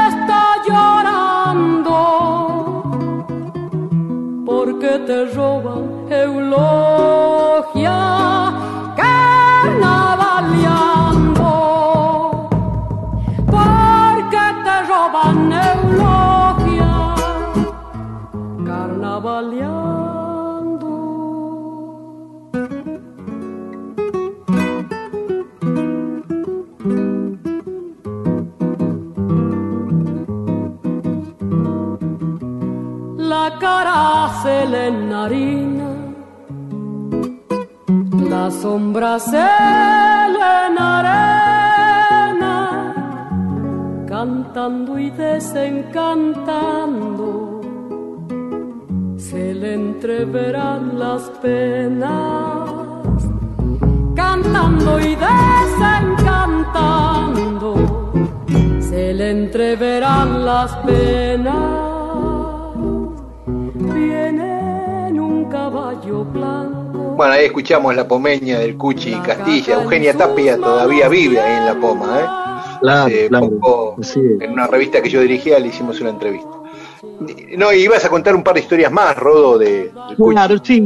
está 0.10 0.43
llorando 0.68 1.99
porque 4.45 4.91
te 5.07 5.26
roban 5.35 5.84
eulogia 6.10 7.31
carnavaleando 10.42 12.50
porque 13.46 14.46
te 14.66 14.76
roban 14.90 15.40
eulogia 15.70 16.96
carnavaleando. 18.66 20.90
La 33.18 33.58
cara 33.60 34.30
se 34.42 34.66
le 34.66 34.88
enharina, 34.88 35.81
la 38.32 38.49
sombra 38.49 39.20
cantando 44.08 44.98
y 44.98 45.10
desencantando, 45.10 47.60
se 49.18 49.53
le 49.53 49.74
entreverán 49.74 50.98
las 50.98 51.24
penas, 51.41 52.70
cantando 54.16 54.98
y 54.99 55.18
desencantando, 55.30 58.14
se 58.80 59.14
le 59.14 59.32
entreverán 59.32 60.45
las 60.45 60.74
penas. 60.88 61.56
Viene 63.76 65.10
en 65.10 65.20
un 65.20 65.49
caballo 65.49 66.24
blanco. 66.24 66.81
Bueno, 67.22 67.35
ahí 67.35 67.45
escuchamos 67.45 67.95
la 67.95 68.07
pomeña 68.07 68.57
del 68.57 68.76
Cuchi 68.77 69.11
Castilla. 69.23 69.76
Eugenia 69.84 70.18
Tapia 70.18 70.57
todavía 70.57 71.07
vive 71.07 71.39
ahí 71.39 71.57
en 71.60 71.65
la 71.68 71.80
poma, 71.80 72.18
¿eh? 72.19 72.26
Claro, 72.81 73.06
Hace 73.06 73.27
claro. 73.27 73.49
poco, 73.60 73.95
Sí. 74.02 74.19
en 74.39 74.52
una 74.53 74.65
revista 74.65 75.03
que 75.03 75.10
yo 75.11 75.22
dirigía, 75.22 75.60
le 75.60 75.68
hicimos 75.68 76.02
una 76.02 76.10
entrevista. 76.10 76.49
No, 77.60 77.72
y 77.72 77.84
ibas 77.84 78.03
a 78.06 78.10
contar 78.10 78.34
un 78.35 78.41
par 78.41 78.56
de 78.56 78.61
historias 78.61 78.91
más, 78.91 79.15
Rodo, 79.18 79.60
de. 79.60 79.91
Claro, 80.31 80.56
sí. 80.64 80.84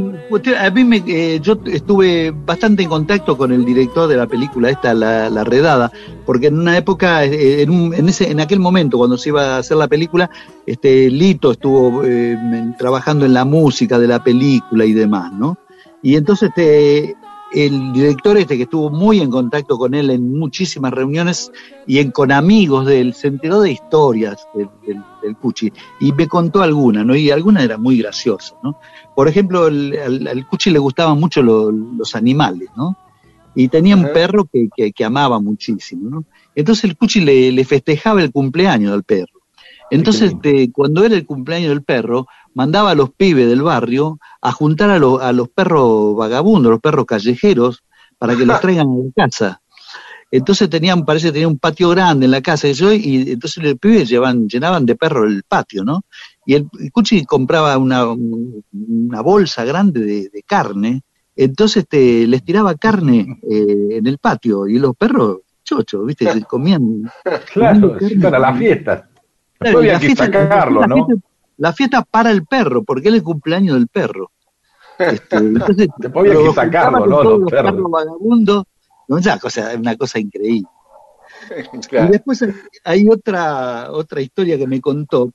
A 0.60 0.68
mí 0.68 0.84
me, 0.84 1.02
eh, 1.06 1.40
yo 1.40 1.56
estuve 1.72 2.34
bastante 2.44 2.82
en 2.82 2.90
contacto 2.90 3.38
con 3.38 3.50
el 3.50 3.64
director 3.64 4.06
de 4.06 4.18
la 4.18 4.26
película 4.26 4.68
esta, 4.68 4.92
La, 4.92 5.30
la 5.30 5.42
Redada, 5.42 5.90
porque 6.26 6.48
en 6.48 6.58
una 6.58 6.76
época, 6.76 7.24
eh, 7.24 7.62
en, 7.62 7.70
un- 7.70 7.94
en 7.94 8.10
ese, 8.10 8.30
en 8.30 8.40
aquel 8.40 8.60
momento, 8.60 8.98
cuando 8.98 9.16
se 9.16 9.30
iba 9.30 9.54
a 9.56 9.58
hacer 9.60 9.78
la 9.78 9.88
película, 9.88 10.28
este 10.66 11.08
Lito 11.10 11.52
estuvo 11.52 12.02
eh, 12.04 12.36
trabajando 12.78 13.24
en 13.24 13.32
la 13.32 13.46
música 13.46 13.98
de 13.98 14.06
la 14.06 14.22
película 14.22 14.84
y 14.84 14.92
demás, 14.92 15.32
¿no? 15.32 15.56
Y 16.06 16.14
entonces 16.14 16.50
este, 16.50 17.16
el 17.52 17.92
director 17.92 18.36
este 18.38 18.56
que 18.56 18.62
estuvo 18.62 18.90
muy 18.90 19.20
en 19.20 19.28
contacto 19.28 19.76
con 19.76 19.92
él 19.92 20.10
en 20.10 20.38
muchísimas 20.38 20.92
reuniones 20.92 21.50
y 21.84 21.98
en, 21.98 22.12
con 22.12 22.30
amigos 22.30 22.86
de 22.86 23.00
él, 23.00 23.12
se 23.12 23.26
enteró 23.26 23.60
de 23.60 23.72
historias 23.72 24.46
del, 24.54 24.68
del, 24.86 25.02
del 25.20 25.36
Cuchi 25.36 25.72
y 25.98 26.12
me 26.12 26.28
contó 26.28 26.62
algunas, 26.62 27.04
¿no? 27.04 27.16
Y 27.16 27.32
algunas 27.32 27.64
eran 27.64 27.82
muy 27.82 27.98
graciosas, 27.98 28.54
¿no? 28.62 28.78
Por 29.16 29.26
ejemplo, 29.26 29.66
el- 29.66 29.98
al, 29.98 30.26
al 30.28 30.46
Cuchi 30.46 30.70
le 30.70 30.78
gustaban 30.78 31.18
mucho 31.18 31.42
lo- 31.42 31.72
los 31.72 32.14
animales, 32.14 32.68
¿no? 32.76 32.96
Y 33.56 33.66
tenía 33.66 33.96
un 33.96 34.02
perro 34.14 34.44
que, 34.44 34.68
que- 34.76 34.92
que 34.92 35.04
amaba 35.04 35.40
muchísimo, 35.40 36.08
¿no? 36.08 36.24
Entonces 36.54 36.84
el 36.84 36.96
Cuchi 36.96 37.20
le, 37.20 37.50
le 37.50 37.64
festejaba 37.64 38.22
el 38.22 38.30
cumpleaños 38.30 38.92
al 38.92 39.02
perro. 39.02 39.35
Entonces, 39.90 40.32
este, 40.32 40.70
cuando 40.72 41.04
era 41.04 41.14
el 41.14 41.26
cumpleaños 41.26 41.68
del 41.70 41.82
perro, 41.82 42.26
mandaba 42.54 42.90
a 42.90 42.94
los 42.94 43.10
pibes 43.10 43.48
del 43.48 43.62
barrio 43.62 44.18
a 44.40 44.52
juntar 44.52 44.90
a, 44.90 44.98
los- 44.98 45.20
a 45.22 45.32
los 45.32 45.48
perros 45.48 46.16
vagabundos, 46.16 46.70
los 46.70 46.80
perros 46.80 47.06
callejeros, 47.06 47.82
para 48.18 48.34
que 48.36 48.46
los 48.46 48.60
traigan 48.60 48.88
a 48.88 48.94
la 48.96 49.10
casa. 49.14 49.60
Entonces 50.30 50.68
tenían, 50.68 51.04
parece 51.04 51.28
que 51.28 51.32
tenía 51.34 51.46
un 51.48 51.58
patio 51.58 51.88
grande 51.90 52.24
en 52.24 52.32
la 52.32 52.40
casa 52.42 52.66
y, 52.66 52.72
yo, 52.74 52.92
y 52.92 53.30
entonces 53.30 53.62
los 53.62 53.74
pibes 53.78 54.08
llevaban, 54.08 54.48
llenaban 54.48 54.84
de 54.84 54.96
perro 54.96 55.24
el 55.24 55.44
patio, 55.44 55.84
¿no? 55.84 56.02
Y 56.44 56.54
el, 56.54 56.68
el 56.80 56.90
Cuchi 56.90 57.24
compraba 57.24 57.78
una, 57.78 58.06
un- 58.10 58.62
una 58.72 59.20
bolsa 59.20 59.64
grande 59.64 60.00
de, 60.00 60.28
de 60.28 60.42
carne, 60.44 61.02
entonces 61.36 61.84
este, 61.84 62.26
les 62.26 62.42
tiraba 62.44 62.74
carne 62.74 63.38
eh, 63.50 63.88
en 63.98 64.06
el 64.06 64.18
patio 64.18 64.66
y 64.66 64.78
los 64.80 64.96
perros 64.96 65.38
chochos, 65.62 66.04
¿viste? 66.04 66.32
Se 66.32 66.42
comían. 66.42 67.02
Claro, 67.52 67.96
para 68.20 68.38
las 68.40 68.58
fiestas. 68.58 69.04
Claro, 69.58 69.82
la 69.82 69.98
que 69.98 70.06
fiesta- 70.06 70.24
sacarlo, 70.26 70.80
la 70.80 70.86
¿no? 70.86 70.94
fiesta- 71.06 71.26
la 71.58 71.72
fiesta 71.72 72.02
para 72.02 72.30
el 72.30 72.44
perro, 72.44 72.82
porque 72.84 73.08
era 73.08 73.16
el 73.16 73.22
cumpleaños 73.22 73.76
del 73.76 73.88
perro. 73.88 74.30
Este, 74.98 75.36
entonces, 75.36 75.88
Después 75.98 76.26
había 76.30 76.38
que 76.40 76.44
lo 76.46 76.52
sacarlo, 76.54 77.06
¿no? 77.06 77.22
Los 77.22 77.40
los 77.40 77.50
perros. 77.50 77.72
perros 77.72 77.90
vagabundos, 77.90 78.64
una 79.08 79.38
cosa, 79.38 79.70
una 79.78 79.96
cosa 79.96 80.18
increíble. 80.18 80.68
Y 81.92 82.08
después 82.10 82.44
hay- 82.84 83.08
otra, 83.08 83.90
otra 83.92 84.20
historia 84.20 84.56
que 84.58 84.66
me 84.66 84.80
contó, 84.80 85.32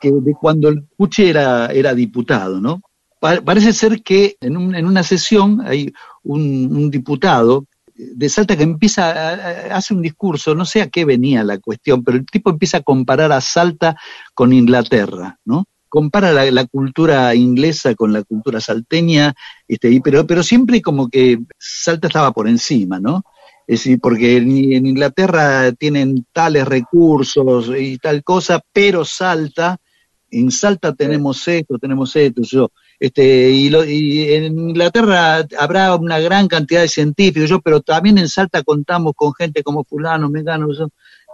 que 0.00 0.10
de 0.12 0.34
cuando 0.40 0.68
el 0.68 0.86
Cuchi 0.96 1.28
era, 1.28 1.66
era 1.66 1.92
diputado, 1.94 2.60
¿no? 2.60 2.80
Pa- 3.18 3.40
parece 3.42 3.72
ser 3.72 4.02
que 4.02 4.36
en, 4.40 4.56
un- 4.56 4.74
en 4.74 4.86
una 4.86 5.02
sesión 5.02 5.60
hay 5.60 5.92
un, 6.22 6.40
un 6.74 6.90
diputado 6.90 7.66
de 8.14 8.28
Salta 8.28 8.56
que 8.56 8.62
empieza, 8.62 9.10
a- 9.10 9.76
hace 9.76 9.94
un 9.94 10.02
discurso, 10.02 10.54
no 10.54 10.64
sé 10.64 10.82
a 10.82 10.88
qué 10.88 11.04
venía 11.04 11.44
la 11.44 11.58
cuestión, 11.58 12.02
pero 12.04 12.16
el 12.18 12.26
tipo 12.26 12.50
empieza 12.50 12.78
a 12.78 12.82
comparar 12.82 13.32
a 13.32 13.40
Salta 13.40 13.96
con 14.34 14.52
Inglaterra, 14.52 15.38
¿no? 15.44 15.64
Compara 15.88 16.32
la, 16.32 16.48
la 16.50 16.66
cultura 16.66 17.34
inglesa 17.34 17.94
con 17.96 18.12
la 18.12 18.22
cultura 18.22 18.60
salteña, 18.60 19.34
este, 19.66 19.90
y- 19.90 20.00
pero, 20.00 20.26
pero 20.26 20.42
siempre 20.42 20.80
como 20.80 21.08
que 21.08 21.38
Salta 21.58 22.06
estaba 22.08 22.32
por 22.32 22.48
encima, 22.48 23.00
¿no? 23.00 23.22
Es 23.66 23.80
decir, 23.80 23.98
porque 24.00 24.36
en, 24.38 24.50
en 24.72 24.86
Inglaterra 24.86 25.70
tienen 25.72 26.26
tales 26.32 26.66
recursos 26.66 27.70
y 27.78 27.98
tal 27.98 28.22
cosa, 28.24 28.60
pero 28.72 29.04
Salta, 29.04 29.76
en 30.30 30.50
Salta 30.50 30.94
tenemos 30.94 31.46
esto, 31.48 31.78
tenemos 31.78 32.14
esto, 32.16 32.42
yo, 32.42 32.70
este, 33.00 33.50
y, 33.50 34.32
en 34.34 34.58
Inglaterra 34.58 35.46
habrá 35.58 35.96
una 35.96 36.18
gran 36.18 36.46
cantidad 36.48 36.82
de 36.82 36.88
científicos, 36.88 37.48
yo, 37.48 37.60
pero 37.62 37.80
también 37.80 38.18
en 38.18 38.28
Salta 38.28 38.62
contamos 38.62 39.14
con 39.16 39.32
gente 39.32 39.62
como 39.62 39.84
fulano, 39.84 40.28
mengano, 40.28 40.68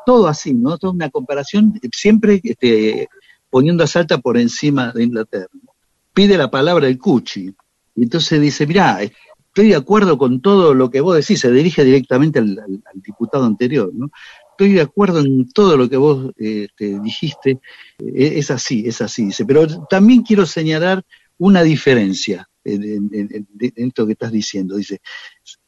todo 0.06 0.28
así, 0.28 0.54
¿no? 0.54 0.78
Toda 0.78 0.92
una 0.92 1.10
comparación, 1.10 1.74
siempre 1.92 2.40
este, 2.44 3.08
poniendo 3.50 3.82
a 3.82 3.88
Salta 3.88 4.18
por 4.18 4.38
encima 4.38 4.92
de 4.92 5.02
Inglaterra. 5.02 5.48
Pide 6.14 6.38
la 6.38 6.48
palabra 6.48 6.86
el 6.86 6.98
Cuchi, 6.98 7.52
y 7.96 8.02
entonces 8.02 8.40
dice, 8.40 8.64
mirá, 8.64 9.00
estoy 9.02 9.70
de 9.70 9.74
acuerdo 9.76 10.16
con 10.18 10.40
todo 10.40 10.72
lo 10.72 10.88
que 10.88 11.00
vos 11.00 11.16
decís, 11.16 11.40
se 11.40 11.50
dirige 11.50 11.82
directamente 11.82 12.38
al, 12.38 12.60
diputado 12.94 13.44
anterior, 13.44 13.90
¿no? 13.92 14.10
Estoy 14.52 14.72
de 14.74 14.82
acuerdo 14.82 15.18
en 15.18 15.50
todo 15.50 15.76
lo 15.76 15.90
que 15.90 15.96
vos 15.96 16.32
este, 16.36 17.00
dijiste, 17.00 17.58
eh, 17.98 18.34
es 18.36 18.52
así, 18.52 18.84
es 18.86 19.02
así, 19.02 19.26
dice, 19.26 19.44
pero 19.44 19.66
también 19.88 20.22
quiero 20.22 20.46
señalar 20.46 21.04
una 21.38 21.62
diferencia 21.62 22.48
en, 22.64 22.82
en- 22.82 23.08
en- 23.12 23.48
esto 23.76 24.06
que 24.06 24.12
estás 24.12 24.32
diciendo, 24.32 24.76
dice, 24.76 25.00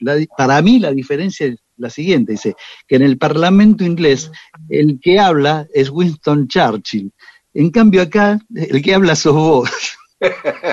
la 0.00 0.16
para 0.36 0.60
mí 0.62 0.78
la 0.78 0.92
diferencia 0.92 1.46
es 1.46 1.56
la 1.76 1.90
siguiente, 1.90 2.32
dice, 2.32 2.54
que 2.86 2.96
en 2.96 3.02
el 3.02 3.18
Parlamento 3.18 3.84
inglés 3.84 4.30
el 4.68 4.98
que 5.00 5.18
habla 5.20 5.66
es 5.72 5.90
Winston 5.90 6.48
Churchill, 6.48 7.12
en 7.54 7.70
cambio 7.70 8.02
acá 8.02 8.40
el 8.54 8.82
que 8.82 8.94
habla 8.94 9.14
sos 9.14 9.34
vos. 9.34 9.70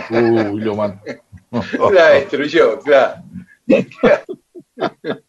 Uy, 0.10 0.62
lo 0.62 0.76
man- 0.76 1.00
La 1.94 2.10
destruyó, 2.10 2.80
claro. 2.80 3.22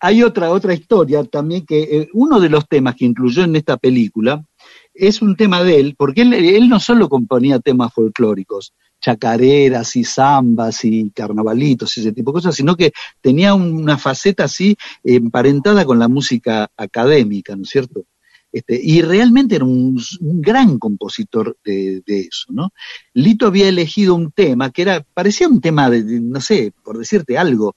hay 0.00 0.22
otra, 0.22 0.50
otra 0.50 0.74
historia 0.74 1.24
también 1.24 1.64
que 1.66 1.82
eh, 1.82 2.08
uno 2.12 2.38
de 2.40 2.48
los 2.50 2.68
temas 2.68 2.94
que 2.94 3.04
incluyó 3.06 3.44
en 3.44 3.56
esta 3.56 3.76
película 3.76 4.44
es 4.94 5.20
un 5.22 5.36
tema 5.36 5.62
de 5.62 5.80
él, 5.80 5.94
porque 5.98 6.22
él, 6.22 6.68
no 6.68 6.80
solo 6.80 7.08
componía 7.08 7.58
temas 7.58 7.92
folclóricos, 7.92 8.72
chacareras 9.00 9.96
y 9.96 10.04
zambas 10.04 10.84
y 10.84 11.10
carnavalitos 11.10 11.96
y 11.96 12.00
ese 12.00 12.12
tipo 12.12 12.30
de 12.30 12.36
cosas, 12.36 12.54
sino 12.54 12.76
que 12.76 12.92
tenía 13.20 13.54
una 13.54 13.98
faceta 13.98 14.44
así 14.44 14.76
emparentada 15.02 15.84
con 15.84 15.98
la 15.98 16.08
música 16.08 16.70
académica, 16.76 17.56
¿no 17.56 17.62
es 17.64 17.70
cierto? 17.70 18.04
Este, 18.52 18.80
y 18.80 19.02
realmente 19.02 19.56
era 19.56 19.64
un, 19.64 20.00
gran 20.20 20.78
compositor 20.78 21.58
de, 21.64 22.02
de 22.06 22.20
eso, 22.20 22.46
¿no? 22.52 22.70
Lito 23.12 23.48
había 23.48 23.68
elegido 23.68 24.14
un 24.14 24.30
tema 24.30 24.70
que 24.70 24.82
era, 24.82 25.04
parecía 25.12 25.48
un 25.48 25.60
tema 25.60 25.90
de, 25.90 26.04
de, 26.04 26.20
no 26.20 26.40
sé, 26.40 26.72
por 26.84 26.96
decirte 26.96 27.36
algo, 27.36 27.74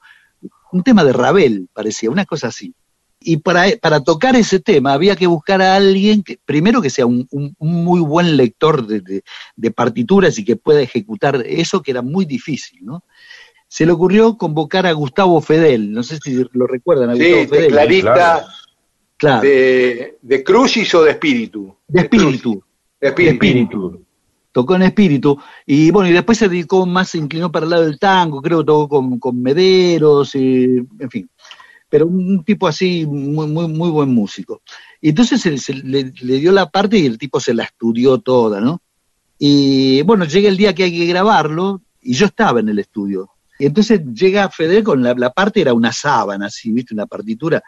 un 0.72 0.84
tema 0.84 1.04
de 1.04 1.14
Ravel, 1.14 1.68
parecía, 1.74 2.12
una 2.12 2.26
cosa 2.26 2.50
así. 2.50 2.76
Y 3.20 3.38
para, 3.38 3.66
para 3.82 4.04
tocar 4.04 4.36
ese 4.36 4.60
tema 4.60 4.94
había 4.94 5.16
que 5.16 5.28
buscar 5.28 5.62
a 5.62 5.76
alguien, 5.76 6.24
que, 6.24 6.38
primero 6.46 6.82
que 6.82 6.90
sea 6.90 7.06
un, 7.06 7.28
un, 7.32 7.56
un 7.58 7.84
muy 7.84 8.00
buen 8.00 8.38
lector 8.38 8.86
de, 8.86 9.02
de, 9.02 9.24
de, 9.56 9.72
partituras 9.72 10.38
y 10.38 10.46
que 10.46 10.56
pueda 10.56 10.82
ejecutar 10.82 11.44
eso, 11.46 11.82
que 11.82 11.92
era 11.92 12.02
muy 12.02 12.26
difícil, 12.26 12.86
¿no? 12.86 13.04
Se 13.68 13.86
le 13.86 13.92
ocurrió 13.92 14.38
convocar 14.38 14.86
a 14.86 14.94
Gustavo 14.94 15.42
Fedel, 15.42 15.92
no 15.92 16.04
sé 16.04 16.20
si 16.24 16.46
lo 16.54 16.68
recuerdan 16.68 17.10
a 17.10 17.16
sí, 17.16 17.20
Gustavo 17.20 17.48
Fedel. 17.50 17.72
clarista 17.72 18.48
claro. 19.18 19.42
de, 19.42 20.18
de 20.22 20.44
crucis 20.44 20.94
o 20.96 21.04
de 21.04 21.12
espíritu. 21.12 21.76
De 21.88 22.02
espíritu. 22.02 22.64
De 23.02 23.08
espíritu. 23.10 23.42
De 23.42 23.48
espíritu 23.48 24.08
tocó 24.58 24.76
en 24.76 24.82
espíritu, 24.82 25.38
y 25.68 25.92
bueno, 25.92 26.10
y 26.10 26.14
después 26.14 26.36
se 26.36 26.50
dedicó 26.50 26.88
más, 26.88 27.10
se 27.10 27.20
inclinó 27.20 27.52
para 27.52 27.66
el 27.66 27.70
lado 27.70 27.86
del 27.86 28.00
tango, 28.00 28.42
creo 28.42 28.62
que 28.62 28.66
tocó 28.66 28.90
con, 28.90 29.20
con 29.20 29.40
Mederos, 29.40 30.34
y, 30.34 30.78
en 31.00 31.10
fin, 31.12 31.30
pero 31.90 32.08
un 32.08 32.44
tipo 32.44 32.68
así, 32.68 33.06
muy, 33.06 33.48
muy, 33.48 33.68
muy 33.68 33.90
buen 33.90 34.10
músico. 34.10 34.62
Y 35.02 35.10
entonces 35.10 35.42
se, 35.42 35.74
le, 35.74 36.12
le, 36.22 36.40
dio 36.40 36.52
la 36.52 36.70
parte 36.70 36.98
y 36.98 37.06
el 37.06 37.18
tipo 37.18 37.40
se 37.40 37.54
la 37.54 37.64
estudió 37.64 38.20
toda, 38.20 38.60
¿no? 38.60 38.82
Y 39.40 40.02
bueno, 40.02 40.26
llega 40.26 40.50
el 40.50 40.58
día 40.58 40.74
que 40.74 40.84
hay 40.84 40.98
que 40.98 41.06
grabarlo, 41.06 41.82
y 42.08 42.14
yo 42.14 42.26
estaba 42.26 42.62
en 42.62 42.70
el 42.70 42.80
estudio. 42.80 43.30
Y 43.60 43.66
entonces 43.66 44.02
llega 44.14 44.50
Feder 44.50 44.84
con 44.84 45.04
la, 45.04 45.30
parte, 45.32 45.62
era 45.62 45.74
una 45.74 45.92
sábana, 45.92 46.46
así, 46.46 46.72
¿viste? 46.72 46.94
Una 46.94 47.06
partitura. 47.06 47.62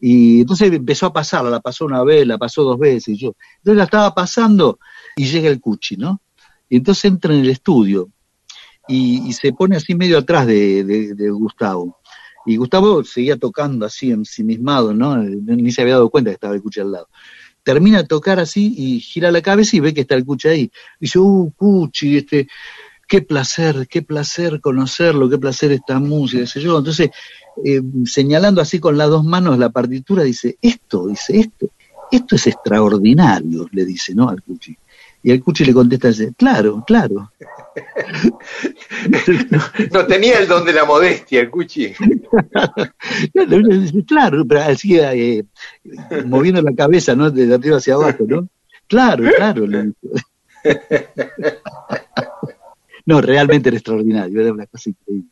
Y 0.00 0.42
entonces 0.42 0.72
empezó 0.72 1.06
a 1.06 1.12
pasarla, 1.12 1.50
la 1.50 1.60
pasó 1.60 1.86
una 1.86 2.04
vez, 2.04 2.26
la 2.26 2.38
pasó 2.38 2.64
dos 2.64 2.78
veces, 2.78 3.08
y 3.08 3.16
yo. 3.16 3.34
Entonces 3.58 3.78
la 3.78 3.84
estaba 3.84 4.14
pasando 4.14 4.78
y 5.16 5.24
llega 5.26 5.48
el 5.48 5.60
Cuchi, 5.60 5.96
¿no? 5.96 6.20
Y 6.68 6.76
entonces 6.76 7.06
entra 7.06 7.32
en 7.32 7.40
el 7.40 7.50
estudio 7.50 8.10
y, 8.86 9.32
se 9.32 9.52
pone 9.52 9.76
así 9.76 9.94
medio 9.94 10.18
atrás 10.18 10.46
de, 10.46 10.84
de, 10.84 11.30
Gustavo. 11.30 11.97
Y 12.48 12.56
Gustavo 12.56 13.04
seguía 13.04 13.36
tocando 13.36 13.84
así 13.84 14.10
ensimismado, 14.10 14.94
¿no? 14.94 15.18
Ni 15.18 15.70
se 15.70 15.82
había 15.82 15.94
dado 15.94 16.08
cuenta 16.08 16.30
que 16.30 16.34
estaba 16.34 16.54
el 16.54 16.62
Cuchi 16.62 16.80
al 16.80 16.92
lado. 16.92 17.08
termina 17.62 17.98
de 17.98 18.08
tocar 18.08 18.40
así 18.40 18.74
y 18.74 19.00
gira 19.00 19.30
la 19.30 19.42
cabeza 19.42 19.76
y 19.76 19.80
ve 19.80 19.92
que 19.92 20.00
está 20.00 20.14
el 20.14 20.24
Cuchi 20.24 20.48
ahí. 20.48 20.72
Dice, 20.98 21.18
uh, 21.18 21.52
Cuchi, 21.54 22.16
este, 22.16 22.48
qué 23.06 23.20
placer, 23.20 23.86
qué 23.86 24.00
placer 24.00 24.62
conocerlo, 24.62 25.28
qué 25.28 25.36
placer 25.36 25.72
esta 25.72 26.00
música, 26.00 26.46
sé 26.46 26.62
yo. 26.62 26.78
Entonces, 26.78 27.10
eh, 27.62 27.82
señalando 28.06 28.62
así 28.62 28.78
con 28.78 28.96
las 28.96 29.10
dos 29.10 29.24
manos 29.26 29.58
la 29.58 29.68
partitura, 29.68 30.22
dice, 30.22 30.56
esto, 30.62 31.08
dice, 31.08 31.38
esto, 31.40 31.70
esto 32.10 32.36
es 32.36 32.46
extraordinario, 32.46 33.66
le 33.72 33.84
dice, 33.84 34.14
¿no? 34.14 34.30
Al 34.30 34.42
Cuchi. 34.42 34.74
Y 35.22 35.30
el 35.32 35.42
Cuchi 35.42 35.64
le 35.64 35.74
contesta, 35.74 36.10
claro, 36.36 36.84
claro. 36.86 37.32
no 39.92 40.06
tenía 40.06 40.38
el 40.38 40.46
don 40.46 40.64
de 40.64 40.72
la 40.72 40.84
modestia, 40.84 41.40
el 41.40 41.50
Cuchi. 41.50 41.92
claro, 44.06 44.44
pero 44.46 44.62
así, 44.62 44.96
eh, 44.98 45.44
moviendo 46.24 46.62
la 46.62 46.72
cabeza, 46.74 47.16
¿no? 47.16 47.30
De 47.30 47.52
arriba 47.52 47.78
hacia 47.78 47.94
abajo, 47.94 48.24
¿no? 48.26 48.48
Claro, 48.86 49.24
claro. 49.36 49.66
no, 53.06 53.20
realmente 53.20 53.70
era 53.70 53.76
extraordinario, 53.76 54.40
era 54.40 54.52
una 54.52 54.66
cosa 54.66 54.90
increíble. 54.90 55.30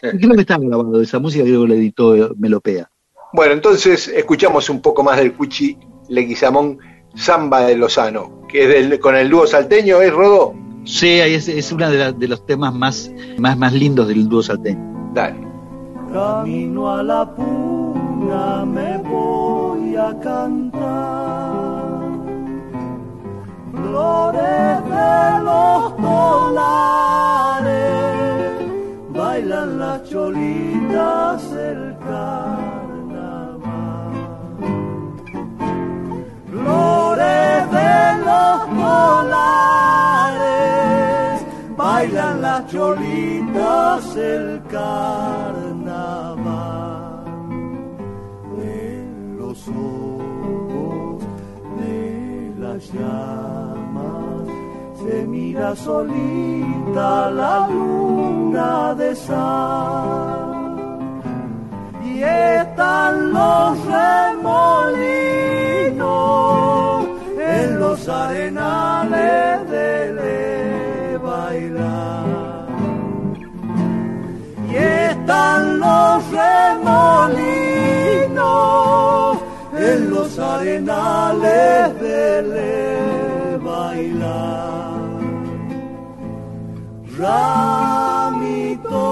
Creo 0.00 0.34
que 0.34 0.42
está 0.42 0.58
grabado 0.58 1.00
esa 1.00 1.18
música, 1.18 1.44
creo 1.44 1.62
que 1.62 1.68
lo 1.68 1.74
editó 1.74 2.34
Melopea. 2.36 2.90
Bueno, 3.32 3.54
entonces 3.54 4.08
escuchamos 4.08 4.68
un 4.68 4.82
poco 4.82 5.02
más 5.02 5.16
del 5.16 5.32
Cuchi 5.32 5.78
Leguizamón 6.08 6.78
Samba 7.14 7.60
de 7.60 7.76
Lozano, 7.76 8.46
que 8.48 8.64
es 8.64 8.68
del, 8.68 9.00
con 9.00 9.16
el 9.16 9.30
dúo 9.30 9.46
salteño, 9.46 10.00
¿es 10.00 10.12
Rodo? 10.12 10.54
Sí, 10.84 11.20
es, 11.20 11.48
es 11.48 11.70
uno 11.70 11.90
de, 11.90 12.12
de, 12.12 12.28
los 12.28 12.44
temas 12.44 12.74
más, 12.74 13.10
más, 13.38 13.56
más 13.56 13.72
lindos 13.72 14.08
del 14.08 14.28
dúo 14.28 14.42
salteño. 14.42 15.12
Dale. 15.14 15.36
Camino 16.12 16.90
a 16.90 17.02
la 17.02 17.34
puna 17.34 18.64
me 18.66 18.98
voy 18.98 19.96
a 19.96 20.18
cantar 20.20 21.72
flores 23.72 24.84
de 24.84 25.44
los 25.44 25.92
polares, 25.92 26.72
bailan 29.10 29.78
las 29.78 30.08
cholitas 30.08 31.52
el 31.52 31.96
bailan 41.76 42.42
las 42.42 42.66
cholitas 42.66 44.16
el 44.16 44.62
carnaval. 44.68 45.62
En 48.60 49.36
los 49.38 49.68
ojos 49.68 51.22
de 51.80 52.54
las 52.58 52.92
llamas 52.92 54.46
se 55.00 55.26
mira 55.26 55.76
solita 55.76 57.30
la 57.30 57.68
luna 57.68 58.94
de 58.94 59.14
sal. 59.14 60.62
Y 62.04 62.22
están 62.22 63.32
los 63.32 63.78
remolinos 63.86 65.52
los 67.92 68.08
arenales 68.08 69.68
de 69.70 70.12
le 70.18 71.18
bailar. 71.18 72.24
Y 74.70 74.74
están 74.76 75.60
los 75.78 76.18
remolinos 76.40 77.28
en 79.76 79.98
los 80.10 80.38
arenales 80.38 82.00
de 82.00 82.42
le 82.54 83.58
bailar. 83.58 85.02
Ramito 87.18 89.04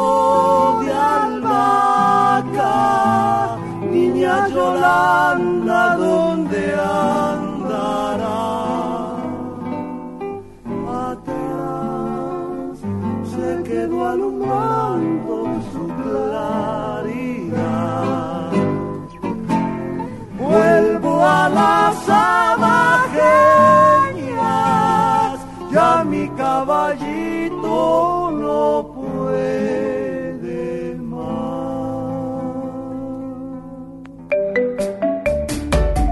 de 0.83 0.91
albahaca, 1.21 2.79
niña 3.93 4.49
Yolanda, 4.49 5.81
¿dónde 5.97 6.63
andará? 6.73 7.20
Alumbrando 13.85 15.61
su 15.73 15.87
claridad. 16.03 17.51
Vuelvo 20.39 21.25
a 21.25 21.49
las 21.49 22.09
abajeñas, 22.09 22.61
ya 25.73 26.05
mi 26.05 26.29
caballito 26.31 28.31
no 28.33 28.93
puede 28.95 29.61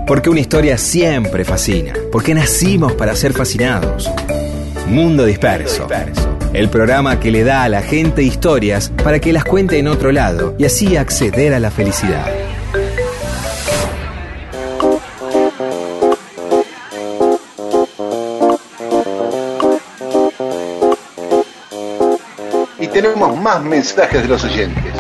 Porque 0.09 0.31
una 0.31 0.41
historia 0.41 0.79
siempre 0.79 1.45
fascina. 1.45 1.93
Porque 2.11 2.33
nacimos 2.33 2.95
para 2.95 3.15
ser 3.15 3.35
fascinados. 3.35 4.11
Mundo 4.87 5.27
Disperso. 5.27 5.87
El 6.59 6.71
programa 6.71 7.21
que 7.21 7.31
le 7.31 7.45
da 7.45 7.63
a 7.63 7.69
la 7.69 7.83
gente 7.83 8.25
historias 8.25 8.93
para 9.05 9.21
que 9.21 9.33
las 9.33 9.45
cuente 9.45 9.79
en 9.79 9.87
otro 9.87 10.11
lado 10.11 10.57
y 10.59 10.65
así 10.65 10.97
acceder 10.97 11.55
a 11.55 11.61
la 11.61 11.71
felicidad. 11.71 12.27
Y 22.81 22.89
tenemos 22.89 23.41
más 23.41 23.63
mensajes 23.63 24.23
de 24.23 24.29
los 24.29 24.43
oyentes. 24.43 24.93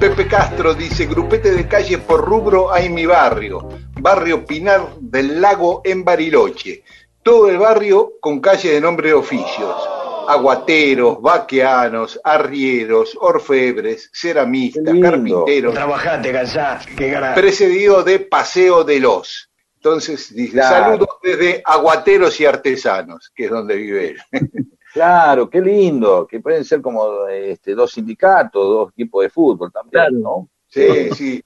Pepe 0.00 0.26
Castro 0.26 0.74
dice, 0.74 1.06
grupete 1.06 1.52
de 1.52 1.68
calles 1.68 2.00
por 2.00 2.24
rubro 2.24 2.72
hay 2.72 2.88
mi 2.88 3.06
barrio, 3.06 3.68
barrio 4.00 4.44
Pinar 4.44 4.96
del 4.98 5.40
Lago 5.40 5.80
en 5.84 6.02
Bariloche. 6.02 6.82
Todo 7.22 7.48
el 7.48 7.58
barrio 7.58 8.14
con 8.20 8.40
calles 8.40 8.72
de 8.72 8.80
nombre 8.80 9.10
de 9.10 9.14
oficios. 9.14 9.97
Aguateros, 10.28 11.20
vaqueanos, 11.22 12.20
arrieros, 12.22 13.16
orfebres, 13.20 14.10
ceramistas, 14.12 14.94
carpinteros. 15.00 15.74
Trabajate, 15.74 16.32
cansás, 16.32 16.86
qué 16.96 17.10
ganas. 17.10 17.34
Precedido 17.34 18.02
de 18.04 18.18
Paseo 18.20 18.84
de 18.84 19.00
los. 19.00 19.50
Entonces 19.76 20.34
dice, 20.34 20.52
Claro. 20.52 20.84
saludos 20.84 21.08
desde 21.22 21.62
aguateros 21.64 22.38
y 22.40 22.44
artesanos, 22.46 23.30
que 23.34 23.44
es 23.44 23.50
donde 23.50 23.76
vive 23.76 24.08
él. 24.10 24.18
Claro, 24.92 25.48
qué 25.50 25.60
lindo, 25.60 26.26
que 26.26 26.40
pueden 26.40 26.64
ser 26.64 26.80
como 26.80 27.28
este, 27.28 27.74
dos 27.74 27.92
sindicatos, 27.92 28.64
dos 28.64 28.90
equipos 28.92 29.22
de 29.22 29.28
fútbol 29.28 29.70
también, 29.70 29.90
Claro. 29.92 30.16
¿no? 30.16 30.48
Sí, 30.66 31.10
sí. 31.14 31.44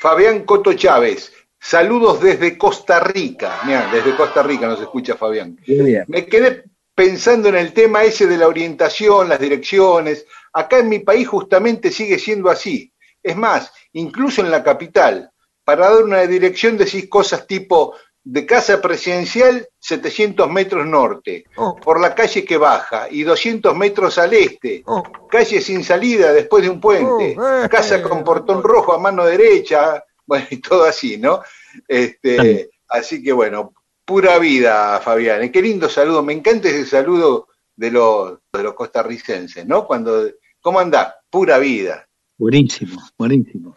Fabián 0.00 0.44
Coto 0.44 0.72
Chávez, 0.72 1.30
saludos 1.60 2.20
desde 2.20 2.56
Costa 2.56 2.98
Rica. 2.98 3.60
Mirá, 3.66 3.88
desde 3.92 4.16
Costa 4.16 4.42
Rica 4.42 4.66
nos 4.66 4.80
escucha 4.80 5.16
Fabián. 5.16 5.58
Muy 5.66 5.82
bien. 5.84 6.04
Me 6.08 6.26
quedé 6.26 6.64
pensando 6.98 7.48
en 7.48 7.54
el 7.54 7.72
tema 7.72 8.02
ese 8.02 8.26
de 8.26 8.36
la 8.36 8.48
orientación, 8.48 9.28
las 9.28 9.38
direcciones. 9.38 10.26
Acá 10.52 10.78
en 10.78 10.88
mi 10.88 10.98
país 10.98 11.28
justamente 11.28 11.92
sigue 11.92 12.18
siendo 12.18 12.50
así. 12.50 12.92
Es 13.22 13.36
más, 13.36 13.70
incluso 13.92 14.40
en 14.40 14.50
la 14.50 14.64
capital, 14.64 15.30
para 15.62 15.90
dar 15.90 16.02
una 16.02 16.22
dirección 16.22 16.76
decís 16.76 17.08
cosas 17.08 17.46
tipo 17.46 17.94
de 18.24 18.44
casa 18.44 18.82
presidencial 18.82 19.68
700 19.78 20.50
metros 20.50 20.84
norte, 20.88 21.44
por 21.84 22.00
la 22.00 22.16
calle 22.16 22.44
que 22.44 22.56
baja 22.56 23.06
y 23.08 23.22
200 23.22 23.76
metros 23.76 24.18
al 24.18 24.34
este, 24.34 24.82
calle 25.30 25.60
sin 25.60 25.84
salida 25.84 26.32
después 26.32 26.64
de 26.64 26.70
un 26.70 26.80
puente, 26.80 27.36
casa 27.70 28.02
con 28.02 28.24
portón 28.24 28.60
rojo 28.60 28.92
a 28.92 28.98
mano 28.98 29.24
derecha, 29.24 30.04
bueno, 30.26 30.48
y 30.50 30.56
todo 30.56 30.82
así, 30.82 31.16
¿no? 31.16 31.42
Este, 31.86 32.70
así 32.88 33.22
que 33.22 33.32
bueno, 33.32 33.72
pura 34.08 34.38
vida, 34.38 34.98
Fabián. 35.00 35.44
Y 35.44 35.50
Qué 35.50 35.60
lindo 35.60 35.86
saludo, 35.86 36.22
me 36.22 36.32
encanta 36.32 36.68
ese 36.68 36.86
saludo 36.86 37.48
de 37.76 37.90
los, 37.90 38.38
de 38.50 38.62
los 38.62 38.72
costarricenses, 38.72 39.66
¿no? 39.66 39.86
Cuando, 39.86 40.30
¿cómo 40.62 40.80
andás? 40.80 41.14
Pura 41.28 41.58
vida. 41.58 42.06
Buenísimo, 42.38 43.02
buenísimo. 43.18 43.74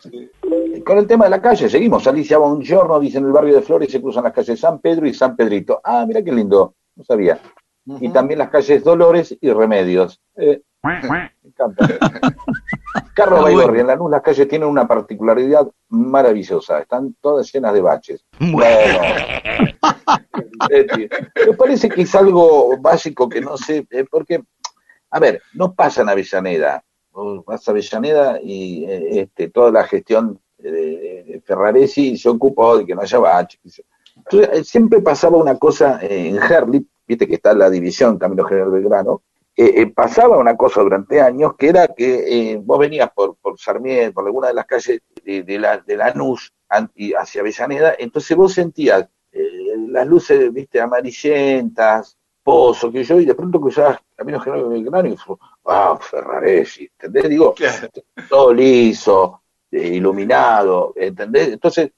Con 0.86 0.98
el 0.98 1.06
tema 1.06 1.26
de 1.26 1.32
la 1.32 1.42
calle, 1.42 1.68
seguimos. 1.68 2.08
Alicia 2.08 2.38
Bongiorno 2.38 2.98
dice 3.02 3.18
en 3.18 3.26
el 3.26 3.34
barrio 3.34 3.56
de 3.56 3.62
Flores 3.62 3.92
se 3.92 4.02
cruzan 4.02 4.24
las 4.24 4.32
calles 4.32 4.58
San 4.58 4.80
Pedro 4.80 5.06
y 5.06 5.14
San 5.14 5.36
Pedrito. 5.36 5.82
Ah, 5.84 6.06
mira 6.08 6.24
qué 6.24 6.32
lindo, 6.32 6.76
no 6.96 7.04
sabía. 7.04 7.38
Y 8.00 8.08
también 8.10 8.40
las 8.40 8.50
calles 8.50 8.86
Dolores 8.86 9.38
y 9.42 9.52
Remedios. 9.52 10.22
Eh, 10.38 10.62
me 10.84 11.32
encanta. 11.44 12.00
Carlos 13.16 13.40
Ah, 13.40 13.44
Baigorri, 13.44 13.80
en 13.80 13.88
Lanús 13.88 14.12
las 14.12 14.22
calles 14.22 14.48
tienen 14.48 14.68
una 14.68 14.88
particularidad 14.88 15.68
maravillosa, 15.90 16.80
están 16.80 17.16
todas 17.22 17.52
llenas 17.52 17.74
de 17.74 17.82
baches. 17.82 18.26
Bueno. 18.40 19.00
Eh, 20.70 21.10
Me 21.48 21.54
parece 21.54 21.90
que 21.90 22.04
es 22.04 22.14
algo 22.14 22.78
básico 22.80 23.28
que 23.28 23.42
no 23.42 23.58
sé, 23.58 23.88
eh, 23.90 24.06
porque, 24.10 24.44
a 25.10 25.20
ver, 25.20 25.42
no 25.54 25.74
pasa 25.74 26.04
en 26.04 26.10
Avellaneda, 26.10 26.84
Vos 27.12 27.44
vas 27.46 27.68
a 27.68 27.72
Avellaneda 27.72 28.40
y 28.42 28.86
eh, 28.86 29.22
este, 29.22 29.50
toda 29.50 29.72
la 29.72 29.84
gestión 29.84 30.40
de, 30.58 31.42
Ferraresi 31.46 32.18
se 32.18 32.30
ocupó 32.30 32.78
de 32.78 32.86
que 32.86 32.96
no 32.96 33.02
haya 33.02 33.20
baches. 33.20 33.84
Entonces, 34.16 34.50
eh, 34.54 34.64
siempre 34.64 35.02
pasaba 35.02 35.38
una 35.38 35.58
cosa 35.58 36.00
eh, 36.02 36.30
en 36.30 36.38
Herlip, 36.38 36.88
viste 37.08 37.28
que 37.28 37.36
está 37.36 37.54
la 37.54 37.70
división 37.70 38.18
Camino 38.18 38.46
General 38.46 38.72
Belgrano, 38.72 39.24
eh, 39.58 39.82
eh, 39.82 39.88
pasaba 39.88 40.38
una 40.38 40.56
cosa 40.56 40.82
durante 40.82 41.20
años 41.22 41.56
que 41.58 41.68
era 41.70 41.88
que 41.90 42.52
eh, 42.54 42.58
vos 42.64 42.80
venías 42.80 43.12
por, 43.12 43.36
por 43.36 43.60
Sarmiento, 43.60 44.14
por 44.16 44.26
alguna 44.26 44.48
de 44.48 44.54
las 44.54 44.66
calles 44.66 45.02
de, 45.24 45.44
de 45.44 45.60
la, 45.60 45.78
de 45.78 45.96
Lanús 45.98 46.54
an- 46.70 46.92
y 46.96 47.14
hacia 47.14 47.42
Avellaneda, 47.42 47.96
entonces 48.00 48.36
vos 48.38 48.54
sentías 48.54 49.08
eh, 49.34 49.76
las 49.90 50.08
luces, 50.08 50.52
viste, 50.54 50.80
amarillentas, 50.80 52.18
pozo, 52.44 52.92
que 52.92 53.04
yo, 53.04 53.20
y 53.20 53.26
de 53.26 53.36
pronto 53.36 53.60
cruzabas 53.62 54.00
Camino 54.16 54.40
General 54.40 54.68
Belgrano 54.70 55.10
y 55.10 55.16
ah, 55.66 55.98
Ferraresi, 56.02 56.86
¿entendés? 56.86 57.30
Digo, 57.30 57.54
todo 58.30 58.54
liso, 58.54 59.42
iluminado, 59.72 60.94
¿entendés? 60.96 61.50
Entonces, 61.50 61.92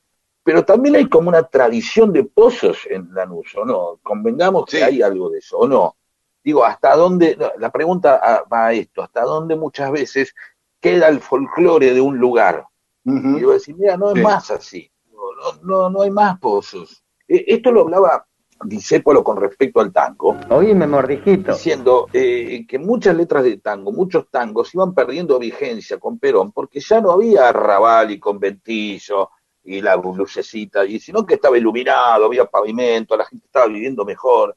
pero 0.44 0.66
también 0.66 0.96
hay 0.98 1.08
como 1.08 1.30
una 1.30 1.44
tradición 1.44 2.12
de 2.12 2.26
pozos 2.26 2.80
en 2.90 3.14
Lanús, 3.14 3.56
¿o 3.56 3.64
no? 3.66 4.00
Convengamos 4.04 4.66
que 4.66 4.78
Sí. 4.78 4.84
hay 4.84 5.02
algo 5.02 5.30
de 5.30 5.40
eso, 5.40 5.58
¿o 5.60 5.68
no? 5.68 5.96
Digo, 6.44 6.66
¿hasta 6.66 6.96
dónde? 6.96 7.38
La 7.58 7.72
pregunta 7.72 8.20
ah, 8.22 8.44
va 8.52 8.68
a 8.68 8.74
esto, 8.74 9.02
¿hasta 9.02 9.22
dónde 9.22 9.56
muchas 9.56 9.92
veces 9.92 10.36
queda 10.80 11.08
el 11.08 11.20
folclore 11.22 11.94
de 11.94 12.02
un 12.02 12.18
lugar? 12.18 12.66
Ujú. 13.06 13.38
Y 13.38 13.44
voy 13.44 13.52
a 13.52 13.54
decir, 13.54 13.76
mira, 13.78 13.98
no 13.98 14.10
es 14.10 14.16
Sí. 14.16 14.22
más 14.22 14.52
así, 14.52 14.92
no, 15.12 15.18
no, 15.54 15.62
no, 15.64 15.90
no 15.90 16.02
hay 16.02 16.12
más 16.12 16.40
pozos. 16.40 17.04
Eh, 17.28 17.46
esto 17.48 17.72
lo 17.72 17.82
hablaba 17.82 18.26
Discépolo 18.66 19.24
con 19.26 19.38
respecto 19.42 19.82
al 19.82 19.92
tango, 19.92 20.38
Oíme, 20.50 20.88
mordijito. 20.88 21.52
diciendo 21.52 22.08
eh, 22.14 22.66
que 22.66 22.80
muchas 22.80 23.14
letras 23.16 23.44
de 23.44 23.58
tango, 23.58 23.92
muchos 23.92 24.30
tangos 24.30 24.74
iban 24.74 24.94
perdiendo 24.94 25.38
vigencia 25.38 26.00
con 26.00 26.18
Perón, 26.18 26.54
porque 26.54 26.80
ya 26.80 27.02
no 27.02 27.12
había 27.12 27.50
arrabal 27.50 28.12
y 28.12 28.20
conventillo 28.20 29.32
y 29.66 29.82
la 29.82 29.96
lucecita, 29.98 30.86
y 30.86 31.00
sino 31.00 31.26
que 31.26 31.34
estaba 31.34 31.58
iluminado, 31.58 32.26
había 32.26 32.46
pavimento, 32.46 33.18
la 33.18 33.26
gente 33.26 33.48
estaba 33.48 33.68
viviendo 33.68 34.06
mejor. 34.06 34.56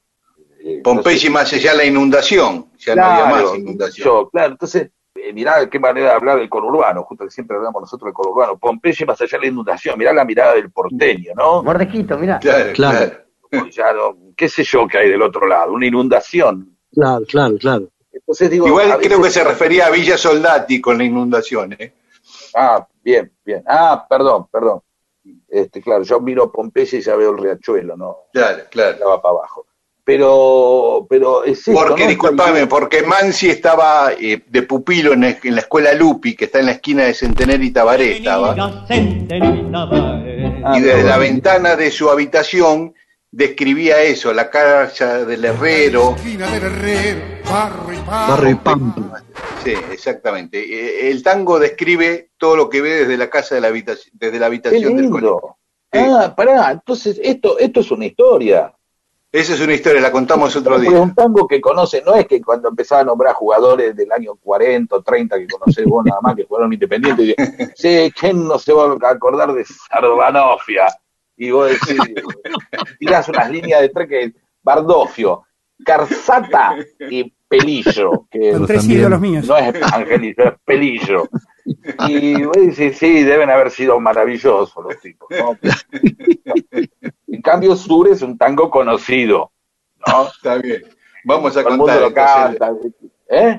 Eh, 0.69 0.81
Pompeya 0.83 1.27
y 1.27 1.31
más 1.31 1.53
allá 1.53 1.73
la 1.73 1.85
inundación, 1.85 2.71
ya 2.77 2.93
no 2.95 3.05
había 3.05 3.25
Claro, 3.29 3.45
más 3.49 3.57
inundación. 3.57 4.05
yo, 4.05 4.29
claro, 4.29 4.51
entonces, 4.51 4.89
eh, 5.15 5.31
mirá 5.33 5.69
qué 5.69 5.79
manera 5.79 6.09
de 6.09 6.13
hablar 6.15 6.37
del 6.39 6.49
conurbano, 6.49 7.03
justo 7.03 7.23
que 7.23 7.31
siempre 7.31 7.55
hablamos 7.55 7.81
nosotros 7.81 8.07
del 8.07 8.13
conurbano, 8.13 8.57
Pompeya 8.57 9.05
más 9.05 9.21
allá 9.21 9.37
de 9.37 9.45
la 9.45 9.51
inundación, 9.51 9.97
mirá 9.97 10.11
la 10.11 10.25
mirada 10.25 10.55
del 10.55 10.69
porteño, 10.71 11.31
¿no? 11.35 11.63
Mordejito, 11.63 12.17
mira. 12.17 12.39
Claro, 12.39 12.73
Claro. 12.73 12.97
claro. 12.97 13.23
Como 13.49 13.67
ya 13.69 13.93
no- 13.93 14.17
qué 14.35 14.49
sé 14.49 14.63
yo 14.65 14.85
que 14.87 14.97
hay 14.97 15.09
del 15.09 15.21
otro 15.21 15.47
lado, 15.47 15.71
una 15.71 15.85
inundación. 15.85 16.77
Claro, 16.91 17.23
claro, 17.25 17.55
claro. 17.57 17.87
Entonces 18.11 18.49
digo, 18.49 18.65
a 18.65 18.69
Igual 18.69 18.87
veces- 18.87 19.07
creo 19.07 19.21
que 19.21 19.29
se 19.29 19.43
refería 19.45 19.87
a 19.87 19.89
Villa 19.89 20.17
Soldati 20.17 20.81
con 20.81 20.97
la 20.97 21.05
inundación, 21.05 21.73
¿eh? 21.79 21.93
Ah, 22.53 22.85
bien, 23.01 23.31
bien. 23.45 23.63
Ah, 23.67 24.05
perdón, 24.09 24.47
perdón. 24.51 24.81
Este, 25.47 25.81
claro, 25.81 26.03
yo 26.03 26.19
miro 26.19 26.51
Pompeya 26.51 26.97
y 26.97 27.01
ya 27.01 27.15
veo 27.15 27.31
el 27.31 27.37
riachuelo, 27.37 27.95
¿no? 27.95 28.17
Claro, 28.33 28.63
claro. 28.69 28.97
Ya 28.99 29.05
va 29.05 29.21
para 29.21 29.35
abajo. 29.35 29.65
Pero, 30.07 31.05
pero 31.09 31.43
es 31.43 31.59
esto, 31.67 31.73
Porque, 31.73 32.03
¿no? 32.03 32.07
disculpame, 32.09 32.65
porque 32.65 33.01
Mansi 33.03 33.49
estaba 33.49 34.13
eh, 34.17 34.41
de 34.47 34.61
pupilo 34.63 35.11
en, 35.11 35.25
el- 35.25 35.37
en 35.43 35.55
la 35.55 35.59
escuela 35.59 35.93
Lupi, 35.93 36.33
que 36.33 36.45
está 36.45 36.59
en 36.61 36.67
la 36.67 36.71
esquina 36.71 37.03
de 37.03 37.13
Centener 37.13 37.61
y 37.61 37.71
Tabaré, 37.71 38.15
estaba. 38.19 38.55
Ah, 40.63 40.77
y 40.77 40.81
desde 40.81 41.03
la 41.03 41.17
ventana 41.17 41.75
de 41.75 41.91
su 41.91 42.09
habitación 42.09 42.93
describía 43.29 44.01
eso, 44.01 44.31
la 44.31 44.49
casa 44.49 45.25
del 45.25 45.43
herrero. 45.43 46.15
Barrio 48.29 48.49
y 48.51 48.55
Pampa. 48.55 49.21
Sí, 49.61 49.73
exactamente. 49.91 50.59
Eh, 50.59 51.09
El 51.11 51.21
tango 51.21 51.59
describe 51.59 52.29
todo 52.37 52.55
lo 52.55 52.69
que 52.69 52.79
ve 52.79 52.91
desde 52.99 53.17
la 53.17 53.29
casa 53.29 53.55
de 53.55 53.61
la 53.61 53.67
habitación, 53.67 54.13
desde 54.17 54.35
la 54.39 54.45
Qué 54.45 54.45
habitación 54.45 54.95
del 54.95 55.09
colegio. 55.09 55.57
Ah, 55.91 56.33
pará, 56.33 56.71
entonces 56.71 57.19
esto, 57.21 57.59
esto 57.59 57.81
es 57.81 57.91
una 57.91 58.05
historia. 58.05 58.73
Esa 59.31 59.53
es 59.53 59.61
una 59.61 59.73
historia, 59.73 59.99
la 60.01 60.11
contamos 60.11 60.55
otro 60.55 60.71
Porque 60.71 60.87
es 60.87 60.93
día. 60.93 61.01
un 61.01 61.13
tango 61.13 61.47
que 61.47 61.59
conoce, 61.59 62.01
no 62.05 62.15
es 62.15 62.25
que 62.27 62.41
cuando 62.41 62.69
empezaba 62.69 63.01
a 63.01 63.03
nombrar 63.03 63.33
jugadores 63.33 63.95
del 63.95 64.11
año 64.11 64.35
40 64.35 64.95
o 64.95 65.01
30 65.01 65.37
que 65.37 65.47
conocés 65.47 65.85
vos 65.85 66.05
nada 66.05 66.21
más 66.21 66.35
que 66.35 66.45
jugaron 66.45 66.71
independiente, 66.71 67.23
y 67.23 67.27
dice, 67.27 67.73
sí, 67.75 68.13
¿quién 68.17 68.47
no 68.47 68.57
se 68.57 68.71
va 68.71 68.85
a 68.85 69.09
acordar 69.11 69.53
de 69.53 69.65
Sarbanofia? 69.65 70.87
Y 71.35 71.51
vos 71.51 71.69
decís, 71.69 71.99
tirás 72.99 73.27
unas 73.27 73.51
líneas 73.51 73.81
de 73.81 73.89
tres 73.89 74.07
que 74.07 74.33
Bardofio, 74.63 75.43
Carzata 75.83 76.75
y 77.09 77.31
Pelillo, 77.47 78.27
que 78.31 78.53
Son 78.53 78.65
tres 78.65 78.87
ídolos 78.87 79.19
míos. 79.19 79.45
no 79.45 79.57
es 79.57 79.75
Angelito, 79.93 80.43
es 80.43 80.53
Pelillo. 80.65 81.27
Y 82.07 82.43
vos 82.43 82.55
decís, 82.55 82.97
sí, 82.97 83.23
deben 83.23 83.49
haber 83.49 83.71
sido 83.71 83.99
maravillosos 83.99 84.73
los 84.83 84.99
tipos, 85.01 85.27
¿no? 85.31 85.57
En 87.27 87.41
cambio, 87.41 87.75
Sur 87.75 88.07
es 88.07 88.21
un 88.21 88.37
tango 88.37 88.69
conocido, 88.69 89.51
¿no? 90.07 90.27
Está 90.35 90.55
bien. 90.57 90.83
Vamos 91.25 91.57
a 91.57 91.63
Todo 91.63 91.77
contar, 91.77 92.13
canta. 92.13 92.71
¿Eh? 93.29 93.57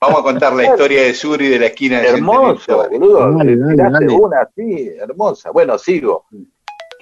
vamos 0.00 0.20
a 0.20 0.22
contar 0.22 0.52
la 0.52 0.64
historia 0.70 1.02
de 1.04 1.14
Suri 1.14 1.48
de 1.48 1.58
la 1.58 1.66
esquina 1.66 2.00
de 2.00 2.08
y 2.08 2.10
Hermoso, 2.14 2.88
boludo. 2.90 3.32
Dale, 3.38 3.56
dale, 3.56 3.74
Tiraste 3.74 4.04
dale. 4.04 4.14
una 4.14 4.40
así, 4.42 4.90
hermosa. 5.00 5.50
Bueno, 5.50 5.78
sigo. 5.78 6.26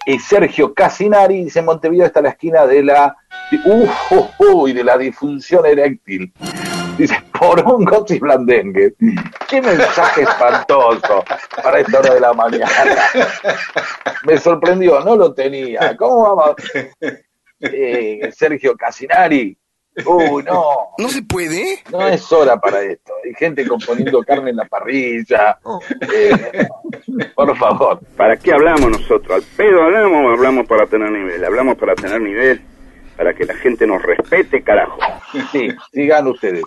Y 0.07 0.19
Sergio 0.21 0.73
Casinari 0.73 1.45
dice: 1.45 1.61
Montevideo 1.63 2.07
está 2.07 2.21
la 2.23 2.31
esquina 2.31 2.67
de 2.67 2.85
la. 2.85 3.17
Uf, 3.65 4.13
uh, 4.13 4.45
uh, 4.45 4.69
y 4.69 4.73
de 4.73 4.85
la 4.85 4.97
disfunción 4.97 5.67
eréctil. 5.67 6.33
Dice, 6.99 7.23
por 7.39 7.61
un 7.65 7.89
y 8.09 8.19
blandengue. 8.19 8.93
Qué 9.49 9.63
mensaje 9.63 10.23
espantoso 10.23 11.25
para 11.63 11.79
esta 11.79 12.01
hora 12.01 12.15
de 12.15 12.21
la 12.21 12.33
mañana. 12.33 12.97
Me 14.25 14.37
sorprendió, 14.37 14.99
no 15.01 15.15
lo 15.15 15.33
tenía. 15.33 15.97
¿Cómo 15.97 16.35
vamos? 16.35 16.57
Eh, 17.61 18.31
Sergio 18.33 18.77
Casinari. 18.77 19.57
Uy, 20.05 20.43
no. 20.43 20.65
¿No 20.99 21.09
se 21.09 21.23
puede? 21.23 21.79
No 21.91 22.07
es 22.07 22.33
hora 22.33 22.57
para 22.57 22.83
esto. 22.83 23.13
Hay 23.25 23.35
gente 23.35 23.67
componiendo 23.67 24.23
carne 24.25 24.51
en 24.51 24.57
la 24.57 24.65
parrilla. 24.65 25.59
Eh, 26.13 26.69
por 27.35 27.57
favor. 27.57 28.01
¿Para 28.17 28.37
qué 28.37 28.53
hablamos 28.53 28.91
nosotros? 28.91 29.37
¿Al 29.37 29.43
pedo 29.57 29.85
hablamos 29.85 30.27
o 30.27 30.31
hablamos 30.31 30.67
para 30.67 30.87
tener 30.87 31.13
nivel? 31.13 31.45
Hablamos 31.45 31.77
para 31.77 31.95
tener 31.95 32.21
nivel, 32.21 32.61
para 33.17 33.35
que 33.35 33.45
la 33.45 33.55
gente 33.55 33.87
nos 33.87 34.03
respete, 34.03 34.63
carajo. 34.63 34.99
Sí, 35.53 35.69
sigan 35.93 36.27
ustedes. 36.27 36.65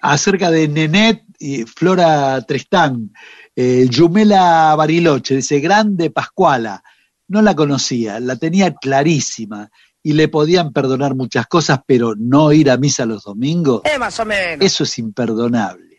Acerca 0.00 0.50
de 0.50 0.68
Nenet 0.68 1.22
y 1.38 1.64
Flora 1.64 2.40
Tristán, 2.42 3.12
eh, 3.54 3.86
Yumela 3.88 4.74
Bariloche, 4.76 5.36
dice, 5.36 5.60
grande 5.60 6.10
Pascuala, 6.10 6.82
no 7.28 7.42
la 7.42 7.54
conocía, 7.54 8.20
la 8.20 8.36
tenía 8.36 8.74
clarísima 8.74 9.70
y 10.02 10.12
le 10.12 10.28
podían 10.28 10.72
perdonar 10.72 11.14
muchas 11.14 11.46
cosas, 11.46 11.80
pero 11.86 12.14
no 12.16 12.52
ir 12.52 12.70
a 12.70 12.76
misa 12.76 13.04
los 13.04 13.24
domingos, 13.24 13.82
más 13.98 14.18
o 14.20 14.24
menos. 14.24 14.64
eso 14.64 14.84
es 14.84 14.98
imperdonable. 14.98 15.98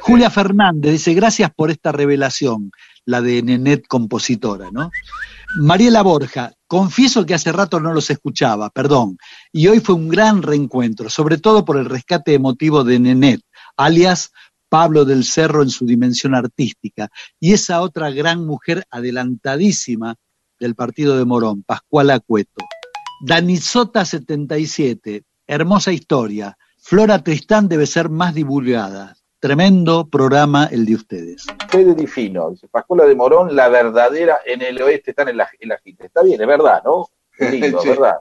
Julia 0.00 0.30
Fernández 0.30 0.92
dice, 0.92 1.14
gracias 1.14 1.50
por 1.54 1.70
esta 1.70 1.92
revelación, 1.92 2.70
la 3.04 3.20
de 3.20 3.42
Nenet 3.42 3.86
compositora, 3.86 4.70
¿no? 4.72 4.90
Mariela 5.56 6.02
Borja, 6.02 6.52
confieso 6.68 7.26
que 7.26 7.34
hace 7.34 7.50
rato 7.50 7.80
no 7.80 7.92
los 7.92 8.08
escuchaba, 8.10 8.70
perdón, 8.70 9.18
y 9.52 9.66
hoy 9.66 9.80
fue 9.80 9.96
un 9.96 10.08
gran 10.08 10.42
reencuentro, 10.42 11.10
sobre 11.10 11.38
todo 11.38 11.64
por 11.64 11.76
el 11.76 11.86
rescate 11.86 12.34
emotivo 12.34 12.84
de 12.84 13.00
Nenet, 13.00 13.40
alias 13.76 14.30
Pablo 14.68 15.04
del 15.04 15.24
Cerro 15.24 15.62
en 15.62 15.70
su 15.70 15.84
dimensión 15.84 16.36
artística, 16.36 17.10
y 17.40 17.52
esa 17.52 17.80
otra 17.80 18.10
gran 18.10 18.46
mujer 18.46 18.84
adelantadísima 18.90 20.14
del 20.60 20.76
partido 20.76 21.18
de 21.18 21.24
Morón, 21.24 21.64
Pascuala 21.64 22.20
Cueto. 22.20 22.64
Danizota 23.26 24.04
77, 24.04 25.24
hermosa 25.48 25.92
historia. 25.92 26.56
Flora 26.78 27.22
Tristán 27.24 27.68
debe 27.68 27.86
ser 27.86 28.08
más 28.08 28.34
divulgada. 28.34 29.16
Tremendo 29.40 30.06
programa 30.06 30.66
el 30.70 30.84
de 30.84 30.94
ustedes. 30.96 31.46
Fede 31.70 31.94
Difino, 31.94 32.50
dice 32.50 32.68
Pascuala 32.68 33.06
de 33.06 33.14
Morón, 33.14 33.56
la 33.56 33.68
verdadera 33.70 34.40
en 34.44 34.60
el 34.60 34.80
oeste, 34.82 35.12
están 35.12 35.28
en 35.30 35.38
la, 35.38 35.48
en 35.58 35.70
la 35.70 35.78
gente. 35.78 36.06
Está 36.06 36.22
bien, 36.22 36.38
es 36.38 36.46
verdad, 36.46 36.82
¿no? 36.84 37.06
Lindo, 37.50 37.80
Sí. 37.80 37.88
¿verdad? 37.88 38.16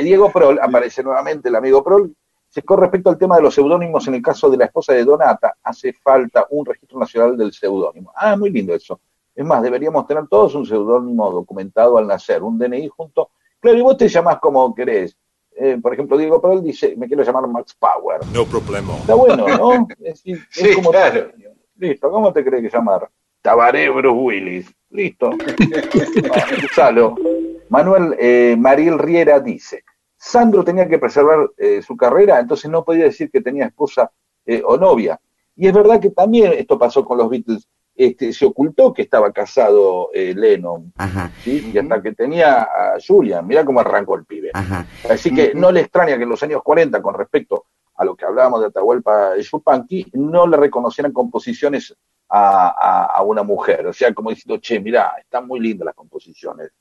Diego 0.00 0.30
Prol, 0.30 0.60
aparece 0.62 1.02
nuevamente 1.02 1.48
el 1.48 1.56
amigo 1.56 1.82
Prol. 1.82 2.14
Dice, 2.46 2.62
con 2.62 2.78
respecto 2.80 3.10
al 3.10 3.18
tema 3.18 3.34
de 3.34 3.42
los 3.42 3.52
seudónimos, 3.56 4.06
en 4.06 4.14
el 4.14 4.22
caso 4.22 4.48
de 4.48 4.56
la 4.56 4.66
esposa 4.66 4.92
de 4.92 5.04
Donata, 5.04 5.54
hace 5.60 5.92
falta 5.92 6.46
un 6.50 6.64
registro 6.64 7.00
nacional 7.00 7.36
del 7.36 7.52
seudónimo. 7.52 8.12
Ah, 8.14 8.36
muy 8.36 8.50
lindo 8.50 8.72
eso. 8.72 9.00
Es 9.34 9.44
más, 9.44 9.60
deberíamos 9.60 10.06
tener 10.06 10.28
todos 10.28 10.54
un 10.54 10.64
seudónimo 10.64 11.32
documentado 11.32 11.98
al 11.98 12.06
nacer, 12.06 12.44
un 12.44 12.56
DNI 12.56 12.86
junto. 12.86 13.30
Claro, 13.58 13.76
y 13.76 13.82
vos 13.82 13.96
te 13.96 14.06
llamás 14.06 14.38
como 14.38 14.72
querés. 14.72 15.16
Eh, 15.56 15.78
por 15.80 15.92
ejemplo, 15.92 16.16
Diego 16.16 16.40
Prol 16.40 16.62
dice, 16.62 16.94
me 16.96 17.06
quiero 17.06 17.22
llamar 17.22 17.46
Max 17.46 17.74
Power. 17.78 18.20
No 18.32 18.44
problema. 18.44 18.96
Está 18.96 19.14
bueno, 19.14 19.46
¿no? 19.46 19.88
Es, 19.98 19.98
decir, 19.98 20.36
es 20.36 20.46
Sí, 20.50 20.74
como 20.74 20.90
claro. 20.90 21.30
Listo, 21.76 22.10
¿cómo 22.10 22.32
te 22.32 22.44
crees 22.44 22.62
que 22.62 22.76
llamar? 22.76 23.08
Tabaré 23.42 23.90
Bruce 23.90 24.08
Willis. 24.08 24.74
Listo. 24.90 25.30
Usalo. 26.64 27.16
Manuel 27.68 28.16
eh, 28.18 28.56
Mariel 28.58 28.98
Riera 28.98 29.40
dice, 29.40 29.84
Sandro 30.16 30.64
tenía 30.64 30.88
que 30.88 30.98
preservar 30.98 31.50
eh, 31.58 31.82
su 31.82 31.96
carrera, 31.96 32.38
entonces 32.38 32.70
no 32.70 32.84
podía 32.84 33.04
decir 33.04 33.30
que 33.30 33.40
tenía 33.40 33.66
esposa 33.66 34.10
eh, 34.46 34.62
o 34.64 34.76
novia. 34.76 35.20
Y 35.56 35.66
es 35.66 35.72
verdad 35.72 36.00
que 36.00 36.10
también 36.10 36.52
esto 36.52 36.78
pasó 36.78 37.04
con 37.04 37.18
los 37.18 37.28
Beatles. 37.28 37.68
Este, 37.96 38.32
se 38.32 38.44
ocultó 38.46 38.92
que 38.92 39.02
estaba 39.02 39.32
casado 39.32 40.10
eh, 40.12 40.34
Lennon, 40.36 40.92
Ajá. 40.96 41.30
¿sí? 41.42 41.70
y 41.72 41.78
hasta 41.78 42.02
que 42.02 42.12
tenía 42.12 42.62
a 42.62 42.94
Julian, 43.06 43.46
mira 43.46 43.64
cómo 43.64 43.80
arrancó 43.80 44.16
el 44.16 44.24
pibe. 44.24 44.50
Ajá. 44.52 44.86
Así 45.08 45.32
que 45.34 45.52
no 45.54 45.70
le 45.70 45.80
extraña 45.80 46.16
que 46.16 46.24
en 46.24 46.28
los 46.28 46.42
años 46.42 46.62
40, 46.62 47.00
con 47.02 47.14
respecto 47.14 47.66
a 47.96 48.04
lo 48.04 48.16
que 48.16 48.24
hablábamos 48.24 48.60
de 48.60 48.66
Atahualpa 48.66 49.36
Yupanqui, 49.38 50.10
no 50.14 50.46
le 50.48 50.56
reconocieran 50.56 51.12
composiciones 51.12 51.94
a, 52.28 52.68
a- 52.68 53.04
a 53.18 53.22
una 53.22 53.44
mujer. 53.44 53.86
O 53.86 53.92
sea, 53.92 54.12
como 54.12 54.30
diciendo, 54.30 54.60
che, 54.60 54.80
mirá, 54.80 55.12
están 55.20 55.46
muy 55.46 55.60
lindas 55.60 55.86
las 55.86 55.94
composiciones, 55.94 56.72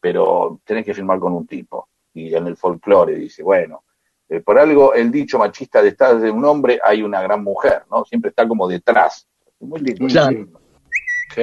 pero 0.00 0.60
tenés 0.64 0.84
que 0.86 0.94
firmar 0.94 1.18
con 1.20 1.32
un 1.34 1.46
tipo. 1.46 1.88
Y 2.14 2.34
en 2.34 2.46
el 2.46 2.56
folclore 2.56 3.14
dice, 3.16 3.42
bueno, 3.42 3.84
eh, 4.28 4.40
por 4.40 4.58
algo 4.58 4.94
el 4.94 5.10
dicho 5.10 5.38
machista 5.38 5.82
de 5.82 5.88
estar 5.88 6.18
de 6.18 6.30
un 6.30 6.44
hombre 6.46 6.80
hay 6.82 7.02
una 7.02 7.20
gran 7.20 7.42
mujer, 7.44 7.82
¿no? 7.90 8.04
Siempre 8.06 8.30
está 8.30 8.48
como 8.48 8.66
detrás. 8.66 9.26
Muy 9.60 9.80
lindo. 9.80 10.06
Claro. 10.08 10.46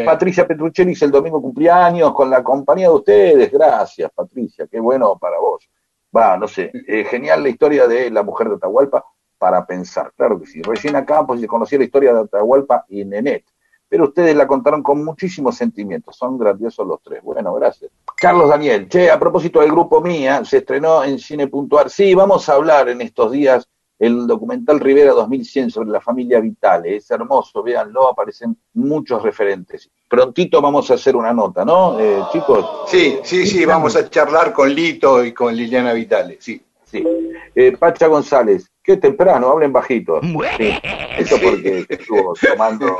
Patricia 0.05 0.47
Petruccelis 0.47 1.01
el 1.01 1.11
domingo 1.11 1.41
cumpleaños 1.41 2.13
con 2.13 2.29
la 2.29 2.43
compañía 2.43 2.87
de 2.89 2.95
ustedes. 2.95 3.51
Gracias, 3.51 4.11
Patricia. 4.13 4.67
Qué 4.67 4.79
bueno 4.79 5.17
para 5.17 5.39
vos. 5.39 5.69
Va, 6.15 6.37
no 6.37 6.47
sé. 6.47 6.71
eh, 6.87 7.03
genial 7.05 7.43
la 7.43 7.49
historia 7.49 7.87
de 7.87 8.09
la 8.09 8.23
mujer 8.23 8.49
de 8.49 8.55
Atahualpa 8.55 9.05
para 9.37 9.65
pensar. 9.65 10.11
Claro 10.15 10.39
que 10.39 10.45
sí. 10.45 10.61
Recién 10.61 10.95
acá 10.95 11.25
pues 11.25 11.45
conocí 11.47 11.77
la 11.77 11.85
historia 11.85 12.13
de 12.13 12.21
Atahualpa 12.21 12.85
y 12.89 13.05
Nenet. 13.05 13.45
Pero 13.87 14.05
ustedes 14.05 14.35
la 14.35 14.45
contaron 14.45 14.83
con 14.83 15.03
muchísimos 15.03 15.55
sentimientos. 15.57 16.15
Son 16.15 16.37
grandiosos 16.37 16.85
los 16.85 17.01
tres. 17.01 17.23
Bueno, 17.23 17.53
gracias. 17.55 17.91
Carlos 18.15 18.49
Daniel. 18.49 18.87
Che, 18.87 19.09
a 19.09 19.17
propósito 19.17 19.61
del 19.61 19.71
grupo 19.71 19.99
Mía, 19.99 20.45
se 20.45 20.57
estrenó 20.57 21.03
en 21.03 21.17
Cine 21.17 21.47
Puntuar. 21.47 21.89
Sí, 21.89 22.13
vamos 22.13 22.47
a 22.49 22.53
hablar 22.53 22.89
en 22.89 23.01
estos 23.01 23.31
días 23.31 23.67
el 23.99 24.25
documental 24.25 24.79
Rivera 24.79 25.11
2100 25.11 25.69
sobre 25.71 25.89
la 25.89 25.99
familia 25.99 26.39
Vitale. 26.39 26.95
Es 26.95 27.11
hermoso, 27.11 27.61
véanlo, 27.61 28.09
aparecen 28.09 28.57
muchos 28.73 29.21
referentes. 29.21 29.89
Prontito 30.07 30.61
vamos 30.61 30.89
a 30.89 30.93
hacer 30.93 31.15
una 31.17 31.33
nota, 31.33 31.65
¿no, 31.65 31.99
eh, 31.99 32.23
chicos? 32.31 32.65
Sí, 32.87 33.19
sí, 33.23 33.45
sí, 33.45 33.65
vamos 33.65 33.95
a 33.97 34.09
charlar 34.09 34.53
con 34.53 34.73
Lito 34.73 35.23
y 35.23 35.33
con 35.33 35.55
Liliana 35.55 35.93
Vitale, 35.93 36.37
sí. 36.39 36.63
Sí. 36.85 37.05
Eh, 37.53 37.77
Pacha 37.77 38.07
González, 38.07 38.71
qué 38.81 38.97
temprano, 38.97 39.49
hablen 39.49 39.71
bajito. 39.71 40.19
Sí. 40.57 40.73
Eso 41.17 41.35
porque 41.43 41.85
estuvo 41.87 42.33
tomando 42.33 42.95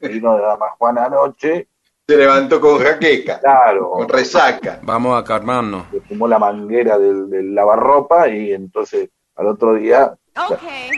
vino 0.00 0.36
de 0.36 0.42
Dama 0.42 0.70
Juana 0.78 1.04
anoche. 1.06 1.68
Se 2.06 2.16
levantó 2.16 2.58
con 2.60 2.78
jaqueca, 2.78 3.38
Claro, 3.40 3.90
con 3.90 4.08
resaca. 4.08 4.80
Vamos 4.82 5.20
a 5.20 5.24
calmarnos. 5.24 5.92
le 5.92 6.00
fumó 6.00 6.26
la 6.26 6.38
manguera 6.38 6.96
del, 6.98 7.28
del 7.28 7.54
lavarropa 7.54 8.28
y 8.28 8.52
entonces 8.52 9.10
al 9.38 9.46
otro 9.46 9.74
día. 9.74 10.12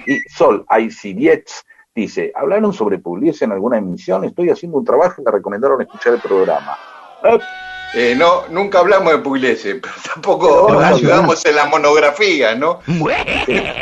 Y 0.07 0.21
Sol 0.29 0.65
Aisirietz 0.69 1.63
dice: 1.95 2.33
¿Hablaron 2.35 2.73
sobre 2.73 2.99
Pugliese 2.99 3.45
en 3.45 3.53
alguna 3.53 3.79
emisión? 3.79 4.25
Estoy 4.25 4.51
haciendo 4.51 4.79
un 4.79 4.85
trabajo 4.85 5.21
y 5.21 5.25
me 5.25 5.31
recomendaron 5.31 5.81
escuchar 5.83 6.15
el 6.15 6.21
programa. 6.21 6.77
Eh, 7.25 7.39
Eh, 7.93 8.15
no, 8.17 8.47
nunca 8.49 8.79
hablamos 8.79 9.13
de 9.13 9.19
Pugliese, 9.19 9.75
pero 9.77 9.95
tampoco 10.15 10.67
Pero 10.69 10.79
ayudamos 10.81 11.45
en 11.45 11.57
la 11.57 11.67
monografía, 11.67 12.55
¿no? 12.55 12.79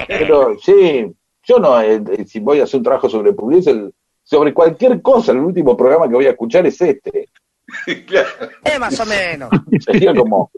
Pero 0.09 0.57
sí, 0.63 1.13
yo 1.45 1.59
no, 1.59 1.79
eh, 1.83 2.03
eh, 2.13 2.25
si 2.27 2.41
voy 2.41 2.61
a 2.61 2.65
hacer 2.65 2.79
un 2.79 2.85
trabajo 2.85 3.09
sobre 3.11 3.33
Pugliese, 3.35 3.71
el- 3.71 3.93
sobre 4.23 4.55
cualquier 4.55 5.03
cosa, 5.03 5.33
el 5.33 5.39
último 5.41 5.77
programa 5.77 6.09
que 6.09 6.15
voy 6.15 6.27
a 6.27 6.31
escuchar 6.31 6.67
es 6.67 6.81
este. 6.81 7.29
Claro. 8.07 8.29
Eh, 8.65 8.79
más 8.79 8.99
o 8.99 9.05
menos. 9.05 9.51
Sería 9.81 10.15
como, 10.15 10.51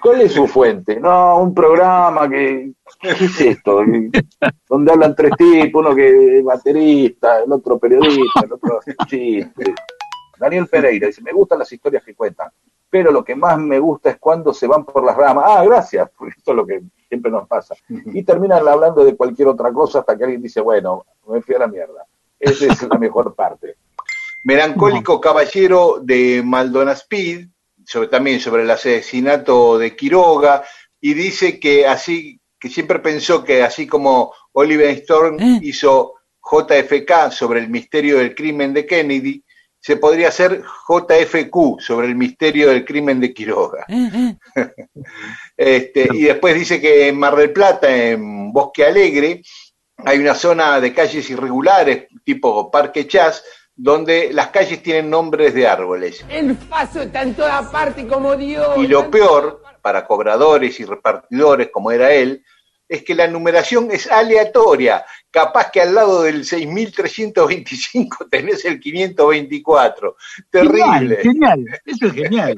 ¿cuál 0.00 0.22
es 0.22 0.32
su 0.32 0.46
fuente? 0.46 0.98
No, 1.00 1.38
un 1.40 1.54
programa 1.54 2.28
que, 2.28 2.72
¿qué 3.00 3.10
es 3.10 3.40
esto? 3.40 3.82
Donde 4.68 4.92
hablan 4.92 5.14
tres 5.14 5.32
tipos, 5.36 5.84
uno 5.84 5.94
que 5.94 6.38
es 6.38 6.44
baterista, 6.44 7.40
el 7.42 7.52
otro 7.52 7.78
periodista, 7.78 8.40
el 8.44 8.52
otro 8.52 8.78
hace 8.78 8.94
chistes. 9.06 9.74
Daniel 10.38 10.66
Pereira 10.66 11.06
dice, 11.06 11.22
me 11.22 11.32
gustan 11.32 11.60
las 11.60 11.72
historias 11.72 12.02
que 12.02 12.14
cuentan, 12.14 12.50
pero 12.90 13.10
lo 13.10 13.24
que 13.24 13.34
más 13.34 13.58
me 13.58 13.78
gusta 13.78 14.10
es 14.10 14.18
cuando 14.18 14.52
se 14.52 14.66
van 14.66 14.84
por 14.84 15.04
las 15.04 15.16
ramas. 15.16 15.44
Ah, 15.46 15.64
gracias, 15.64 16.10
porque 16.16 16.34
esto 16.36 16.50
es 16.50 16.56
lo 16.56 16.66
que 16.66 16.82
siempre 17.08 17.30
nos 17.30 17.46
pasa. 17.46 17.74
Y 17.88 18.22
terminan 18.22 18.66
hablando 18.66 19.04
de 19.04 19.16
cualquier 19.16 19.48
otra 19.48 19.72
cosa 19.72 20.00
hasta 20.00 20.16
que 20.16 20.24
alguien 20.24 20.42
dice, 20.42 20.60
bueno, 20.60 21.06
me 21.28 21.40
fui 21.40 21.54
a 21.54 21.60
la 21.60 21.68
mierda. 21.68 22.06
Esa 22.38 22.66
es 22.66 22.82
la 22.82 22.98
mejor 22.98 23.34
parte. 23.34 23.76
Melancólico 24.44 25.20
Caballero 25.20 26.00
de 26.02 26.42
Maldonaspid, 26.44 27.48
sobre, 27.84 28.08
también 28.08 28.40
sobre 28.40 28.62
el 28.62 28.70
asesinato 28.70 29.78
de 29.78 29.94
Quiroga, 29.94 30.64
y 31.00 31.14
dice 31.14 31.60
que 31.60 31.86
así, 31.86 32.40
que 32.58 32.68
siempre 32.68 32.98
pensó 32.98 33.44
que 33.44 33.62
así 33.62 33.86
como 33.86 34.32
Oliver 34.52 34.88
Stone 34.90 35.60
hizo 35.62 36.14
JFK 36.42 37.30
sobre 37.30 37.60
el 37.60 37.68
misterio 37.68 38.18
del 38.18 38.34
crimen 38.34 38.72
de 38.72 38.86
Kennedy, 38.86 39.44
se 39.84 39.98
podría 39.98 40.28
hacer 40.28 40.62
JFQ 40.88 41.78
sobre 41.78 42.06
el 42.06 42.14
misterio 42.14 42.70
del 42.70 42.86
crimen 42.86 43.20
de 43.20 43.34
Quiroga. 43.34 43.84
Este, 45.56 46.08
y 46.12 46.22
después 46.22 46.54
dice 46.56 46.80
que 46.80 47.06
en 47.06 47.16
Mar 47.16 47.36
del 47.36 47.52
Plata, 47.52 47.94
en 47.94 48.52
Bosque 48.52 48.84
Alegre, 48.84 49.40
hay 49.98 50.18
una 50.18 50.34
zona 50.34 50.80
de 50.80 50.92
calles 50.92 51.30
irregulares, 51.30 52.08
tipo 52.24 52.70
Parque 52.72 53.06
Chas, 53.06 53.44
donde 53.76 54.32
las 54.32 54.48
calles 54.48 54.82
tienen 54.82 55.10
nombres 55.10 55.54
de 55.54 55.66
árboles. 55.66 56.24
El 56.28 56.54
paso 56.56 57.02
está 57.02 57.22
en 57.22 57.34
toda 57.34 57.70
parte 57.70 58.06
como 58.06 58.36
Dios. 58.36 58.76
Y 58.78 58.86
lo 58.86 59.10
peor, 59.10 59.62
para 59.82 60.06
cobradores 60.06 60.78
y 60.80 60.84
repartidores 60.84 61.70
como 61.72 61.90
era 61.90 62.12
él, 62.12 62.44
es 62.88 63.02
que 63.02 63.14
la 63.14 63.26
numeración 63.26 63.90
es 63.90 64.10
aleatoria. 64.10 65.04
Capaz 65.30 65.70
que 65.70 65.80
al 65.80 65.94
lado 65.94 66.22
del 66.22 66.44
6325 66.44 68.26
tenés 68.30 68.64
el 68.64 68.78
524. 68.78 70.16
Terrible. 70.50 71.16
Genial, 71.22 71.22
genial. 71.22 71.80
Eso 71.84 72.06
es 72.06 72.12
genial. 72.12 72.56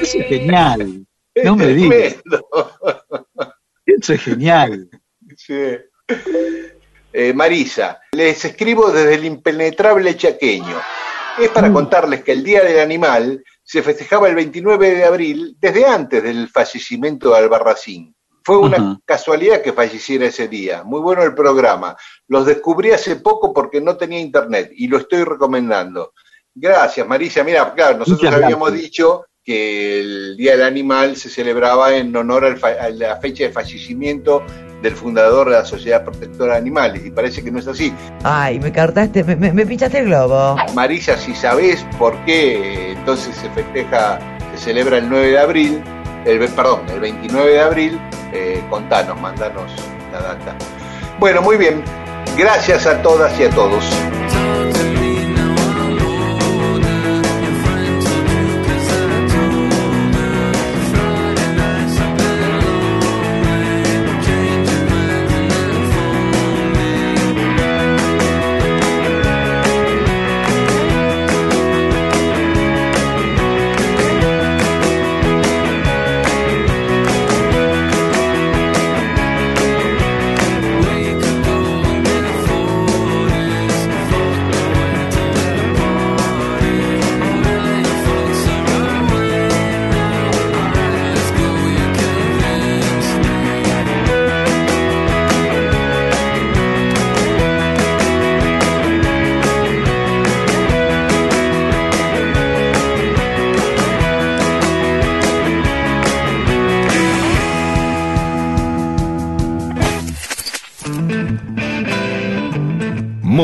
Eso 0.00 0.18
es 0.18 0.26
genial. 0.26 1.06
No 1.44 1.56
me 1.56 1.66
digas. 1.68 2.16
Eso 3.86 4.12
es 4.12 4.22
genial. 4.22 4.88
Sí. 5.36 5.76
Eh, 7.12 7.32
Marisa, 7.32 8.00
les 8.12 8.44
escribo 8.44 8.90
desde 8.90 9.14
el 9.14 9.24
impenetrable 9.24 10.16
chaqueño. 10.16 10.80
Es 11.38 11.48
para 11.50 11.72
contarles 11.72 12.22
que 12.22 12.32
el 12.32 12.44
Día 12.44 12.62
del 12.62 12.80
Animal 12.80 13.42
se 13.62 13.82
festejaba 13.82 14.28
el 14.28 14.34
29 14.34 14.94
de 14.94 15.04
abril 15.04 15.56
desde 15.58 15.86
antes 15.86 16.22
del 16.22 16.48
fallecimiento 16.48 17.30
de 17.30 17.38
Albarracín. 17.38 18.14
Fue 18.42 18.58
una 18.58 18.98
casualidad 19.04 19.62
que 19.62 19.72
falleciera 19.72 20.26
ese 20.26 20.48
día. 20.48 20.82
Muy 20.82 21.00
bueno 21.00 21.22
el 21.22 21.34
programa. 21.34 21.96
Los 22.26 22.46
descubrí 22.46 22.90
hace 22.90 23.16
poco 23.16 23.52
porque 23.52 23.80
no 23.80 23.96
tenía 23.96 24.18
internet 24.18 24.70
y 24.74 24.88
lo 24.88 24.98
estoy 24.98 25.24
recomendando. 25.24 26.12
Gracias, 26.54 27.06
Marisa. 27.06 27.44
Mira, 27.44 27.72
claro, 27.74 27.98
nosotros 27.98 28.32
habíamos 28.32 28.72
dicho 28.72 29.26
que 29.44 30.00
el 30.00 30.36
Día 30.36 30.52
del 30.52 30.62
Animal 30.62 31.16
se 31.16 31.28
celebraba 31.28 31.94
en 31.94 32.14
honor 32.16 32.58
a 32.62 32.90
la 32.90 33.16
fecha 33.16 33.44
de 33.44 33.52
fallecimiento 33.52 34.44
del 34.82 34.94
fundador 34.94 35.50
de 35.50 35.56
la 35.56 35.64
Sociedad 35.64 36.04
Protectora 36.04 36.54
de 36.54 36.58
Animales 36.58 37.04
y 37.04 37.10
parece 37.10 37.42
que 37.42 37.50
no 37.50 37.58
es 37.58 37.66
así. 37.66 37.92
Ay, 38.24 38.58
me 38.60 38.72
cartaste, 38.72 39.24
me, 39.24 39.36
me, 39.36 39.52
me 39.52 39.66
pinchaste 39.66 39.98
el 39.98 40.06
globo. 40.06 40.56
Marisa, 40.74 41.16
si 41.16 41.34
sabés 41.34 41.84
por 41.98 42.16
qué 42.24 42.90
eh, 42.90 42.92
entonces 42.92 43.36
se 43.36 43.50
festeja, 43.50 44.18
se 44.54 44.64
celebra 44.64 44.98
el 44.98 45.08
9 45.08 45.28
de 45.28 45.38
abril, 45.38 45.82
el, 46.24 46.38
perdón, 46.50 46.80
el 46.92 47.00
29 47.00 47.50
de 47.50 47.60
abril, 47.60 48.00
eh, 48.32 48.62
contanos, 48.70 49.20
mandanos 49.20 49.70
la 50.12 50.20
data. 50.20 50.56
Bueno, 51.18 51.42
muy 51.42 51.56
bien. 51.56 51.82
Gracias 52.36 52.86
a 52.86 53.02
todas 53.02 53.38
y 53.38 53.44
a 53.44 53.50
todos. 53.50 53.84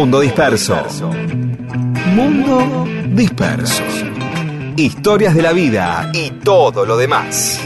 Mundo 0.07 0.21
Disperso. 0.21 0.77
Mundo 2.15 2.87
Disperso. 3.09 3.83
Historias 4.77 5.35
de 5.35 5.43
la 5.43 5.53
vida 5.53 6.13
y 6.15 6.31
todo 6.31 6.87
lo 6.87 6.97
demás. 6.97 7.61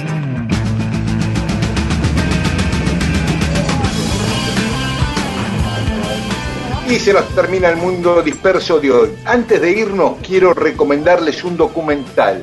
Y 6.89 6.95
se 6.95 7.13
nos 7.13 7.29
termina 7.35 7.69
el 7.69 7.77
mundo 7.77 8.23
disperso 8.23 8.81
de 8.81 8.91
hoy. 8.91 9.11
Antes 9.27 9.61
de 9.61 9.73
irnos, 9.73 10.15
quiero 10.27 10.55
recomendarles 10.55 11.45
un 11.45 11.59
documental, 11.59 12.43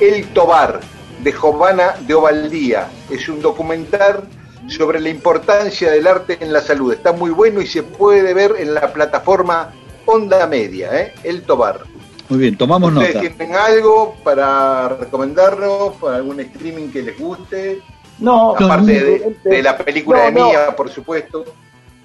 El 0.00 0.24
Tobar, 0.28 0.80
de 1.22 1.32
Jovana 1.32 1.96
de 2.06 2.14
Ovaldía. 2.14 2.88
Es 3.10 3.28
un 3.28 3.42
documental 3.42 4.24
sobre 4.68 5.00
la 5.00 5.08
importancia 5.08 5.90
del 5.90 6.06
arte 6.06 6.38
en 6.40 6.52
la 6.52 6.60
salud. 6.60 6.92
Está 6.92 7.12
muy 7.12 7.30
bueno 7.30 7.60
y 7.60 7.66
se 7.66 7.82
puede 7.82 8.34
ver 8.34 8.54
en 8.58 8.74
la 8.74 8.92
plataforma 8.92 9.72
Onda 10.06 10.46
Media, 10.46 11.00
¿eh? 11.00 11.14
El 11.22 11.42
Tobar. 11.42 11.80
Muy 12.28 12.38
bien, 12.38 12.56
tomamos 12.56 12.92
nota. 12.92 13.06
¿Ustedes 13.06 13.36
tienen 13.36 13.56
algo 13.56 14.16
para 14.24 14.88
recomendarnos? 14.88 15.94
¿Para 15.96 16.16
algún 16.16 16.40
streaming 16.40 16.88
que 16.90 17.02
les 17.02 17.18
guste? 17.18 17.82
No, 18.18 18.52
Aparte 18.52 19.00
no, 19.00 19.50
de, 19.50 19.56
de 19.56 19.62
la 19.62 19.76
película 19.76 20.18
no, 20.18 20.24
de 20.24 20.32
no. 20.32 20.46
Mía, 20.46 20.76
por 20.76 20.90
supuesto. 20.90 21.44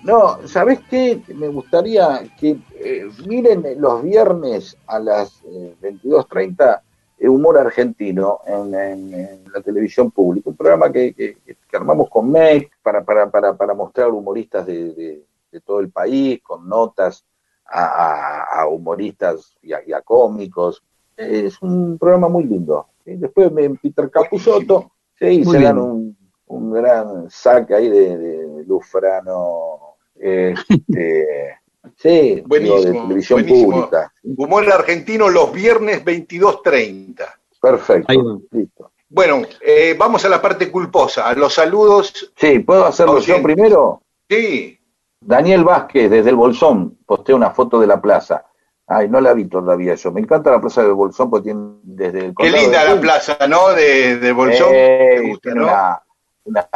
No, 0.03 0.39
¿sabés 0.47 0.79
qué? 0.89 1.21
Me 1.35 1.47
gustaría 1.49 2.23
que 2.39 2.57
eh, 2.75 3.09
miren 3.27 3.63
los 3.77 4.03
viernes 4.03 4.77
a 4.87 4.99
las 4.99 5.41
eh, 5.45 5.75
22.30 5.81 6.77
eh, 6.77 6.81
Humor 7.27 7.57
Argentino 7.57 8.39
en, 8.45 8.73
en- 8.75 9.13
en 9.13 9.43
la 9.53 9.61
televisión 9.61 10.11
pública, 10.11 10.49
un 10.49 10.55
programa 10.55 10.91
que, 10.91 11.13
que- 11.13 11.37
que 11.45 11.77
armamos 11.77 12.09
con 12.09 12.31
MEC 12.31 12.71
para, 12.81 13.03
para, 13.03 13.29
para, 13.29 13.55
para 13.57 13.73
mostrar 13.73 14.09
humoristas 14.11 14.65
de, 14.65 14.93
de- 14.93 15.25
de 15.51 15.61
todo 15.61 15.79
el 15.81 15.89
país, 15.91 16.39
con 16.43 16.69
notas 16.69 17.25
a, 17.65 17.83
a- 17.85 18.61
a 18.61 18.67
humoristas 18.67 19.55
y 19.61 19.73
a, 19.73 19.81
y 19.85 19.91
a 19.91 20.01
cómicos. 20.01 20.81
Es 21.17 21.61
un 21.61 21.97
programa 21.97 22.29
muy 22.29 22.45
lindo. 22.45 22.87
Después 23.03 23.51
me, 23.51 23.69
Peter 23.71 24.09
Capusotto, 24.09 24.91
sí, 25.17 25.43
se 25.43 25.57
dan 25.63 25.77
un, 25.79 26.17
un 26.47 26.71
gran 26.71 27.29
saque 27.29 27.73
ahí 27.75 27.89
de, 27.89 28.17
de 28.17 28.63
Lufrano. 28.65 29.95
Este, 30.21 31.58
sí, 31.95 32.09
digo, 32.35 32.47
Buenísimo, 32.47 32.79
de 32.81 32.91
televisión 33.01 33.41
buenísimo. 33.41 33.71
pública. 33.71 34.13
Humor 34.23 34.71
Argentino 34.71 35.29
los 35.29 35.51
viernes 35.51 36.03
22.30. 36.05 37.25
Perfecto. 37.61 38.41
Listo. 38.51 38.91
Bueno, 39.09 39.41
eh, 39.61 39.95
vamos 39.97 40.23
a 40.25 40.29
la 40.29 40.41
parte 40.41 40.69
culposa, 40.71 41.27
a 41.27 41.33
los 41.33 41.53
saludos. 41.53 42.31
Sí, 42.35 42.59
¿puedo 42.59 42.85
hacerlo 42.85 43.19
yo 43.19 43.41
primero? 43.41 44.01
Sí, 44.29 44.79
Daniel 45.19 45.63
Vázquez, 45.63 46.09
desde 46.11 46.29
el 46.29 46.35
Bolsón, 46.35 46.97
postea 47.05 47.35
una 47.35 47.51
foto 47.51 47.79
de 47.79 47.87
la 47.87 47.99
plaza. 47.99 48.45
Ay, 48.87 49.09
no 49.09 49.19
la 49.21 49.33
vi 49.33 49.45
todavía 49.45 49.95
yo. 49.95 50.11
Me 50.11 50.21
encanta 50.21 50.51
la 50.51 50.61
plaza 50.61 50.81
del 50.83 50.93
Bolsón 50.93 51.29
porque 51.29 51.45
tiene 51.45 51.61
desde 51.83 52.25
el 52.27 52.33
qué 52.35 52.49
linda 52.49 52.83
la 52.85 52.99
plaza, 53.01 53.37
¿no? 53.47 53.69
De, 53.69 54.17
de 54.17 54.31
Bolsón. 54.31 54.69
Eh, 54.71 55.17
Me 55.21 55.29
gusta, 55.29 55.41
tiene 55.49 55.59
¿no? 55.59 55.65
una, 55.67 56.01
una- 56.45 56.67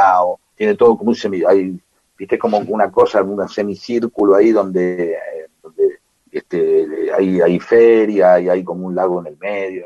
tiene 0.55 0.75
todo 0.75 0.97
como 0.97 1.11
un 1.11 1.45
hay, 1.47 1.80
viste 2.18 2.38
como 2.38 2.60
una 2.60 2.91
cosa, 2.91 3.22
un 3.22 3.48
semicírculo 3.49 4.35
ahí 4.35 4.52
donde, 4.52 5.14
eh, 5.14 5.48
donde 5.61 5.99
este, 6.31 7.11
hay, 7.18 7.41
hay 7.41 7.60
feria 7.60 8.40
y 8.40 8.49
hay 8.49 8.64
como 8.64 8.88
un 8.88 8.95
lago 8.95 9.19
en 9.22 9.27
el 9.27 9.38
medio. 9.38 9.85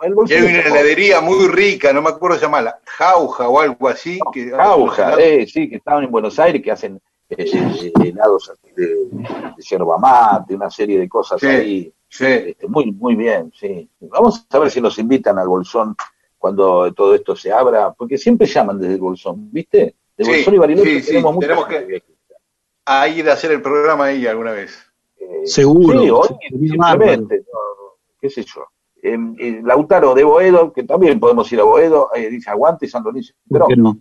El 0.00 0.14
Y 0.28 0.32
hay 0.32 0.42
una 0.42 0.60
heladería 0.60 1.20
muy 1.20 1.48
rica, 1.48 1.92
no 1.92 2.02
me 2.02 2.10
acuerdo 2.10 2.38
llamarla, 2.38 2.78
Jauja 2.84 3.48
o 3.48 3.58
algo 3.58 3.88
así. 3.88 4.18
que 4.32 4.50
Jauja, 4.50 5.14
eh, 5.18 5.46
sí, 5.46 5.68
que 5.68 5.76
estaban 5.76 6.04
en 6.04 6.10
Buenos 6.10 6.38
Aires, 6.38 6.62
que 6.62 6.70
hacen 6.70 7.00
eh, 7.30 7.36
eh, 7.38 7.92
helados 8.04 8.52
de, 8.74 8.86
de 8.86 9.54
yerba 9.58 9.98
mate, 9.98 10.54
una 10.54 10.70
serie 10.70 10.98
de 10.98 11.08
cosas 11.08 11.40
Sí, 11.40 11.46
ahí. 11.46 11.92
Sí. 12.08 12.24
Este, 12.24 12.68
muy, 12.68 12.90
muy 12.92 13.16
bien, 13.16 13.52
sí. 13.58 13.88
Vamos 14.00 14.46
a 14.50 14.58
ver 14.58 14.70
si 14.70 14.80
nos 14.80 14.98
invitan 14.98 15.38
al 15.38 15.48
Bolsón 15.48 15.94
cuando 16.38 16.92
todo 16.94 17.14
esto 17.14 17.34
se 17.34 17.52
abra, 17.52 17.92
porque 17.92 18.16
siempre 18.16 18.46
llaman 18.46 18.78
desde 18.78 18.94
el 18.94 19.00
Bolsón, 19.00 19.50
¿viste? 19.50 19.96
De 20.18 20.24
Sí, 20.24 20.30
Bolsón 20.30 20.54
y 20.54 20.58
Bariloche 20.58 20.90
sí, 20.90 21.00
sí, 21.00 21.06
tenemos 21.08 21.34
mucha 21.34 21.46
tenemos 21.46 21.68
gente 21.68 22.04
A 22.84 23.08
ir 23.08 23.30
a 23.30 23.32
hacer 23.32 23.52
el 23.52 23.62
programa 23.62 24.06
ahí 24.06 24.26
alguna 24.26 24.52
vez. 24.52 24.76
Eh, 25.16 25.46
Seguro. 25.46 26.00
Sí, 26.00 26.10
hoy 26.10 26.28
simplemente, 26.68 27.36
no, 27.38 27.84
no, 27.84 27.92
qué 28.20 28.28
sé 28.28 28.42
yo. 28.42 28.66
Eh, 29.00 29.16
eh, 29.38 29.60
Lautaro 29.62 30.12
de 30.14 30.24
Boedo, 30.24 30.72
que 30.72 30.82
también 30.82 31.20
podemos 31.20 31.50
ir 31.52 31.60
a 31.60 31.64
Boedo, 31.64 32.10
eh, 32.14 32.28
dice 32.28 32.50
aguante 32.50 32.88
San 32.88 33.04
Lorenzo. 33.04 33.32
Pero, 33.48 33.66
¿Por 33.66 33.74
qué 33.74 33.80
no? 33.80 33.98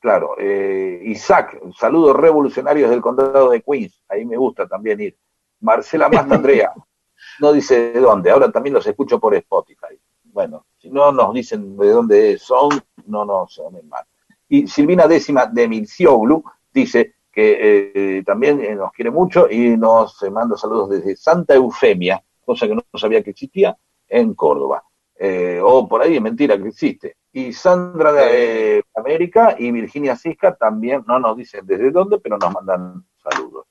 claro, 0.00 0.34
eh, 0.38 1.00
Isaac, 1.04 1.60
saludos 1.78 2.16
revolucionarios 2.16 2.88
del 2.88 3.02
condado 3.02 3.50
de 3.50 3.62
Queens, 3.62 4.02
ahí 4.08 4.24
me 4.24 4.36
gusta 4.36 4.66
también 4.66 5.00
ir. 5.00 5.16
Marcela 5.60 6.08
Masta 6.08 6.34
Andrea, 6.34 6.72
no 7.40 7.52
dice 7.52 7.92
de 7.92 8.00
dónde, 8.00 8.30
ahora 8.30 8.50
también 8.50 8.74
los 8.74 8.86
escucho 8.86 9.20
por 9.20 9.34
Spotify. 9.34 10.00
Bueno, 10.24 10.64
si 10.78 10.90
no 10.90 11.12
nos 11.12 11.34
dicen 11.34 11.76
de 11.76 11.88
dónde 11.90 12.38
son, 12.38 12.70
no 13.06 13.24
nos 13.26 13.56
llamen 13.56 13.86
mal. 13.88 14.04
Y 14.52 14.66
Silvina 14.66 15.06
Décima 15.06 15.46
de 15.46 15.66
Milcioglu 15.66 16.44
dice 16.74 17.14
que 17.32 18.18
eh, 18.18 18.22
también 18.22 18.60
eh, 18.60 18.74
nos 18.74 18.92
quiere 18.92 19.10
mucho 19.10 19.50
y 19.50 19.78
nos 19.78 20.22
eh, 20.22 20.30
manda 20.30 20.58
saludos 20.58 20.90
desde 20.90 21.16
Santa 21.16 21.54
Eufemia, 21.54 22.22
cosa 22.44 22.68
que 22.68 22.74
no 22.74 22.84
sabía 22.94 23.22
que 23.22 23.30
existía, 23.30 23.74
en 24.06 24.34
Córdoba. 24.34 24.84
Eh, 25.18 25.58
o 25.64 25.88
por 25.88 26.02
ahí 26.02 26.16
es 26.16 26.20
mentira 26.20 26.58
que 26.60 26.68
existe. 26.68 27.16
Y 27.32 27.54
Sandra 27.54 28.12
de 28.12 28.76
eh, 28.80 28.82
América 28.94 29.56
y 29.58 29.70
Virginia 29.72 30.16
Cisca 30.16 30.54
también 30.54 31.02
no 31.08 31.18
nos 31.18 31.34
dicen 31.34 31.64
desde 31.64 31.90
dónde, 31.90 32.18
pero 32.18 32.36
nos 32.36 32.52
mandan 32.52 33.06
saludos. 33.22 33.64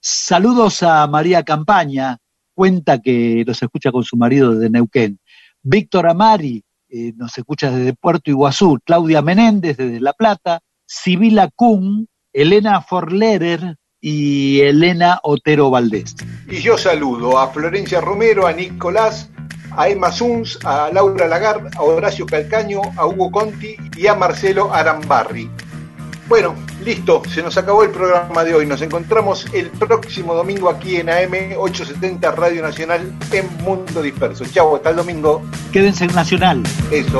Saludos 0.00 0.82
a 0.82 1.06
María 1.08 1.42
Campaña, 1.42 2.16
cuenta 2.54 3.02
que 3.02 3.44
nos 3.46 3.62
escucha 3.62 3.92
con 3.92 4.02
su 4.02 4.16
marido 4.16 4.54
desde 4.54 4.70
Neuquén. 4.70 5.18
Víctor 5.60 6.08
Amari 6.08 6.64
eh, 6.88 7.12
nos 7.16 7.36
escucha 7.36 7.70
desde 7.70 7.94
Puerto 7.94 8.30
Iguazú. 8.30 8.78
Claudia 8.84 9.22
Menéndez 9.22 9.76
desde 9.76 10.00
La 10.00 10.12
Plata. 10.12 10.60
Sibila 10.86 11.50
Kuhn, 11.54 12.06
Elena 12.32 12.80
Forlerer 12.80 13.76
y 14.00 14.60
Elena 14.60 15.18
Otero 15.22 15.70
Valdés. 15.70 16.14
Y 16.48 16.58
yo 16.58 16.78
saludo 16.78 17.38
a 17.38 17.48
Florencia 17.48 18.00
Romero, 18.00 18.46
a 18.46 18.52
Nicolás, 18.52 19.30
a 19.72 19.88
Emma 19.88 20.12
Suns, 20.12 20.58
a 20.64 20.90
Laura 20.92 21.26
Lagar, 21.26 21.70
a 21.76 21.82
Horacio 21.82 22.24
Calcaño, 22.24 22.82
a 22.96 23.06
Hugo 23.06 23.30
Conti 23.30 23.76
y 23.96 24.06
a 24.06 24.14
Marcelo 24.14 24.72
Arambarri. 24.72 25.50
Bueno, 26.28 26.56
listo, 26.84 27.22
se 27.32 27.40
nos 27.42 27.56
acabó 27.56 27.84
el 27.84 27.90
programa 27.90 28.42
de 28.42 28.54
hoy. 28.54 28.66
Nos 28.66 28.82
encontramos 28.82 29.46
el 29.52 29.70
próximo 29.70 30.34
domingo 30.34 30.68
aquí 30.68 30.96
en 30.96 31.08
AM 31.08 31.56
870 31.56 32.32
Radio 32.32 32.62
Nacional 32.62 33.12
en 33.30 33.48
Mundo 33.62 34.02
Disperso. 34.02 34.44
Chau, 34.46 34.74
hasta 34.74 34.90
el 34.90 34.96
domingo. 34.96 35.42
Quédense 35.72 36.04
en 36.04 36.14
Nacional. 36.14 36.62
Eso. 36.90 37.18